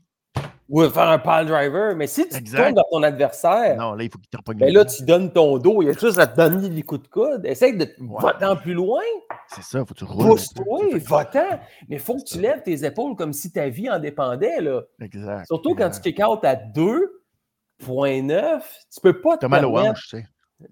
ou 0.69 0.83
faire 0.89 1.09
un 1.11 1.19
pile 1.19 1.47
driver. 1.49 1.95
Mais 1.97 2.07
si 2.07 2.27
tu 2.29 2.37
Exact. 2.37 2.63
tournes 2.63 2.75
dans 2.75 2.85
ton 2.91 3.03
adversaire, 3.03 3.77
Non, 3.77 3.93
là, 3.95 4.05
il 4.05 4.11
faut 4.11 4.19
qu'il 4.19 4.29
te 4.31 4.53
ben 4.59 4.73
là, 4.73 4.85
tu 4.87 5.03
donnes 5.05 5.31
ton 5.31 5.59
dos. 5.59 5.83
Il 5.83 5.87
y 5.87 5.91
a 5.91 5.93
juste 5.93 6.19
à 6.19 6.27
te 6.27 6.37
donner 6.37 6.69
des 6.71 6.83
coups 6.83 7.03
de 7.03 7.09
coude. 7.09 7.45
Essaye 7.45 7.77
de 7.77 7.85
Ouais. 8.01 8.23
va-t'en 8.23 8.57
plus 8.57 8.73
loin. 8.73 9.03
C'est 9.49 9.63
ça, 9.63 9.81
faut 9.81 9.87
que 9.93 9.99
tu 9.99 10.05
roules. 10.05 10.27
Pousse-toi, 10.29 10.81
va-t'en. 11.07 11.59
Mais 11.89 11.97
il 11.97 11.99
faut 12.01 12.17
que 12.17 12.25
tu 12.25 12.39
lèves 12.41 12.63
tes 12.63 12.85
épaules 12.87 13.17
comme 13.17 13.33
si 13.35 13.53
ta 13.53 13.69
vie 13.69 13.91
en 13.91 13.99
dépendait. 13.99 14.61
Là. 14.63 14.81
Exact. 15.01 15.47
Surtout 15.47 15.75
quand 15.75 15.91
tu 15.91 16.01
kick 16.01 16.21
out 16.27 16.43
à 16.45 16.55
2.9, 17.85 18.63
tu 18.93 19.01
peux 19.01 19.21
pas 19.21 19.37
te 19.37 19.47
mal 19.47 19.61
permettre 19.63 20.01
tu 20.01 20.09
sais. 20.09 20.27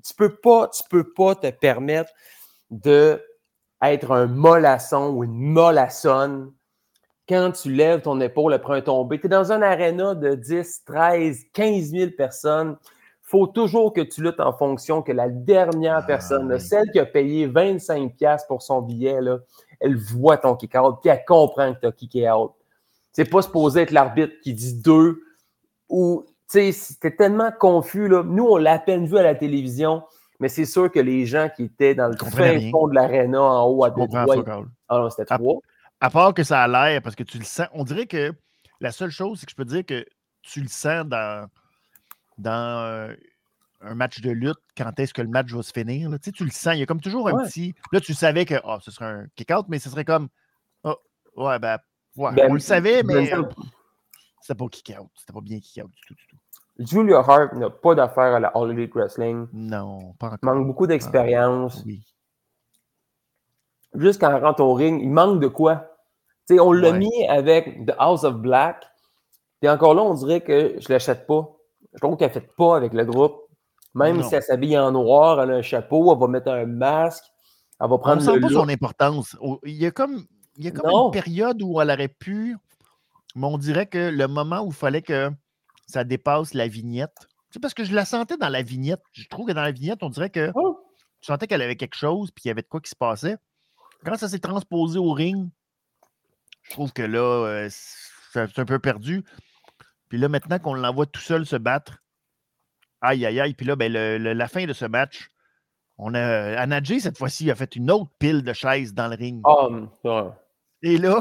tu 0.05 0.15
peux 0.15 0.37
pas, 0.37 0.69
tu 0.69 0.82
peux 0.89 1.12
pas 1.12 1.35
te 1.35 1.51
permettre 1.51 2.12
de 2.70 3.23
être 3.82 4.12
un 4.12 4.27
mollasson 4.27 5.11
ou 5.11 5.24
une 5.24 5.53
mollassonne 5.53 6.53
quand 7.28 7.53
tu 7.53 7.73
lèves 7.73 8.03
ton 8.03 8.20
épaule 8.20 8.53
après 8.55 8.78
un 8.78 8.81
tombé. 8.81 9.20
Tu 9.20 9.27
es 9.27 9.28
dans 9.28 9.53
un 9.53 9.62
aréna 9.62 10.15
de 10.15 10.35
10, 10.35 10.82
13, 10.85 11.45
15 11.53 11.91
000 11.91 12.11
personnes. 12.16 12.77
faut 13.23 13.47
toujours 13.47 13.93
que 13.93 14.01
tu 14.01 14.23
luttes 14.23 14.41
en 14.41 14.53
fonction 14.53 15.03
que 15.03 15.12
la 15.12 15.28
dernière 15.28 15.99
Ah, 15.99 16.03
personne, 16.03 16.49
là, 16.49 16.59
celle 16.59 16.91
qui 16.91 16.99
a 16.99 17.07
payé 17.07 17.47
25$ 17.47 18.47
pour 18.49 18.62
son 18.62 18.82
billet, 18.82 19.20
là, 19.20 19.39
elle 19.78 19.97
voit 19.97 20.37
ton 20.37 20.57
kick-out, 20.57 20.99
puis 21.01 21.11
elle 21.11 21.24
comprend 21.24 21.73
que 21.73 21.81
tu 21.81 21.87
as 21.87 21.93
kické 21.93 22.31
out. 22.31 22.53
C'est 23.12 23.31
pas 23.31 23.43
supposé 23.43 23.82
être 23.82 23.93
l'arbitre 23.93 24.35
qui 24.43 24.53
dit 24.53 24.74
deux 24.74 25.23
ou, 25.89 26.24
sais, 26.52 26.72
c'était 26.72 27.14
tellement 27.14 27.51
confus, 27.52 28.09
là. 28.09 28.22
Nous, 28.24 28.44
on 28.44 28.56
l'a 28.56 28.72
à 28.74 28.78
peine 28.78 29.06
vu 29.06 29.16
à 29.18 29.22
la 29.22 29.35
télévision, 29.35 30.02
mais 30.39 30.48
c'est 30.48 30.64
sûr 30.64 30.90
que 30.90 31.01
les 31.01 31.27
gens 31.27 31.48
qui 31.55 31.64
étaient 31.64 31.94
dans 31.94 32.09
le 32.09 32.16
fin 32.16 32.51
rien. 32.52 32.70
fond 32.70 32.89
de 32.89 32.94
l'aréna 32.94 33.40
en 33.43 33.66
haut 33.68 33.85
à 33.85 33.90
Detroit, 33.90 34.44
ah 34.89 34.98
non, 34.98 35.10
c'était 35.10 35.24
trois. 35.36 35.60
À 36.01 36.10
part 36.10 36.32
que 36.35 36.43
ça 36.43 36.62
a 36.62 36.68
l'air, 36.68 37.02
parce 37.02 37.14
que 37.14 37.22
tu 37.22 37.39
le 37.39 37.44
sens, 37.44 37.66
on 37.74 37.85
dirait 37.85 38.06
que 38.06 38.32
la 38.81 38.90
seule 38.90 39.10
chose, 39.10 39.39
c'est 39.39 39.47
que 39.47 39.52
je 39.52 39.56
peux 39.56 39.66
dire 39.66 39.85
que 39.85 40.05
tu 40.43 40.62
le 40.62 40.68
sens 40.68 41.05
dans, 41.05 41.47
dans 42.39 42.85
euh, 42.86 43.14
un 43.82 43.94
match 43.94 44.20
de 44.20 44.31
lutte, 44.31 44.59
quand 44.77 44.98
est-ce 44.98 45.12
que 45.12 45.20
le 45.22 45.28
match 45.28 45.52
va 45.52 45.62
se 45.62 45.72
finir. 45.72 46.09
là. 46.09 46.18
Tu 46.18 46.24
sais, 46.27 46.32
tu 46.32 46.44
le 46.44 46.51
sens, 46.51 46.74
il 46.74 46.81
y 46.81 46.82
a 46.82 46.86
comme 46.86 47.01
toujours 47.02 47.28
un 47.28 47.35
Ouais. 47.35 47.44
petit. 47.44 47.74
Là, 47.93 48.01
tu 48.01 48.14
savais 48.14 48.47
que 48.47 48.55
ah, 48.64 48.78
ce 48.81 48.90
serait 48.90 49.05
un 49.05 49.27
kick-out, 49.36 49.66
mais 49.68 49.78
ce 49.78 49.90
serait 49.90 50.06
comme. 50.06 50.28
Ah, 50.85 50.97
ouais, 51.36 51.59
ben, 51.59 51.78
ouais, 52.16 52.32
Ben, 52.35 52.51
on 52.51 52.55
le 52.55 52.60
savait, 52.60 53.02
mais 53.02 53.28
ben, 53.31 53.40
euh, 53.40 53.48
c'était 54.40 54.56
pas 54.56 54.68
kick-out. 54.68 55.10
C'était 55.14 55.35
pas 55.35 55.40
bien 55.43 55.60
kick-out 55.60 55.90
du 55.90 56.01
tout, 56.06 56.14
du 56.14 56.27
tout. 56.27 56.39
Julia 56.81 57.19
Hart 57.19 57.52
n'a 57.55 57.69
pas 57.70 57.94
d'affaire 57.94 58.35
à 58.35 58.40
la 58.40 58.48
All 58.48 58.70
Elite 58.73 58.93
Wrestling. 58.94 59.47
Non, 59.52 60.15
pas 60.19 60.28
encore. 60.28 60.39
manque 60.43 60.66
beaucoup 60.66 60.86
d'expérience. 60.86 61.82
Oui. 61.86 62.02
Juste 63.94 64.20
quand 64.20 64.35
elle 64.35 64.44
rentre 64.44 64.62
au 64.62 64.73
ring, 64.74 65.01
il 65.02 65.11
manque 65.11 65.40
de 65.40 65.48
quoi? 65.48 65.97
Tu 66.48 66.55
sais, 66.55 66.61
on 66.61 66.73
l'a 66.73 66.90
Ouais. 66.93 66.98
mis 66.98 67.27
avec 67.28 67.86
The 67.86 67.93
House 67.98 68.24
of 68.24 68.36
Black. 68.36 68.86
Puis 69.61 69.69
encore 69.69 69.94
là, 69.94 70.02
on 70.02 70.15
dirait 70.15 70.40
que 70.40 70.77
je 70.78 70.89
l'achète 70.93 71.27
pas. 71.27 71.48
Je 71.93 71.98
trouve 71.98 72.16
qu'elle 72.16 72.28
ne 72.28 72.32
fait 72.35 72.51
pas 72.57 72.77
avec 72.77 72.93
le 72.93 73.05
groupe. 73.05 73.43
Même 73.94 74.19
Non. 74.19 74.23
si 74.23 74.35
elle 74.36 74.43
s'habille 74.43 74.78
en 74.78 74.93
noir, 74.93 75.43
elle 75.43 75.51
a 75.51 75.55
un 75.57 75.62
chapeau, 75.62 76.12
elle 76.12 76.19
va 76.20 76.28
mettre 76.28 76.51
un 76.51 76.65
masque, 76.65 77.24
elle 77.81 77.89
va 77.89 77.94
On 77.97 77.98
prendre 77.98 78.20
ne 78.20 78.27
sent 78.27 78.35
le 78.36 78.40
pas 78.40 78.48
look. 78.48 78.62
son 78.62 78.69
importance. 78.69 79.36
Il 79.65 79.74
y 79.74 79.85
a 79.86 79.90
comme, 79.90 80.24
il 80.57 80.65
y 80.65 80.69
a 80.69 80.70
comme 80.70 80.89
une 80.90 81.11
période 81.11 81.61
où 81.62 81.81
elle 81.81 81.90
aurait 81.90 82.07
pu, 82.09 82.57
mais 83.35 83.47
on 83.48 83.59
dirait 83.59 83.86
que 83.86 84.11
le 84.11 84.28
moment 84.28 84.61
où 84.62 84.69
il 84.69 84.73
fallait 84.74 85.02
que 85.02 85.31
ça 85.91 86.05
dépasse 86.05 86.55
la 86.55 86.69
vignette, 86.69 87.15
c'est 87.51 87.61
parce 87.61 87.75
que 87.75 87.85
je 87.85 87.95
la 87.95 88.05
sentais 88.05 88.37
dans 88.37 88.49
la 88.49 88.62
vignette. 88.62 89.03
Je 89.12 89.27
trouve 89.29 89.47
que 89.49 89.53
dans 89.53 89.62
la 89.62 89.73
vignette, 89.73 90.03
on 90.03 90.09
dirait 90.11 90.31
que 90.31 90.51
Oh. 90.55 90.79
tu 91.21 91.27
sentais 91.27 91.47
qu'elle 91.47 91.62
avait 91.62 91.77
quelque 91.77 91.97
chose, 91.97 92.31
puis 92.31 92.43
qu'il 92.43 92.49
y 92.49 92.53
avait 92.53 92.62
de 92.62 92.69
quoi 92.69 92.81
qui 92.81 92.91
se 92.91 92.97
passait. 92.97 93.37
Quand 94.05 94.17
ça 94.17 94.29
s'est 94.29 94.39
transposé 94.39 94.99
au 94.99 95.12
ring, 95.12 95.51
je 96.62 96.71
trouve 96.71 96.93
que 96.93 97.03
là, 97.03 97.19
euh, 97.21 97.69
c'est 98.33 98.59
un 98.59 98.65
peu 98.65 98.79
perdu. 98.79 99.25
Puis 100.09 100.19
là, 100.19 100.29
maintenant 100.29 100.59
qu'on 100.59 100.75
l'envoie 100.75 101.07
tout 101.07 101.21
seul 101.21 101.45
se 101.47 101.57
battre, 101.57 101.99
aïe, 103.01 103.25
aïe, 103.27 103.41
aïe. 103.41 103.55
Puis 103.55 103.67
là, 103.67 103.77
ben, 103.77 103.93
le- 103.93 104.19
le- 104.19 104.33
la 104.33 104.49
fin 104.49 104.65
de 104.67 104.73
ce 104.73 104.85
match, 104.85 105.29
on 105.99 106.15
a. 106.15 106.57
Anadji, 106.59 107.01
cette 107.01 107.19
fois-ci, 107.19 107.51
a 107.51 107.55
fait 107.55 107.77
une 107.77 107.91
autre 107.91 108.11
pile 108.19 108.43
de 108.43 108.53
chaises 108.53 108.95
dans 108.95 109.09
le 109.09 109.17
ring. 109.17 109.43
Ouais. 110.05 110.31
Et 110.83 110.97
là, 110.99 111.21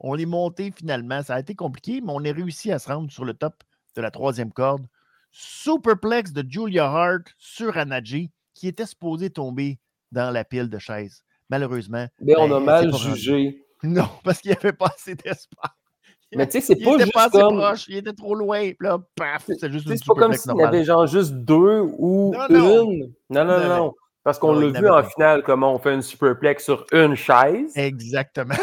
on 0.00 0.16
est 0.16 0.26
monté 0.26 0.72
finalement. 0.74 1.22
Ça 1.22 1.34
a 1.34 1.40
été 1.40 1.54
compliqué, 1.54 2.00
mais 2.00 2.12
on 2.12 2.24
a 2.24 2.32
réussi 2.32 2.72
à 2.72 2.78
se 2.78 2.88
rendre 2.88 3.10
sur 3.10 3.24
le 3.24 3.34
top 3.34 3.62
de 3.96 4.02
la 4.02 4.10
troisième 4.10 4.52
corde. 4.52 4.86
Superplex 5.30 6.32
de 6.32 6.44
Julia 6.48 6.86
Hart 6.86 7.26
sur 7.38 7.76
Anadji, 7.76 8.30
qui 8.54 8.68
était 8.68 8.86
supposé 8.86 9.30
tomber 9.30 9.78
dans 10.12 10.30
la 10.30 10.44
pile 10.44 10.68
de 10.68 10.78
chaises. 10.78 11.24
Malheureusement. 11.50 12.06
Mais 12.20 12.34
on 12.38 12.48
ben, 12.48 12.56
a 12.56 12.60
mal 12.60 12.94
jugé. 12.94 13.64
Non, 13.82 14.08
parce 14.24 14.40
qu'il 14.40 14.50
n'y 14.52 14.56
avait 14.56 14.72
pas 14.72 14.92
assez 14.94 15.14
d'espace. 15.14 15.70
Mais 16.36 16.46
tu 16.46 16.52
sais, 16.52 16.60
c'est 16.62 16.78
Il 16.78 16.84
pas 16.84 16.98
juste 16.98 17.12
pas 17.12 17.24
assez 17.26 17.38
comme. 17.38 17.56
proche, 17.58 17.86
il 17.88 17.96
était 17.98 18.12
trop 18.12 18.34
loin. 18.34 18.60
Puis 18.60 18.76
là, 18.80 18.98
paf, 19.14 19.44
c'est 19.46 19.70
juste 19.70 19.86
C'est 19.88 20.04
pas 20.06 20.14
comme 20.14 20.32
s'il 20.32 20.56
y 20.56 20.62
avait 20.62 20.82
genre 20.84 21.06
juste 21.06 21.32
deux 21.32 21.80
ou 21.98 22.34
Non, 22.34 22.46
non. 22.48 22.90
une. 22.90 23.12
Non, 23.30 23.44
non, 23.44 23.50
avait. 23.52 23.68
non. 23.68 23.94
Parce 24.24 24.38
qu'on 24.38 24.54
Non, 24.54 24.60
l'a 24.60 24.80
vu 24.80 24.88
en 24.88 25.02
finale, 25.04 25.42
comment 25.44 25.74
on 25.74 25.78
fait 25.78 25.94
une 25.94 26.02
superplex 26.02 26.64
sur 26.64 26.86
une 26.92 27.14
chaise. 27.14 27.72
Exactement. 27.76 28.54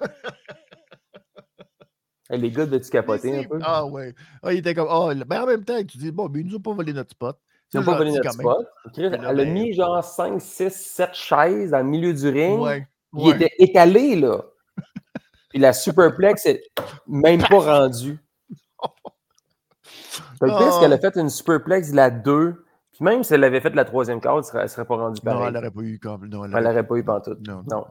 Les 2.30 2.50
gars, 2.50 2.66
de-tu 2.66 2.84
Mais 2.84 2.90
capoter 2.90 3.38
un 3.38 3.44
peu? 3.48 3.58
Ah 3.62 3.84
ouais. 3.86 4.14
Ah, 4.42 4.52
il 4.52 4.58
était 4.58 4.74
comme. 4.74 4.88
Ah, 4.88 5.10
mais 5.28 5.38
en 5.38 5.46
même 5.46 5.64
temps, 5.64 5.78
tu 5.84 5.98
dis, 5.98 6.10
bon, 6.12 6.28
mais 6.28 6.40
ils 6.40 6.46
nous 6.46 6.56
ont 6.56 6.60
pas 6.60 6.72
volé 6.72 6.92
notre 6.92 7.10
spot. 7.10 7.36
Ils 7.72 7.78
n'ont 7.80 7.86
pas 7.86 7.96
volé 7.96 8.12
notre 8.12 8.32
spot. 8.32 8.66
Chris, 8.92 9.04
elle 9.04 9.14
a 9.24 9.32
ben- 9.32 9.52
mis 9.52 9.72
genre 9.74 10.02
5, 10.02 10.40
6, 10.40 10.70
7 10.70 11.10
chaises 11.12 11.70
dans 11.70 11.78
le 11.78 11.84
milieu 11.84 12.12
du 12.12 12.28
ring. 12.28 12.60
Ouais. 12.60 12.86
Il 13.16 13.26
ouais. 13.28 13.34
était 13.36 13.52
étalé, 13.58 14.16
là. 14.16 14.42
Puis 15.50 15.58
la 15.58 15.72
superplex 15.72 16.46
est 16.46 16.62
même 17.08 17.40
pas 17.42 17.58
rendue. 17.58 18.18
C'est 20.38 20.48
Oh. 20.50 20.80
qu'elle 20.80 20.92
a 20.92 20.98
fait 20.98 21.16
une 21.16 21.28
superplex 21.28 21.90
de 21.90 21.96
la 21.96 22.10
2. 22.10 22.64
Puis 22.92 23.04
même 23.04 23.22
si 23.24 23.34
elle 23.34 23.44
avait 23.44 23.60
fait 23.60 23.74
la 23.74 23.84
troisième 23.84 24.20
corde, 24.20 24.38
elle 24.38 24.44
serait, 24.44 24.62
elle 24.62 24.68
serait 24.68 24.84
pas 24.84 24.96
rendue 24.96 25.20
Non, 25.24 25.32
pareil. 25.32 25.46
elle 25.48 25.54
n'aurait 25.54 25.70
pas 25.70 25.80
eu 25.82 25.98
comme. 25.98 26.26
Non, 26.28 26.44
Elle 26.44 26.50
l'aurait 26.64 26.86
pas 26.86 26.96
eu 26.96 27.04
pantoute. 27.04 27.46
Non, 27.46 27.62
Non. 27.70 27.84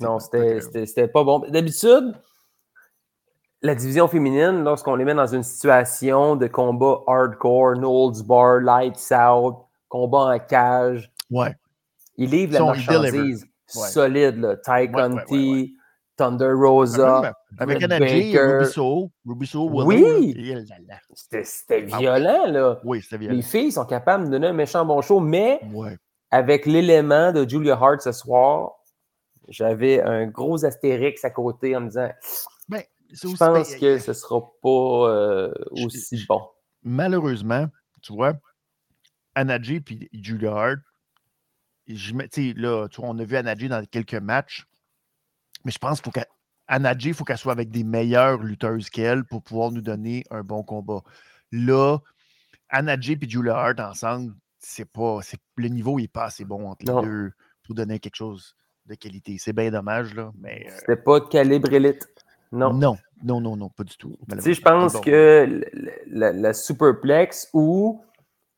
Non, 0.00 0.18
Fait 0.20 0.24
c'était 0.24 0.54
que- 0.54 0.60
c'était- 0.60 0.86
c'était 0.86 1.08
pas 1.08 1.24
bon. 1.24 1.40
D'habitude, 1.48 2.14
la 3.64 3.74
division 3.74 4.06
féminine, 4.08 4.62
lorsqu'on 4.62 4.94
les 4.94 5.04
met 5.06 5.14
dans 5.14 5.26
une 5.26 5.42
situation 5.42 6.36
de 6.36 6.46
combat 6.46 6.98
hardcore, 7.06 7.76
no 7.76 7.88
holds 7.90 8.22
bar, 8.22 8.60
lights 8.60 9.10
out, 9.10 9.56
combat 9.88 10.34
en 10.34 10.38
cage, 10.38 11.10
Ouais. 11.30 11.54
ils 12.18 12.28
livrent 12.30 12.52
la 12.52 12.64
marchandise 12.64 13.44
Ouais. 13.74 13.88
solide. 13.88 14.36
Là. 14.36 14.56
Ty 14.58 14.90
Ouais, 14.94 15.70
Thunder 16.16 16.52
Rosa. 16.52 17.32
Avec 17.58 17.82
Anadji, 17.82 18.32
Baker. 18.34 18.58
Rubiso, 18.58 19.10
Rubiso, 19.26 19.68
Oui! 19.84 20.34
C'était 21.42 21.86
Ah, 21.90 21.98
violent, 21.98 22.46
là. 22.46 22.78
Oui, 22.84 23.00
c'était 23.02 23.18
bien. 23.18 23.32
Les 23.32 23.42
filles 23.42 23.72
sont 23.72 23.86
capables 23.86 24.26
de 24.26 24.30
donner 24.30 24.48
un 24.48 24.52
méchant 24.52 24.84
bon 24.84 25.00
show, 25.00 25.18
mais 25.20 25.58
avec 26.30 26.66
l'élément 26.66 27.32
de 27.32 27.48
Julia 27.48 27.78
Hart 27.80 28.02
ce 28.02 28.12
soir, 28.12 28.72
j'avais 29.48 30.02
un 30.02 30.26
gros 30.26 30.64
astérix 30.64 31.24
à 31.24 31.30
côté 31.30 31.74
en 31.74 31.80
me 31.80 31.86
disant 31.88 32.10
Je 33.10 33.36
pense 33.36 33.74
que 33.76 33.98
ce 33.98 34.10
ne 34.10 34.14
sera 34.14 34.40
pas 34.62 34.68
euh, 34.68 35.52
aussi 35.70 36.18
je- 36.18 36.26
bon? 36.26 36.48
malheureusement, 36.82 37.66
tu 38.02 38.12
vois, 38.12 38.34
Anadji 39.34 39.80
puis 39.80 40.08
Julia 40.12 40.52
Hart, 40.52 40.78
je 41.86 42.14
mets- 42.14 42.28
tu 42.28 42.48
sais, 42.50 42.54
là, 42.58 42.88
tu 42.88 43.00
vois, 43.00 43.10
on 43.10 43.18
a 43.18 43.24
vu 43.24 43.36
Anadji 43.36 43.68
dans 43.68 43.84
quelques 43.84 44.14
matchs, 44.14 44.64
mais 45.64 45.70
je 45.72 45.78
pense 45.78 46.00
qu'il 46.00 46.12
faut 46.12 46.20
qu'Anadji, 46.20 47.08
il 47.08 47.14
faut 47.14 47.24
qu'elle 47.24 47.38
soit 47.38 47.52
avec 47.52 47.70
des 47.70 47.84
meilleures 47.84 48.38
lutteuses 48.42 48.90
qu'elle 48.90 49.24
pour 49.24 49.42
pouvoir 49.42 49.70
nous 49.70 49.82
donner 49.82 50.24
un 50.30 50.42
bon 50.42 50.62
combat. 50.62 51.02
Là, 51.52 51.98
Anadji 52.68 53.18
et 53.20 53.28
Julia 53.28 53.56
Hart 53.56 53.80
ensemble, 53.80 54.34
c'est 54.58 54.90
pas, 54.90 55.20
le 55.56 55.68
niveau 55.68 56.00
n'est 56.00 56.08
pas 56.08 56.24
assez 56.24 56.44
bon 56.44 56.68
entre 56.70 56.84
Non. 56.86 57.00
les 57.00 57.06
deux 57.08 57.32
pour 57.62 57.74
donner 57.74 57.98
quelque 57.98 58.16
chose 58.16 58.56
de 58.86 58.94
qualité. 58.94 59.36
C'est 59.38 59.52
bien 59.52 59.70
dommage, 59.70 60.14
là, 60.14 60.32
mais 60.38 60.66
euh, 60.66 60.74
C'était 60.78 60.96
pas 60.96 61.20
de 61.20 61.26
calibre 61.26 61.72
élite. 61.72 62.08
Non. 62.54 62.72
non, 62.72 62.96
non, 63.24 63.40
non, 63.40 63.56
non, 63.56 63.68
pas 63.68 63.84
du 63.84 63.96
tout. 63.96 64.16
Tu 64.30 64.40
sais, 64.40 64.54
je 64.54 64.62
pense 64.62 64.94
Bon, 64.94 65.00
que 65.00 65.62
la, 66.06 66.32
la 66.32 66.52
superplex 66.54 67.48
ou 67.52 68.00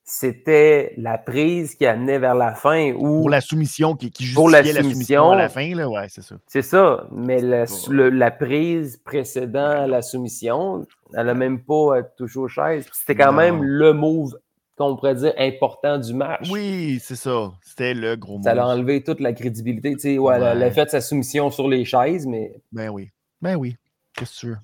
c'était 0.05 0.95
la 0.99 1.19
prise 1.19 1.75
qui 1.75 1.85
amenait 1.85 2.19
vers 2.21 2.35
la 2.37 2.55
fin 2.55 2.93
ou 2.93 3.23
Pour 3.23 3.31
la 3.31 3.41
soumission 3.41 3.97
qui, 3.97 4.11
qui 4.13 4.33
Pour 4.33 4.49
la 4.49 4.63
justifiait 4.63 4.83
la 4.83 4.89
soumission 4.93 5.31
à 5.31 5.37
la 5.37 5.49
fin, 5.49 5.75
là, 5.75 5.89
ouais, 5.89 6.07
c'est 6.09 6.23
ça. 6.23 6.37
c'est 6.47 6.63
ça. 6.63 7.09
Mais 7.11 7.41
la, 7.41 7.65
pas- 7.67 7.73
le- 7.91 8.11
la 8.11 8.31
prise 8.31 8.99
précédant 8.99 9.87
la 9.87 10.03
soumission, 10.03 10.87
elle 11.15 11.27
n'a 11.27 11.35
même 11.35 11.61
pas 11.61 12.03
touché 12.17 12.39
aux 12.39 12.47
chaises. 12.49 12.87
C'était 12.93 13.17
quand 13.17 13.33
Non. 13.33 13.39
même 13.39 13.63
le 13.65 13.93
move 13.93 14.39
qu'on 14.77 14.95
pourrait 14.95 15.15
dire 15.17 15.33
important 15.39 15.99
du 15.99 16.15
match. 16.15 16.49
Oui, 16.53 17.01
c'est 17.03 17.17
ça. 17.17 17.51
C'était 17.63 17.95
le 17.95 18.15
gros 18.15 18.37
mot. 18.39 18.45
Ça 18.45 18.55
l'a 18.55 18.69
enlevé 18.69 19.03
toute 19.03 19.19
la 19.21 19.33
crédibilité. 19.33 19.93
Tu 19.95 19.99
sais, 20.01 20.19
ouais, 20.19 20.35
elle 20.37 20.43
a- 20.45 20.53
Elle 20.53 20.63
a 20.63 20.67
Ouais. 20.67 20.71
fait 20.73 20.89
sa 20.91 21.01
soumission 21.01 21.51
sur 21.51 21.67
les 21.67 21.85
chaises, 21.85 22.27
mais 22.27 22.53
Ben 22.71 22.91
oui. 22.91 23.11
Ben 23.43 23.57
oui. 23.57 23.77
Qu'est-ce 24.17 24.35
que 24.35 24.41
tu 24.41 24.47
veux? 24.49 24.59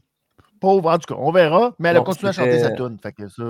Pauvre, 0.61 0.91
en 0.91 0.99
tout 0.99 1.13
cas, 1.15 1.21
on 1.21 1.33
verra, 1.33 1.75
mais 1.79 1.89
elle 1.91 1.97
a 1.97 2.01
continué 2.03 2.31
à 2.31 2.33
chanter 2.33 2.59
sa 2.61 2.71
tune. 2.71 2.99
Fait 3.03 3.13
que 3.13 3.29
ça. 3.29 3.43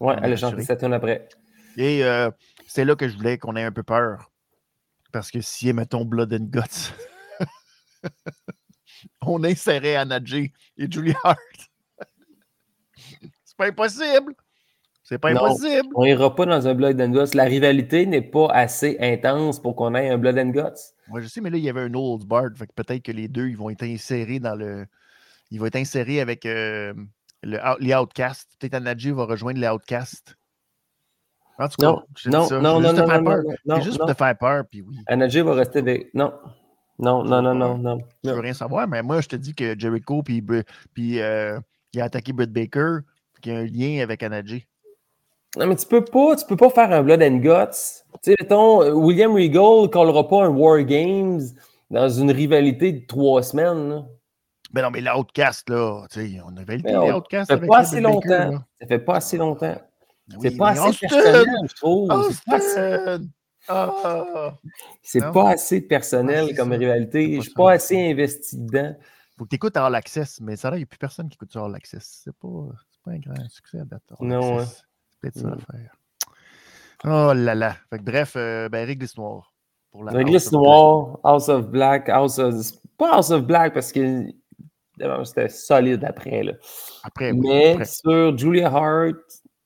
ouais, 0.00 0.16
elle 0.22 0.32
a 0.32 0.36
chanté 0.36 0.62
sa 0.62 0.76
tune 0.76 0.92
après. 0.92 1.28
Et 1.76 2.04
euh, 2.04 2.30
c'est 2.66 2.84
là 2.84 2.96
que 2.96 3.06
je 3.08 3.16
voulais 3.16 3.38
qu'on 3.38 3.54
ait 3.56 3.62
un 3.64 3.72
peu 3.72 3.82
peur. 3.82 4.30
Parce 5.12 5.30
que 5.30 5.40
si, 5.40 5.72
mettons, 5.72 6.04
Blood 6.04 6.32
and 6.32 6.46
Guts, 6.50 6.92
on 9.22 9.42
insérait 9.44 9.96
Anadji 9.96 10.52
et 10.76 10.90
Julia 10.90 11.16
Hart. 11.22 11.38
c'est 13.44 13.56
pas 13.56 13.66
impossible. 13.66 14.34
C'est 15.02 15.18
pas 15.18 15.32
Non. 15.32 15.44
impossible. 15.44 15.88
On 15.94 16.04
ira 16.04 16.34
pas 16.34 16.44
dans 16.46 16.66
un 16.66 16.74
Blood 16.74 17.00
and 17.00 17.10
Guts. 17.10 17.34
La 17.34 17.44
rivalité 17.44 18.04
n'est 18.06 18.22
pas 18.22 18.48
assez 18.50 18.96
intense 19.00 19.60
pour 19.60 19.76
qu'on 19.76 19.94
ait 19.94 20.10
un 20.10 20.18
Blood 20.18 20.38
and 20.38 20.50
Guts. 20.50 20.92
Moi, 21.08 21.20
je 21.20 21.28
sais, 21.28 21.40
mais 21.40 21.48
là, 21.50 21.56
il 21.56 21.64
y 21.64 21.70
avait 21.70 21.80
un 21.82 21.94
Old 21.94 22.24
Bard. 22.24 22.50
Fait 22.56 22.66
que 22.66 22.72
peut-être 22.74 23.02
que 23.02 23.12
les 23.12 23.28
deux, 23.28 23.48
ils 23.48 23.56
vont 23.56 23.70
être 23.70 23.84
insérés 23.84 24.40
dans 24.40 24.54
le. 24.54 24.86
Ils 25.50 25.58
vont 25.60 25.66
être 25.66 25.76
insérés 25.76 26.20
avec 26.20 26.44
euh, 26.46 26.92
le, 27.42 27.58
les 27.80 27.94
Outcasts. 27.94 28.50
Peut-être 28.58 28.74
Anadji 28.74 29.10
va 29.10 29.24
rejoindre 29.24 29.60
les 29.60 29.68
Outcasts. 29.68 30.36
En 31.58 31.68
tout 31.68 31.76
cas, 31.80 31.86
Non, 31.86 32.02
je 32.16 32.30
non, 32.30 32.44
ça. 32.46 32.60
non, 32.60 32.80
C'est 32.80 32.82
non, 32.82 32.82
juste 32.82 32.96
non, 32.98 33.02
te 33.04 33.10
faire 33.10 33.22
non, 33.22 33.30
peur. 33.30 33.42
non, 33.42 33.76
non, 33.76 33.80
juste 33.82 33.98
non. 33.98 34.06
pour 34.06 34.14
te 34.14 34.18
faire 34.18 34.38
peur, 34.38 34.64
puis 34.70 34.82
oui. 34.82 34.96
Anadji 35.06 35.40
va 35.40 35.54
rester 35.54 35.78
avec. 35.80 36.14
Non. 36.14 36.32
Non, 37.00 37.22
non, 37.24 37.42
non, 37.42 37.54
non, 37.54 37.78
non. 37.78 37.98
Je 38.24 38.30
veux 38.30 38.40
rien 38.40 38.54
savoir, 38.54 38.86
mais 38.88 39.02
moi, 39.02 39.20
je 39.20 39.28
te 39.28 39.36
dis 39.36 39.54
que 39.54 39.78
Jericho, 39.78 40.22
puis, 40.22 40.42
euh, 41.20 41.58
il 41.92 42.00
a 42.00 42.04
attaqué 42.04 42.32
Britt 42.32 42.52
Baker, 42.52 42.98
y 43.44 43.50
a 43.50 43.58
un 43.58 43.64
lien 43.66 44.02
avec 44.02 44.22
Anadji. 44.22 44.66
Non, 45.56 45.66
mais 45.66 45.76
tu 45.76 45.86
peux 45.86 46.04
pas, 46.04 46.36
tu 46.36 46.44
peux 46.46 46.56
pas 46.56 46.70
faire 46.70 46.92
un 46.92 47.02
Blood 47.02 47.22
and 47.22 47.36
Guts. 47.38 48.02
Tu 48.22 48.30
sais, 48.32 48.36
mettons, 48.40 48.82
euh, 48.82 48.92
William 48.92 49.32
Regal 49.32 49.82
ne 49.82 49.86
collera 49.86 50.28
pas 50.28 50.44
un 50.44 50.48
War 50.48 50.82
Games 50.82 51.40
dans 51.90 52.08
une 52.08 52.30
rivalité 52.30 52.92
de 52.92 53.06
trois 53.06 53.42
semaines. 53.42 54.04
Là. 54.68 54.74
Ben 54.74 54.82
non, 54.82 54.90
mais 54.90 55.00
l'Outcast, 55.00 55.68
là, 55.70 56.06
tu 56.10 56.20
sais, 56.34 56.40
on 56.44 56.56
avait 56.56 56.78
Mais 56.78 56.90
les 56.92 56.96
on- 56.96 57.16
Outcasts 57.16 57.50
Ça 57.50 57.58
fait 57.58 57.66
pas 57.66 57.78
assez 57.78 58.00
longtemps. 58.00 58.64
Ça 58.80 58.86
fait 58.86 58.98
pas 58.98 59.16
assez 59.16 59.36
longtemps. 59.38 59.80
C'est 60.40 60.56
pas 60.58 60.74
mais 60.74 60.78
assez 60.80 61.06
personnel, 61.06 61.46
je 61.68 61.74
trouve. 61.74 62.32
C'est 62.32 62.44
pas 62.44 62.56
assez-! 62.56 63.24
Ah! 63.70 64.54
Pas 65.32 65.54
personnel 65.88 66.56
comme 66.56 66.72
rivalité. 66.72 67.28
Pas 67.28 67.36
Je 67.36 67.40
suis 67.40 67.52
pas 67.54 67.72
assez 67.72 68.10
investi 68.10 68.56
dedans. 68.58 68.94
Faut 69.38 69.44
que 69.44 69.50
tu 69.50 69.56
écoutes 69.56 69.76
All 69.76 69.94
Access, 69.94 70.40
mais 70.40 70.56
ça 70.56 70.70
là, 70.70 70.76
il 70.76 70.80
n'y 70.80 70.84
a 70.84 70.86
plus 70.86 70.98
personne 70.98 71.28
qui 71.28 71.36
écoute 71.36 71.52
ça 71.52 71.64
All 71.64 71.74
Access. 71.74 72.22
C'est 72.24 72.36
pas, 72.36 72.48
pas 73.04 73.10
un 73.12 73.18
grand 73.18 73.48
succès 73.48 73.80
à 73.80 73.84
date. 73.84 74.02
Non, 74.20 74.58
Access. 74.58 74.82
C'est 75.12 75.20
peut-être 75.20 75.38
ça 75.38 75.46
Mm. 75.48 75.50
l'affaire. 75.50 75.92
Oh 77.04 77.32
là 77.34 77.54
là. 77.54 77.76
Fait 77.90 77.98
que 77.98 78.02
bref, 78.04 78.34
euh, 78.36 78.68
ben, 78.68 78.84
Réglisse 78.86 79.16
Noire. 79.16 79.52
Réglisse 79.94 80.46
House 80.46 80.52
of 80.54 80.60
Noir, 80.60 81.18
House 81.24 81.48
of 81.48 81.68
Black, 81.68 82.08
House 82.08 82.38
of. 82.38 82.54
Pas 82.98 83.14
House 83.14 83.30
of 83.30 83.42
Black 83.44 83.74
parce 83.74 83.92
que 83.92 84.26
c'était 85.24 85.48
solide 85.48 86.04
après. 86.04 86.42
Là. 86.42 86.52
Après, 87.04 87.32
Mais 87.32 87.72
après. 87.72 87.84
sur 87.84 88.36
Julia 88.36 88.68
Hart, 88.68 89.16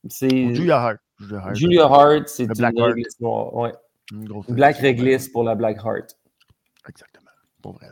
c'est. 0.08 0.54
Julia 0.54 0.78
Hart. 0.80 0.98
Julia 1.20 1.38
Hart. 1.40 1.54
Julia 1.54 1.84
Hart, 1.84 2.28
c'est 2.28 2.44
une 2.44 2.52
Black 2.52 2.74
réglisse 2.78 3.20
noire. 3.20 3.54
Ouais. 3.54 3.72
Une 4.12 4.24
grosse 4.28 4.46
Black 4.50 4.76
réglisse. 4.78 5.28
pour 5.28 5.44
la 5.44 5.54
Black 5.54 5.78
Heart. 5.78 6.16
Exactement. 6.88 7.30
Pour 7.62 7.74
vrai. 7.74 7.86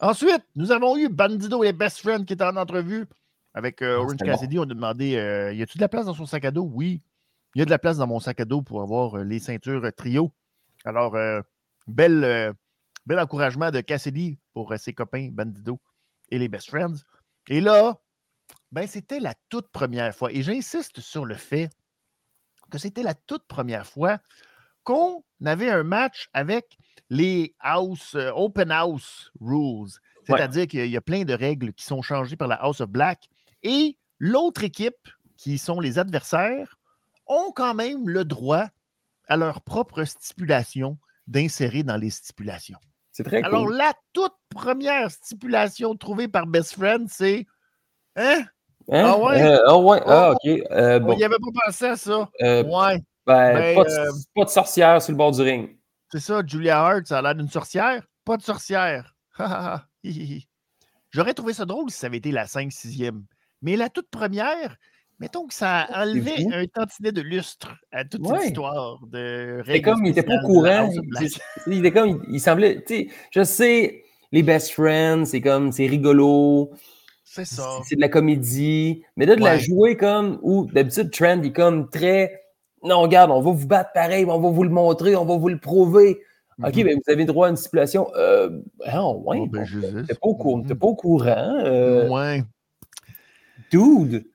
Ensuite, 0.00 0.42
nous 0.56 0.70
avons 0.72 0.96
eu 0.96 1.08
Bandido 1.08 1.64
et 1.64 1.72
Best 1.72 2.00
Friends 2.00 2.24
qui 2.24 2.34
étaient 2.34 2.44
en 2.44 2.56
entrevue 2.56 3.06
avec 3.54 3.80
euh, 3.82 3.96
Ah, 3.98 4.00
Orange 4.02 4.16
Cassidy. 4.16 4.58
On 4.58 4.62
a 4.62 4.66
demandé 4.66 5.16
euh, 5.16 5.52
y 5.52 5.62
a-t-il 5.62 5.78
de 5.78 5.82
la 5.82 5.88
place 5.88 6.06
dans 6.06 6.14
son 6.14 6.26
sac 6.26 6.44
à 6.44 6.50
dos? 6.50 6.68
Oui. 6.72 7.00
Il 7.54 7.58
y 7.58 7.62
a 7.62 7.64
de 7.64 7.70
la 7.70 7.78
place 7.78 7.96
dans 7.98 8.06
mon 8.06 8.20
sac 8.20 8.40
à 8.40 8.44
dos 8.44 8.62
pour 8.62 8.82
avoir 8.82 9.18
euh, 9.18 9.24
les 9.24 9.38
ceintures 9.38 9.84
euh, 9.84 9.90
trio. 9.90 10.32
Alors, 10.84 11.14
euh, 11.16 11.40
bel, 11.86 12.24
euh, 12.24 12.52
bel 13.06 13.18
encouragement 13.18 13.70
de 13.70 13.80
Cassidy 13.80 14.38
pour 14.52 14.72
euh, 14.72 14.76
ses 14.76 14.92
copains 14.92 15.28
Bandido 15.32 15.78
et 16.32 16.38
les 16.38 16.48
Best 16.48 16.70
Friends. 16.70 17.04
Et 17.48 17.60
là, 17.60 18.00
ben, 18.72 18.88
c'était 18.88 19.20
la 19.20 19.34
toute 19.50 19.68
première 19.68 20.14
fois. 20.14 20.32
Et 20.32 20.42
j'insiste 20.42 21.00
sur 21.00 21.24
le 21.26 21.36
fait 21.36 21.70
que 22.70 22.78
c'était 22.78 23.02
la 23.02 23.14
toute 23.14 23.46
première 23.46 23.86
fois 23.86 24.18
qu'on 24.82 25.22
avait 25.44 25.70
un 25.70 25.82
match 25.84 26.28
avec 26.32 26.78
les 27.10 27.54
house, 27.60 28.14
euh, 28.14 28.32
open 28.34 28.70
house 28.70 29.30
rules. 29.40 29.82
Ouais. 29.82 29.90
C'est-à-dire 30.26 30.66
qu'il 30.66 30.86
y 30.86 30.96
a 30.96 31.02
plein 31.02 31.24
de 31.24 31.34
règles 31.34 31.74
qui 31.74 31.84
sont 31.84 32.00
changées 32.00 32.36
par 32.36 32.48
la 32.48 32.56
House 32.56 32.80
of 32.80 32.88
Black. 32.88 33.28
Et 33.62 33.98
l'autre 34.18 34.64
équipe, 34.64 35.08
qui 35.36 35.58
sont 35.58 35.80
les 35.80 35.98
adversaires, 35.98 36.78
ont 37.26 37.52
quand 37.54 37.74
même 37.74 38.08
le 38.08 38.24
droit 38.24 38.68
à 39.28 39.36
leur 39.36 39.60
propre 39.60 40.04
stipulation 40.04 40.98
d'insérer 41.26 41.82
dans 41.82 41.96
les 41.96 42.10
stipulations. 42.10 42.78
C'est 43.12 43.24
très 43.24 43.42
Alors, 43.42 43.66
cool. 43.66 43.76
la 43.76 43.92
toute 44.12 44.32
première 44.48 45.10
stipulation 45.10 45.94
trouvée 45.96 46.28
par 46.28 46.46
Best 46.46 46.74
Friend, 46.74 47.06
c'est 47.10 47.46
Hein? 48.16 48.42
Hein? 48.90 49.04
Ah 49.06 49.16
ouais? 49.18 49.42
Euh, 49.42 49.62
ah 49.68 49.78
ouais, 49.78 50.00
ah 50.06 50.32
Oh, 50.32 50.34
ok. 50.34 50.62
Euh, 50.72 51.00
On 51.00 51.04
bon, 51.04 51.16
n'y 51.16 51.24
avait 51.24 51.36
pas 51.36 51.64
pensé 51.66 51.84
à 51.86 51.96
ça. 51.96 52.28
euh, 52.42 52.64
Ouais. 52.64 52.98
ben, 53.26 53.54
ben, 53.54 53.74
pas, 53.76 53.84
de, 53.84 53.90
euh, 53.90 54.12
pas 54.34 54.44
de 54.44 54.50
sorcière 54.50 55.00
sur 55.00 55.12
le 55.12 55.16
bord 55.18 55.30
du 55.32 55.40
ring. 55.42 55.78
C'est 56.10 56.20
ça, 56.20 56.42
Julia 56.44 56.80
Hart, 56.84 57.06
ça 57.06 57.18
a 57.18 57.22
l'air 57.22 57.34
d'une 57.34 57.48
sorcière. 57.48 58.02
Pas 58.24 58.36
de 58.36 58.42
sorcière. 58.42 59.14
J'aurais 61.10 61.34
trouvé 61.34 61.52
ça 61.54 61.64
drôle 61.64 61.90
si 61.90 61.98
ça 61.98 62.06
avait 62.08 62.18
été 62.18 62.32
la 62.32 62.46
5-6e. 62.46 63.22
Mais 63.62 63.76
la 63.76 63.88
toute 63.88 64.08
première, 64.10 64.76
mettons 65.20 65.46
que 65.46 65.54
ça 65.54 65.86
enlevait 65.94 66.42
fou. 66.42 66.50
un 66.52 66.66
tantinet 66.66 67.12
de 67.12 67.20
lustre 67.20 67.72
à 67.92 68.04
toute 68.04 68.26
Ouais. 68.26 68.38
cette 68.38 68.48
histoire 68.48 68.98
de 69.10 69.62
C'est 69.66 69.80
comme, 69.82 70.04
il 70.04 70.10
était 70.10 70.22
pas 70.22 70.34
au 70.42 70.46
courant. 70.46 70.90
Il 71.66 71.78
était 71.78 71.92
comme, 71.92 72.22
il, 72.28 72.34
il 72.34 72.40
semblait, 72.40 72.82
tu 72.84 72.94
sais, 72.94 73.08
je 73.30 73.42
sais, 73.44 74.02
les 74.32 74.42
best 74.42 74.70
friends, 74.72 75.24
c'est 75.26 75.40
comme, 75.40 75.72
c'est 75.72 75.86
rigolo, 75.86 76.70
C'est 77.24 77.44
ça. 77.44 77.64
c'est 77.84 77.96
de 77.96 78.00
la 78.00 78.08
comédie, 78.08 79.04
mais 79.16 79.26
là, 79.26 79.36
de 79.36 79.42
la 79.42 79.58
jouer 79.58 79.96
comme, 79.96 80.38
où 80.42 80.66
d'habitude, 80.66 81.10
Trend 81.10 81.42
est 81.42 81.52
comme 81.52 81.88
très, 81.90 82.40
non, 82.82 83.00
regarde, 83.00 83.30
on 83.30 83.40
va 83.40 83.52
vous 83.52 83.66
battre 83.66 83.90
pareil, 83.94 84.24
on 84.26 84.40
va 84.40 84.50
vous 84.50 84.64
le 84.64 84.70
montrer, 84.70 85.14
on 85.16 85.24
va 85.24 85.36
vous 85.36 85.48
le 85.48 85.58
prouver. 85.58 86.20
OK, 86.64 86.76
Mhm. 86.76 86.84
mais 86.84 86.94
vous 86.94 87.12
avez 87.12 87.24
droit 87.24 87.46
à 87.46 87.50
une 87.50 87.56
stipulation. 87.56 88.08
Euh, 88.16 88.50
ah, 88.84 89.08
ouais, 89.10 89.38
Oh, 89.40 89.46
ben, 89.46 89.60
bon, 89.60 89.64
Jésus. 89.64 90.04
t'es 90.06 90.14
pas, 90.14 90.20
au 90.28 90.34
courant- 90.34 90.62
pas 90.62 90.86
au 90.86 90.94
courant. 90.94 91.56
euh, 91.64 92.08
Ouais. 92.10 92.42
Dude. 93.70 94.26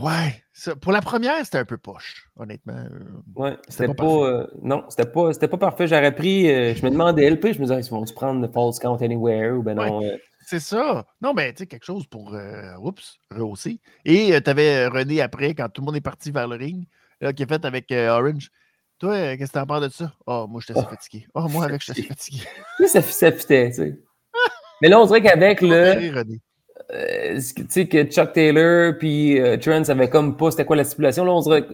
Ouais. 0.00 0.42
Ça, 0.52 0.74
pour 0.74 0.90
la 0.92 1.00
première, 1.00 1.44
c'était 1.44 1.58
un 1.58 1.64
peu 1.64 1.78
poche, 1.78 2.28
honnêtement. 2.36 2.74
Euh, 2.76 2.88
Ouais, 3.36 3.56
C'était 3.68 3.94
pas 3.94 4.04
euh, 4.04 4.46
non, 4.62 4.84
c'était 4.88 5.08
pas, 5.08 5.32
c'était 5.32 5.48
pas 5.48 5.58
parfait. 5.58 5.86
J'aurais 5.86 6.14
pris, 6.14 6.50
euh, 6.50 6.74
je 6.74 6.84
me 6.84 6.90
demandais 6.90 7.24
LP, 7.30 7.52
je 7.52 7.60
me 7.60 7.66
disais, 7.66 7.80
ils 7.80 7.90
vont 7.90 8.04
se 8.04 8.12
prendre 8.12 8.40
le 8.40 8.48
false 8.52 8.78
count 8.80 8.96
anywhere 9.00 9.52
ou 9.56 9.62
ben 9.62 9.74
non. 9.74 10.02
euh, 10.02 10.16
C'est 10.44 10.58
ça. 10.60 11.06
Non, 11.22 11.34
mais 11.34 11.52
tu 11.52 11.58
sais, 11.58 11.66
quelque 11.66 11.84
chose 11.84 12.06
pour, 12.08 12.34
euh, 12.34 12.74
oups, 12.80 13.16
rehausser. 13.30 13.78
Et 14.04 14.40
tu 14.42 14.50
avais 14.50 14.88
René 14.88 15.20
après, 15.20 15.54
quand 15.54 15.68
tout 15.68 15.82
le 15.82 15.86
monde 15.86 15.96
est 15.96 16.00
parti 16.00 16.30
vers 16.32 16.48
le 16.48 16.56
ring, 16.56 16.86
là, 17.20 17.32
qui 17.32 17.44
est 17.44 17.48
fait 17.48 17.64
avec 17.64 17.92
euh, 17.92 18.10
Orange. 18.10 18.50
Toi, 18.98 19.12
euh, 19.14 19.36
qu'est-ce 19.36 19.52
que 19.52 19.58
t'en 19.58 19.66
penses 19.66 19.82
de 19.82 19.88
ça? 19.90 20.12
Oh, 20.26 20.46
moi, 20.48 20.60
j'étais 20.66 20.78
assez 20.80 20.88
fatigué. 20.88 21.26
Oh, 21.34 21.46
moi, 21.48 21.66
avec, 21.66 21.82
j'étais 21.84 22.00
assez 22.00 22.08
fatigué. 22.08 22.42
Ça, 22.88 23.02
ça 23.02 23.30
fitait, 23.30 23.68
tu 23.68 23.74
sais. 23.76 24.00
Mais 24.82 24.88
là, 24.88 24.98
on 25.00 25.06
dirait 25.06 25.22
qu'avec 25.22 25.60
le. 25.62 26.16
René. 26.16 26.40
Euh, 26.92 27.34
tu 27.56 27.64
sais, 27.68 27.86
que 27.88 28.04
Chuck 28.04 28.32
Taylor 28.32 28.94
puis 28.98 29.40
euh, 29.40 29.56
Trent 29.56 29.84
savaient 29.84 30.08
comme 30.10 30.36
pas 30.36 30.50
c'était 30.50 30.64
quoi 30.64 30.76
la 30.76 30.84
stipulation? 30.84 31.24
Là, 31.24 31.32
on 31.32 31.40
dirait 31.40 31.64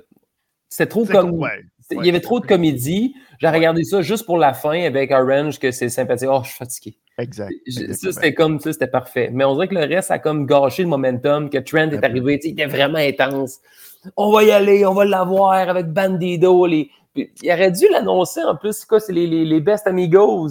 c'était 0.69 0.87
trop 0.87 1.05
comme. 1.05 1.33
ouais. 1.33 1.63
Il 1.91 2.07
y 2.07 2.09
avait 2.09 2.21
trop 2.21 2.41
de 2.41 2.47
comédie. 2.47 3.15
J'ai 3.39 3.47
Ouais. 3.49 3.53
regardé 3.55 3.85
ça 3.85 4.01
juste 4.01 4.25
pour 4.25 4.39
la 4.39 4.55
fin 4.55 4.83
avec 4.85 5.11
Orange, 5.11 5.59
que 5.59 5.71
c'est 5.71 5.91
sympathique. 5.91 6.29
Oh, 6.33 6.41
je 6.43 6.49
suis 6.49 6.57
fatigué. 6.59 6.97
Exact. 7.19 7.51
Je- 7.67 7.93
Ça, 7.93 8.13
c'était 8.13 8.33
comme 8.33 8.59
ça, 8.61 8.73
c'était 8.73 8.87
parfait. 8.87 9.29
Mais 9.33 9.45
on 9.45 9.53
dirait 9.55 9.69
que 9.69 9.75
le 9.75 9.85
reste 9.85 10.11
a 10.11 10.19
comme 10.19 10.47
gâché 10.47 10.85
le 10.85 10.89
momentum, 10.89 11.51
que 11.51 11.59
Trent 11.59 11.91
est 11.91 12.03
arrivé, 12.03 12.41
il 12.43 12.51
était 12.53 12.65
vraiment 12.67 12.97
intense. 12.99 13.61
On 14.17 14.33
va 14.33 14.45
y 14.45 14.51
aller, 14.53 14.87
on 14.87 14.95
va 14.95 15.05
l'avoir 15.05 15.53
avec 15.53 15.89
Bandido. 15.89 16.65
Les... 16.67 16.89
Puis, 17.13 17.31
il 17.43 17.51
aurait 17.53 17.73
dû 17.73 17.85
l'annoncer 17.91 18.43
en 18.43 18.57
plus, 18.57 18.73
c'est 18.79 18.87
quoi, 18.89 19.01
c'est 19.01 19.13
les, 19.13 19.27
les, 19.27 19.45
les 19.45 19.61
Best 19.61 19.87
Amigos. 19.87 20.49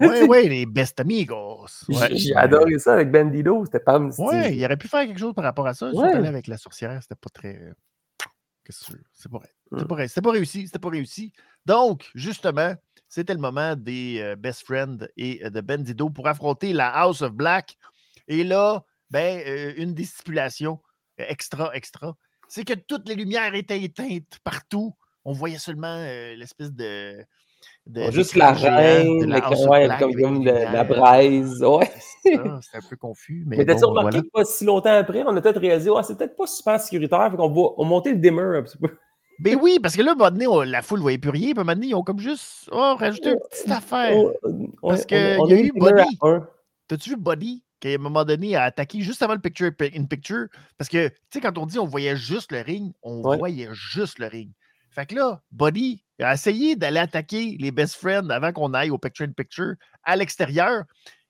Oui, 0.00 0.08
oui, 0.28 0.48
les 0.48 0.66
best 0.66 0.98
amigos. 1.00 1.66
Ouais. 1.88 2.14
J'ai 2.16 2.34
adoré 2.34 2.78
ça 2.78 2.94
avec 2.94 3.10
Bandido, 3.10 3.64
c'était 3.64 3.80
pas 3.80 4.00
c'était- 4.10 4.22
Ouais, 4.22 4.56
il 4.56 4.64
aurait 4.64 4.76
pu 4.76 4.88
faire 4.88 5.06
quelque 5.06 5.18
chose 5.18 5.34
par 5.34 5.44
rapport 5.44 5.66
à 5.66 5.74
ça. 5.74 5.90
Ouais. 5.90 6.12
allés 6.12 6.28
avec 6.28 6.46
la 6.46 6.56
sorcière, 6.58 6.98
c'était 7.02 7.14
pas 7.14 7.30
très. 7.32 7.56
euh, 7.56 7.72
Qu'est-ce 8.64 8.92
que? 8.92 8.98
C'est 9.12 9.30
pas 9.30 9.38
vrai. 9.38 9.48
C'est 9.70 9.76
Mm. 9.84 9.86
pas 9.86 9.94
vrai. 9.94 10.08
C'était 10.08 10.22
pas 10.22 10.30
réussi. 10.32 10.66
C'était 10.66 10.78
pas 10.80 10.88
réussi. 10.90 11.32
Donc, 11.66 12.10
justement, 12.14 12.74
c'était 13.08 13.34
le 13.34 13.40
moment 13.40 13.76
des 13.76 14.18
euh, 14.20 14.36
Best 14.36 14.64
Friends 14.64 14.98
et 15.16 15.44
euh, 15.44 15.50
de 15.50 15.60
Bandido 15.60 16.10
pour 16.10 16.26
affronter 16.26 16.72
la 16.72 16.88
House 16.88 17.22
of 17.22 17.32
Black. 17.32 17.76
Et 18.28 18.42
là, 18.42 18.84
ben, 19.10 19.40
euh, 19.46 19.72
une 19.76 19.94
des 19.94 20.04
stipulations 20.04 20.80
euh, 21.20 21.24
extra, 21.28 21.70
extra, 21.74 22.16
c'est 22.48 22.64
que 22.64 22.74
toutes 22.74 23.08
les 23.08 23.14
lumières 23.14 23.54
étaient 23.54 23.80
éteintes 23.82 24.38
partout. 24.42 24.94
On 25.24 25.32
voyait 25.32 25.58
seulement 25.58 25.96
euh, 26.00 26.34
l'espèce 26.34 26.72
de. 26.72 27.24
De- 27.86 28.10
Juste 28.10 28.34
la 28.34 28.52
de 28.52 28.58
reine, 28.60 29.24
la 29.26 29.50
ouais, 29.50 29.86
Black 29.86 29.98
comme, 30.00 30.44
la 30.44 30.84
braise. 30.84 31.62
Ouais. 31.62 31.90
C'est 32.24 32.34
un 32.34 32.80
peu 32.88 32.96
confus. 32.96 33.44
Mais, 33.46 33.58
Mais 33.58 33.64
t'as-tu 33.64 33.82
bon, 33.82 33.88
remarqué 33.90 34.10
voilà. 34.18 34.22
que 34.22 34.28
pas 34.32 34.44
si 34.44 34.64
longtemps 34.64 34.90
après, 34.98 35.22
on 35.26 35.36
a 35.36 35.40
peut-être 35.40 35.60
réalisé, 35.60 35.90
ouais, 35.90 36.02
c'est 36.02 36.16
peut-être 36.18 36.36
pas 36.36 36.46
super 36.46 36.80
sécuritaire, 36.80 37.30
fait 37.30 37.36
qu'on 37.36 37.48
va 37.48 37.68
on 37.76 37.84
monter 37.84 38.10
le 38.12 38.18
dimmer 38.18 38.42
un 38.42 38.62
petit 38.62 38.78
peu. 38.78 38.88
Ben 39.38 39.58
oui, 39.60 39.78
parce 39.82 39.94
que 39.94 40.00
là, 40.00 40.12
à 40.12 40.14
un 40.14 40.16
moment 40.16 40.30
donné, 40.30 40.46
on- 40.46 40.62
la 40.62 40.80
foule 40.80 40.98
ne 40.98 41.02
voyait 41.02 41.18
plus 41.18 41.28
rien. 41.28 41.50
Puis 41.50 41.58
à 41.58 41.60
un 41.60 41.64
moment 41.64 41.74
donné, 41.74 41.88
ils 41.88 41.94
ont 41.94 42.02
comme 42.02 42.18
juste 42.20 42.70
oh, 42.72 42.94
rajouté 42.98 43.32
une 43.32 43.38
petite 43.50 43.70
affaire. 43.70 44.16
Parce 44.80 45.02
on- 45.02 45.04
que 45.06 45.38
on 45.38 45.46
il 45.46 45.50
y 45.50 45.54
a 45.54 45.62
eu 45.62 45.72
un. 46.22 46.48
T'as-tu 46.88 47.10
vu 47.10 47.16
Buddy 47.18 47.62
qui, 47.78 47.88
à 47.88 47.94
un 47.96 47.98
moment 47.98 48.24
donné, 48.24 48.56
a 48.56 48.62
attaqué 48.62 49.02
juste 49.02 49.20
avant 49.22 49.34
le 49.34 49.40
picture 49.40 49.70
in 49.94 50.04
picture? 50.04 50.46
Parce 50.78 50.88
que, 50.88 51.08
tu 51.08 51.14
sais, 51.34 51.40
quand 51.42 51.58
on 51.58 51.66
dit 51.66 51.78
on 51.78 51.84
voyait 51.84 52.16
juste 52.16 52.50
le 52.50 52.62
ring, 52.62 52.94
on 53.02 53.20
Ouais. 53.22 53.36
voyait 53.36 53.68
juste 53.72 54.18
le 54.20 54.26
ring. 54.26 54.50
Fait 54.96 55.04
que 55.04 55.14
là, 55.14 55.42
Buddy 55.52 56.02
a 56.20 56.32
essayé 56.32 56.74
d'aller 56.74 57.00
attaquer 57.00 57.58
les 57.60 57.70
best 57.70 57.96
friends 57.96 58.30
avant 58.30 58.50
qu'on 58.50 58.72
aille 58.72 58.88
au 58.88 58.96
picture 58.96 59.26
in 59.26 59.32
picture 59.32 59.74
à 60.04 60.16
l'extérieur. 60.16 60.84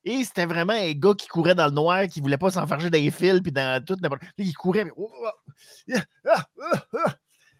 Et 0.04 0.22
c'était 0.22 0.46
vraiment 0.46 0.72
un 0.72 0.92
gars 0.92 1.14
qui 1.14 1.26
courait 1.26 1.56
dans 1.56 1.66
le 1.66 1.72
noir, 1.72 2.06
qui 2.06 2.20
voulait 2.20 2.38
pas 2.38 2.52
s'enfarger 2.52 2.90
dans 2.90 2.98
les 2.98 3.10
fils, 3.10 3.40
puis 3.40 3.50
dans 3.50 3.84
tout 3.84 3.96
il 4.38 4.54
courait, 4.54 4.84
mais. 4.84 4.92
oh, 4.96 5.10
oh, 5.20 5.94
ah, 5.96 6.46
ah, 6.62 6.86
ah. 6.94 7.16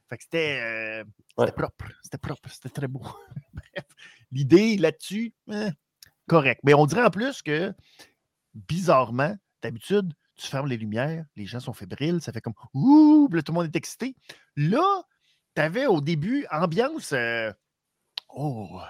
Fait 0.08 0.16
que 0.16 0.22
c'était 0.22 0.60
euh, 0.62 1.04
Ouais. 1.36 1.50
propre. 1.50 1.86
C'était 2.04 2.18
propre. 2.18 2.48
C'était 2.52 2.68
très 2.68 2.86
beau. 2.86 3.02
Bref, 3.52 3.86
l'idée 4.30 4.76
là-dessus, 4.76 5.34
hein, 5.48 5.72
correct. 6.28 6.60
Mais 6.62 6.74
on 6.74 6.86
dirait 6.86 7.02
en 7.02 7.10
plus 7.10 7.42
que, 7.42 7.74
bizarrement, 8.54 9.34
d'habitude, 9.60 10.14
tu 10.36 10.46
fermes 10.46 10.68
les 10.68 10.76
lumières, 10.76 11.24
les 11.34 11.46
gens 11.46 11.58
sont 11.58 11.72
fébriles, 11.72 12.20
ça 12.20 12.30
fait 12.30 12.40
comme 12.40 12.54
ouh, 12.74 13.28
là, 13.32 13.42
tout 13.42 13.50
le 13.50 13.56
monde 13.56 13.66
est 13.66 13.76
excité. 13.76 14.14
Là, 14.54 15.02
tu 15.56 15.62
avais 15.62 15.86
au 15.86 16.00
début 16.00 16.46
ambiance. 16.50 17.12
euh, 17.12 17.50
oh, 18.28 18.80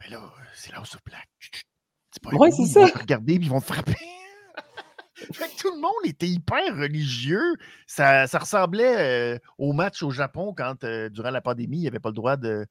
ben 0.00 0.10
là, 0.10 0.32
c'est 0.54 0.74
of 0.76 0.96
Black. 1.04 1.28
Chut, 1.38 1.56
chut. 1.56 1.66
Dis 2.12 2.20
pas 2.20 2.30
Ouais, 2.36 2.50
c'est 2.50 2.62
ils 2.62 2.74
vont 2.74 2.86
ça. 2.86 2.92
te 2.92 2.98
regarder 2.98 3.36
puis 3.36 3.46
ils 3.46 3.50
vont 3.50 3.60
te 3.60 3.66
frapper. 3.66 3.96
Fait 5.32 5.48
que 5.48 5.56
tout 5.60 5.72
le 5.72 5.80
monde 5.80 5.92
était 6.04 6.28
hyper 6.28 6.76
religieux. 6.76 7.56
Ça, 7.86 8.26
ça 8.26 8.38
ressemblait 8.38 9.34
euh, 9.34 9.38
au 9.58 9.72
match 9.72 10.02
au 10.02 10.10
Japon 10.10 10.52
quand, 10.56 10.82
euh, 10.84 11.08
durant 11.10 11.30
la 11.30 11.40
pandémie, 11.40 11.76
il 11.76 11.80
n'y 11.82 11.86
avait 11.88 12.00
pas 12.00 12.08
le 12.08 12.14
droit 12.14 12.36
de, 12.36 12.66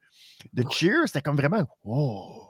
de 0.53 0.63
cheer. 0.69 1.03
C'était 1.05 1.21
comme 1.21 1.37
vraiment 1.37 1.65
Oh! 1.83 2.47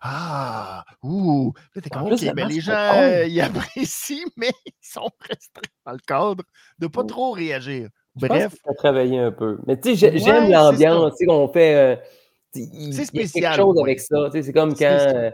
Ah! 0.00 0.84
Ouh! 1.02 1.52
Là, 1.74 1.82
t'es 1.82 1.90
comme, 1.90 2.06
plus, 2.06 2.28
OK, 2.28 2.34
ben, 2.34 2.48
les 2.48 2.60
gens, 2.60 3.22
ils 3.26 3.40
apprécient, 3.40 4.26
mais 4.36 4.52
ils 4.66 4.72
sont 4.80 5.10
restreints 5.20 5.62
dans 5.84 5.92
le 5.92 5.98
cadre 5.98 6.44
de 6.78 6.86
ne 6.86 6.88
pas 6.88 7.04
trop 7.04 7.32
réagir. 7.32 7.88
Je 8.20 8.26
Bref, 8.26 8.54
faut 8.64 8.74
travailler 8.74 9.18
un 9.18 9.32
peu. 9.32 9.58
Mais 9.66 9.78
tu 9.80 9.96
sais, 9.96 10.10
Ouais, 10.12 10.18
j'aime 10.18 10.50
l'ambiance, 10.50 11.12
tu 11.12 11.16
sais, 11.18 11.26
qu'on 11.26 11.48
fait. 11.48 11.74
euh, 11.74 11.96
C'est 12.52 12.62
a 12.62 12.66
quelque 12.68 13.04
spécial, 13.06 13.56
chose 13.56 13.76
ouais. 13.76 13.82
avec 13.82 14.00
ça. 14.00 14.16
tu 14.26 14.30
sais, 14.38 14.42
C'est 14.44 14.52
comme 14.52 14.70
quand 14.70 14.74
spécial. 14.98 15.16
euh, 15.16 15.30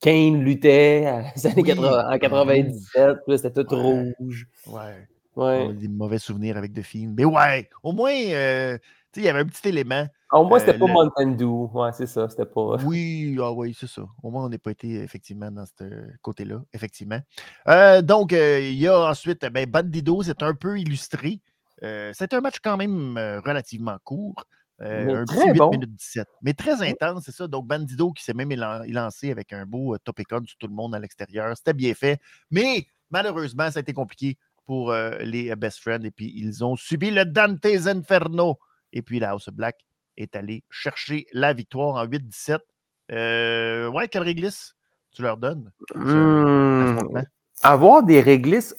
Kane 0.00 0.40
luttait 0.44 1.06
à- 1.06 1.22
les 1.34 1.46
années 1.46 1.54
Oui, 1.62 1.64
80 1.64 1.88
en 1.88 2.10
rouge. 2.12 2.18
97, 2.20 3.16
puis 3.24 3.32
là, 3.32 3.38
c'était 3.38 3.64
tout 3.64 3.74
Ouais. 3.74 4.14
rouge. 4.18 4.46
ouais. 4.68 5.08
Ouais. 5.36 5.64
On 5.66 5.70
a 5.70 5.72
des 5.72 5.88
mauvais 5.88 6.18
souvenirs 6.18 6.56
avec 6.56 6.72
The 6.72 6.82
Fiend. 6.82 7.12
Mais 7.16 7.24
ouais, 7.24 7.68
au 7.84 7.92
moins, 7.92 8.12
euh, 8.12 8.76
tu 8.78 8.84
sais, 9.14 9.20
il 9.20 9.24
y 9.24 9.28
avait 9.28 9.40
un 9.40 9.44
petit 9.46 9.68
élément. 9.68 10.06
Au 10.32 10.44
moins, 10.44 10.58
Euh, 10.58 10.60
c'était 10.60 10.78
pas 10.78 10.86
le- 10.86 10.92
Mountain 10.92 11.26
Dew. 11.32 11.68
Ouais, 11.72 11.90
c'est 11.92 12.06
ça. 12.06 12.28
C'était 12.28 12.46
pas. 12.46 12.76
Oui, 12.84 13.36
ah 13.40 13.52
oui, 13.52 13.76
c'est 13.78 13.88
ça. 13.88 14.02
Au 14.22 14.30
moins, 14.30 14.44
on 14.44 14.48
n'a 14.48 14.58
pas 14.58 14.70
été 14.72 14.94
effectivement 15.02 15.50
dans 15.50 15.64
ce 15.66 15.84
côté-là, 16.22 16.62
effectivement. 16.72 17.20
Euh, 17.68 18.02
donc, 18.02 18.32
euh, 18.32 18.60
il 18.60 18.74
y 18.78 18.86
a 18.88 19.08
ensuite, 19.08 19.44
ben, 19.52 19.66
Bandido, 19.68 20.22
c'est 20.22 20.42
un 20.42 20.54
peu 20.54 20.78
illustré. 20.78 21.40
Euh, 21.82 22.12
c'est 22.14 22.32
un 22.34 22.40
match 22.40 22.56
quand 22.62 22.76
même 22.76 23.16
euh, 23.16 23.40
relativement 23.40 23.96
court. 24.04 24.44
euh, 24.82 25.22
un 25.22 25.24
petit 25.24 25.50
8 25.50 25.58
bon. 25.58 25.70
minutes 25.70 25.94
17. 25.94 26.26
Mais 26.42 26.54
très 26.54 26.82
intense, 26.88 27.24
c'est 27.24 27.34
ça. 27.34 27.46
Donc, 27.46 27.66
Bandido 27.66 28.12
qui 28.12 28.24
s'est 28.24 28.34
même 28.34 28.50
élancé 28.52 29.30
avec 29.30 29.52
un 29.52 29.66
beau 29.66 29.96
top 29.98 30.20
école 30.20 30.46
sur 30.46 30.56
tout 30.58 30.66
le 30.68 30.74
monde 30.74 30.94
à 30.94 30.98
l'extérieur. 30.98 31.54
C'était 31.56 31.74
bien 31.74 31.92
fait. 31.94 32.18
Mais 32.50 32.86
malheureusement, 33.10 33.70
ça 33.70 33.78
a 33.78 33.82
été 33.82 33.92
compliqué 33.92 34.38
pour 34.66 34.90
euh, 34.92 35.18
les 35.18 35.54
Best 35.56 35.80
Friends. 35.80 36.04
Et 36.04 36.10
puis, 36.10 36.32
ils 36.34 36.64
ont 36.64 36.76
subi 36.76 37.10
le 37.10 37.24
Dante's 37.24 37.86
Inferno. 37.86 38.58
Et 38.92 39.02
puis, 39.02 39.18
la 39.18 39.30
House 39.30 39.48
of 39.48 39.54
Black 39.54 39.76
est 40.16 40.34
allé 40.36 40.64
chercher 40.70 41.26
la 41.32 41.52
victoire 41.52 41.96
en 41.96 42.06
8-17. 42.06 42.58
Euh, 43.12 43.88
ouais, 43.88 44.08
quelle 44.08 44.22
réglisse 44.22 44.74
tu 45.12 45.22
leur 45.22 45.36
donnes? 45.36 45.72
affrontement? 45.94 47.24
avoir 47.62 48.02
des 48.02 48.20
réglisses. 48.20 48.74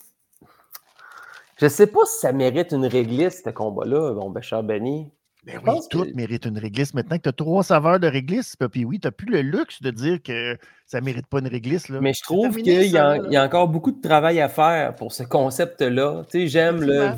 Je 1.62 1.68
sais 1.68 1.88
pas 1.88 2.06
si 2.06 2.20
ça 2.20 2.32
mérite 2.32 2.72
une 2.72 2.86
réglisse, 2.88 3.44
ce 3.46 3.50
combat-là, 3.52 4.14
bon, 4.14 4.32
ben, 4.32 4.42
cher 4.42 4.64
Benny. 4.64 5.12
Ben 5.44 5.60
oui, 5.66 5.80
tout 5.90 6.06
que- 6.06 6.14
mérite 6.14 6.46
une 6.46 6.58
réglisse. 6.58 6.94
Maintenant 6.94 7.18
que 7.18 7.24
tu 7.24 7.30
as 7.30 7.34
trois 7.34 7.64
saveurs 7.64 8.00
de 8.00 8.08
réglisse, 8.08 8.56
puis 8.72 8.86
oui, 8.86 9.00
tu 9.00 9.08
n'as 9.08 9.12
plus 9.12 9.32
le 9.32 9.42
luxe 9.42 9.82
de 9.82 9.90
dire 9.92 10.22
que 10.22 10.58
ça 10.86 11.00
ne 11.00 11.06
mérite 11.06 11.26
pas 11.28 11.40
une 11.40 11.48
réglisse. 11.48 11.90
Là. 11.90 12.00
Mais 12.00 12.14
je 12.14 12.22
trouve 12.22 12.56
qu'il 12.58 12.82
y, 12.84 12.90
y 12.90 12.98
a 12.98 13.44
encore 13.44 13.68
beaucoup 13.68 13.92
de 13.92 14.02
travail 14.02 14.40
à 14.40 14.50
faire 14.50 14.96
pour 14.96 15.12
ce 15.14 15.24
concept-là. 15.24 16.24
J'aime 16.34 16.82
le 16.82 17.12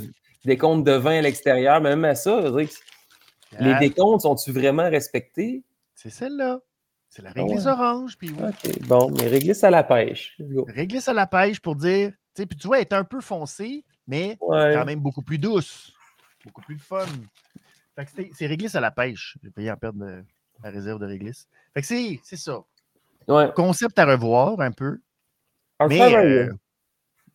décompte 0.45 0.86
de 0.86 0.94
vin 0.94 1.18
à 1.18 1.22
l'extérieur, 1.22 1.82
mais 1.82 1.90
même 1.91 2.06
à 2.06 2.15
ça, 2.15 2.41
je 2.41 2.48
veux 2.48 2.61
dire 2.64 2.70
que 2.70 3.64
les 3.64 3.72
Ah, 3.72 3.80
décomptes 3.80 4.22
sont-tu 4.22 4.52
vraiment 4.52 4.90
respectés? 4.90 5.64
C'est 5.95 6.10
celle-là. 6.10 6.60
C'est 7.10 7.22
la 7.22 7.32
réglisse 7.32 7.65
ouais. 7.65 7.72
orange. 7.72 8.18
Puis 8.18 8.32
oui. 8.32 8.44
OK, 8.49 8.88
bon, 8.88 9.11
mais 9.11 9.28
réglisse 9.28 9.64
à 9.64 9.70
la 9.70 9.84
pêche. 9.84 10.38
Réglisse 10.68 11.07
à 11.07 11.14
la 11.14 11.28
pêche 11.28 11.60
pour 11.60 11.76
dire. 11.76 12.10
tu 12.36 12.41
sais, 12.41 12.45
Puis 12.45 12.57
tu 12.57 12.68
vois, 12.68 12.78
elle 12.78 12.84
est 12.84 12.94
un 12.94 13.03
peu 13.03 13.22
foncée, 13.22 13.84
mais 14.07 14.38
Ouais. 14.41 14.73
quand 14.75 14.85
même 14.85 14.99
beaucoup 14.99 15.21
plus 15.21 15.38
douce. 15.38 15.93
Beaucoup 16.45 16.61
plus 16.61 16.77
fun. 16.80 17.05
Fait 17.95 18.05
que 18.05 18.11
c'est- 18.34 18.47
réglisse 18.47 18.75
à 18.75 18.81
la 18.81 18.91
pêche. 18.91 19.38
J'ai 19.43 19.49
payé 19.51 19.71
en 19.71 19.77
perdre 19.77 19.99
de- 20.05 20.23
la 20.63 20.69
réserve 20.69 20.99
de 20.99 21.05
réglisse. 21.05 21.47
Fait 21.73 21.81
que 21.81 21.88
c'est 21.88 22.19
c'est 22.23 22.38
ça. 22.38 22.63
Ouais. 23.27 23.51
Concept 23.55 23.97
à 23.99 24.05
revoir 24.05 24.59
un 24.59 24.71
peu. 24.71 24.99
Mais 25.88 26.15
euh, 26.15 26.53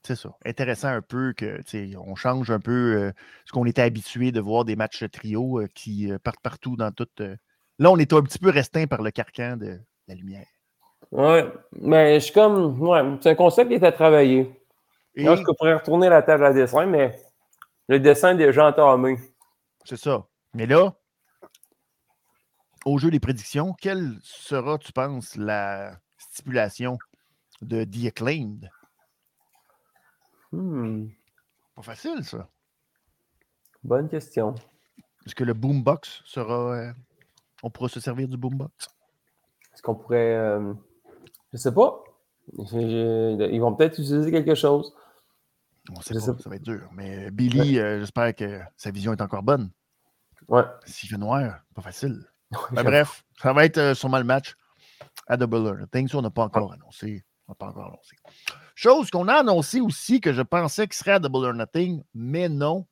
c'est 0.03 0.17
ça. 0.17 0.37
Intéressant 0.45 0.89
un 0.89 1.03
peu 1.03 1.33
que 1.35 1.61
on 1.99 2.15
change 2.15 2.51
un 2.51 2.61
peu 2.61 2.97
euh, 2.97 3.13
ce 3.47 3.53
qu'on 3.53 3.67
était 3.67 3.83
habitué 3.83 4.33
de 4.33 4.41
voir 4.41 4.65
des 4.65 4.77
matchs 4.77 5.05
trio 5.11 5.61
euh, 5.61 5.67
qui 5.75 6.11
partent 6.23 6.41
partout 6.43 6.77
dans 6.77 6.91
toute. 6.93 7.21
Là, 7.79 7.91
on 7.91 7.97
est 7.99 8.13
un 8.13 8.23
petit 8.23 8.39
peu 8.39 8.51
restreint 8.51 8.87
par 8.87 9.03
le 9.03 9.11
carcan 9.11 9.57
de 9.57 9.79
la 10.09 10.15
lumière. 10.15 10.47
Ouais, 11.13 11.51
mais 11.73 12.15
je 12.21 12.25
suis 12.27 12.35
comme. 12.35 12.81
Ouais, 12.81 13.01
c'est 13.21 13.31
un 13.31 13.35
concept 13.35 13.69
qui 13.71 13.77
est 13.77 13.85
à 13.85 13.93
travailler. 13.93 14.51
Et 15.19 15.37
je 15.37 15.43
pourrais 15.43 15.75
retourner 15.75 16.09
la 16.09 16.23
table 16.23 16.45
à 16.45 16.53
dessin, 16.53 16.87
mais 16.87 17.21
le 17.89 17.99
dessin 17.99 18.31
est 18.35 18.37
déjà 18.39 18.69
entamé. 18.69 19.19
c'est 19.85 19.97
ça. 19.97 20.27
Mais 20.55 20.67
là, 20.67 20.95
au 22.85 22.99
jeu 22.99 23.11
des 23.11 23.19
prédictions, 23.21 23.75
quelle 23.81 24.17
sera, 24.23 24.79
tu 24.79 24.93
penses, 24.93 25.35
la 25.37 25.99
stipulation 26.19 26.99
de 27.63 27.85
The 27.85 28.07
Acclaimed? 28.07 28.71
Hmm, 30.53 31.09
Pas 31.75 31.83
facile, 31.83 32.25
ça. 32.25 32.49
bonne 33.83 34.09
question. 34.09 34.55
Est-ce 35.27 35.35
que 35.35 35.45
le 35.45 35.53
boombox 35.53 36.23
sera. 36.25 36.75
euh, 36.75 36.93
on 37.63 37.71
pourra 37.71 37.89
se 37.89 38.01
servir 38.01 38.29
du 38.29 38.37
boombox? 38.37 38.89
Est-ce 39.75 39.83
qu'on 39.83 39.95
pourrait. 39.97 40.37
euh, 40.37 40.73
je 41.53 41.59
sais 41.59 41.75
pas. 41.75 42.03
Ils 42.73 43.59
vont 43.61 43.75
peut-être 43.75 43.99
utiliser 43.99 44.31
quelque 44.31 44.55
chose. 44.55 44.95
On 45.97 46.01
sait 46.01 46.15
pas, 46.15 46.21
pas. 46.35 46.43
ça 46.43 46.51
va 46.51 46.57
être 46.57 46.63
dur. 46.63 46.89
Mais 46.93 47.31
Billy, 47.31 47.79
euh, 47.79 48.01
j'espère 48.01 48.35
que 48.35 48.61
sa 48.77 48.91
vision 48.91 49.13
est 49.13 49.21
encore 49.21 49.43
bonne. 49.43 49.71
Ouais. 50.49 50.63
S'il 50.87 51.09
fait 51.09 51.17
noir, 51.19 51.61
pas 51.75 51.83
facile. 51.83 52.25
Ben, 52.73 52.83
bref, 52.83 53.25
ça 53.43 53.53
va 53.53 53.65
être 53.67 53.77
euh, 53.79 53.95
sûrement 53.95 54.19
le 54.19 54.25
match 54.25 54.55
à 55.27 55.37
Double 55.37 55.67
or 55.67 55.75
Nothing. 55.77 56.09
Ça, 56.09 56.19
on 56.19 56.23
n'a 56.23 56.31
pas 56.31 56.45
encore 56.45 56.73
annoncé. 56.73 57.25
On 57.47 57.53
n'a 57.53 57.57
pas 57.57 57.67
encore 57.67 57.87
annoncé. 57.89 58.17
Chose 58.75 59.11
qu'on 59.11 59.29
a 59.29 59.35
annoncé 59.35 59.81
aussi 59.81 60.21
que 60.21 60.33
je 60.33 60.43
pensais 60.43 60.87
qu'il 60.87 60.95
serait 60.97 61.13
à 61.13 61.19
Double 61.19 61.45
or 61.45 61.55
Nothing, 61.55 62.03
mais 62.15 62.49
non. 62.49 62.87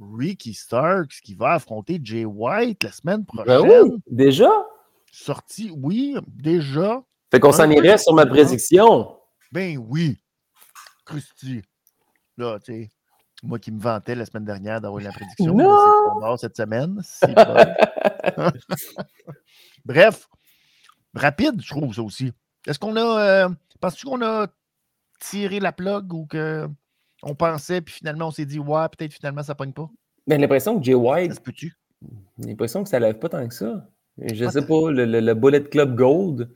Ricky 0.00 0.52
Starks 0.54 1.20
qui 1.22 1.34
va 1.34 1.52
affronter 1.54 1.98
Jay 2.02 2.24
White 2.24 2.82
la 2.82 2.92
semaine 2.92 3.24
Ben 3.32 3.44
prochaine. 3.44 3.82
oui, 3.84 4.02
déjà? 4.10 4.50
Sorti, 5.10 5.70
oui, 5.74 6.16
déjà. 6.26 7.02
Fait 7.30 7.40
qu'on 7.40 7.52
s'en 7.52 7.70
irait 7.70 7.96
sur 7.98 8.12
ma 8.12 8.26
prédiction. 8.26 9.16
Ben 9.52 9.78
oui. 9.78 10.20
Christy. 11.04 11.62
Là, 12.38 12.58
tu 12.60 12.72
sais, 12.84 12.90
moi 13.42 13.58
qui 13.58 13.72
me 13.72 13.80
vantais 13.80 14.14
la 14.14 14.26
semaine 14.26 14.44
dernière 14.44 14.80
d'avoir 14.80 15.00
eu 15.00 15.04
la 15.04 15.12
prédiction. 15.12 15.56
Trop 15.56 16.20
mort 16.20 16.38
cette 16.38 16.56
semaine. 16.56 17.00
C'est 17.02 17.34
pas- 17.34 17.74
Bref, 19.84 20.28
rapide, 21.14 21.60
je 21.62 21.68
trouve 21.70 21.94
ça 21.94 22.02
aussi. 22.02 22.32
Est-ce 22.66 22.78
qu'on 22.78 22.96
a. 22.96 23.44
Euh, 23.46 23.48
Penses-tu 23.80 24.06
qu'on 24.06 24.22
a 24.22 24.46
tiré 25.20 25.60
la 25.60 25.70
plug 25.72 26.12
ou 26.14 26.26
que 26.26 26.66
on 27.22 27.34
pensait, 27.34 27.80
puis 27.82 27.94
finalement 27.94 28.28
on 28.28 28.30
s'est 28.30 28.46
dit, 28.46 28.58
ouais, 28.58 28.88
peut-être 28.88 29.12
finalement 29.12 29.42
ça 29.42 29.54
pogne 29.54 29.72
pas? 29.72 29.88
Mais 30.26 30.36
j'ai 30.36 30.40
l'impression 30.40 30.78
que 30.78 30.84
Jay 30.84 30.92
Ça 30.92 30.98
White, 30.98 31.34
se 31.34 31.40
peut-tu? 31.40 31.74
j'ai 32.38 32.48
l'impression 32.48 32.82
que 32.82 32.88
ça 32.88 32.98
lève 32.98 33.18
pas 33.18 33.28
tant 33.28 33.46
que 33.46 33.54
ça. 33.54 33.86
Je 34.18 34.44
Pas 34.44 34.50
sais 34.50 34.60
tant. 34.62 34.66
pas, 34.66 34.90
le, 34.90 35.04
le- 35.04 35.20
le 35.20 35.34
Bullet 35.34 35.62
Club 35.64 35.94
Gold. 35.94 36.50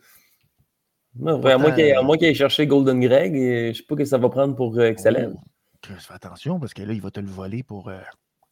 Non, 1.16 1.44
à 1.44 1.58
moins 1.58 1.72
qu'il 2.16 2.28
ait- 2.28 2.34
cherché 2.34 2.66
Golden 2.66 3.00
Greg, 3.00 3.34
et 3.36 3.72
je 3.74 3.78
sais 3.78 3.84
pas 3.86 3.96
que 3.96 4.04
ça 4.06 4.16
va 4.16 4.28
prendre 4.30 4.56
pour 4.56 4.78
euh, 4.78 4.92
que 4.94 5.00
ça 5.00 5.10
lève. 5.10 5.34
Oh, 5.36 5.40
fais 5.86 6.14
attention 6.14 6.58
parce 6.60 6.74
que 6.74 6.82
là, 6.82 6.92
il 6.92 7.00
va 7.00 7.10
te 7.10 7.20
le 7.20 7.28
voler 7.28 7.62
pour 7.62 7.88
euh, 7.88 8.00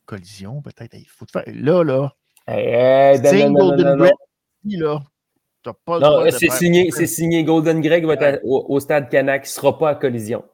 collision, 0.06 0.62
peut-être. 0.62 0.94
Il 0.94 1.09
faut 1.09 1.26
te 1.26 1.32
faire. 1.32 1.44
Là, 1.46 1.82
là. 1.84 2.14
Hey, 2.46 3.20
non, 3.50 3.52
Golden 3.52 3.98
Greg, 3.98 4.12
là. 4.64 5.02
Pas 5.84 5.98
Non, 5.98 6.24
c'est 6.30 6.50
signé, 6.50 6.90
c'est 6.90 7.06
signé. 7.06 7.44
Golden 7.44 7.80
Greg 7.80 8.05
va 8.06 8.14
être 8.14 8.22
à- 8.22 8.44
au, 8.44 8.64
au 8.68 8.80
stade 8.80 9.10
Canac, 9.10 9.46
il 9.46 9.50
sera 9.50 9.76
pas 9.76 9.90
à 9.90 9.94
collision. 9.94 10.44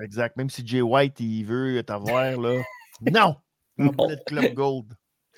Exact. 0.00 0.36
Même 0.36 0.50
si 0.50 0.66
Jay 0.66 0.82
White, 0.82 1.20
il 1.20 1.44
veut 1.44 1.82
t'avoir, 1.82 2.40
là. 2.40 2.62
Non. 3.00 3.36
Bullet 3.78 4.18
Club 4.26 4.54
Gold. 4.54 4.86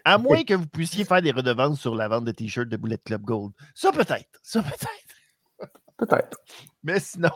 À 0.04 0.18
moins 0.18 0.44
que 0.44 0.54
vous 0.54 0.66
puissiez 0.66 1.04
faire 1.04 1.20
des 1.20 1.32
redevances 1.32 1.80
sur 1.80 1.94
la 1.94 2.08
vente 2.08 2.24
de 2.24 2.32
t-shirts 2.32 2.68
de 2.68 2.76
Bullet 2.76 2.98
Club 3.04 3.22
Gold. 3.22 3.52
Ça, 3.74 3.92
peut-être. 3.92 4.38
Ça, 4.42 4.62
peut-être. 4.62 5.70
Peut-être. 5.98 6.38
Mais 6.82 7.00
sinon, 7.00 7.30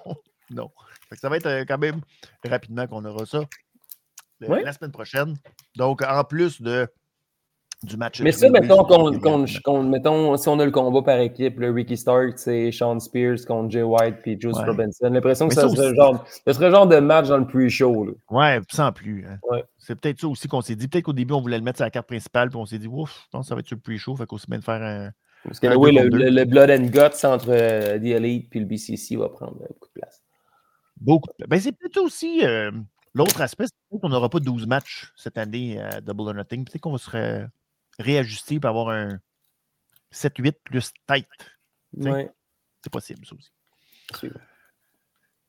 non. 0.51 0.71
Ça 1.13 1.29
va 1.29 1.37
être 1.37 1.47
euh, 1.47 1.65
quand 1.67 1.79
même 1.79 2.01
rapidement 2.45 2.87
qu'on 2.87 3.05
aura 3.05 3.27
ça. 3.27 3.39
euh, 3.39 4.47
Oui. 4.49 4.59
La 4.65 4.73
semaine 4.73 4.93
prochaine. 4.93 5.37
Donc, 5.77 6.03
en 6.03 6.25
plus 6.25 6.61
de, 6.63 6.87
du 7.83 7.97
match. 7.97 8.21
Mais 8.21 8.31
ça, 8.33 8.47
H, 8.49 8.53
mettons, 8.53 8.85
qu'on, 8.85 9.19
qu'on- 9.19 9.45
qu'on- 9.65 9.83
mettons, 9.83 10.37
si 10.37 10.49
on 10.49 10.59
a 10.61 10.65
le 10.65 10.71
combat 10.71 11.03
par 11.03 11.19
équipe, 11.19 11.59
le 11.59 11.71
Ricky 11.71 11.97
Stark, 11.97 12.39
c'est 12.39 12.71
Sean 12.73 13.01
Spears 13.01 13.39
contre 13.47 13.71
Jay 13.71 13.83
White 13.83 14.17
puis 14.23 14.39
Juice 14.41 14.57
Ouais. 14.57 14.67
Robinson. 14.67 15.09
L'impression 15.11 15.49
que 15.49 15.55
ça, 15.55 15.63
ça 15.63 15.69
serait 15.75 15.87
aussi- 15.89 15.97
genre, 15.97 16.25
ce 16.47 16.53
serait 16.53 16.67
le 16.69 16.75
genre 16.75 16.87
de 16.87 16.99
match 16.99 17.29
dans 17.29 17.39
le 17.39 17.47
pre-show. 17.47 18.05
là. 18.05 18.13
Ouais, 18.31 18.61
sans 18.71 18.93
plus. 18.93 19.27
hein. 19.27 19.39
Ouais. 19.51 19.65
C'est 19.79 19.95
peut-être 19.99 20.21
ça 20.21 20.29
aussi 20.29 20.47
qu'on 20.47 20.61
s'est 20.61 20.77
dit. 20.77 20.89
Peut-être 20.89 21.05
qu'au 21.05 21.13
début, 21.15 21.33
on 21.35 21.41
voulait 21.41 21.59
le 21.59 21.65
mettre 21.65 21.79
sur 21.79 21.85
la 21.87 21.91
carte 21.91 22.07
principale, 22.07 22.51
puis 22.51 22.59
on 22.59 22.67
s'est 22.67 22.79
dit, 22.79 22.87
ouf, 22.87 23.23
je 23.25 23.29
pense 23.33 23.47
que 23.47 23.49
ça 23.49 23.55
va 23.55 23.61
être 23.61 23.67
sur 23.67 23.77
le 23.77 23.81
pre-show, 23.83 24.15
fait 24.15 24.27
qu'on 24.27 24.39
se 24.39 24.51
met 24.51 24.59
de 24.59 24.65
faire 24.65 24.83
un. 24.83 25.11
Parce 25.45 25.59
que 25.59 25.69
Un 25.69 25.77
oui, 25.77 25.93
le 25.95 26.45
Blood 26.45 26.71
and 26.71 26.85
Guts 26.89 27.25
entre 27.27 27.47
euh, 27.49 27.99
The 27.99 28.05
Elite 28.05 28.51
puis 28.51 28.61
le 28.61 28.67
BCC 28.67 29.17
va 29.17 29.31
prendre 29.31 29.53
beaucoup 29.55 29.89
de 29.95 30.01
place. 30.01 30.21
Beaucoup. 31.01 31.31
Ben, 31.49 31.59
c'est 31.61 31.73
peut-être 31.73 31.97
aussi 31.99 32.45
euh, 32.45 32.71
l'autre 33.15 33.41
aspect, 33.41 33.65
c'est 33.67 33.99
qu'on 33.99 34.09
n'aura 34.09 34.29
pas 34.29 34.41
12 34.41 34.67
matchs 34.67 35.13
cette 35.17 35.39
année 35.39 35.81
à 35.81 36.01
Double 36.01 36.29
or 36.29 36.35
Nothing. 36.35 36.65
Peut-être 36.65 36.81
qu'on 36.83 36.93
va 36.93 36.99
se 36.99 37.11
ré- 37.11 37.47
réajuster 37.99 38.61
pour 38.61 38.71
avoir 38.71 38.91
un 38.91 39.19
7-8 40.13 40.55
plus 40.65 40.93
tête. 41.07 41.27
Ouais. 41.97 42.31
C'est 42.85 42.93
possible, 42.93 43.25
ça 43.27 43.35
aussi. 43.35 44.31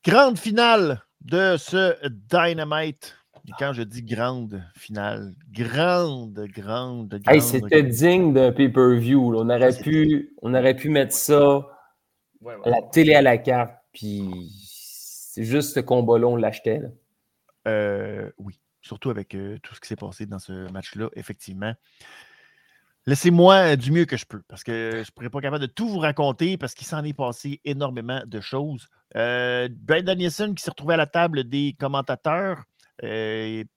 Grande 0.04 0.38
finale 0.38 1.02
de 1.20 1.56
ce 1.56 1.96
Dynamite. 2.08 3.16
Et 3.48 3.52
quand 3.58 3.72
je 3.72 3.82
dis 3.82 4.02
grande 4.02 4.62
finale, 4.76 5.34
grande, 5.50 6.46
grande, 6.48 7.08
grande. 7.08 7.22
Hey, 7.28 7.40
c'était 7.40 7.82
digne 7.82 8.32
d'un 8.32 8.52
pay-per-view. 8.52 9.34
On, 9.36 9.50
aurait 9.50 9.76
pu, 9.76 10.32
on 10.42 10.54
aurait 10.54 10.76
pu 10.76 10.88
mettre 10.90 11.14
ça 11.14 11.66
Ouais, 12.40 12.54
ouais. 12.56 12.60
à 12.66 12.70
la 12.70 12.82
télé 12.82 13.14
à 13.14 13.22
la 13.22 13.38
carte, 13.38 13.74
puis 13.92 14.50
c'est 15.32 15.44
juste 15.44 15.72
ce 15.72 15.80
combat-là, 15.80 16.26
on 16.26 16.36
l'achetait. 16.36 16.82
Euh, 17.66 18.30
oui, 18.36 18.60
surtout 18.82 19.08
avec 19.08 19.34
euh, 19.34 19.56
tout 19.62 19.74
ce 19.74 19.80
qui 19.80 19.88
s'est 19.88 19.96
passé 19.96 20.26
dans 20.26 20.38
ce 20.38 20.70
match-là, 20.70 21.08
effectivement. 21.14 21.72
Laissez-moi 23.06 23.54
euh, 23.54 23.76
du 23.76 23.92
mieux 23.92 24.04
que 24.04 24.18
je 24.18 24.26
peux, 24.26 24.42
parce 24.46 24.62
que 24.62 24.90
je 24.92 24.98
ne 24.98 25.10
pourrais 25.14 25.30
pas 25.30 25.40
capable 25.40 25.62
de 25.62 25.72
tout 25.72 25.88
vous 25.88 26.00
raconter, 26.00 26.58
parce 26.58 26.74
qu'il 26.74 26.86
s'en 26.86 27.02
est 27.02 27.14
passé 27.14 27.62
énormément 27.64 28.20
de 28.26 28.40
choses. 28.42 28.88
Euh, 29.16 29.70
Brian 29.72 30.04
qui 30.14 30.30
s'est 30.62 30.70
retrouvé 30.70 30.92
à 30.94 30.98
la 30.98 31.06
table 31.06 31.44
des 31.44 31.76
commentateurs, 31.80 32.64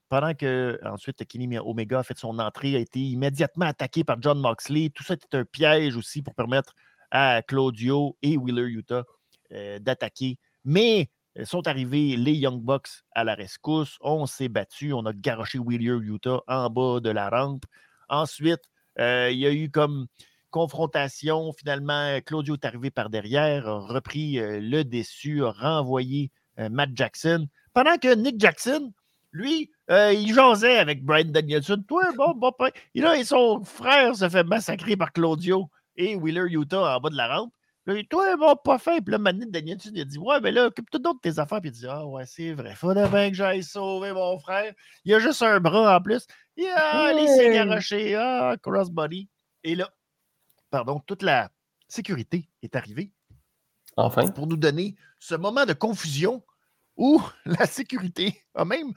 pendant 0.10 0.34
que 0.34 0.77
ensuite 0.84 1.26
Kenny 1.26 1.57
Omega 1.57 1.99
a 1.99 2.03
fait 2.03 2.18
son 2.18 2.38
entrée, 2.38 2.76
a 2.76 2.80
été 2.80 2.99
immédiatement 2.99 3.65
attaqué 3.65 4.03
par 4.03 4.22
John 4.22 4.41
Moxley. 4.41 4.90
Tout 4.94 5.06
ça 5.06 5.14
était 5.14 5.38
un 5.38 5.45
piège 5.45 5.95
aussi 5.95 6.22
pour 6.22 6.36
permettre 6.36 6.76
à 7.11 7.41
Claudio 7.41 8.18
et 8.22 8.36
Wheeler 8.36 8.68
Utah 8.68 9.06
d'attaquer. 9.80 10.38
Mais 10.65 11.10
sont 11.44 11.68
arrivés 11.68 12.16
les 12.16 12.34
Young 12.34 12.62
Bucks 12.62 13.03
à 13.14 13.24
la 13.24 13.36
rescousse. 13.36 13.98
On 14.02 14.26
s'est 14.26 14.48
battu. 14.48 14.94
On 14.94 15.06
a 15.06 15.14
garoché 15.14 15.60
Wheeler 15.60 15.98
Utah 16.02 16.41
en 16.48 16.70
bas 16.70 16.99
de 17.02 17.10
la 17.10 17.30
rampe. 17.30 17.66
Ensuite, 18.10 18.62
euh, 18.99 19.30
il 19.32 19.40
y 19.40 19.45
a 19.45 19.52
eu 19.52 19.70
comme 19.70 20.07
confrontation. 20.52 21.52
Finalement, 21.52 22.20
Claudio 22.26 22.53
est 22.56 22.66
arrivé 22.66 22.90
par 22.91 23.10
derrière, 23.10 23.68
a 23.68 23.80
repris 23.80 24.40
euh, 24.40 24.60
le 24.62 24.84
déçu, 24.84 25.44
a 25.44 25.52
renvoyé 25.52 26.32
euh, 26.60 26.70
Matt 26.70 26.91
Jackson. 26.95 27.48
Pendant 27.74 27.98
que 27.98 28.16
Nick 28.16 28.40
Jackson, 28.40 28.94
lui, 29.34 29.70
il 29.90 30.34
jasait 30.34 30.78
avec 30.78 31.03
Brian 31.03 31.26
Danielson. 31.26 31.84
Toi, 31.86 32.03
bon, 32.16 32.34
bon, 32.36 32.53
pas- 32.57 32.72
Et 32.95 33.02
là, 33.02 33.22
son 33.26 33.66
frère 33.66 34.16
se 34.16 34.30
fait 34.30 34.45
massacrer 34.45 34.95
par 34.95 35.12
Claudio 35.12 35.70
et 35.98 36.16
Wheeler 36.16 36.45
Utah 36.49 36.95
en 36.95 36.99
bas 37.02 37.10
de 37.10 37.18
la 37.18 37.28
rampe. 37.28 37.53
Là, 37.88 37.94
il, 37.95 38.07
toi, 38.07 38.36
bon, 38.38 38.56
pas 38.56 38.78
fin. 38.80 38.99
Puis 38.99 39.12
là, 39.12 39.18
maintenant, 39.20 39.45
Danielson, 39.49 39.91
il 39.94 40.02
a 40.02 40.06
dit 40.06 40.18
Ouais, 40.18 40.40
mais 40.41 40.52
là, 40.52 40.66
occupe-toi 40.68 40.99
de 40.99 41.20
tes 41.22 41.38
affaires. 41.40 41.62
Puis 41.62 41.70
il 41.70 41.74
dit 41.74 41.86
Ah, 41.88 42.06
ouais, 42.06 42.26
c'est 42.26 42.53
vrai. 42.53 42.74
Faudrait 42.76 43.07
bien 43.10 43.30
que 43.30 43.36
j'aille 43.36 43.64
sauver 43.64 44.12
mon 44.12 44.40
frère. 44.40 44.74
Il 45.03 45.14
a 45.14 45.20
juste 45.20 45.41
un 45.44 45.60
bras 45.60 45.98
en 45.98 46.02
plus. 46.02 46.26
Il 46.57 46.64
s'est 46.66 47.48
Ouais. 47.48 47.53
garoché. 47.53 48.16
Ah, 48.16 48.56
crossbody. 48.62 49.30
Et 49.64 49.76
là, 49.76 49.90
pardon, 50.70 50.99
toute 51.06 51.22
la 51.22 51.49
sécurité 51.88 52.49
est 52.64 52.76
arrivée 52.76 53.12
Enfin. 53.98 54.28
pour 54.30 54.48
nous 54.48 54.57
donner 54.57 54.95
ce 55.20 55.36
moment 55.36 55.66
de 55.66 55.74
confusion 55.74 56.44
où 56.98 57.22
la 57.45 57.66
sécurité 57.68 58.41
a 58.56 58.66
même 58.66 58.94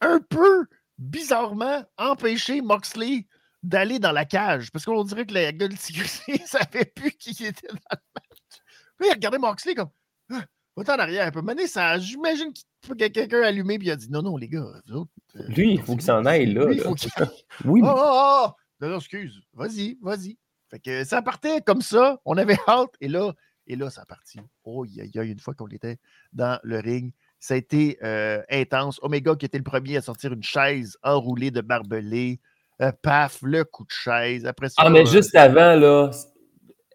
un 0.00 0.20
peu 0.20 0.66
bizarrement 0.98 1.84
empêché 1.98 2.60
Moxley 2.62 3.26
d'aller 3.62 3.98
dans 3.98 4.12
la 4.12 4.24
cage. 4.24 4.70
Parce 4.70 4.84
qu'on 4.84 5.04
dirait 5.04 5.26
que 5.26 5.34
la 5.34 5.52
gueule 5.52 5.70
de 5.70 5.76
sécurité 5.76 6.32
ne 6.40 6.46
savait 6.46 6.84
plus 6.84 7.12
qui 7.12 7.30
était 7.44 7.68
dans 7.68 7.74
le 7.92 8.00
match. 8.14 8.62
Puis 8.98 9.08
il 9.08 9.12
regardait 9.12 9.38
Moxley 9.38 9.74
comme 9.74 9.90
Ah, 10.32 10.44
Va-t'en 10.76 10.94
en 10.94 10.98
arrière 10.98 11.26
un 11.26 11.30
peu. 11.30 11.42
Mané, 11.42 11.66
ça, 11.66 11.98
j'imagine 11.98 12.52
qu'il 12.52 13.00
y 13.00 13.04
a 13.04 13.10
quelqu'un 13.10 13.42
allumé 13.42 13.78
puis 13.78 13.88
il 13.88 13.90
a 13.90 13.96
dit 13.96 14.10
Non, 14.10 14.22
non, 14.22 14.36
les 14.36 14.48
gars, 14.48 14.66
vous 14.86 14.94
autres, 14.94 15.10
euh, 15.36 15.46
Lui, 15.48 15.74
il 15.74 15.82
faut 15.82 15.94
qu'il 15.94 16.04
s'en 16.04 16.24
aille, 16.24 16.52
là. 16.52 16.66
lui, 16.66 16.76
là. 16.76 16.84
faut 16.84 16.94
Oui. 17.64 17.80
Oh, 17.84 17.92
oh, 17.94 18.46
oh! 18.46 18.50
Non, 18.80 18.88
non, 18.88 18.98
excuse. 18.98 19.40
Vas-y, 19.52 19.98
vas-y. 20.00 20.38
Fait 20.70 20.78
que 20.78 21.04
ça 21.04 21.20
partait 21.20 21.60
comme 21.60 21.82
ça. 21.82 22.20
On 22.24 22.36
avait 22.36 22.56
hâte. 22.68 22.94
Et 23.00 23.08
là, 23.08 23.34
et 23.66 23.76
là, 23.76 23.90
ça 23.90 24.02
a 24.02 24.06
parti. 24.06 24.40
Oh, 24.64 24.84
il 24.84 25.10
y 25.14 25.18
a 25.18 25.22
une 25.22 25.38
fois 25.38 25.54
qu'on 25.54 25.68
était 25.68 25.98
dans 26.32 26.58
le 26.62 26.78
ring. 26.78 27.12
Ça 27.40 27.54
a 27.54 27.56
été 27.56 27.98
euh, 28.02 28.42
intense. 28.50 28.98
Omega 29.02 29.34
qui 29.34 29.46
était 29.46 29.58
le 29.58 29.64
premier 29.64 29.96
à 29.96 30.02
sortir 30.02 30.32
une 30.32 30.42
chaise 30.42 30.96
enroulée 31.02 31.50
de 31.50 31.60
barbelés. 31.60 32.40
Euh, 32.80 32.92
paf, 33.02 33.38
le 33.42 33.64
coup 33.64 33.84
de 33.84 33.90
chaise. 33.92 34.46
Après 34.46 34.68
ça. 34.68 34.76
Ah, 34.78 34.90
mais 34.90 35.02
euh, 35.02 35.04
juste 35.06 35.34
avant, 35.34 35.74
là, 35.76 36.10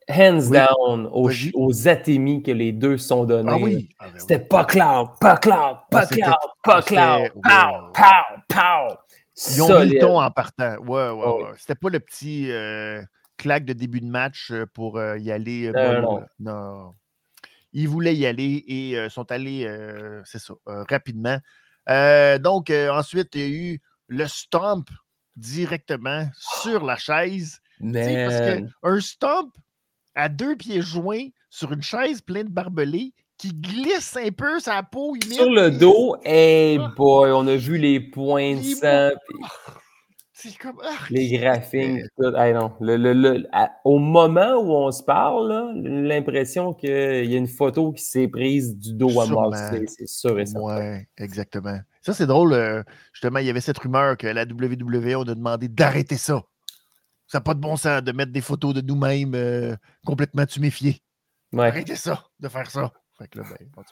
hands 0.10 0.40
Oui. 0.49 0.57
down 0.57 1.07
aux, 1.12 1.30
aux 1.53 1.88
atémies 1.88 2.41
que 2.41 2.52
les 2.52 2.72
deux 2.72 2.98
sont 2.98 3.24
donnés. 3.26 3.52
Ah 3.53 3.57
oui. 3.57 3.90
Ah, 3.99 4.06
ben 4.12 4.20
C'était 4.20 4.40
pas 4.40 4.66
clair, 4.66 5.14
pas 5.20 5.38
clair, 5.38 5.86
pas 5.91 5.99
Ah, 5.99 6.06
c'était- 6.06 6.22
clair, 6.22 6.38
pas 6.64 6.82
c'était- 6.82 6.95
clair. 6.95 7.32
Pow, 7.34 7.91
pow, 7.94 8.41
pow. 8.49 8.95
Ils 9.49 9.62
ont 9.64 9.80
mis 9.84 9.90
le 9.91 9.99
ton 9.99 10.20
en 10.22 10.32
partant. 10.32 10.76
Ouais, 10.78 11.10
ouais, 11.10 11.12
oui. 11.12 11.44
ouais. 11.44 11.49
C'était 11.57 11.76
pas 11.76 11.90
le 11.90 11.99
petit 11.99 12.49
euh, 12.52 13.02
claque 13.38 13.66
de 13.66 13.74
début 13.74 13.99
de 14.02 14.07
match 14.07 14.52
pour 14.74 14.98
euh, 14.98 15.18
y 15.20 15.32
aller. 15.32 15.72
euh, 15.76 16.02
Non, 16.02 16.24
non. 16.40 16.94
Ils 17.74 17.90
voulaient 17.90 18.16
y 18.16 18.26
aller 18.26 18.64
et 18.68 19.10
sont 19.10 19.30
allés, 19.32 19.70
c'est 20.24 20.40
ça, 20.40 20.53
rapidement. 20.66 21.38
Donc, 22.40 22.72
ensuite, 22.72 23.36
il 23.36 23.41
y 23.41 23.44
a 23.44 23.48
eu 23.49 23.82
le 24.07 24.28
stomp 24.28 24.88
directement 25.36 26.28
sur 26.62 26.84
la 26.86 26.95
chaise. 26.98 27.60
Tu 27.82 27.94
sais, 27.94 28.26
Parce 28.28 28.40
Man. 28.40 28.72
qu'un 28.84 28.99
stomp 29.02 29.52
à 30.16 30.30
deux 30.30 30.56
pieds 30.56 30.82
joints 30.82 31.28
sur 31.49 31.72
une 31.74 31.82
chaise 31.84 32.22
pleine 32.22 32.48
de 32.48 32.52
barbelés 32.53 33.14
qui 33.38 33.49
glisse 33.53 34.16
un 34.16 34.32
peu 34.32 34.60
sa 34.62 34.82
peau 34.82 35.14
humide. 35.16 35.34
Sur 35.34 35.49
le 35.52 35.70
dos, 35.72 36.16
hey 36.24 36.78
Ah. 36.82 36.94
boy, 36.95 37.32
on 37.32 37.45
a 37.48 37.56
vu 37.57 37.78
les 37.78 37.99
points 37.99 38.56
de 38.56 38.62
sang, 38.64 39.10
puis 39.28 39.38
C'est 40.32 40.57
comme. 40.57 40.80
ah, 40.86 40.95
les 41.10 41.30
graphiques. 41.38 41.95
puis 41.95 42.10
tout. 42.18 42.36
Hey, 42.38 42.53
non. 42.53 42.72
Le- 42.80 42.95
le- 42.98 43.14
le- 43.14 43.48
à- 43.52 43.72
au 43.84 43.99
moment 43.99 44.53
où 44.56 44.72
on 44.72 44.91
se 44.91 45.03
parle, 45.03 45.74
l'impression 45.76 46.74
qu'il 46.74 46.90
y 46.90 47.36
a 47.36 47.38
une 47.38 47.48
photo 47.48 47.91
qui 47.91 48.03
s'est 48.03 48.28
prise 48.30 48.78
du 48.78 48.94
dos 48.94 49.20
à. 49.20 49.26
Moxley, 49.28 49.86
c'est 49.88 50.07
sûr 50.07 50.40
et 50.40 50.45
certain. 50.45 50.66
Ouais, 50.66 51.07
exactement. 51.18 51.80
Ça, 52.06 52.14
c'est 52.14 52.27
drôle. 52.27 52.53
euh, 52.53 52.84
justement, 53.14 53.40
il 53.40 53.48
y 53.48 53.49
avait 53.49 53.61
cette 53.61 53.80
rumeur 53.80 54.15
que 54.15 54.27
la 54.27 54.44
WWE, 54.44 55.15
on 55.18 55.23
a 55.23 55.34
demandé 55.34 55.68
d'arrêter 55.68 56.18
ça. 56.18 56.44
Ça 57.26 57.40
n'a 57.40 57.41
pas 57.41 57.56
de 57.56 57.60
bon 57.60 57.77
sens 57.77 58.03
de 58.03 58.11
mettre 58.11 58.32
des 58.32 58.41
photos 58.41 58.76
de 58.76 58.82
nous-mêmes 58.82 59.34
euh, 59.34 59.76
complètement 60.06 60.45
tuméfiés. 60.45 61.02
Ouais. 61.52 61.68
Arrêtez 61.68 61.95
ça, 61.95 62.23
de 62.40 62.48
faire 62.48 62.69
ça. 62.69 62.91
Fait 63.18 63.27
que 63.27 63.40
là, 63.40 63.45
ben, 63.49 63.84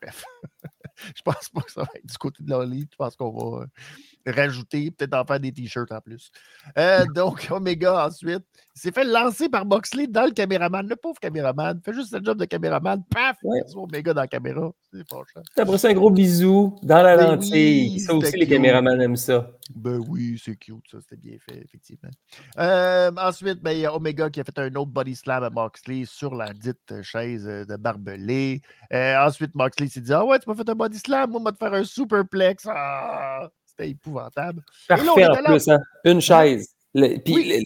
bref. 0.00 0.24
je 1.16 1.22
pense 1.22 1.48
pas 1.48 1.60
que 1.62 1.72
ça 1.72 1.82
va 1.82 1.88
être 1.96 2.06
du 2.06 2.18
côté 2.18 2.42
de 2.42 2.50
l'Oli. 2.50 2.88
Je 2.90 2.96
pense 2.96 3.16
qu'on 3.16 3.30
va 3.30 3.62
euh, 3.62 4.32
rajouter, 4.32 4.90
peut-être 4.90 5.14
en 5.14 5.24
faire 5.24 5.40
des 5.40 5.52
t-shirts 5.52 5.92
en 5.92 6.00
plus. 6.00 6.30
Euh, 6.78 7.04
donc, 7.14 7.46
Omega, 7.50 8.06
ensuite, 8.06 8.44
il 8.74 8.80
s'est 8.80 8.92
fait 8.92 9.04
lancer 9.04 9.48
par 9.48 9.66
Boxley 9.66 10.06
dans 10.06 10.24
le 10.24 10.32
caméraman. 10.32 10.86
Le 10.86 10.96
pauvre 10.96 11.18
caméraman 11.20 11.80
fait 11.84 11.92
juste 11.92 12.12
le 12.12 12.24
job 12.24 12.38
de 12.38 12.44
caméraman. 12.44 13.02
Paf! 13.10 13.36
Ouais. 13.42 13.60
Omega 13.74 14.14
dans 14.14 14.22
la 14.22 14.28
caméra. 14.28 14.70
C'est. 14.92 15.60
Après 15.60 15.78
ça, 15.78 15.88
un 15.88 15.94
gros 15.94 16.10
bisou 16.10 16.78
dans 16.82 17.02
la 17.02 17.16
Ben 17.16 17.32
lentille. 17.32 17.92
oui, 17.94 18.00
ça 18.00 18.14
aussi, 18.14 18.36
les 18.36 18.46
caméramans 18.46 19.00
aiment 19.00 19.16
ça. 19.16 19.50
Ben 19.74 19.98
oui, 20.08 20.40
c'est 20.42 20.56
cute, 20.56 20.84
ça, 20.90 20.98
c'était 21.00 21.16
bien 21.16 21.36
fait, 21.38 21.62
effectivement. 21.62 22.10
Euh, 22.58 23.10
ensuite, 23.16 23.62
ben, 23.62 23.72
il 23.72 23.80
y 23.80 23.86
a 23.86 23.94
Omega 23.94 24.28
qui 24.28 24.40
a 24.40 24.44
fait 24.44 24.58
un 24.58 24.74
autre 24.74 24.90
body 24.90 25.16
slam 25.16 25.42
à 25.42 25.50
Moxley 25.50 26.04
sur 26.04 26.34
la 26.34 26.52
dite 26.52 27.02
chaise 27.02 27.44
de 27.44 27.76
barbelé. 27.76 28.60
Euh, 28.92 29.16
ensuite, 29.26 29.54
Moxley 29.54 29.81
s'est 29.90 30.00
dit 30.00 30.12
Ah 30.12 30.24
ouais, 30.24 30.38
tu 30.38 30.48
m'as 30.48 30.54
fait 30.54 30.68
un 30.68 30.74
body 30.74 30.98
slam, 30.98 31.30
moi, 31.30 31.40
on 31.40 31.44
va 31.44 31.52
te 31.52 31.58
faire 31.58 31.72
un 31.74 31.84
superplex. 31.84 32.66
Ah, 32.68 33.48
c'était 33.66 33.90
épouvantable. 33.90 34.62
là, 34.88 34.96
Parfait 34.96 35.26
en 35.26 35.34
plus, 35.44 35.68
hein? 35.68 35.80
Une 36.04 36.20
chaise. 36.20 36.68
Le- 36.94 37.18
Puis, 37.18 37.34
Oui. 37.34 37.64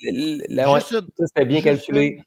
le- 0.49 0.73
ouais, 0.73 0.81
ça, 0.81 1.01
c'était 1.19 1.45
bien 1.45 1.61
calculé. 1.63 2.23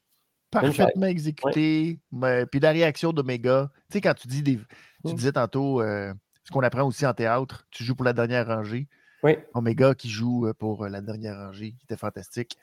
parfaitement 0.50 1.06
exécuté. 1.06 1.98
mais- 2.12 2.44
puis 2.46 2.58
la 2.60 2.70
réaction 2.72 3.12
d'Omega, 3.12 3.70
tu 3.90 3.94
sais, 3.94 4.00
quand 4.00 4.14
tu 4.14 4.26
dis 4.28 4.42
des. 4.42 4.56
Tu 4.56 5.12
Mm. 5.12 5.14
disais 5.14 5.32
tantôt 5.32 5.80
euh, 5.80 6.12
ce 6.44 6.50
qu'on 6.50 6.60
apprend 6.60 6.82
aussi 6.82 7.06
en 7.06 7.14
théâtre, 7.14 7.64
tu 7.70 7.84
joues 7.84 7.94
pour 7.94 8.04
la 8.04 8.12
dernière 8.12 8.46
rangée. 8.46 8.88
Oui. 9.22 9.36
Omega 9.54 9.94
qui 9.94 10.08
joue 10.08 10.46
euh, 10.46 10.54
pour 10.54 10.84
euh, 10.84 10.88
la 10.88 11.00
dernière 11.00 11.36
rangée, 11.36 11.72
qui 11.72 11.84
était 11.84 11.96
fantastique. 11.96 12.56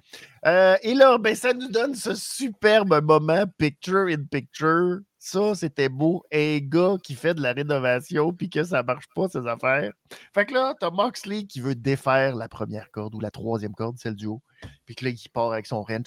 Euh, 0.45 0.75
et 0.81 0.95
là, 0.95 1.17
ben, 1.17 1.35
ça 1.35 1.53
nous 1.53 1.69
donne 1.69 1.93
ce 1.93 2.15
superbe 2.15 2.99
moment 3.03 3.45
picture 3.57 4.07
in 4.07 4.23
picture. 4.23 4.99
Ça, 5.19 5.55
c'était 5.55 5.89
beau. 5.89 6.23
Un 6.33 6.59
gars 6.59 6.95
qui 7.03 7.13
fait 7.13 7.33
de 7.33 7.41
la 7.41 7.53
rénovation 7.53 8.33
puis 8.33 8.49
que 8.49 8.63
ça 8.63 8.81
marche 8.81 9.07
pas, 9.13 9.27
ses 9.27 9.45
affaires. 9.45 9.91
Fait 10.33 10.45
que 10.45 10.53
là, 10.53 10.73
t'as 10.79 10.89
Moxley 10.89 11.43
qui 11.43 11.59
veut 11.59 11.75
défaire 11.75 12.35
la 12.35 12.47
première 12.47 12.89
corde 12.91 13.13
ou 13.13 13.19
la 13.19 13.29
troisième 13.31 13.73
corde, 13.73 13.97
celle 13.99 14.15
du 14.15 14.25
haut. 14.25 14.41
Puis 14.85 14.95
que 14.95 15.05
là, 15.05 15.11
il 15.11 15.29
part 15.29 15.51
avec 15.51 15.67
son 15.67 15.83
rent. 15.83 16.03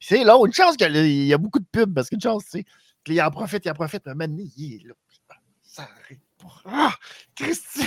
C'est 0.00 0.24
là, 0.24 0.36
une 0.44 0.52
chance 0.52 0.76
qu'il 0.76 1.24
y 1.26 1.34
a 1.34 1.38
beaucoup 1.38 1.60
de 1.60 1.66
pubs 1.70 1.94
parce 1.94 2.08
qu'une 2.08 2.20
chance, 2.20 2.44
tu 2.44 2.50
sais. 2.50 2.64
qu'il 3.04 3.20
en 3.20 3.30
profite, 3.30 3.64
il 3.64 3.70
en 3.70 3.74
profite. 3.74 4.06
Moment 4.06 4.26
donné, 4.26 4.50
il 4.56 4.74
est 4.74 4.86
là. 4.88 4.94
Ça 5.62 5.84
pas. 5.84 6.31
Ah! 6.64 6.94
Christy! 7.34 7.86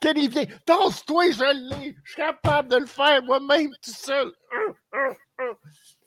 Kenny 0.00 0.28
vient. 0.28 0.46
Tasse-toi, 0.64 1.30
je 1.32 1.78
l'ai. 1.78 1.96
Je 2.04 2.12
suis 2.12 2.16
capable 2.16 2.70
de 2.70 2.76
le 2.76 2.86
faire 2.86 3.22
moi-même 3.22 3.70
tout 3.82 3.90
seul. 3.90 4.32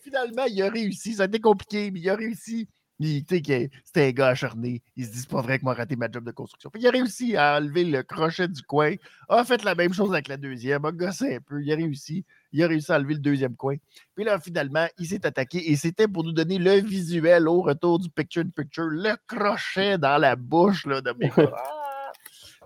Finalement, 0.02 0.46
il 0.46 0.62
a 0.64 0.70
réussi. 0.70 1.14
Ça 1.14 1.24
a 1.24 1.26
été 1.28 1.40
compliqué, 1.40 1.92
mais 1.92 2.00
il 2.00 2.10
a 2.10 2.16
réussi 2.16 2.68
C'était 3.02 3.70
un 3.96 4.12
gars 4.12 4.30
acharné. 4.30 4.82
Il 4.96 5.06
se 5.06 5.12
dit, 5.12 5.20
c'est 5.20 5.30
pas 5.30 5.42
vrai 5.42 5.60
que 5.60 5.64
moi 5.64 5.74
raté 5.74 5.96
ma 5.96 6.10
job 6.12 6.24
de 6.24 6.32
construction. 6.32 6.70
Puis 6.70 6.82
il 6.82 6.88
a 6.88 6.92
réussi 6.92 7.36
à 7.36 7.58
enlever 7.58 7.84
le 7.84 8.04
crochet 8.04 8.48
du 8.48 8.62
coin. 8.62 8.96
A 9.30 9.44
fait 9.44 9.64
la 9.64 9.76
même 9.76 9.94
chose 9.94 10.12
avec 10.14 10.28
la 10.28 10.38
deuxième. 10.38 10.86
A 10.86 10.92
gossé 10.92 11.36
un 11.36 11.40
peu. 11.42 11.62
Il 11.62 11.72
a 11.72 11.76
réussi. 11.76 12.26
Il 12.52 12.64
a 12.64 12.68
réussi 12.68 12.92
à 12.92 12.98
enlever 12.98 13.16
le 13.16 13.20
deuxième 13.20 13.56
coin. 13.56 13.76
Puis 14.16 14.24
là, 14.24 14.40
finalement, 14.40 14.88
il 15.00 15.08
s'est 15.08 15.26
attaqué. 15.26 15.72
Et 15.72 15.76
c'était 15.76 16.08
pour 16.08 16.24
nous 16.24 16.34
donner 16.34 16.60
le 16.60 16.76
visuel 16.76 17.48
au 17.48 17.62
retour 17.62 18.00
du 18.00 18.10
picture-in-picture. 18.10 18.86
Le 18.86 19.16
crochet 19.28 19.98
dans 19.98 20.18
la 20.18 20.36
bouche 20.36 20.86
là, 20.86 21.02
de 21.02 21.12
mon 21.12 21.28
gars. 21.28 21.52
Ah! 21.56 21.84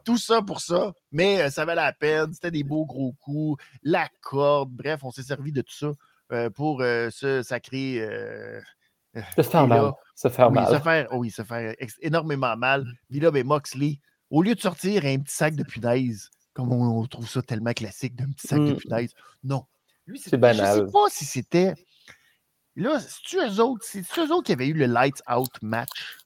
Tout 0.07 0.17
ça 0.17 0.41
pour 0.41 0.61
ça. 0.61 0.93
Mais 1.11 1.41
euh, 1.41 1.49
ça 1.49 1.65
valait 1.65 1.81
la 1.81 1.91
peine. 1.91 2.31
C'était 2.31 2.51
des 2.51 2.63
beaux 2.63 2.85
gros 2.85 3.13
coups. 3.19 3.61
La 3.83 4.07
corde. 4.21 4.71
Bref, 4.71 5.01
on 5.03 5.11
s'est 5.11 5.23
servi 5.23 5.51
de 5.51 5.61
tout 5.61 5.73
ça 5.73 5.91
euh, 6.31 6.49
pour 6.49 6.81
euh, 6.81 7.09
se 7.09 7.41
sacrer. 7.43 8.01
Se 9.35 9.41
faire 9.43 9.63
et 9.63 9.67
mal. 9.67 9.91
Se 10.15 10.27
faire 10.29 10.51
mal. 10.51 10.67
se 10.75 10.79
faire, 10.81 11.07
oui, 11.13 11.29
se 11.31 11.43
faire 11.43 11.75
énormément 12.01 12.55
mal. 12.57 12.85
Puis 13.09 13.19
là, 13.19 13.31
ben, 13.31 13.45
Moxley, 13.45 13.99
au 14.29 14.41
lieu 14.41 14.55
de 14.55 14.59
sortir 14.59 15.05
un 15.05 15.19
petit 15.19 15.35
sac 15.35 15.55
de 15.55 15.63
punaise, 15.63 16.29
comme 16.53 16.71
on, 16.71 16.99
on 17.01 17.05
trouve 17.05 17.27
ça 17.29 17.41
tellement 17.41 17.73
classique 17.73 18.15
d'un 18.15 18.25
petit 18.31 18.47
sac 18.47 18.59
de 18.59 18.73
Mm. 18.73 18.77
punaise, 18.77 19.13
non. 19.43 19.65
Lui, 20.07 20.19
C'est 20.19 20.31
Je 20.31 20.35
banal. 20.37 20.85
sais 20.85 20.91
pas 20.91 21.05
si 21.09 21.25
c'était. 21.25 21.73
Là, 22.75 22.99
c'est-tu 22.99 23.37
eux 23.37 23.59
autres, 23.61 23.83
c'est-tu 23.85 24.19
eux 24.21 24.31
autres 24.31 24.43
qui 24.43 24.51
avaient 24.53 24.67
eu 24.67 24.73
le 24.73 24.85
Lights 24.85 25.21
Out 25.29 25.49
match? 25.61 26.17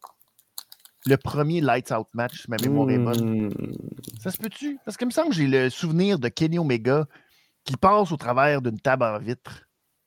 Le 1.08 1.16
premier 1.18 1.62
Lights 1.62 1.92
Out 1.92 2.08
match, 2.14 2.44
si 2.44 2.50
ma 2.52 2.58
mémoire 2.62 2.90
est 2.92 3.00
bonne. 3.00 3.48
Hmm. 3.48 3.74
Ça 4.22 4.30
se 4.32 4.38
peut-tu? 4.38 4.78
Parce 4.86 4.98
que 4.98 5.06
me 5.06 5.10
semble 5.12 5.30
que 5.30 5.36
j'ai 5.36 5.48
le 5.48 5.70
souvenir 5.70 6.20
de 6.20 6.28
Kenny 6.28 6.60
Omega 6.60 7.06
qui 7.64 7.76
passe 7.78 8.12
au 8.12 8.18
travers 8.18 8.62
d'une 8.62 8.80
table 8.80 9.04
en 9.04 9.18
vitre. 9.18 9.64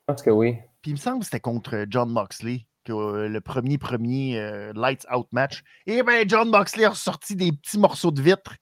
Je 0.06 0.12
pense 0.12 0.23
que 0.23 0.31
oui. 0.31 0.56
Puis 0.82 0.90
il 0.93 0.94
me 0.94 0.98
semble 0.98 1.20
que 1.20 1.24
c'était 1.24 1.40
contre 1.40 1.86
John 1.89 2.11
Moxley, 2.11 2.66
le 2.93 3.39
premier, 3.40 3.78
premier 3.78 4.39
euh, 4.39 4.73
Lights 4.74 5.06
Out 5.15 5.27
match. 5.32 5.62
Et 5.86 6.02
bien, 6.02 6.23
John 6.27 6.51
Moxley 6.51 6.85
a 6.85 6.90
ressorti 6.90 7.36
des 7.36 7.52
petits 7.52 7.78
morceaux 7.78 8.11
de 8.11 8.23
vitre 8.23 8.55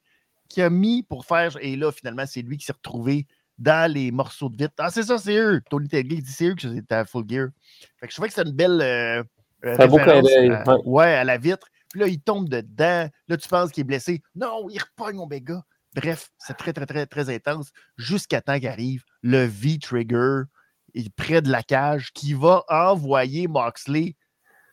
qu'il 0.49 0.62
a 0.62 0.70
mis 0.70 1.03
pour 1.03 1.24
faire. 1.24 1.57
Et 1.61 1.77
là, 1.77 1.93
finalement, 1.93 2.24
c'est 2.27 2.43
lui 2.43 2.59
qui 2.59 2.66
s'est 2.66 2.73
retrouvé 2.73 3.27
dans 3.59 3.90
les 3.90 4.11
morceaux 4.11 4.49
de 4.49 4.57
vitre. 4.57 4.74
Ah, 4.78 4.90
c'est 4.90 5.05
ça, 5.05 5.19
c'est 5.19 5.36
eux. 5.36 5.61
Tony 5.70 5.89
Tagley 5.89 6.16
dit 6.16 6.31
c'est 6.31 6.47
eux 6.47 6.55
que 6.55 6.62
c'était 6.62 6.94
à 6.94 7.05
Full 7.05 7.24
Gear. 7.28 7.49
Fait 8.01 8.07
que 8.07 8.12
je 8.12 8.16
trouvais 8.16 8.28
que 8.28 8.35
c'était 8.35 8.49
une 8.49 8.57
belle. 8.57 8.81
euh, 8.81 9.23
euh, 9.65 9.77
un 9.78 9.86
beau 9.86 9.99
clin 9.99 10.23
d'œil, 10.23 10.53
ouais. 10.85 11.15
à 11.15 11.24
la 11.24 11.39
vitre. 11.39 11.69
Puis 11.90 12.01
là, 12.01 12.07
il 12.09 12.20
tombe 12.20 12.49
dedans. 12.49 13.09
Là, 13.28 13.36
tu 13.36 13.49
penses 13.49 13.70
qu'il 13.70 13.82
est 13.82 13.85
blessé. 13.85 14.23
Non, 14.35 14.69
il 14.70 14.81
repogne 14.81 15.19
Omega. 15.19 15.62
Bref, 15.94 16.31
c'est 16.39 16.57
très, 16.57 16.73
très, 16.73 16.86
très, 16.86 17.07
très 17.07 17.32
intense. 17.32 17.70
Jusqu'à 17.97 18.40
temps 18.40 18.59
qu'arrive 18.59 19.05
le 19.20 19.44
V-Trigger 19.44 20.44
et 20.94 21.09
près 21.10 21.43
de 21.43 21.51
la 21.51 21.62
cage 21.62 22.12
qui 22.12 22.35
va 22.35 22.64
envoyer 22.69 23.48
Moxley, 23.48 24.16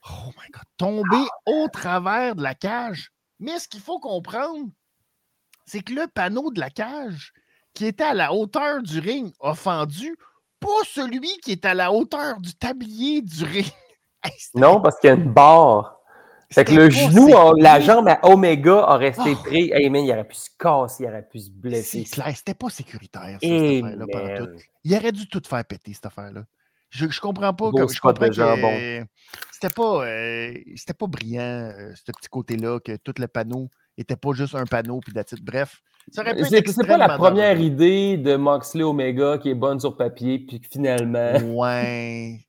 oh 0.10 0.32
tomber 0.78 1.28
au 1.46 1.68
travers 1.72 2.36
de 2.36 2.44
la 2.44 2.56
cage. 2.56 3.12
Mais 3.40 3.60
ce 3.60 3.68
qu'il 3.68 3.82
faut 3.82 4.00
comprendre, 4.00 4.70
c'est 5.66 5.82
que 5.82 5.94
le 5.94 6.08
panneau 6.08 6.52
de 6.52 6.60
la 6.60 6.70
cage 6.70 7.34
qui 7.74 7.86
était 7.86 8.04
à 8.04 8.14
la 8.14 8.34
hauteur 8.34 8.82
du 8.82 9.00
ring 9.00 9.32
a 9.42 9.54
fendu, 9.54 10.18
pas 10.60 10.84
celui 10.86 11.30
qui 11.44 11.54
est 11.54 11.66
à 11.66 11.74
la 11.74 11.92
hauteur 11.94 12.40
du 12.40 12.54
tablier 12.56 13.22
du 13.22 13.44
ring. 13.44 13.72
Non, 14.54 14.82
parce 14.82 15.00
qu'il 15.00 15.08
y 15.10 15.12
a 15.12 15.16
une 15.16 15.32
barre. 15.32 15.99
Fait 16.52 16.66
que 16.66 16.74
le 16.74 16.90
genou, 16.90 17.32
en- 17.34 17.54
la 17.54 17.80
jambe 17.80 18.08
à 18.08 18.20
Omega 18.28 18.80
a 18.84 18.98
resté 18.98 19.34
Oh. 19.36 19.44
pris. 19.44 19.72
Hey 19.72 19.90
man, 19.90 20.04
il 20.04 20.12
aurait 20.12 20.28
pu 20.28 20.36
se 20.36 20.50
casser, 20.58 21.04
il 21.04 21.08
aurait 21.08 21.28
pu 21.28 21.40
se 21.40 21.46
C'est 21.46 21.52
blesser. 21.54 22.04
clair, 22.06 22.36
c'était 22.36 22.56
pas 22.56 22.70
sécuritaire, 22.70 23.22
ça, 23.22 23.38
cette 23.42 23.84
affaire-là. 24.16 24.46
Il 24.84 24.96
aurait 24.96 25.12
dû 25.12 25.28
tout 25.30 25.42
faire 25.48 25.64
péter, 25.66 25.94
cette 25.94 26.08
affaire-là. 26.08 26.44
Je, 26.90 27.08
je 27.08 27.22
comprends 27.22 27.54
pas. 27.54 27.70
Comme- 27.70 27.88
je 27.88 28.02
comprends 28.02 28.28
que 28.30 28.34
c'était 28.34 29.70
pas, 29.70 30.06
euh, 30.08 30.56
c'était 30.76 30.94
pas 30.96 31.06
brillant, 31.08 31.42
euh, 31.44 31.94
ce 31.94 32.12
petit 32.12 32.30
côté-là, 32.30 32.80
que 32.80 32.96
tout 32.96 33.14
le 33.20 33.28
panneau 33.28 33.70
était 33.96 34.16
pas 34.16 34.32
juste 34.34 34.56
un 34.56 34.66
panneau, 34.66 35.00
puis 35.02 35.14
it. 35.16 35.44
Bref, 35.44 35.82
C'est 36.12 36.88
pas 36.88 36.98
la 36.98 37.18
première 37.18 37.60
idée 37.60 38.18
de 38.18 38.36
Moxley 38.36 38.84
Omega 38.84 39.38
qui 39.38 39.50
est 39.50 39.56
bonne 39.56 39.80
sur 39.80 39.96
papier, 39.96 40.40
puis 40.40 40.62
finalement. 40.72 41.34
Ouais. 41.60 42.40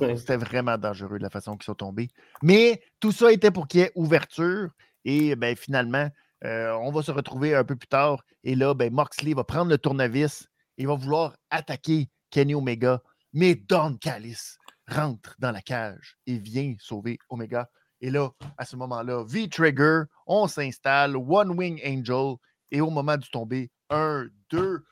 Ouais. 0.00 0.16
C'était 0.16 0.36
vraiment 0.36 0.76
dangereux 0.76 1.18
de 1.18 1.22
la 1.22 1.30
façon 1.30 1.56
qu'ils 1.56 1.64
sont 1.64 1.74
tombés. 1.74 2.08
Mais 2.42 2.82
tout 3.00 3.12
ça 3.12 3.32
était 3.32 3.50
pour 3.50 3.68
qu'il 3.68 3.80
y 3.80 3.82
ait 3.84 3.92
ouverture. 3.94 4.70
Et 5.04 5.34
ben, 5.36 5.56
finalement, 5.56 6.08
euh, 6.44 6.72
on 6.82 6.90
va 6.90 7.02
se 7.02 7.10
retrouver 7.10 7.54
un 7.54 7.64
peu 7.64 7.76
plus 7.76 7.88
tard. 7.88 8.22
Et 8.44 8.54
là, 8.54 8.74
ben, 8.74 8.92
Moxley 8.92 9.34
va 9.34 9.44
prendre 9.44 9.70
le 9.70 9.78
tournevis 9.78 10.48
et 10.78 10.86
va 10.86 10.94
vouloir 10.94 11.36
attaquer 11.50 12.08
Kenny 12.30 12.54
Omega. 12.54 13.00
Mais 13.32 13.54
Don 13.54 13.96
Callis 14.00 14.56
rentre 14.88 15.36
dans 15.38 15.52
la 15.52 15.62
cage 15.62 16.18
et 16.26 16.38
vient 16.38 16.74
sauver 16.78 17.18
Omega. 17.28 17.68
Et 18.00 18.10
là, 18.10 18.30
à 18.58 18.64
ce 18.64 18.76
moment-là, 18.76 19.24
V-Trigger, 19.24 20.02
on 20.26 20.48
s'installe, 20.48 21.16
One 21.16 21.50
Wing 21.50 21.80
Angel. 21.86 22.34
Et 22.72 22.80
au 22.80 22.90
moment 22.90 23.16
du 23.18 23.28
tomber, 23.30 23.70
un, 23.90 24.26
deux, 24.50 24.82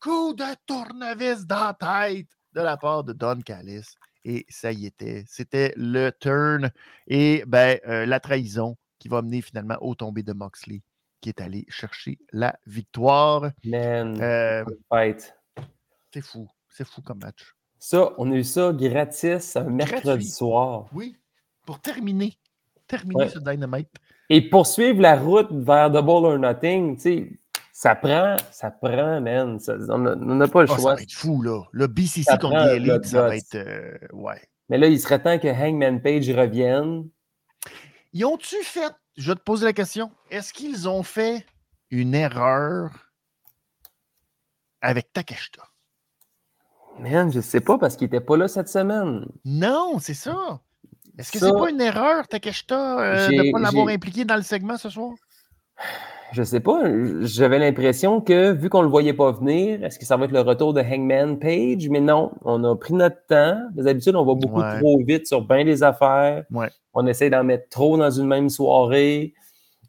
coup 0.00 0.34
de 0.34 0.44
tournevis 0.66 1.46
dans 1.46 1.72
la 1.80 2.08
tête 2.08 2.26
de 2.52 2.60
la 2.60 2.76
part 2.76 3.04
de 3.04 3.12
Don 3.12 3.40
Callis. 3.40 3.94
Et 4.24 4.44
ça 4.48 4.72
y 4.72 4.84
était. 4.86 5.24
C'était 5.28 5.72
le 5.76 6.10
turn 6.10 6.70
et 7.06 7.44
ben, 7.46 7.78
euh, 7.86 8.04
la 8.04 8.18
trahison 8.18 8.76
qui 8.98 9.08
va 9.08 9.22
mener 9.22 9.40
finalement 9.40 9.76
au 9.80 9.94
tombé 9.94 10.24
de 10.24 10.32
Moxley, 10.32 10.82
qui 11.20 11.28
est 11.28 11.40
allé 11.40 11.64
chercher 11.68 12.18
la 12.32 12.58
victoire. 12.66 13.52
Man, 13.64 14.20
Euh, 14.20 14.64
c'est 16.12 16.20
fou. 16.20 16.48
C'est 16.68 16.84
fou 16.86 17.00
comme 17.02 17.20
match. 17.20 17.54
Ça, 17.78 18.12
on 18.18 18.32
a 18.32 18.34
eu 18.34 18.42
ça 18.44 18.72
gratis 18.72 19.54
un 19.54 19.62
mercredi 19.70 20.02
Gratuit. 20.02 20.24
soir. 20.26 20.88
Oui, 20.92 21.16
pour 21.64 21.80
terminer. 21.80 22.36
Terminer 22.88 23.24
Ouais. 23.24 23.28
ce 23.28 23.38
Dynamite. 23.38 23.90
Et 24.30 24.48
poursuivre 24.48 25.00
la 25.00 25.16
route 25.16 25.48
vers 25.50 25.90
Double 25.90 26.26
or 26.26 26.38
Nothing, 26.38 26.96
tu 26.96 27.02
sais, 27.02 27.40
ça 27.72 27.94
prend, 27.94 28.36
ça 28.50 28.70
prend, 28.70 29.20
man. 29.20 29.58
Ça- 29.58 29.76
on 29.88 29.98
n'a 29.98 30.48
pas 30.48 30.62
le 30.62 30.68
Ah, 30.70 30.74
ça 30.74 30.80
choix. 30.80 30.94
va 30.96 31.02
être 31.02 31.12
fou, 31.12 31.40
là. 31.42 31.62
Le 31.72 31.86
BCC 31.86 32.22
Ça 32.24 32.36
contre 32.36 32.54
prend 32.56 32.66
Elite, 32.68 33.04
ça 33.06 33.22
va 33.22 33.36
être. 33.36 33.54
euh, 33.54 33.96
ouais. 34.12 34.40
Mais 34.68 34.76
là, 34.78 34.88
il 34.88 35.00
serait 35.00 35.22
temps 35.22 35.38
que 35.38 35.48
Hangman 35.48 36.02
Page 36.02 36.28
revienne. 36.30 37.08
Ils 38.12 38.24
ont-tu 38.26 38.56
fait, 38.62 38.92
je 39.16 39.30
vais 39.32 39.36
te 39.36 39.42
poser 39.42 39.64
la 39.64 39.72
question, 39.72 40.10
est-ce 40.30 40.52
qu'ils 40.52 40.88
ont 40.88 41.02
fait 41.02 41.46
une 41.90 42.14
erreur 42.14 42.90
avec 44.82 45.12
Takeshita? 45.12 45.62
Man, 46.98 47.30
je 47.32 47.40
sais 47.40 47.60
pas 47.60 47.78
parce 47.78 47.96
qu'il 47.96 48.06
était 48.08 48.20
pas 48.20 48.36
là 48.36 48.48
cette 48.48 48.68
semaine. 48.68 49.24
Non, 49.44 49.98
c'est 50.00 50.14
ça. 50.14 50.60
Est-ce 51.18 51.32
que 51.32 51.38
c'est 51.38 51.52
pas 51.52 51.70
une 51.70 51.80
erreur, 51.80 52.28
Takeshita, 52.28 53.00
euh, 53.00 53.28
de 53.28 53.32
ne 53.34 53.52
pas 53.52 53.58
l'avoir 53.58 53.88
impliqué 53.88 54.24
dans 54.24 54.36
le 54.36 54.42
segment 54.42 54.76
ce 54.76 54.88
soir? 54.88 55.12
Je 56.32 56.42
sais 56.42 56.60
pas. 56.60 56.82
J'avais 57.22 57.58
l'impression 57.58 58.20
que, 58.20 58.52
vu 58.52 58.68
qu'on 58.68 58.82
le 58.82 58.88
voyait 58.88 59.14
pas 59.14 59.32
venir, 59.32 59.82
est-ce 59.82 59.98
que 59.98 60.04
ça 60.04 60.16
va 60.16 60.26
être 60.26 60.32
le 60.32 60.40
retour 60.42 60.74
de 60.74 60.80
Hangman 60.82 61.38
Page? 61.38 61.88
Mais 61.88 62.00
non, 62.00 62.32
on 62.44 62.62
a 62.64 62.76
pris 62.76 62.94
notre 62.94 63.24
temps. 63.26 63.58
D'habitude, 63.72 64.14
on 64.14 64.24
va 64.24 64.34
beaucoup 64.34 64.60
Ouais. 64.60 64.78
trop 64.78 64.98
vite 65.04 65.26
sur 65.26 65.40
bien 65.42 65.64
des 65.64 65.82
affaires. 65.82 66.44
Ouais. 66.50 66.68
On 66.94 67.06
essaie 67.06 67.30
d'en 67.30 67.44
mettre 67.44 67.68
trop 67.70 67.96
dans 67.96 68.10
une 68.10 68.26
même 68.26 68.50
soirée. 68.50 69.32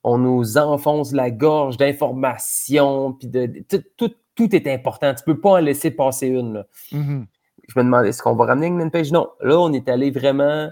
On 0.03 0.17
nous 0.17 0.57
enfonce 0.57 1.11
la 1.11 1.29
gorge 1.29 1.75
d'informations. 1.77 3.13
Puis 3.13 3.27
de, 3.27 3.51
tout, 3.69 3.83
tout- 3.97 4.13
tout 4.35 4.55
est 4.55 4.67
important. 4.67 5.13
Tu 5.13 5.23
peux 5.25 5.39
pas 5.39 5.51
en 5.51 5.57
laisser 5.57 5.91
passer 5.91 6.27
une. 6.27 6.53
là. 6.53 6.65
Mhm. 6.93 7.25
Je 7.67 7.77
me 7.77 7.83
demandais, 7.83 8.09
est-ce 8.09 8.23
qu'on 8.23 8.35
va 8.35 8.45
ramener 8.45 8.67
Hangman 8.67 8.89
Page? 8.89 9.11
Non. 9.11 9.27
Là, 9.41 9.59
on 9.59 9.73
est 9.73 9.89
allé 9.89 10.09
vraiment. 10.11 10.69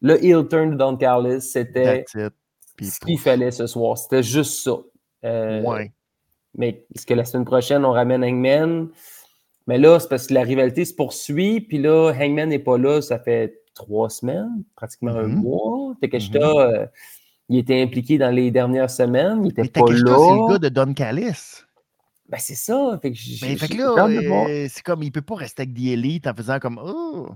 Le 0.00 0.24
heel 0.24 0.46
turn 0.48 0.70
de 0.70 0.76
Don 0.76 0.96
Callis, 0.96 1.40
c'était 1.42 2.04
ce 2.80 3.00
qu'il 3.00 3.18
fallait 3.18 3.50
ce 3.50 3.66
soir. 3.66 3.98
C'était 3.98 4.22
juste 4.22 4.62
ça. 4.64 4.76
Euh, 5.24 5.62
Ouais. 5.62 5.92
mais 6.56 6.84
est-ce 6.94 7.06
que 7.06 7.14
la 7.14 7.24
semaine 7.24 7.44
prochaine, 7.44 7.84
on 7.84 7.92
ramène 7.92 8.24
Hangman? 8.24 8.88
Mais 9.68 9.78
là, 9.78 10.00
c'est 10.00 10.08
parce 10.08 10.26
que 10.26 10.34
la 10.34 10.42
rivalité 10.42 10.84
se 10.84 10.92
poursuit. 10.94 11.60
Puis 11.60 11.78
là, 11.78 12.12
Hangman 12.18 12.48
n'est 12.48 12.58
pas 12.58 12.78
là, 12.78 13.00
ça 13.00 13.18
fait 13.18 13.60
trois 13.74 14.10
semaines, 14.10 14.64
pratiquement 14.74 15.12
un 15.12 15.28
Mhm. 15.28 15.36
mois. 15.42 15.94
Takeshita, 16.00 16.40
euh, 16.40 16.86
il 17.48 17.58
était 17.58 17.80
impliqué 17.80 18.18
dans 18.18 18.30
les 18.34 18.50
dernières 18.50 18.90
semaines. 18.90 19.38
Il 19.42 19.48
n'était 19.48 19.62
Mais 19.62 19.68
pas 19.68 19.80
là. 19.82 19.86
c'est 19.96 20.02
le 20.02 20.48
gars 20.52 20.58
de 20.58 20.68
Don 20.68 20.92
Callis. 20.94 21.62
Ben, 22.28 22.38
c'est 22.40 22.54
ça. 22.54 22.98
Fait 23.02 23.12
que 23.12 23.18
fait 23.18 23.68
que 23.68 23.76
là, 23.76 24.06
euh, 24.48 24.66
c'est 24.70 24.82
comme, 24.82 25.02
il 25.02 25.12
peut 25.12 25.22
pas 25.22 25.34
rester 25.36 25.62
avec 25.62 25.74
The 25.74 25.86
Elite 25.92 26.26
en 26.26 26.34
faisant 26.34 26.58
comme, 26.58 26.80
oh, 26.82 27.28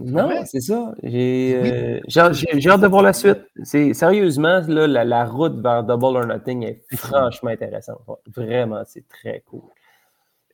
Non, 0.00 0.26
vrai? 0.26 0.44
c'est 0.46 0.60
ça. 0.60 0.94
J'ai 1.02 1.54
euh, 1.56 2.00
j'ai- 2.08 2.68
hâte 2.70 2.80
de 2.80 2.86
voir 2.86 3.02
la 3.02 3.12
suite. 3.12 3.38
Sérieusement, 3.64 4.60
là, 4.66 4.86
la, 4.86 5.04
la 5.04 5.24
route 5.24 5.60
vers 5.62 5.84
Double 5.84 6.16
or 6.16 6.26
Nothing 6.26 6.64
est 6.64 6.82
franchement 6.96 7.50
intéressante. 7.50 8.00
Ouais, 8.06 8.14
Vraiment, 8.26 8.82
c'est 8.86 9.06
très 9.08 9.40
cool. 9.46 9.62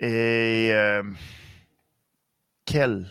Et 0.00 0.70
euh, 0.72 1.02
quelle, 2.64 3.06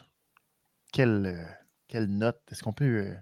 quelle, 0.92 1.26
euh, 1.26 1.44
quelle 1.88 2.08
note 2.08 2.40
est-ce 2.52 2.64
qu'on 2.64 2.74
peut. 2.74 2.86
euh, 2.86 3.14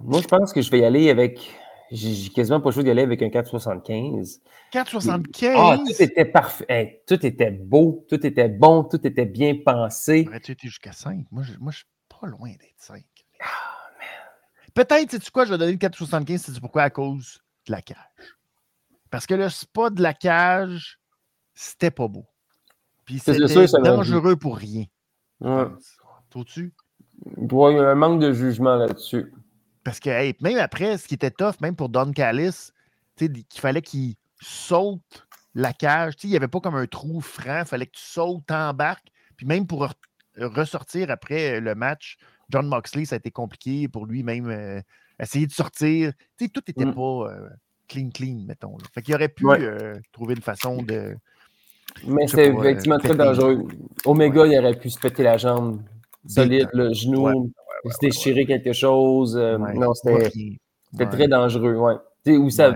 Moi, 0.00 0.20
je 0.20 0.26
pense 0.28 0.52
que 0.52 0.60
je 0.60 0.70
vais 0.70 0.80
y 0.80 0.84
aller 0.84 1.10
avec. 1.10 1.54
J'ai 1.90 2.30
quasiment 2.30 2.60
pas 2.60 2.70
le 2.70 2.74
choix 2.74 2.82
d'y 2.82 2.90
aller 2.90 3.02
avec 3.02 3.22
un 3.22 3.28
4,75. 3.28 4.40
4,75 4.72 5.52
Ah, 5.56 5.78
tout 5.86 6.02
était 6.02 6.24
parfait. 6.24 6.64
Hey, 6.68 7.00
tout 7.06 7.24
était 7.24 7.50
beau, 7.50 8.04
tout 8.08 8.26
était 8.26 8.48
bon, 8.48 8.82
tout 8.84 9.06
était 9.06 9.26
bien 9.26 9.54
pensé. 9.64 10.24
Aurais-tu 10.26 10.52
été 10.52 10.66
jusqu'à 10.66 10.92
5 10.92 11.24
Moi, 11.30 11.42
je, 11.44 11.52
moi, 11.60 11.70
je 11.72 11.84
pas 12.24 12.30
loin 12.30 12.50
d'être 12.50 12.74
5. 12.78 13.04
peut-être, 14.74 15.10
sais-tu 15.10 15.30
quoi, 15.30 15.44
je 15.44 15.50
vais 15.50 15.58
donner 15.58 15.72
le 15.72 15.78
4,75, 15.78 16.38
c'est 16.38 16.60
pourquoi? 16.60 16.82
À 16.82 16.90
cause 16.90 17.40
de 17.66 17.72
la 17.72 17.82
cage. 17.82 17.98
Parce 19.10 19.26
que 19.26 19.34
le 19.34 19.48
spot 19.48 19.94
de 19.94 20.02
la 20.02 20.14
cage, 20.14 20.98
c'était 21.54 21.90
pas 21.90 22.08
beau. 22.08 22.26
Puis 23.04 23.18
c'était 23.18 23.66
dangereux 23.82 24.36
pour 24.36 24.56
rien. 24.56 24.84
Ouais. 25.40 25.66
Ouais, 26.34 27.72
il 27.72 27.76
y 27.76 27.80
a 27.80 27.90
un 27.90 27.94
manque 27.94 28.20
de 28.20 28.32
jugement 28.32 28.74
là-dessus. 28.76 29.32
Parce 29.84 30.00
que 30.00 30.10
hey, 30.10 30.34
même 30.40 30.58
après, 30.58 30.98
ce 30.98 31.06
qui 31.06 31.14
était 31.14 31.30
tough, 31.30 31.60
même 31.60 31.76
pour 31.76 31.90
Don 31.90 32.10
Callis, 32.12 32.70
tu 33.16 33.26
sais, 33.26 33.32
qu'il 33.32 33.60
fallait 33.60 33.82
qu'il 33.82 34.16
saute 34.40 35.26
la 35.54 35.72
cage. 35.72 36.16
Tu 36.16 36.22
sais, 36.22 36.28
Il 36.28 36.30
n'y 36.30 36.36
avait 36.36 36.48
pas 36.48 36.60
comme 36.60 36.74
un 36.74 36.86
trou 36.86 37.20
franc, 37.20 37.60
il 37.60 37.66
fallait 37.66 37.86
que 37.86 37.92
tu 37.92 38.02
sautes, 38.02 38.46
t'embarques. 38.46 39.06
Puis 39.36 39.46
même 39.46 39.66
pour 39.66 39.88
ressortir 40.38 41.10
après 41.10 41.60
le 41.60 41.74
match, 41.74 42.16
John 42.50 42.66
Moxley, 42.68 43.04
ça 43.04 43.16
a 43.16 43.18
été 43.18 43.30
compliqué 43.30 43.88
pour 43.88 44.06
lui 44.06 44.22
même 44.22 44.48
euh, 44.50 44.80
essayer 45.20 45.46
de 45.46 45.52
sortir. 45.52 46.12
Tu 46.38 46.44
sais, 46.46 46.50
tout 46.50 46.62
n'était 46.66 46.84
Mm. 46.84 46.94
pas 46.94 47.30
euh, 47.30 47.48
clean, 47.88 48.10
clean, 48.12 48.44
mettons. 48.46 48.76
là. 48.78 48.84
Fait 48.94 49.02
qu'il 49.02 49.14
aurait 49.14 49.28
pu 49.28 49.46
Ouais. 49.46 49.58
euh, 49.60 49.94
trouver 50.12 50.34
une 50.34 50.42
façon 50.42 50.82
de. 50.82 51.16
Mais 52.06 52.26
c'était 52.26 52.48
effectivement 52.48 52.98
très 52.98 53.14
dangereux. 53.14 53.66
Omega, 54.04 54.46
il 54.46 54.58
aurait 54.58 54.78
pu 54.78 54.90
se 54.90 54.98
péter 54.98 55.22
la 55.22 55.36
jambe 55.36 55.80
solide, 56.26 56.68
le 56.72 56.92
genou, 56.92 57.28
Ouais, 57.28 57.34
se 57.92 57.98
déchirer 58.00 58.46
quelque 58.46 58.72
chose. 58.72 59.36
non, 59.36 59.92
c'était 59.94 61.06
très 61.10 61.28
dangereux. 61.28 61.74
Ouais. 61.76 62.36
Où 62.36 62.50
ça, 62.50 62.74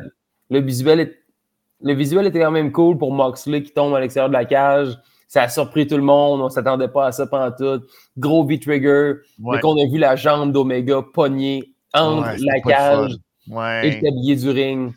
le, 0.50 0.60
visuel 0.60 1.00
est- 1.00 1.18
le 1.82 1.94
visuel 1.94 2.26
était 2.26 2.38
quand 2.40 2.50
même 2.50 2.70
cool 2.70 2.98
pour 2.98 3.12
Moxley 3.12 3.62
qui 3.62 3.72
tombe 3.72 3.94
à 3.94 4.00
l'extérieur 4.00 4.28
de 4.28 4.34
la 4.34 4.44
cage. 4.44 4.98
Ça 5.28 5.42
a 5.42 5.48
surpris 5.48 5.86
tout 5.86 5.96
le 5.96 6.02
monde. 6.02 6.40
On 6.40 6.44
ne 6.46 6.50
s'attendait 6.50 6.88
pas 6.88 7.06
à 7.08 7.12
ça 7.12 7.26
pendant 7.26 7.54
tout. 7.54 7.84
Gros 8.16 8.44
V-trigger. 8.46 9.14
Ouais. 9.38 9.56
Mais 9.56 9.60
qu'on 9.60 9.76
a 9.80 9.86
vu 9.86 9.98
la 9.98 10.16
jambe 10.16 10.52
d'Omega 10.52 11.02
pognée 11.12 11.74
entre 11.92 12.32
Ouais, 12.32 12.36
la 12.38 12.60
cage 12.60 13.12
et 13.84 13.90
le 13.90 14.00
tablier 14.00 14.36
du 14.36 14.48
ring. 14.50 14.92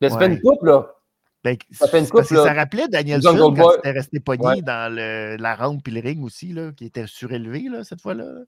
Là, 0.00 0.10
ça 0.10 0.18
fait 0.18 0.26
une 0.26 0.40
coupe, 0.40 0.62
là. 0.62 0.86
Ben, 1.42 1.56
Ça 1.70 1.86
fait 1.88 2.00
une 2.00 2.08
parce 2.08 2.28
que 2.28 2.34
là. 2.34 2.44
Ça 2.44 2.52
rappelait 2.52 2.88
Daniel 2.88 3.22
Jungle 3.22 3.56
quand 3.58 3.70
il 3.72 3.78
était 3.78 3.90
resté 3.92 4.20
pogné 4.20 4.60
dans 4.62 4.92
le- 4.94 5.36
la 5.40 5.54
rampe 5.54 5.86
et 5.88 5.90
le 5.90 6.00
ring 6.00 6.22
aussi, 6.24 6.52
là, 6.52 6.72
qui 6.72 6.84
était 6.86 7.06
surélevé 7.06 7.68
là, 7.70 7.82
cette 7.84 8.00
fois-là. 8.02 8.24
là. 8.24 8.40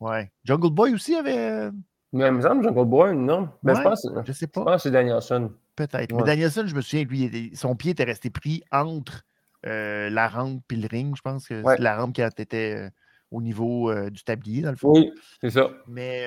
Ouais. 0.00 0.30
Jungle 0.44 0.70
Boy 0.70 0.94
aussi 0.94 1.14
avait. 1.14 1.36
euh, 1.36 1.70
Mais 2.12 2.26
il 2.28 2.32
me 2.32 2.40
semble 2.42 2.62
Jungle 2.64 2.84
Boy, 2.86 3.14
non? 3.16 3.48
Ben, 3.62 3.74
je 3.74 3.82
pense, 3.82 4.06
Je 4.24 4.32
sais 4.32 4.46
je 4.46 4.50
pas. 4.50 4.64
pense 4.64 4.76
que 4.76 4.82
c'est 4.82 4.90
Danielson. 4.92 5.50
Peut-être. 5.76 6.14
Mais. 6.14 6.22
Danielson, 6.22 6.64
je 6.66 6.74
me 6.74 6.80
souviens 6.80 7.04
que 7.04 7.10
lui, 7.10 7.50
son 7.54 7.74
pied 7.76 7.90
était 7.90 8.04
resté 8.04 8.30
pris 8.30 8.62
entre 8.70 9.24
euh, 9.66 10.10
la 10.10 10.28
rampe 10.28 10.64
et 10.72 10.76
le 10.76 10.88
ring. 10.88 11.14
Je 11.16 11.22
pense 11.22 11.48
que 11.48 11.62
Ouais. 11.62 11.76
c'est 11.76 11.82
la 11.82 11.96
rampe 11.96 12.14
qui 12.14 12.22
était 12.22 12.74
euh, 12.76 12.90
au 13.30 13.40
niveau 13.40 13.90
euh, 13.90 14.10
du 14.10 14.22
tablier, 14.24 14.62
dans 14.62 14.70
le 14.70 14.76
fond. 14.76 14.92
Oui, 14.92 15.12
c'est 15.40 15.50
ça. 15.50 15.70
Mais, 15.86 16.26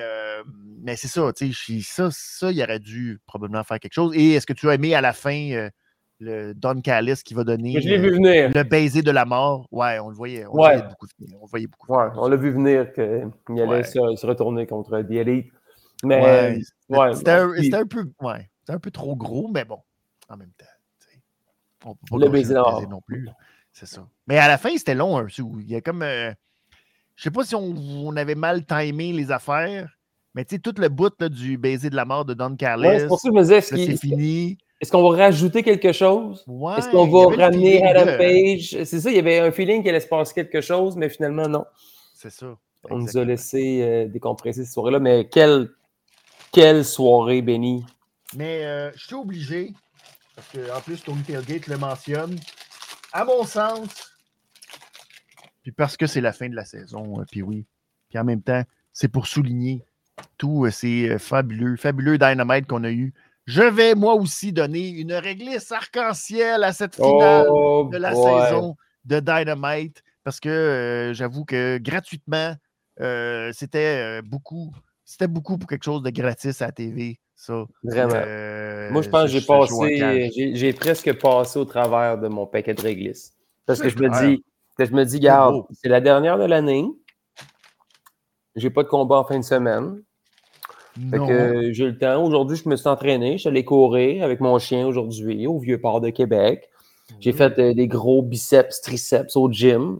mais 0.81 0.95
c'est 0.95 1.07
ça, 1.07 1.31
tu 1.33 1.53
sais, 1.53 1.79
ça, 1.81 2.09
ça, 2.11 2.51
il 2.51 2.61
aurait 2.63 2.79
dû 2.79 3.19
probablement 3.25 3.63
faire 3.63 3.79
quelque 3.79 3.93
chose. 3.93 4.15
Et 4.15 4.33
est-ce 4.33 4.45
que 4.45 4.53
tu 4.53 4.69
as 4.69 4.75
aimé 4.75 4.95
à 4.95 5.01
la 5.01 5.13
fin 5.13 5.69
le 6.19 6.53
Don 6.53 6.79
Callis 6.81 7.21
qui 7.25 7.33
va 7.33 7.43
donner 7.43 7.79
Je 7.81 7.95
vu 7.95 8.11
venir. 8.11 8.49
le 8.55 8.63
baiser 8.63 9.01
de 9.01 9.11
la 9.11 9.25
mort? 9.25 9.67
Ouais, 9.69 9.99
on 9.99 10.09
le 10.09 10.15
voyait. 10.15 10.45
On 10.45 10.53
Ouais. 10.55 10.75
le 10.75 10.77
voyait 10.77 10.87
beaucoup. 10.89 11.07
venir, 11.19 11.37
On 11.41 11.45
voyait 11.45 11.67
beaucoup. 11.67 11.93
Ouais, 11.93 12.07
on 12.15 12.27
l'a 12.29 12.37
vu 12.37 12.51
venir 12.51 12.91
qu'il 12.93 13.03
allait 13.03 13.65
Ouais. 13.65 13.83
se, 13.83 14.15
se 14.15 14.25
retourner 14.25 14.65
contre 14.65 15.01
The 15.01 15.11
Elite. 15.11 15.51
Mais 16.03 16.59
C'était 17.13 17.31
un, 17.31 17.51
puis 17.51 17.63
c'était 17.65 17.77
un 17.77 17.85
peu, 17.87 18.05
ouais, 18.21 18.49
c'était 18.59 18.73
un 18.73 18.79
peu 18.79 18.91
trop 18.91 19.15
gros, 19.15 19.49
mais 19.53 19.65
bon, 19.65 19.79
en 20.29 20.37
même 20.37 20.51
temps. 20.57 20.65
On 21.85 21.93
peut 21.95 22.05
pas 22.09 22.17
Le 22.17 22.29
baiser 22.29 22.53
non 22.89 23.01
plus. 23.01 23.27
C'est 23.71 23.85
ça. 23.85 24.05
Mais 24.27 24.37
à 24.37 24.47
la 24.47 24.57
fin, 24.57 24.75
c'était 24.77 24.95
long 24.95 25.17
un 25.17 25.25
peu. 25.25 25.31
Il 25.61 25.69
y 25.69 25.75
a 25.75 25.81
comme. 25.81 26.01
euh, 26.01 26.31
je 27.15 27.23
sais 27.23 27.31
pas 27.31 27.43
si 27.45 27.55
on, 27.55 27.73
on 28.05 28.15
avait 28.17 28.35
mal 28.35 28.65
timé 28.65 29.13
les 29.13 29.31
affaires, 29.31 29.89
mais 30.33 30.43
tu 30.45 30.55
sais, 30.55 30.59
tout 30.59 30.73
le 30.77 30.89
bout 30.89 31.13
là, 31.19 31.29
du 31.29 31.57
baiser 31.57 31.89
de 31.89 31.95
la 31.95 32.03
mort 32.05 32.25
de 32.25 32.33
Don 32.33 32.55
Carlos, 32.55 32.89
Ouais, 32.89 32.99
c'est 32.99 33.07
pour 33.07 33.19
ça 33.19 33.29
que 33.29 33.35
je 33.35 33.39
me 33.39 33.43
disais, 33.61 33.95
fini. 33.97 34.57
est-ce 34.81 34.91
qu'on 34.91 35.09
va 35.09 35.15
rajouter 35.17 35.63
quelque 35.63 35.91
chose? 35.93 36.43
Ouais, 36.47 36.77
Est-ce 36.77 36.89
qu'on 36.89 37.07
va 37.07 37.35
ramener 37.45 37.81
Adam 37.85 38.05
de- 38.11 38.17
Page? 38.17 38.83
C'est 38.85 38.99
ça, 38.99 39.09
il 39.11 39.15
y 39.15 39.19
avait 39.19 39.39
un 39.39 39.51
feeling 39.51 39.81
qu'il 39.81 39.89
allait 39.91 39.99
se 40.01 40.07
passer 40.07 40.33
quelque 40.33 40.59
chose, 40.61 40.97
mais 40.97 41.07
finalement, 41.09 41.47
non. 41.47 41.63
C'est 42.15 42.31
ça. 42.31 42.57
On 42.89 42.97
nous 42.99 43.17
a 43.17 43.23
laissé 43.25 43.81
euh, 43.81 44.07
décompresser 44.07 44.63
cette 44.63 44.73
soirée-là. 44.73 44.99
Mais 44.99 45.27
quelle, 45.29 45.69
quelle 46.51 46.83
soirée, 46.85 47.41
Benny. 47.41 47.83
Mais 48.35 48.63
euh, 48.65 48.91
je 48.95 49.05
suis 49.07 49.15
obligé, 49.15 49.73
parce 50.35 50.47
qu'en 50.51 50.81
plus, 50.81 51.01
Tony 51.03 51.21
Tailgate 51.23 51.67
le 51.67 51.77
mentionne, 51.77 52.35
à 53.13 53.23
mon 53.25 53.43
sens, 53.45 54.11
puis 55.63 55.71
parce 55.71 55.97
que 55.97 56.05
c'est 56.05 56.21
la 56.21 56.33
fin 56.33 56.49
de 56.49 56.55
la 56.55 56.65
saison, 56.65 57.19
euh, 57.19 57.25
puis 57.31 57.41
oui, 57.41 57.65
puis 58.09 58.19
en 58.19 58.23
même 58.23 58.41
temps, 58.41 58.63
c'est 58.93 59.07
pour 59.07 59.27
souligner 59.27 59.83
tout 60.37 60.65
euh, 60.65 60.71
ces 60.71 61.09
euh, 61.09 61.17
fabuleux, 61.17 61.75
fabuleux 61.75 62.17
Dynamite 62.17 62.67
qu'on 62.67 62.83
a 62.83 62.91
eu. 62.91 63.13
Je 63.45 63.61
vais 63.63 63.95
moi 63.95 64.13
aussi 64.15 64.53
donner 64.53 64.89
une 64.89 65.13
réglisse 65.13 65.71
arc-en-ciel 65.71 66.63
à 66.63 66.73
cette 66.73 66.95
finale 66.95 67.47
Oh, 67.49 67.89
de 67.91 67.97
la 67.97 68.11
boy. 68.11 68.41
saison 68.41 68.75
de 69.05 69.19
Dynamite 69.19 70.03
parce 70.23 70.39
que 70.39 70.49
euh, 70.49 71.13
j'avoue 71.13 71.45
que 71.45 71.77
gratuitement, 71.77 72.55
euh, 72.99 73.51
c'était 73.53 74.19
euh, 74.19 74.21
beaucoup. 74.23 74.73
C'était 75.05 75.27
beaucoup 75.27 75.57
pour 75.57 75.69
quelque 75.69 75.83
chose 75.83 76.01
de 76.01 76.09
gratis 76.09 76.61
à 76.61 76.65
la 76.67 76.71
TV, 76.71 77.19
ça. 77.35 77.63
Vraiment. 77.83 78.13
Euh, 78.15 78.89
Moi, 78.91 79.03
je 79.03 79.09
pense 79.09 79.23
que 79.31 79.39
j'ai 79.39 79.45
passé, 79.45 80.31
j'ai 80.55 80.73
presque 80.73 81.13
passé 81.19 81.59
au 81.59 81.65
travers 81.65 82.17
de 82.17 82.27
mon 82.27 82.47
paquet 82.47 82.73
de 82.73 82.81
réglisses. 82.81 83.33
Parce 83.67 83.79
que 83.79 83.89
je 83.89 83.97
me 83.97 84.09
dis, 84.09 84.43
je 84.79 84.91
me 84.91 85.03
dis, 85.05 85.19
garde, 85.19 85.63
c'est 85.71 85.89
la 85.89 86.01
dernière 86.01 86.37
de 86.39 86.45
l'année. 86.45 86.85
J'ai 88.55 88.69
pas 88.69 88.83
de 88.83 88.87
combat 88.87 89.17
en 89.19 89.23
fin 89.25 89.37
de 89.37 89.43
semaine. 89.43 90.01
Fait 91.11 91.17
Non. 91.17 91.27
que 91.27 91.71
j'ai 91.73 91.85
le 91.85 91.97
temps. 91.97 92.23
Aujourd'hui, 92.23 92.55
je 92.57 92.67
me 92.69 92.75
suis 92.77 92.87
entraîné. 92.87 93.33
Je 93.33 93.39
suis 93.39 93.49
allé 93.49 93.65
courir 93.65 94.23
avec 94.23 94.39
mon 94.39 94.57
chien 94.59 94.87
aujourd'hui 94.87 95.45
au 95.45 95.59
vieux 95.59 95.79
port 95.79 95.99
de 95.99 96.09
Québec. 96.09 96.69
J'ai 97.19 97.31
Mhm. 97.33 97.37
fait 97.37 97.59
euh, 97.59 97.73
des 97.73 97.87
gros 97.87 98.21
biceps, 98.23 98.81
triceps 98.81 99.35
au 99.35 99.51
gym. 99.51 99.97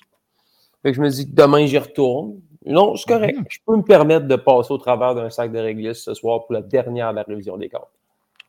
Fait 0.82 0.91
que 0.91 0.95
je 0.95 1.02
me 1.02 1.10
dis 1.10 1.30
que 1.30 1.36
demain, 1.36 1.65
j'y 1.65 1.77
retourne. 1.77 2.40
Non, 2.66 2.96
c'est 2.96 3.08
correct. 3.08 3.38
Mhm. 3.38 3.46
Je 3.50 3.60
peux 3.66 3.76
me 3.78 3.84
permettre 3.84 4.28
de 4.28 4.36
passer 4.36 4.72
au 4.74 4.78
travers 4.78 5.14
d'un 5.16 5.30
sac 5.30 5.52
de 5.52 5.60
réglisses 5.60 6.04
ce 6.04 6.14
soir 6.14 6.46
pour 6.46 6.54
la 6.54 6.62
dernière 6.62 7.12
de 7.12 7.18
la 7.18 7.24
révision 7.24 7.58
des 7.58 7.70
comptes. 7.70 7.88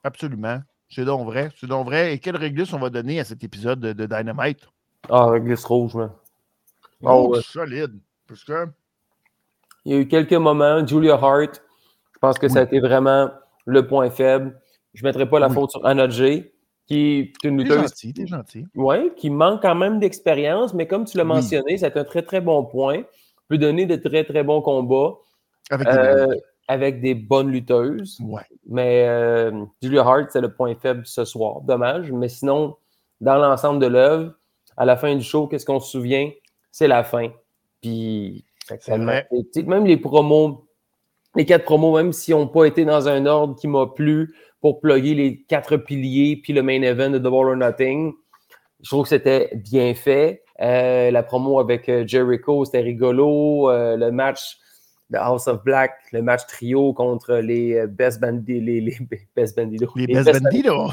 Absolument. 0.05 0.59
C'est 0.89 1.05
donc 1.05 1.27
vrai. 1.27 1.51
C'est 1.59 1.67
donc 1.67 1.87
vrai. 1.87 2.15
Et 2.15 2.19
quelle 2.19 2.37
réglisse 2.37 2.73
on 2.73 2.79
va 2.79 2.91
donner 2.91 3.21
à 3.21 3.25
cet 3.25 3.43
épisode 3.45 3.81
de, 3.81 3.93
de 3.93 4.07
Dynamite? 4.07 4.61
Ah, 5.11 5.27
réglisse 5.27 5.65
rouge, 5.65 5.95
man. 5.95 6.11
Oh, 7.03 7.27
Oh, 7.29 7.35
ouais. 7.35 7.41
solide. 7.43 7.99
Parce 8.27 8.43
que 8.45 8.67
Il 9.85 9.93
y 9.93 9.97
a 9.97 9.99
eu 10.01 10.09
quelques 10.09 10.33
moments. 10.33 10.85
Julia 10.87 11.15
Hart, 11.15 11.63
je 12.15 12.19
pense 12.21 12.39
que 12.39 12.49
ça 12.49 12.61
a 12.61 12.63
Oui. 12.63 12.69
été 12.69 12.81
vraiment 12.81 13.31
le 13.67 13.87
point 13.87 14.11
faible. 14.11 14.59
Je 14.95 15.03
ne 15.05 15.09
mettrai 15.09 15.29
pas 15.29 15.39
la 15.39 15.49
Oui. 15.49 15.55
faute 15.55 15.73
sur 15.73 15.85
Anna 15.85 16.09
Jay, 16.09 16.53
qui 16.87 16.97
est 17.43 17.45
une 17.47 17.59
t'es 17.59 17.65
lutteuse 17.65 17.83
gentil, 17.91 18.15
t'es 18.15 18.27
gentil. 18.27 18.67
ouais, 18.75 19.13
qui 19.17 19.29
manque 19.29 19.61
quand 19.63 19.75
même 19.75 19.99
d'expérience, 20.01 20.73
mais 20.73 20.87
comme 20.87 21.05
tu 21.05 21.17
l'as 21.19 21.25
Oui. 21.25 21.29
mentionné, 21.29 21.77
c'est 21.77 21.97
un 21.97 22.05
très, 22.05 22.23
très 22.23 22.41
bon 22.41 22.65
point. 22.65 23.03
Peut 23.49 23.59
donner 23.59 23.87
de 23.87 23.97
très, 23.97 24.25
très 24.25 24.43
bons 24.43 24.61
combats 24.61 25.15
Avec 25.71 25.89
des 25.89 25.97
euh, 25.97 26.27
belles- 26.27 26.43
avec 26.69 27.01
des 27.01 27.15
bonnes 27.15 27.51
lutteuses. 27.51 28.19
Ouais. 28.21 28.43
Mais 28.69 29.07
euh, 29.07 29.65
Julia 29.81 30.03
Hart, 30.03 30.31
c'est 30.31 30.41
le 30.41 30.53
point 30.53 30.75
faible 30.75 31.03
ce 31.07 31.25
soir. 31.25 31.61
Dommage. 31.61 32.11
Mais 32.11 32.29
sinon, 32.29 32.77
dans 33.21 33.37
l'ensemble 33.37 33.79
de 33.79 33.87
l'œuvre, 33.87 34.35
à 34.77 34.85
la 34.85 34.97
fin 34.97 35.15
du 35.15 35.23
show, 35.23 35.47
qu'est-ce 35.47 35.65
qu'on 35.65 35.79
se 35.79 35.91
souvient? 35.93 36.29
C'est 36.73 36.89
la 36.89 37.05
fin. 37.05 37.29
Puis, 37.81 38.45
même 39.65 39.87
les 39.87 39.97
promos, 39.97 40.67
les 41.37 41.45
quatre 41.47 41.65
promos, 41.65 41.95
même 41.97 42.13
s'ils 42.13 42.35
n'ont 42.35 42.49
pas 42.49 42.65
été 42.65 42.85
dans 42.85 43.09
un 43.09 43.27
ordre 43.27 43.55
qui 43.55 43.69
m'a 43.69 43.87
plu 43.87 44.35
pour 44.61 44.81
plugger 44.81 45.15
les 45.15 45.43
quatre 45.43 45.77
piliers 45.77 46.41
puis 46.43 46.53
le 46.53 46.63
main 46.63 46.83
event 46.83 47.11
de 47.11 47.19
Double 47.19 47.51
or 47.51 47.57
Nothing, 47.57 48.13
je 48.83 48.89
trouve 48.89 49.05
que 49.05 49.11
c'était 49.11 49.51
bien 49.55 49.95
fait. 49.95 50.43
Euh, 50.61 51.11
la 51.11 51.23
promo 51.23 51.59
avec 51.61 51.89
euh, 51.89 52.05
Jericho, 52.07 52.65
c'était 52.65 52.81
rigolo. 52.81 53.71
Euh, 53.71 53.97
le 53.97 54.11
match 54.11 54.57
de 55.11 55.19
House 55.19 55.47
of 55.47 55.63
Black, 55.63 55.93
le 56.13 56.21
match 56.23 56.41
trio 56.49 56.93
contre 56.93 57.35
les 57.37 57.87
Best 57.87 58.21
Bandidos. 58.21 58.61
Les, 58.65 58.81
les 58.81 58.97
Best 59.37 59.57
Bandidos. 59.57 59.93
Les 59.95 60.07
Les 60.07 60.15
Best 60.15 60.27
Best 60.27 60.43
Bandidos. 60.43 60.93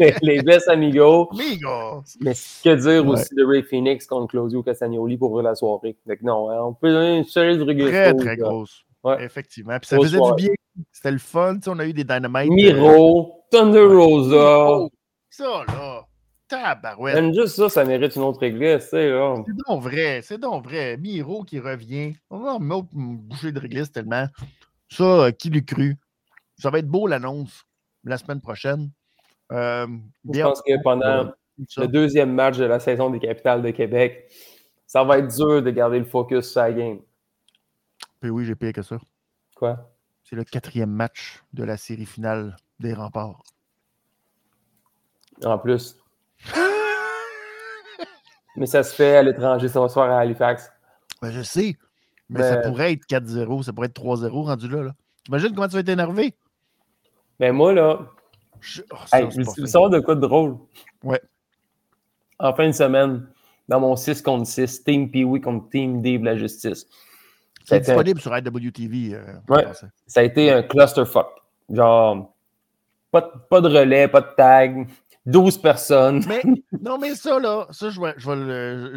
les, 0.00 0.14
les 0.22 0.42
Best 0.42 0.68
Amigos. 0.68 1.28
Amigos. 1.32 2.04
Mais 2.20 2.32
que 2.32 2.74
dire 2.76 3.04
Ouais. 3.04 3.12
aussi 3.12 3.34
de 3.34 3.44
Ray 3.44 3.62
Phoenix 3.62 4.06
contre 4.06 4.28
Claudio 4.28 4.62
Castagnoli 4.62 5.18
pour 5.18 5.42
la 5.42 5.54
soirée. 5.54 5.96
Donc 6.06 6.22
non, 6.22 6.50
hein, 6.50 6.60
on 6.62 6.72
peut 6.74 6.90
donner 6.90 7.18
une 7.18 7.24
solide 7.24 7.60
rigueur. 7.62 7.88
Très, 7.90 8.14
très 8.14 8.36
grosse. 8.36 8.84
Ouais. 9.04 9.22
Effectivement. 9.22 9.78
Puis 9.78 9.88
ça 9.88 9.96
faisait 9.98 10.18
du 10.18 10.34
bien. 10.36 10.54
C'était 10.92 11.10
le 11.10 11.18
fun. 11.18 11.56
Tu 11.56 11.62
sais, 11.64 11.70
on 11.70 11.78
a 11.80 11.84
eu 11.84 11.92
des 11.92 12.04
Dynamite. 12.04 12.50
Miro, 12.52 13.42
Thunder 13.50 13.84
Rosa. 13.84 14.68
Oh, 14.70 14.90
ça, 15.28 15.64
là. 15.68 15.97
Tabarouette. 16.48 17.14
Même 17.14 17.34
juste 17.34 17.56
ça, 17.56 17.68
ça 17.68 17.84
mérite 17.84 18.16
une 18.16 18.22
autre 18.22 18.42
église, 18.42 18.82
tu 18.84 18.88
sais, 18.90 19.10
là. 19.10 19.34
C'est 19.46 19.56
donc 19.68 19.82
vrai, 19.82 20.22
c'est 20.22 20.38
donc 20.38 20.64
vrai. 20.64 20.96
Miro 20.96 21.44
qui 21.44 21.60
revient. 21.60 22.14
On 22.30 22.38
va 22.38 22.56
une 22.94 23.18
bouchée 23.18 23.52
de 23.52 23.60
réglisse 23.60 23.92
tellement. 23.92 24.26
Ça, 24.90 25.04
euh, 25.04 25.30
qui 25.30 25.50
l'eût 25.50 25.64
cru? 25.64 25.96
Ça 26.56 26.70
va 26.70 26.78
être 26.78 26.88
beau 26.88 27.06
l'annonce 27.06 27.64
la 28.04 28.16
semaine 28.16 28.40
prochaine. 28.40 28.90
Euh, 29.52 29.86
Je 30.32 30.40
pense 30.40 30.62
que 30.62 30.82
pendant 30.82 31.32
ça. 31.68 31.82
le 31.82 31.88
deuxième 31.88 32.32
match 32.32 32.56
de 32.56 32.64
la 32.64 32.80
saison 32.80 33.10
des 33.10 33.18
capitales 33.20 33.62
de 33.62 33.70
Québec, 33.70 34.30
ça 34.86 35.04
va 35.04 35.18
être 35.18 35.34
dur 35.34 35.62
de 35.62 35.70
garder 35.70 35.98
le 35.98 36.04
focus 36.04 36.50
sur 36.50 36.62
la 36.62 36.72
game. 36.72 37.00
Puis 38.20 38.30
oui, 38.30 38.44
j'ai 38.44 38.54
payé 38.54 38.72
que 38.72 38.82
ça. 38.82 38.98
Quoi? 39.54 39.90
C'est 40.24 40.36
le 40.36 40.44
quatrième 40.44 40.90
match 40.90 41.42
de 41.52 41.64
la 41.64 41.76
série 41.76 42.06
finale 42.06 42.56
des 42.80 42.94
remparts. 42.94 43.42
En 45.44 45.58
plus. 45.58 45.96
Mais 48.56 48.66
ça 48.66 48.82
se 48.82 48.94
fait 48.94 49.16
à 49.16 49.22
l'étranger, 49.22 49.68
ça 49.68 49.80
va 49.80 49.88
se 49.88 49.94
faire 49.94 50.02
à 50.04 50.18
Halifax. 50.20 50.70
Ben, 51.22 51.30
je 51.30 51.42
sais, 51.42 51.76
mais 52.28 52.42
ça 52.42 52.56
Ben- 52.56 52.70
pourrait 52.70 52.92
être 52.92 53.06
4-0, 53.06 53.62
ça 53.62 53.72
pourrait 53.72 53.86
être 53.86 53.94
3-0 53.94 54.42
rendu 54.42 54.68
là. 54.68 54.82
là. 54.82 54.90
T'imagines 55.24 55.54
comment 55.54 55.68
tu 55.68 55.74
vas 55.74 55.80
être 55.80 55.88
énervé? 55.88 56.34
Mais 57.38 57.52
moi, 57.52 57.72
là, 57.72 58.00
Je- 58.60 58.82
oh, 58.92 58.96
ça, 59.06 59.20
hey, 59.22 59.28
sors 59.68 59.88
de 59.90 60.00
quoi 60.00 60.16
de 60.16 60.20
drôle? 60.20 60.56
Ouais. 61.04 61.20
En 62.40 62.52
fin 62.52 62.66
de 62.66 62.72
semaine, 62.72 63.28
dans 63.68 63.78
mon 63.78 63.94
6 63.94 64.20
contre 64.22 64.46
6, 64.48 64.82
Team 64.82 65.08
Pee-Wee 65.10 65.40
contre 65.40 65.68
Team 65.70 66.02
Dave 66.02 66.22
la 66.24 66.36
Justice. 66.36 66.86
C'est 67.64 67.76
un- 67.76 67.78
disponible 67.78 68.20
sur 68.20 68.36
IWTV. 68.36 69.14
euh, 69.14 69.24
Ouais. 69.48 69.66
ça 70.08 70.20
a 70.20 70.22
été 70.24 70.50
un 70.50 70.62
clusterfuck. 70.64 71.28
Genre, 71.70 72.34
pas 73.12 73.20
de, 73.20 73.30
pas 73.48 73.60
de 73.60 73.68
relais, 73.68 74.08
pas 74.08 74.22
de 74.22 74.34
tag, 74.36 74.88
12 75.28 75.58
personnes. 75.58 76.24
Mais 76.26 76.42
non, 76.80 76.98
mais 76.98 77.14
ça, 77.14 77.38
là, 77.38 77.66
ça, 77.70 77.90
je 77.90 78.00
vais, 78.00 78.14
je 78.16 78.28
vais 78.28 78.36
le. 78.36 78.96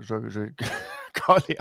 Je, 0.00 0.28
je. 0.28 0.40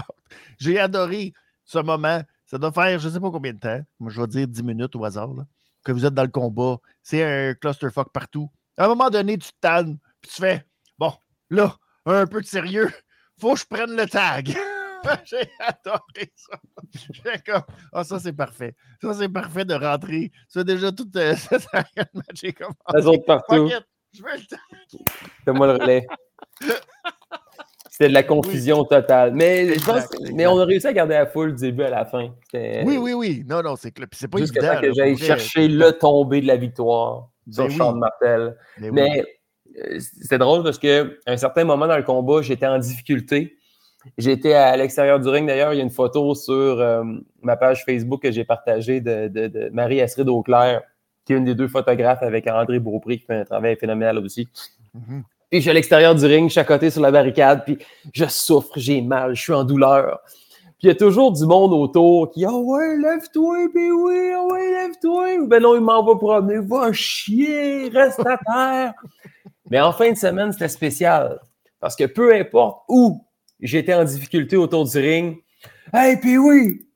J'ai 0.59 0.79
adoré 0.79 1.33
ce 1.65 1.79
moment. 1.79 2.21
Ça 2.45 2.57
doit 2.57 2.71
faire 2.71 2.99
je 2.99 3.07
ne 3.07 3.13
sais 3.13 3.19
pas 3.19 3.31
combien 3.31 3.53
de 3.53 3.59
temps. 3.59 3.79
Moi, 3.99 4.11
je 4.11 4.21
vais 4.21 4.27
dire 4.27 4.47
10 4.47 4.63
minutes 4.63 4.95
au 4.95 5.03
hasard. 5.03 5.33
là, 5.33 5.43
que 5.83 5.91
vous 5.91 6.05
êtes 6.05 6.13
dans 6.13 6.23
le 6.23 6.29
combat. 6.29 6.77
C'est 7.01 7.23
un 7.23 7.53
clusterfuck 7.55 8.11
partout. 8.11 8.49
À 8.77 8.85
un 8.85 8.87
moment 8.89 9.09
donné, 9.09 9.37
tu 9.37 9.49
te 9.49 9.59
tannes, 9.59 9.97
puis 10.21 10.31
tu 10.31 10.41
fais 10.41 10.65
Bon, 10.97 11.13
là, 11.49 11.75
un 12.05 12.27
peu 12.27 12.41
de 12.41 12.45
sérieux. 12.45 12.91
Faut 13.39 13.53
que 13.53 13.59
je 13.59 13.65
prenne 13.65 13.95
le 13.95 14.05
tag. 14.05 14.55
J'ai 15.25 15.49
adoré 15.59 16.31
ça. 16.35 16.57
J'ai 17.11 17.39
comme, 17.45 17.63
ah, 17.91 18.03
ça, 18.03 18.19
c'est 18.19 18.33
parfait. 18.33 18.75
Ça, 19.01 19.13
c'est 19.13 19.29
parfait 19.29 19.65
de 19.65 19.73
rentrer. 19.73 20.31
Ça, 20.47 20.63
déjà, 20.63 20.91
tout 20.91 21.09
euh, 21.15 21.35
commencé. 21.49 22.55
Les 22.93 23.05
autres 23.07 23.25
partout. 23.25 23.67
Fuck 23.67 23.71
it, 23.71 23.85
Je 24.15 24.21
veux 24.23 24.29
le 24.31 24.45
tag. 24.47 24.59
Fais-moi 25.45 25.67
le 25.67 25.73
relais. 25.81 26.05
C'était 27.89 28.07
de 28.09 28.13
la 28.13 28.23
confusion 28.23 28.83
totale. 28.85 29.33
Mais, 29.33 29.67
je 29.75 29.85
pense, 29.85 30.05
Exact, 30.05 30.31
mais 30.33 30.47
on 30.47 30.57
a 30.59 30.65
réussi 30.65 30.87
à 30.87 30.93
garder 30.93 31.13
la 31.13 31.27
foule 31.27 31.53
du 31.53 31.61
début 31.61 31.83
à 31.83 31.89
la 31.91 32.05
fin. 32.05 32.33
Oui, 32.53 32.97
oui, 32.97 33.13
oui. 33.13 33.43
Non, 33.47 33.61
non, 33.61 33.75
c'est 33.75 33.91
clair. 33.91 34.07
Puis 34.09 34.19
c'est 34.19 34.27
pas 34.27 34.39
Jusqu'à 34.39 34.59
évident. 34.61 34.75
temps 34.75 34.81
que 34.81 34.93
j'aille 34.93 35.17
chercher 35.17 35.67
le 35.67 35.91
tombé 35.91 36.41
de 36.41 36.47
la 36.47 36.55
victoire 36.55 37.29
sur 37.51 37.63
Ben 37.65 37.69
oui. 37.69 37.77
Sean 37.77 37.93
Martel. 37.95 38.57
Mais 38.79 38.89
oui. 38.89 38.93
Mais 38.95 39.23
euh, 39.79 39.99
c'est 40.21 40.37
drôle 40.39 40.63
parce 40.63 40.79
qu'à 40.79 41.03
un 41.27 41.37
certain 41.37 41.65
moment 41.65 41.85
dans 41.87 41.97
le 41.97 42.03
combat, 42.03 42.41
j'étais 42.41 42.65
en 42.65 42.79
difficulté. 42.79 43.57
J'étais 44.17 44.53
à 44.53 44.75
l'extérieur 44.75 45.19
du 45.19 45.29
ring. 45.29 45.47
D'ailleurs, 45.47 45.73
il 45.73 45.77
y 45.77 45.79
a 45.79 45.83
une 45.83 45.89
photo 45.91 46.33
sur 46.35 46.53
euh, 46.53 47.03
ma 47.43 47.55
page 47.57 47.85
Facebook 47.85 48.23
que 48.23 48.31
j'ai 48.31 48.43
partagée 48.43 49.01
de, 49.01 49.27
de- 49.27 49.47
de 49.47 49.69
Marie-Astrid 49.69 50.27
Auclair, 50.29 50.81
qui 51.25 51.33
est 51.33 51.37
une 51.37 51.45
des 51.45 51.55
deux 51.55 51.67
photographes 51.67 52.23
avec 52.23 52.47
André 52.47 52.79
Beaupré, 52.79 53.17
qui 53.17 53.25
fait 53.25 53.41
un 53.41 53.45
travail 53.45 53.75
phénoménal 53.75 54.17
aussi. 54.17 54.47
Mhm. 54.93 55.23
Puis 55.49 55.59
je 55.59 55.61
suis 55.61 55.69
à 55.69 55.73
l'extérieur 55.73 56.15
du 56.15 56.25
ring, 56.25 56.47
je 56.49 56.53
suis 56.53 56.59
à 56.59 56.63
côté 56.63 56.89
sur 56.89 57.01
la 57.01 57.11
barricade, 57.11 57.63
puis 57.63 57.77
je 58.11 58.25
souffre, 58.25 58.71
j'ai 58.75 59.01
mal, 59.01 59.35
je 59.35 59.41
suis 59.41 59.53
en 59.53 59.63
douleur. 59.63 60.19
Puis 60.65 60.75
il 60.83 60.87
y 60.87 60.91
a 60.91 60.95
toujours 60.95 61.31
du 61.31 61.45
monde 61.45 61.73
autour 61.73 62.31
qui 62.31 62.43
Ah 62.43 62.51
ouais, 62.51 62.97
lève-toi, 62.97 63.69
puis 63.73 63.91
oui, 63.91 64.31
ah 64.35 64.43
ouais, 64.45 64.71
lève-toi. 64.71 65.35
Ou 65.41 65.47
ben 65.47 65.61
non, 65.61 65.75
il 65.75 65.81
m'en 65.81 66.03
va 66.03 66.15
promener, 66.15 66.57
va 66.59 66.91
chier, 66.91 67.89
reste 67.89 68.25
à 68.25 68.37
terre. 68.37 68.93
Mais 69.69 69.79
en 69.79 69.91
fin 69.91 70.11
de 70.11 70.17
semaine, 70.17 70.51
c'était 70.51 70.67
spécial. 70.67 71.39
Parce 71.79 71.95
que 71.95 72.05
peu 72.05 72.33
importe 72.33 72.83
où 72.89 73.23
j'étais 73.59 73.93
en 73.93 74.03
difficulté 74.03 74.57
autour 74.57 74.85
du 74.85 74.97
ring, 74.97 75.37
Hey, 75.93 76.17
puis 76.17 76.39
oui, 76.39 76.87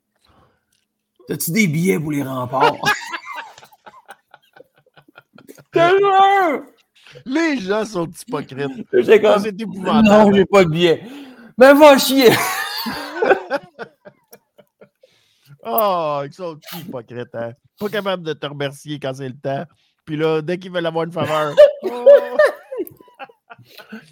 as-tu 1.30 1.52
des 1.52 1.68
billets 1.68 2.00
pour 2.00 2.12
les 2.12 2.24
remparts? 2.24 2.76
Les 7.26 7.58
gens 7.60 7.86
sont 7.86 8.08
hypocrites. 8.08 8.86
J'ai 8.94 9.22
comme, 9.22 9.40
C'est 9.40 9.60
épouvantable. 9.62 10.08
non, 10.08 10.34
j'ai 10.34 10.46
pas 10.46 10.64
de 10.66 10.70
billet. 10.70 11.04
Mais 11.58 11.74
va 11.74 11.98
chier! 11.98 12.30
Oh, 15.70 16.22
ils 16.26 16.32
sont 16.34 16.58
hypocrites. 16.80 17.34
Hein? 17.34 17.52
Pas 17.78 17.90
capable 17.90 18.24
de 18.24 18.32
te 18.34 18.46
remercier 18.46 19.00
quand 19.00 19.14
c'est 19.14 19.28
le 19.28 19.38
temps. 19.38 19.66
Puis 20.06 20.16
là, 20.16 20.42
dès 20.42 20.58
qu'ils 20.58 20.72
veulent 20.72 20.86
avoir 20.86 21.04
une 21.04 21.12
faveur. 21.12 21.54
oh, 21.84 22.08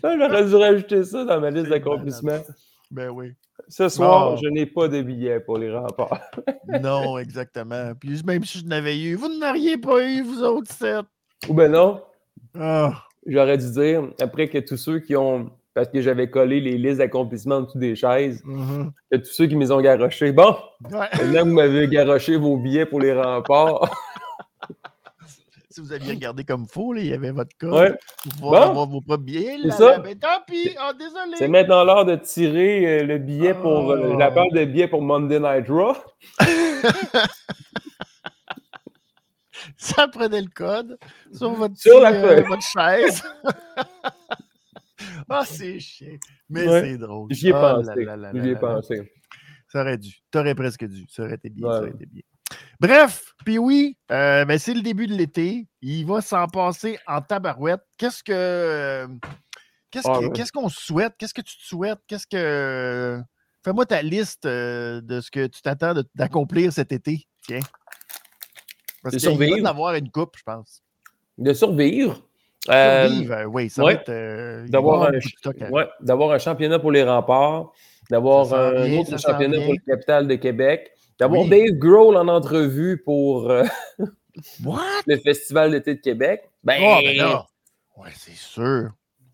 J'aurais 0.03 0.45
dû 0.45 0.55
rajouter 0.55 1.03
ça 1.05 1.23
dans 1.23 1.39
ma 1.39 1.49
liste 1.51 1.69
d'accomplissements. 1.69 2.41
ben 2.91 3.09
oui. 3.09 3.33
Ce 3.69 3.87
soir, 3.87 4.31
Non. 4.31 4.37
je 4.37 4.49
n'ai 4.49 4.65
pas 4.65 4.89
de 4.89 5.01
billets 5.01 5.39
pour 5.39 5.57
les 5.57 5.71
remparts. 5.71 6.19
Non, 6.81 7.17
exactement. 7.17 7.93
Puis 7.95 8.21
même 8.25 8.43
si 8.43 8.59
je 8.59 8.65
n'avais 8.65 8.99
eu, 8.99 9.15
vous 9.15 9.29
n'auriez 9.29 9.77
pas 9.77 10.03
eu, 10.03 10.21
vous 10.23 10.43
autres, 10.43 10.71
sept. 10.73 11.05
Ou 11.49 11.53
ben 11.53 11.71
non, 11.71 12.01
Ah, 12.59 13.03
j'aurais 13.25 13.57
dû 13.57 13.69
dire, 13.71 14.03
après 14.21 14.47
que 14.47 14.57
tous 14.59 14.77
ceux 14.77 14.99
qui 14.99 15.15
ont. 15.15 15.49
Parce 15.73 15.89
que 15.89 15.99
j'avais 16.01 16.29
collé 16.29 16.61
les 16.61 16.77
listes 16.77 16.99
d'accomplissements 16.99 17.55
en 17.57 17.61
dessous 17.63 17.77
des 17.77 17.97
chaises, 17.97 18.41
mhm. 18.45 18.91
que 19.11 19.17
tous 19.17 19.25
ceux 19.33 19.45
qui 19.47 19.55
me 19.57 19.61
les 19.61 19.71
ont 19.73 19.81
garochés. 19.81 20.31
Bon, 20.31 20.55
Ouais. 20.89 21.07
maintenant 21.17 21.43
vous 21.45 21.53
m'avez 21.53 21.87
garoché 21.89 22.37
vos 22.37 22.55
billets 22.55 22.85
pour 22.85 22.99
les 23.01 23.13
remparts. 23.13 23.89
Si 25.69 25.81
vous 25.81 25.91
aviez 25.91 26.13
regardé 26.13 26.45
comme 26.45 26.67
faux, 26.67 26.93
là, 26.93 27.01
il 27.01 27.07
y 27.07 27.13
avait 27.13 27.31
votre 27.31 27.51
code. 27.59 27.73
Ouais. 27.73 27.91
Pour 28.23 28.31
pouvoir 28.35 28.61
Bon. 28.67 28.69
avoir 28.71 28.87
vos 28.87 29.01
propres 29.01 29.23
billets. 29.25 29.57
Là, 29.57 29.71
ça. 29.73 29.89
là, 29.89 29.99
ben, 29.99 30.17
tant 30.17 30.39
pis. 30.47 30.69
Oh, 30.79 30.93
désolé. 30.97 31.35
C'est 31.37 31.49
maintenant 31.49 31.83
l'heure 31.83 32.05
de 32.05 32.15
tirer 32.15 33.01
euh, 33.01 33.03
le 33.03 33.17
billet 33.17 33.53
pour. 33.53 33.91
euh, 33.91 34.11
Oh. 34.13 34.17
la 34.17 34.31
part 34.31 34.47
de 34.53 34.63
billets 34.63 34.87
pour 34.87 35.01
Monday 35.01 35.37
Night 35.37 35.67
Raw. 35.67 35.95
Ça 39.77 40.07
prenait 40.07 40.41
le 40.41 40.49
code 40.53 40.97
sur 41.33 41.51
votre, 41.51 41.77
Sur 41.77 41.99
la 42.01 42.11
euh, 42.11 42.41
votre 42.43 42.63
chaise. 42.63 43.23
Ah, 45.29 45.43
c'est 45.45 45.79
chiant. 45.79 46.17
Mais 46.49 46.67
Ouais. 46.67 46.81
c'est 46.81 46.97
drôle. 46.97 47.27
J'y 47.31 47.49
ai 47.49 47.53
Oh 47.53 47.59
pensé. 47.59 48.07
J'y 48.33 48.49
ai 48.49 48.55
pensé. 48.55 49.11
Ça 49.67 49.81
aurait 49.81 49.97
dû. 49.97 50.15
T'aurais 50.31 50.55
presque 50.55 50.85
dû. 50.85 51.05
Ça 51.09 51.23
aurait 51.23 51.35
été 51.35 51.49
bien. 51.49 51.69
Ça 51.69 51.79
aurait 51.79 51.89
été 51.89 52.05
bien. 52.05 52.21
Bref, 52.79 53.33
puis 53.43 53.57
oui, 53.57 53.97
euh, 54.11 54.45
ben, 54.45 54.57
c'est 54.57 54.73
le 54.73 54.81
début 54.81 55.07
de 55.07 55.13
l'été. 55.13 55.67
Il 55.81 56.05
va 56.05 56.21
s'en 56.21 56.47
passer 56.47 56.97
en 57.07 57.21
tabarouette. 57.21 57.81
Qu'est-ce 57.97 58.23
que. 58.23 59.07
Qu'est-ce 59.91 60.07
Ah 60.07 60.19
qu'on 60.53 60.69
souhaite? 60.69 61.13
Qu'est-ce 61.17 61.33
que 61.33 61.41
tu 61.41 61.57
te 61.57 61.63
souhaites? 61.63 61.99
Qu'est-ce 62.07 62.27
que. 62.27 63.21
Fais-moi 63.63 63.85
ta 63.85 64.01
liste 64.01 64.45
euh, 64.45 65.01
de 65.01 65.21
ce 65.21 65.31
que 65.31 65.47
tu 65.47 65.61
t'attends 65.61 65.93
d'accomplir 66.13 66.71
cet 66.71 66.91
été. 66.91 67.27
Tiens. 67.43 67.59
Parce 69.05 69.15
De 69.15 69.19
va 69.21 69.29
survivre. 69.29 69.57
en 69.61 69.65
avoir 69.69 69.93
une 69.95 70.09
coupe, 70.11 70.35
je 70.37 70.43
pense. 70.43 70.81
De 71.37 71.53
survivre. 71.53 72.21
Euh, 72.69 73.07
Survivre, 73.07 73.33
euh, 73.35 73.43
oui, 73.45 73.69
ça 73.69 73.83
ouais. 73.83 73.93
va 73.93 74.01
être. 74.01 74.09
euh, 74.09 74.67
d'avoir 74.67 75.03
avoir 75.03 75.11
un, 75.13 75.69
ouais, 75.71 75.87
d'avoir 76.01 76.31
un 76.31 76.39
championnat 76.39 76.79
pour 76.79 76.91
les 76.91 77.03
remparts, 77.03 77.71
d'avoir 78.09 78.51
un 78.53 78.91
autre 78.97 79.17
championnat 79.19 79.61
pour 79.61 79.73
le 79.73 79.85
capital 79.85 80.27
de 80.27 80.35
Québec, 80.35 80.91
d'avoir 81.19 81.43
Oui. 81.43 81.49
Dave 81.49 81.77
Grohl 81.77 82.17
en 82.17 82.27
entrevue 82.27 83.01
pour 83.05 83.51
euh, 83.51 83.63
le 85.07 85.17
Festival 85.17 85.71
d'été 85.71 85.95
de 85.95 86.01
Québec. 86.01 86.49
Ben, 86.63 86.77
Ah, 86.81 86.99
ben 87.03 87.17
là. 87.17 87.45
Ouais, 87.97 88.09
c'est 88.15 88.35
sûr. 88.35 88.89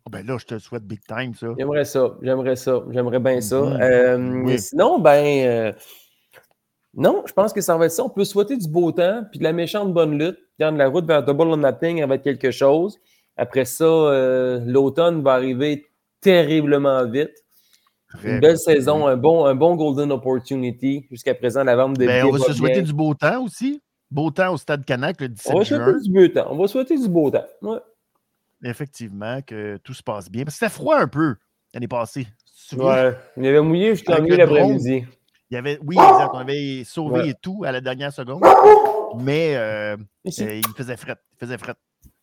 Ah, 0.05 0.09
ben 0.11 0.25
là, 0.25 0.37
je 0.37 0.45
te 0.45 0.59
souhaite 0.59 0.83
big 0.83 0.99
time, 1.07 1.33
ça. 1.33 1.47
j'aimerais 1.57 1.85
ça, 1.85 2.11
j'aimerais 2.21 2.55
ça, 2.55 2.81
j'aimerais 2.91 3.19
bien 3.19 3.39
ça. 3.39 3.61
Oui. 4.17 4.59
Sinon, 4.59 4.99
ben, 4.99 5.73
non, 6.93 7.23
je 7.25 7.33
pense 7.33 7.53
que 7.53 7.61
ça 7.61 7.77
va 7.77 7.85
être 7.85 7.91
ça. 7.91 8.03
On 8.03 8.09
peut 8.09 8.25
souhaiter 8.25 8.57
du 8.57 8.67
beau 8.67 8.91
temps, 8.91 9.23
puis 9.29 9.39
de 9.39 9.43
la 9.43 9.53
méchante 9.53 9.93
bonne 9.93 10.17
lutte. 10.17 10.37
Regarde, 10.59 10.75
la 10.77 10.87
route 10.89 11.05
vers 11.05 11.23
Double 11.23 11.43
or 11.49 11.57
Nothing, 11.57 11.99
elle 11.99 12.09
va 12.09 12.15
être 12.15 12.23
quelque 12.23 12.51
chose. 12.51 12.99
Après 13.37 13.65
ça, 13.65 13.85
euh, 13.85 14.59
l'automne 14.65 15.21
va 15.23 15.33
arriver 15.33 15.85
terriblement 16.19 17.05
vite. 17.05 17.31
Très 18.09 18.33
Une 18.33 18.39
belle 18.41 18.55
bien. 18.55 18.55
saison, 18.57 19.07
un 19.07 19.15
bon, 19.15 19.45
un 19.45 19.55
bon 19.55 19.75
golden 19.75 20.11
opportunity. 20.11 21.05
Jusqu'à 21.09 21.33
présent, 21.33 21.63
la 21.63 21.75
vente 21.77 21.97
de 21.97 22.05
Ben, 22.05 22.25
on 22.25 22.31
va 22.31 22.39
se 22.39 22.53
souhaiter 22.53 22.75
bien. 22.81 22.83
du 22.83 22.93
beau 22.93 23.13
temps 23.13 23.43
aussi. 23.45 23.81
Beau 24.11 24.29
temps 24.29 24.53
au 24.53 24.57
Stade 24.57 24.83
Canac 24.83 25.21
le 25.21 25.29
17 25.29 25.53
On 25.53 25.57
va 25.59 25.63
juin. 25.63 25.77
souhaiter 25.85 25.99
du 26.01 26.11
beau 26.11 26.27
temps. 26.27 26.47
On 26.51 26.57
va 26.57 26.67
souhaiter 26.67 26.97
du 26.97 27.07
beau 27.07 27.31
temps. 27.31 27.45
Ouais. 27.61 27.77
Effectivement, 28.63 29.39
que 29.41 29.77
tout 29.77 29.93
se 29.93 30.03
passe 30.03 30.29
bien. 30.29 30.43
Parce 30.43 30.55
que 30.55 30.65
c'était 30.65 30.73
froid 30.73 30.97
un 30.97 31.07
peu 31.07 31.35
l'année 31.73 31.87
passée. 31.87 32.27
Ouais. 32.73 33.15
Il 33.37 33.47
avait 33.47 33.61
mouillé 33.61 33.91
jusqu'à 33.95 34.19
le 34.19 34.35
l'après-midi. 34.35 35.05
Il 35.51 35.55
y 35.55 35.57
avait, 35.57 35.77
oui, 35.85 35.95
exact. 35.97 36.29
On 36.33 36.37
avait 36.39 36.83
sauvé 36.85 37.19
Ouais. 37.21 37.29
et 37.29 37.33
tout 37.33 37.63
à 37.65 37.71
la 37.73 37.81
dernière 37.81 38.13
seconde. 38.13 38.41
Mais 39.19 39.55
euh, 39.57 39.97
euh, 39.97 39.99
il 40.25 40.63
faisait 40.77 40.95
fret. 40.95 41.17
Il 41.33 41.37
faisait 41.37 41.57
fret. 41.57 41.73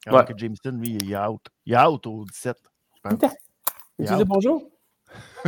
Ouais. 0.06 0.12
Alors 0.14 0.24
que 0.24 0.32
Jameson, 0.36 0.70
lui, 0.72 0.96
il 1.00 1.12
est 1.12 1.16
out. 1.18 1.42
Il 1.66 1.74
est 1.74 1.78
out 1.78 2.06
au 2.06 2.24
17. 2.24 2.56
je 2.96 3.00
pense. 3.02 3.12
Attends. 3.12 3.34
Il 3.98 4.06
Tu 4.08 4.14
dis 4.16 4.24
bonjour? 4.24 4.62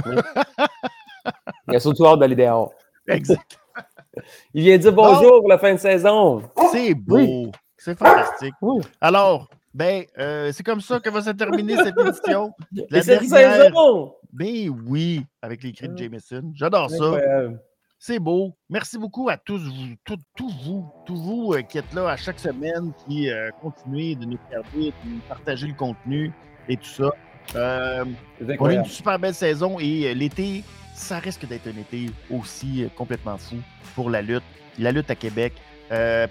Il 0.07 1.75
a 1.77 1.81
surtout 1.81 2.07
hâte 2.07 2.19
d'aller 2.21 2.37
dehors. 2.37 2.73
Exact. 3.09 3.59
Il 4.55 4.65
vient 4.65 4.77
dire 4.77 4.93
bonjour 4.93 5.41
pour 5.41 5.49
la 5.49 5.59
fin 5.59 5.73
de 5.73 5.79
saison. 5.79 6.43
C'est 6.73 6.95
beau. 6.95 7.51
C'est 7.79 7.97
fantastique. 7.99 8.55
Oui. 8.61 8.83
Alors, 9.01 9.49
ben, 9.73 10.05
euh, 10.19 10.53
c'est 10.53 10.63
comme 10.65 10.81
ça 10.83 11.01
que 11.01 11.09
va 11.09 11.23
se 11.23 11.31
terminer 11.31 11.77
cette 11.77 11.99
édition. 12.07 12.53
La 12.91 12.99
Et 12.99 13.03
cette 13.03 13.27
dernière- 13.29 13.65
saison! 13.67 14.15
Ben 14.33 14.69
oui, 14.87 15.25
avec 15.43 15.63
les 15.63 15.73
cris 15.73 15.89
de 15.89 15.97
Jameson. 15.97 16.53
J'adore 16.55 16.91
ça. 16.91 17.13
C'est 18.03 18.19
beau. 18.19 18.57
Merci 18.71 18.97
beaucoup 18.97 19.29
à 19.29 19.37
tous 19.37 19.59
vous, 19.59 19.95
tous, 20.35 20.55
vous, 20.65 20.91
tous 21.05 21.21
vous 21.21 21.53
euh, 21.53 21.61
qui 21.61 21.77
êtes 21.77 21.93
là 21.93 22.09
à 22.09 22.17
chaque 22.17 22.41
semaine, 22.41 22.95
qui 23.07 23.29
euh, 23.29 23.51
continuez 23.61 24.15
de 24.15 24.25
nous 24.25 24.39
regarder, 24.49 24.87
de 25.05 25.11
nous 25.11 25.21
partager 25.29 25.67
le 25.67 25.75
contenu 25.75 26.33
et 26.67 26.79
tout 26.79 26.89
ça. 26.89 27.11
Euh, 27.57 28.07
on 28.59 28.65
a 28.65 28.73
une 28.73 28.87
super 28.87 29.19
belle 29.19 29.35
saison 29.35 29.79
et 29.79 30.15
l'été, 30.15 30.65
ça 30.95 31.19
risque 31.19 31.47
d'être 31.47 31.67
un 31.67 31.79
été 31.79 32.07
aussi 32.31 32.89
complètement 32.97 33.37
fou 33.37 33.57
pour 33.95 34.09
la 34.09 34.23
lutte. 34.23 34.45
La 34.79 34.93
lutte 34.93 35.11
à 35.11 35.15
Québec, 35.15 35.53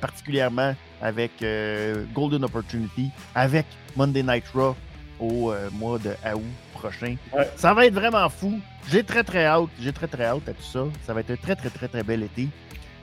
particulièrement 0.01 0.73
avec 1.03 1.31
Golden 2.15 2.45
Opportunity, 2.45 3.11
avec 3.35 3.67
Monday 3.95 4.23
Night 4.23 4.45
Raw 4.55 4.75
au 5.19 5.53
mois 5.73 5.99
de 5.99 6.15
août 6.33 6.41
prochain. 6.79 7.15
Ouais. 7.33 7.47
Ça 7.55 7.73
va 7.73 7.85
être 7.85 7.93
vraiment 7.93 8.27
fou. 8.29 8.59
J'ai 8.89 9.03
très 9.03 9.23
très 9.23 9.45
hâte. 9.45 9.69
J'ai 9.81 9.91
très 9.93 10.07
très 10.07 10.25
hâte 10.25 10.47
à 10.47 10.53
tout 10.53 10.63
ça. 10.73 10.85
Ça 11.05 11.13
va 11.13 11.19
être 11.21 11.31
un 11.31 11.35
très 11.35 11.55
très 11.55 11.69
très 11.69 11.87
très 11.87 12.03
bel 12.03 12.23
été. 12.23 12.47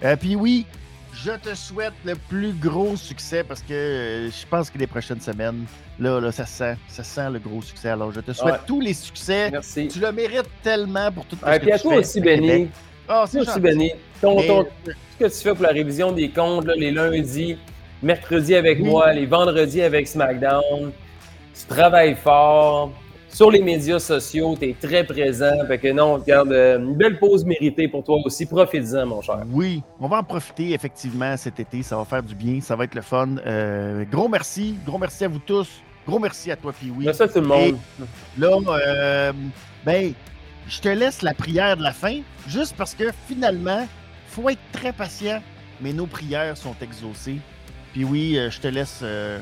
Euh, 0.04 0.16
Puis 0.16 0.34
oui, 0.36 0.66
je 1.12 1.30
te 1.32 1.54
souhaite 1.54 1.94
le 2.04 2.14
plus 2.14 2.52
gros 2.52 2.96
succès 2.96 3.42
parce 3.44 3.62
que 3.62 3.72
euh, 3.72 4.30
je 4.30 4.46
pense 4.48 4.68
que 4.70 4.78
les 4.78 4.86
prochaines 4.86 5.20
semaines, 5.20 5.64
là, 5.98 6.20
là, 6.20 6.30
ça 6.32 6.44
sent, 6.46 6.76
ça 6.88 7.02
sent 7.04 7.30
le 7.32 7.38
gros 7.38 7.62
succès. 7.62 7.88
Alors 7.90 8.12
je 8.12 8.20
te 8.20 8.32
souhaite 8.32 8.54
Ouais. 8.54 8.60
tous 8.66 8.80
les 8.80 8.94
succès. 8.94 9.50
Merci. 9.50 9.88
Tu 9.88 10.00
le 10.00 10.12
mérites 10.12 10.50
tellement 10.62 11.10
pour 11.12 11.24
tout 11.26 11.36
ce 11.40 11.44
Ouais, 11.46 11.58
que 11.58 11.64
puis 11.64 11.72
à 11.72 11.76
tu 11.78 11.82
toi 11.84 11.96
aussi. 11.96 12.20
Benny. 12.20 12.68
Ah, 13.08 13.24
c'est 13.28 13.40
aussi. 13.40 13.60
Benny. 13.60 13.92
Ton, 14.20 14.40
Mais- 14.40 14.46
ton- 14.48 14.66
ce 14.84 15.24
que 15.24 15.30
tu 15.32 15.42
fais 15.42 15.54
pour 15.54 15.62
la 15.62 15.70
révision 15.72 16.12
des 16.12 16.28
comptes, 16.30 16.64
là, 16.66 16.74
les 16.76 16.90
lundis, 16.90 17.56
mercredi 18.02 18.54
avec 18.54 18.78
Oui. 18.80 18.84
moi, 18.90 19.12
les 19.12 19.26
vendredis 19.26 19.80
avec 19.82 20.08
SmackDown. 20.08 20.92
Tu 21.58 21.66
travailles 21.68 22.16
fort. 22.16 22.92
Sur 23.36 23.50
les 23.50 23.60
médias 23.60 23.98
sociaux, 23.98 24.56
tu 24.58 24.70
es 24.70 24.72
très 24.72 25.04
présent. 25.04 25.52
Fait 25.68 25.76
que 25.76 25.92
non, 25.92 26.14
regarde, 26.14 26.50
euh, 26.52 26.78
une 26.78 26.94
belle 26.94 27.18
pause 27.18 27.44
méritée 27.44 27.86
pour 27.86 28.02
toi 28.02 28.16
aussi. 28.24 28.46
Profites-en, 28.46 29.04
mon 29.04 29.20
cher. 29.20 29.42
Oui, 29.52 29.82
on 30.00 30.08
va 30.08 30.20
en 30.20 30.24
profiter 30.24 30.72
effectivement 30.72 31.36
cet 31.36 31.60
été. 31.60 31.82
Ça 31.82 31.98
va 31.98 32.06
faire 32.06 32.22
du 32.22 32.34
bien. 32.34 32.62
Ça 32.62 32.74
va 32.74 32.84
être 32.84 32.94
le 32.94 33.02
fun. 33.02 33.36
Euh, 33.44 34.06
gros 34.10 34.26
merci. 34.26 34.76
Gros 34.86 34.96
merci 34.96 35.26
à 35.26 35.28
vous 35.28 35.38
tous. 35.38 35.68
Gros 36.08 36.18
merci 36.18 36.50
à 36.50 36.56
toi, 36.56 36.72
puis 36.72 36.90
oui. 36.96 37.04
Merci 37.04 37.24
à 37.24 37.28
tout 37.28 37.42
le 37.42 37.46
monde. 37.46 37.76
Là, 38.38 38.56
euh, 38.68 39.32
ben, 39.84 40.14
je 40.66 40.80
te 40.80 40.88
laisse 40.88 41.20
la 41.20 41.34
prière 41.34 41.76
de 41.76 41.82
la 41.82 41.92
fin, 41.92 42.20
juste 42.48 42.74
parce 42.74 42.94
que 42.94 43.04
finalement, 43.28 43.86
faut 44.28 44.48
être 44.48 44.62
très 44.72 44.94
patient, 44.94 45.42
mais 45.82 45.92
nos 45.92 46.06
prières 46.06 46.56
sont 46.56 46.74
exaucées. 46.80 47.36
Puis 47.92 48.02
oui, 48.02 48.38
je 48.48 48.58
te 48.58 48.68
laisse, 48.68 49.00
euh, 49.02 49.38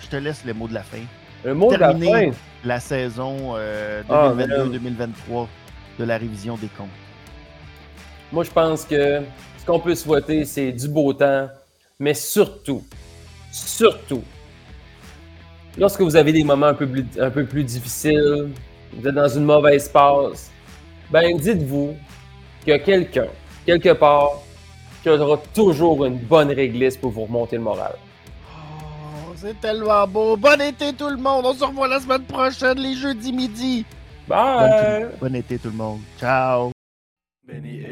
je 0.00 0.06
te 0.06 0.14
laisse 0.14 0.44
le 0.44 0.54
mot 0.54 0.68
de 0.68 0.74
la 0.74 0.84
fin. 0.84 1.02
Un 1.44 1.54
mot 1.54 1.72
de 1.72 1.76
la 1.76 1.92
fin. 1.92 2.30
La 2.64 2.78
saison 2.80 3.54
euh, 3.56 4.02
Ah, 4.08 4.32
2022-2023 4.36 5.46
de 5.98 6.04
la 6.04 6.16
révision 6.16 6.56
des 6.56 6.68
comptes. 6.68 6.88
Moi, 8.32 8.44
je 8.44 8.50
pense 8.50 8.84
que 8.84 9.20
ce 9.58 9.66
qu'on 9.66 9.80
peut 9.80 9.94
souhaiter, 9.94 10.44
c'est 10.44 10.72
du 10.72 10.88
beau 10.88 11.12
temps, 11.12 11.48
mais 11.98 12.14
surtout, 12.14 12.84
surtout, 13.50 14.22
lorsque 15.76 16.00
vous 16.00 16.16
avez 16.16 16.32
des 16.32 16.44
moments 16.44 16.66
un 16.66 16.74
peu 16.74 16.86
plus, 16.86 17.04
un 17.20 17.30
peu 17.30 17.44
plus 17.44 17.64
difficiles, 17.64 18.50
vous 18.92 19.08
êtes 19.08 19.14
dans 19.14 19.28
une 19.28 19.44
mauvaise 19.44 19.88
passe, 19.88 20.50
ben 21.10 21.36
dites-vous 21.36 21.94
qu'il 22.60 22.70
y 22.70 22.76
a 22.76 22.78
quelqu'un, 22.78 23.26
quelque 23.66 23.92
part, 23.92 24.30
qui 25.02 25.10
aura 25.10 25.40
toujours 25.52 26.04
une 26.04 26.18
bonne 26.18 26.52
réglisse 26.52 26.96
pour 26.96 27.10
vous 27.10 27.24
remonter 27.24 27.56
le 27.56 27.62
moral. 27.62 27.94
C'est 29.42 29.60
tellement 29.60 30.06
beau. 30.06 30.36
Bon 30.36 30.60
été 30.60 30.92
tout 30.92 31.08
le 31.08 31.16
monde. 31.16 31.44
On 31.44 31.52
se 31.52 31.64
revoit 31.64 31.88
la 31.88 31.98
semaine 31.98 32.22
prochaine, 32.22 32.78
les 32.78 32.94
jeudis 32.94 33.32
midi. 33.32 33.84
Bye! 34.28 35.08
Bon 35.20 35.34
été 35.34 35.58
tout 35.58 35.70
le 35.70 35.74
monde. 35.74 35.98
Ciao. 36.20 36.70
Benny 37.44 37.82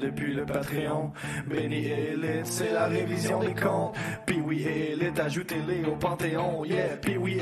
Depuis 0.00 0.34
le 0.34 0.44
Patreon. 0.44 1.12
Benny 1.46 1.86
Elite, 1.86 2.46
c'est 2.46 2.72
la 2.72 2.86
révision 2.86 3.40
des 3.40 3.54
comptes. 3.54 3.94
Puis 4.26 4.40
oui 4.44 4.64
Elite, 4.64 5.18
ajoutez-les 5.18 5.84
au 5.88 5.96
Panthéon. 5.96 6.64
Yeah, 6.64 6.96
puis 7.00 7.16
oui 7.16 7.40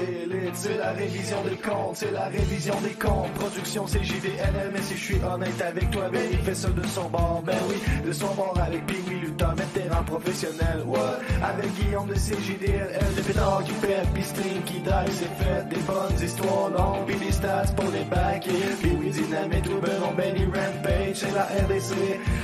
c'est 0.55 0.77
la 0.77 0.93
révision 0.93 1.43
des 1.43 1.57
comptes. 1.57 1.97
C'est 1.97 2.11
la 2.11 2.27
révision 2.27 2.75
des 2.81 2.95
comptes. 2.95 3.33
Production 3.35 3.85
CJDNL, 3.85 4.71
mais 4.73 4.83
si 4.83 4.97
je 4.97 5.05
suis 5.05 5.21
honnête 5.25 5.61
avec 5.63 5.91
toi, 5.91 6.09
Benny 6.11 6.37
fait 6.45 6.55
ça 6.55 6.69
de 6.69 6.87
son 6.87 7.09
bord. 7.09 7.43
Ben 7.45 7.57
oui, 7.69 7.77
de 8.07 8.13
son 8.13 8.35
bord 8.35 8.59
avec 8.65 8.85
puis 8.87 8.99
oui 9.09 9.21
lutteur, 9.21 9.55
vétéran 9.55 10.03
professionnel. 10.05 10.83
Ouais, 10.87 10.99
avec 11.43 11.73
Guillaume 11.75 12.09
de 12.09 12.15
CJDLL, 12.15 13.15
de 13.17 13.23
pétard 13.23 13.63
qui 13.65 13.73
pète, 13.75 14.09
puis 14.15 14.23
string 14.23 14.63
qui 14.65 14.81
dive, 14.81 15.11
c'est 15.11 15.45
fait. 15.45 15.69
Des 15.69 15.81
bonnes 15.83 16.23
histoires 16.23 16.71
longues, 16.71 17.07
puis 17.07 17.33
stats 17.33 17.73
pour 17.77 17.91
les 17.91 18.05
backer. 18.05 18.53
Puis 18.81 18.93
oui, 19.01 19.11
dynamite 19.11 19.67
ou 19.69 19.81
Benon, 19.81 20.13
Benny 20.17 20.45
Rampage, 20.45 21.15
c'est 21.15 21.35
la 21.35 21.45
RDC, 21.45 21.95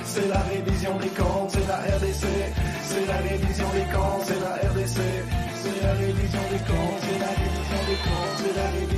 c'est 0.04 0.28
la 0.28 0.40
révision 0.40 0.98
des 0.98 1.08
comptes, 1.08 1.50
c'est 1.50 1.66
la 1.66 1.76
RDC. 1.96 2.24
C'est 2.82 3.06
la 3.06 3.16
révision 3.18 3.68
des 3.72 3.86
comptes, 3.94 4.24
c'est 4.24 4.40
la 4.40 4.54
RDC. 4.70 4.98
C'est 5.62 5.82
la 5.82 5.92
révision 5.92 6.40
des 6.50 6.58
comptes, 6.58 7.00
c'est 7.02 7.18
la 7.18 7.32
révision 7.40 7.80
des 7.88 7.98
comptes, 8.06 8.36
c'est 8.38 8.56
la 8.56 8.70
révision. 8.70 8.97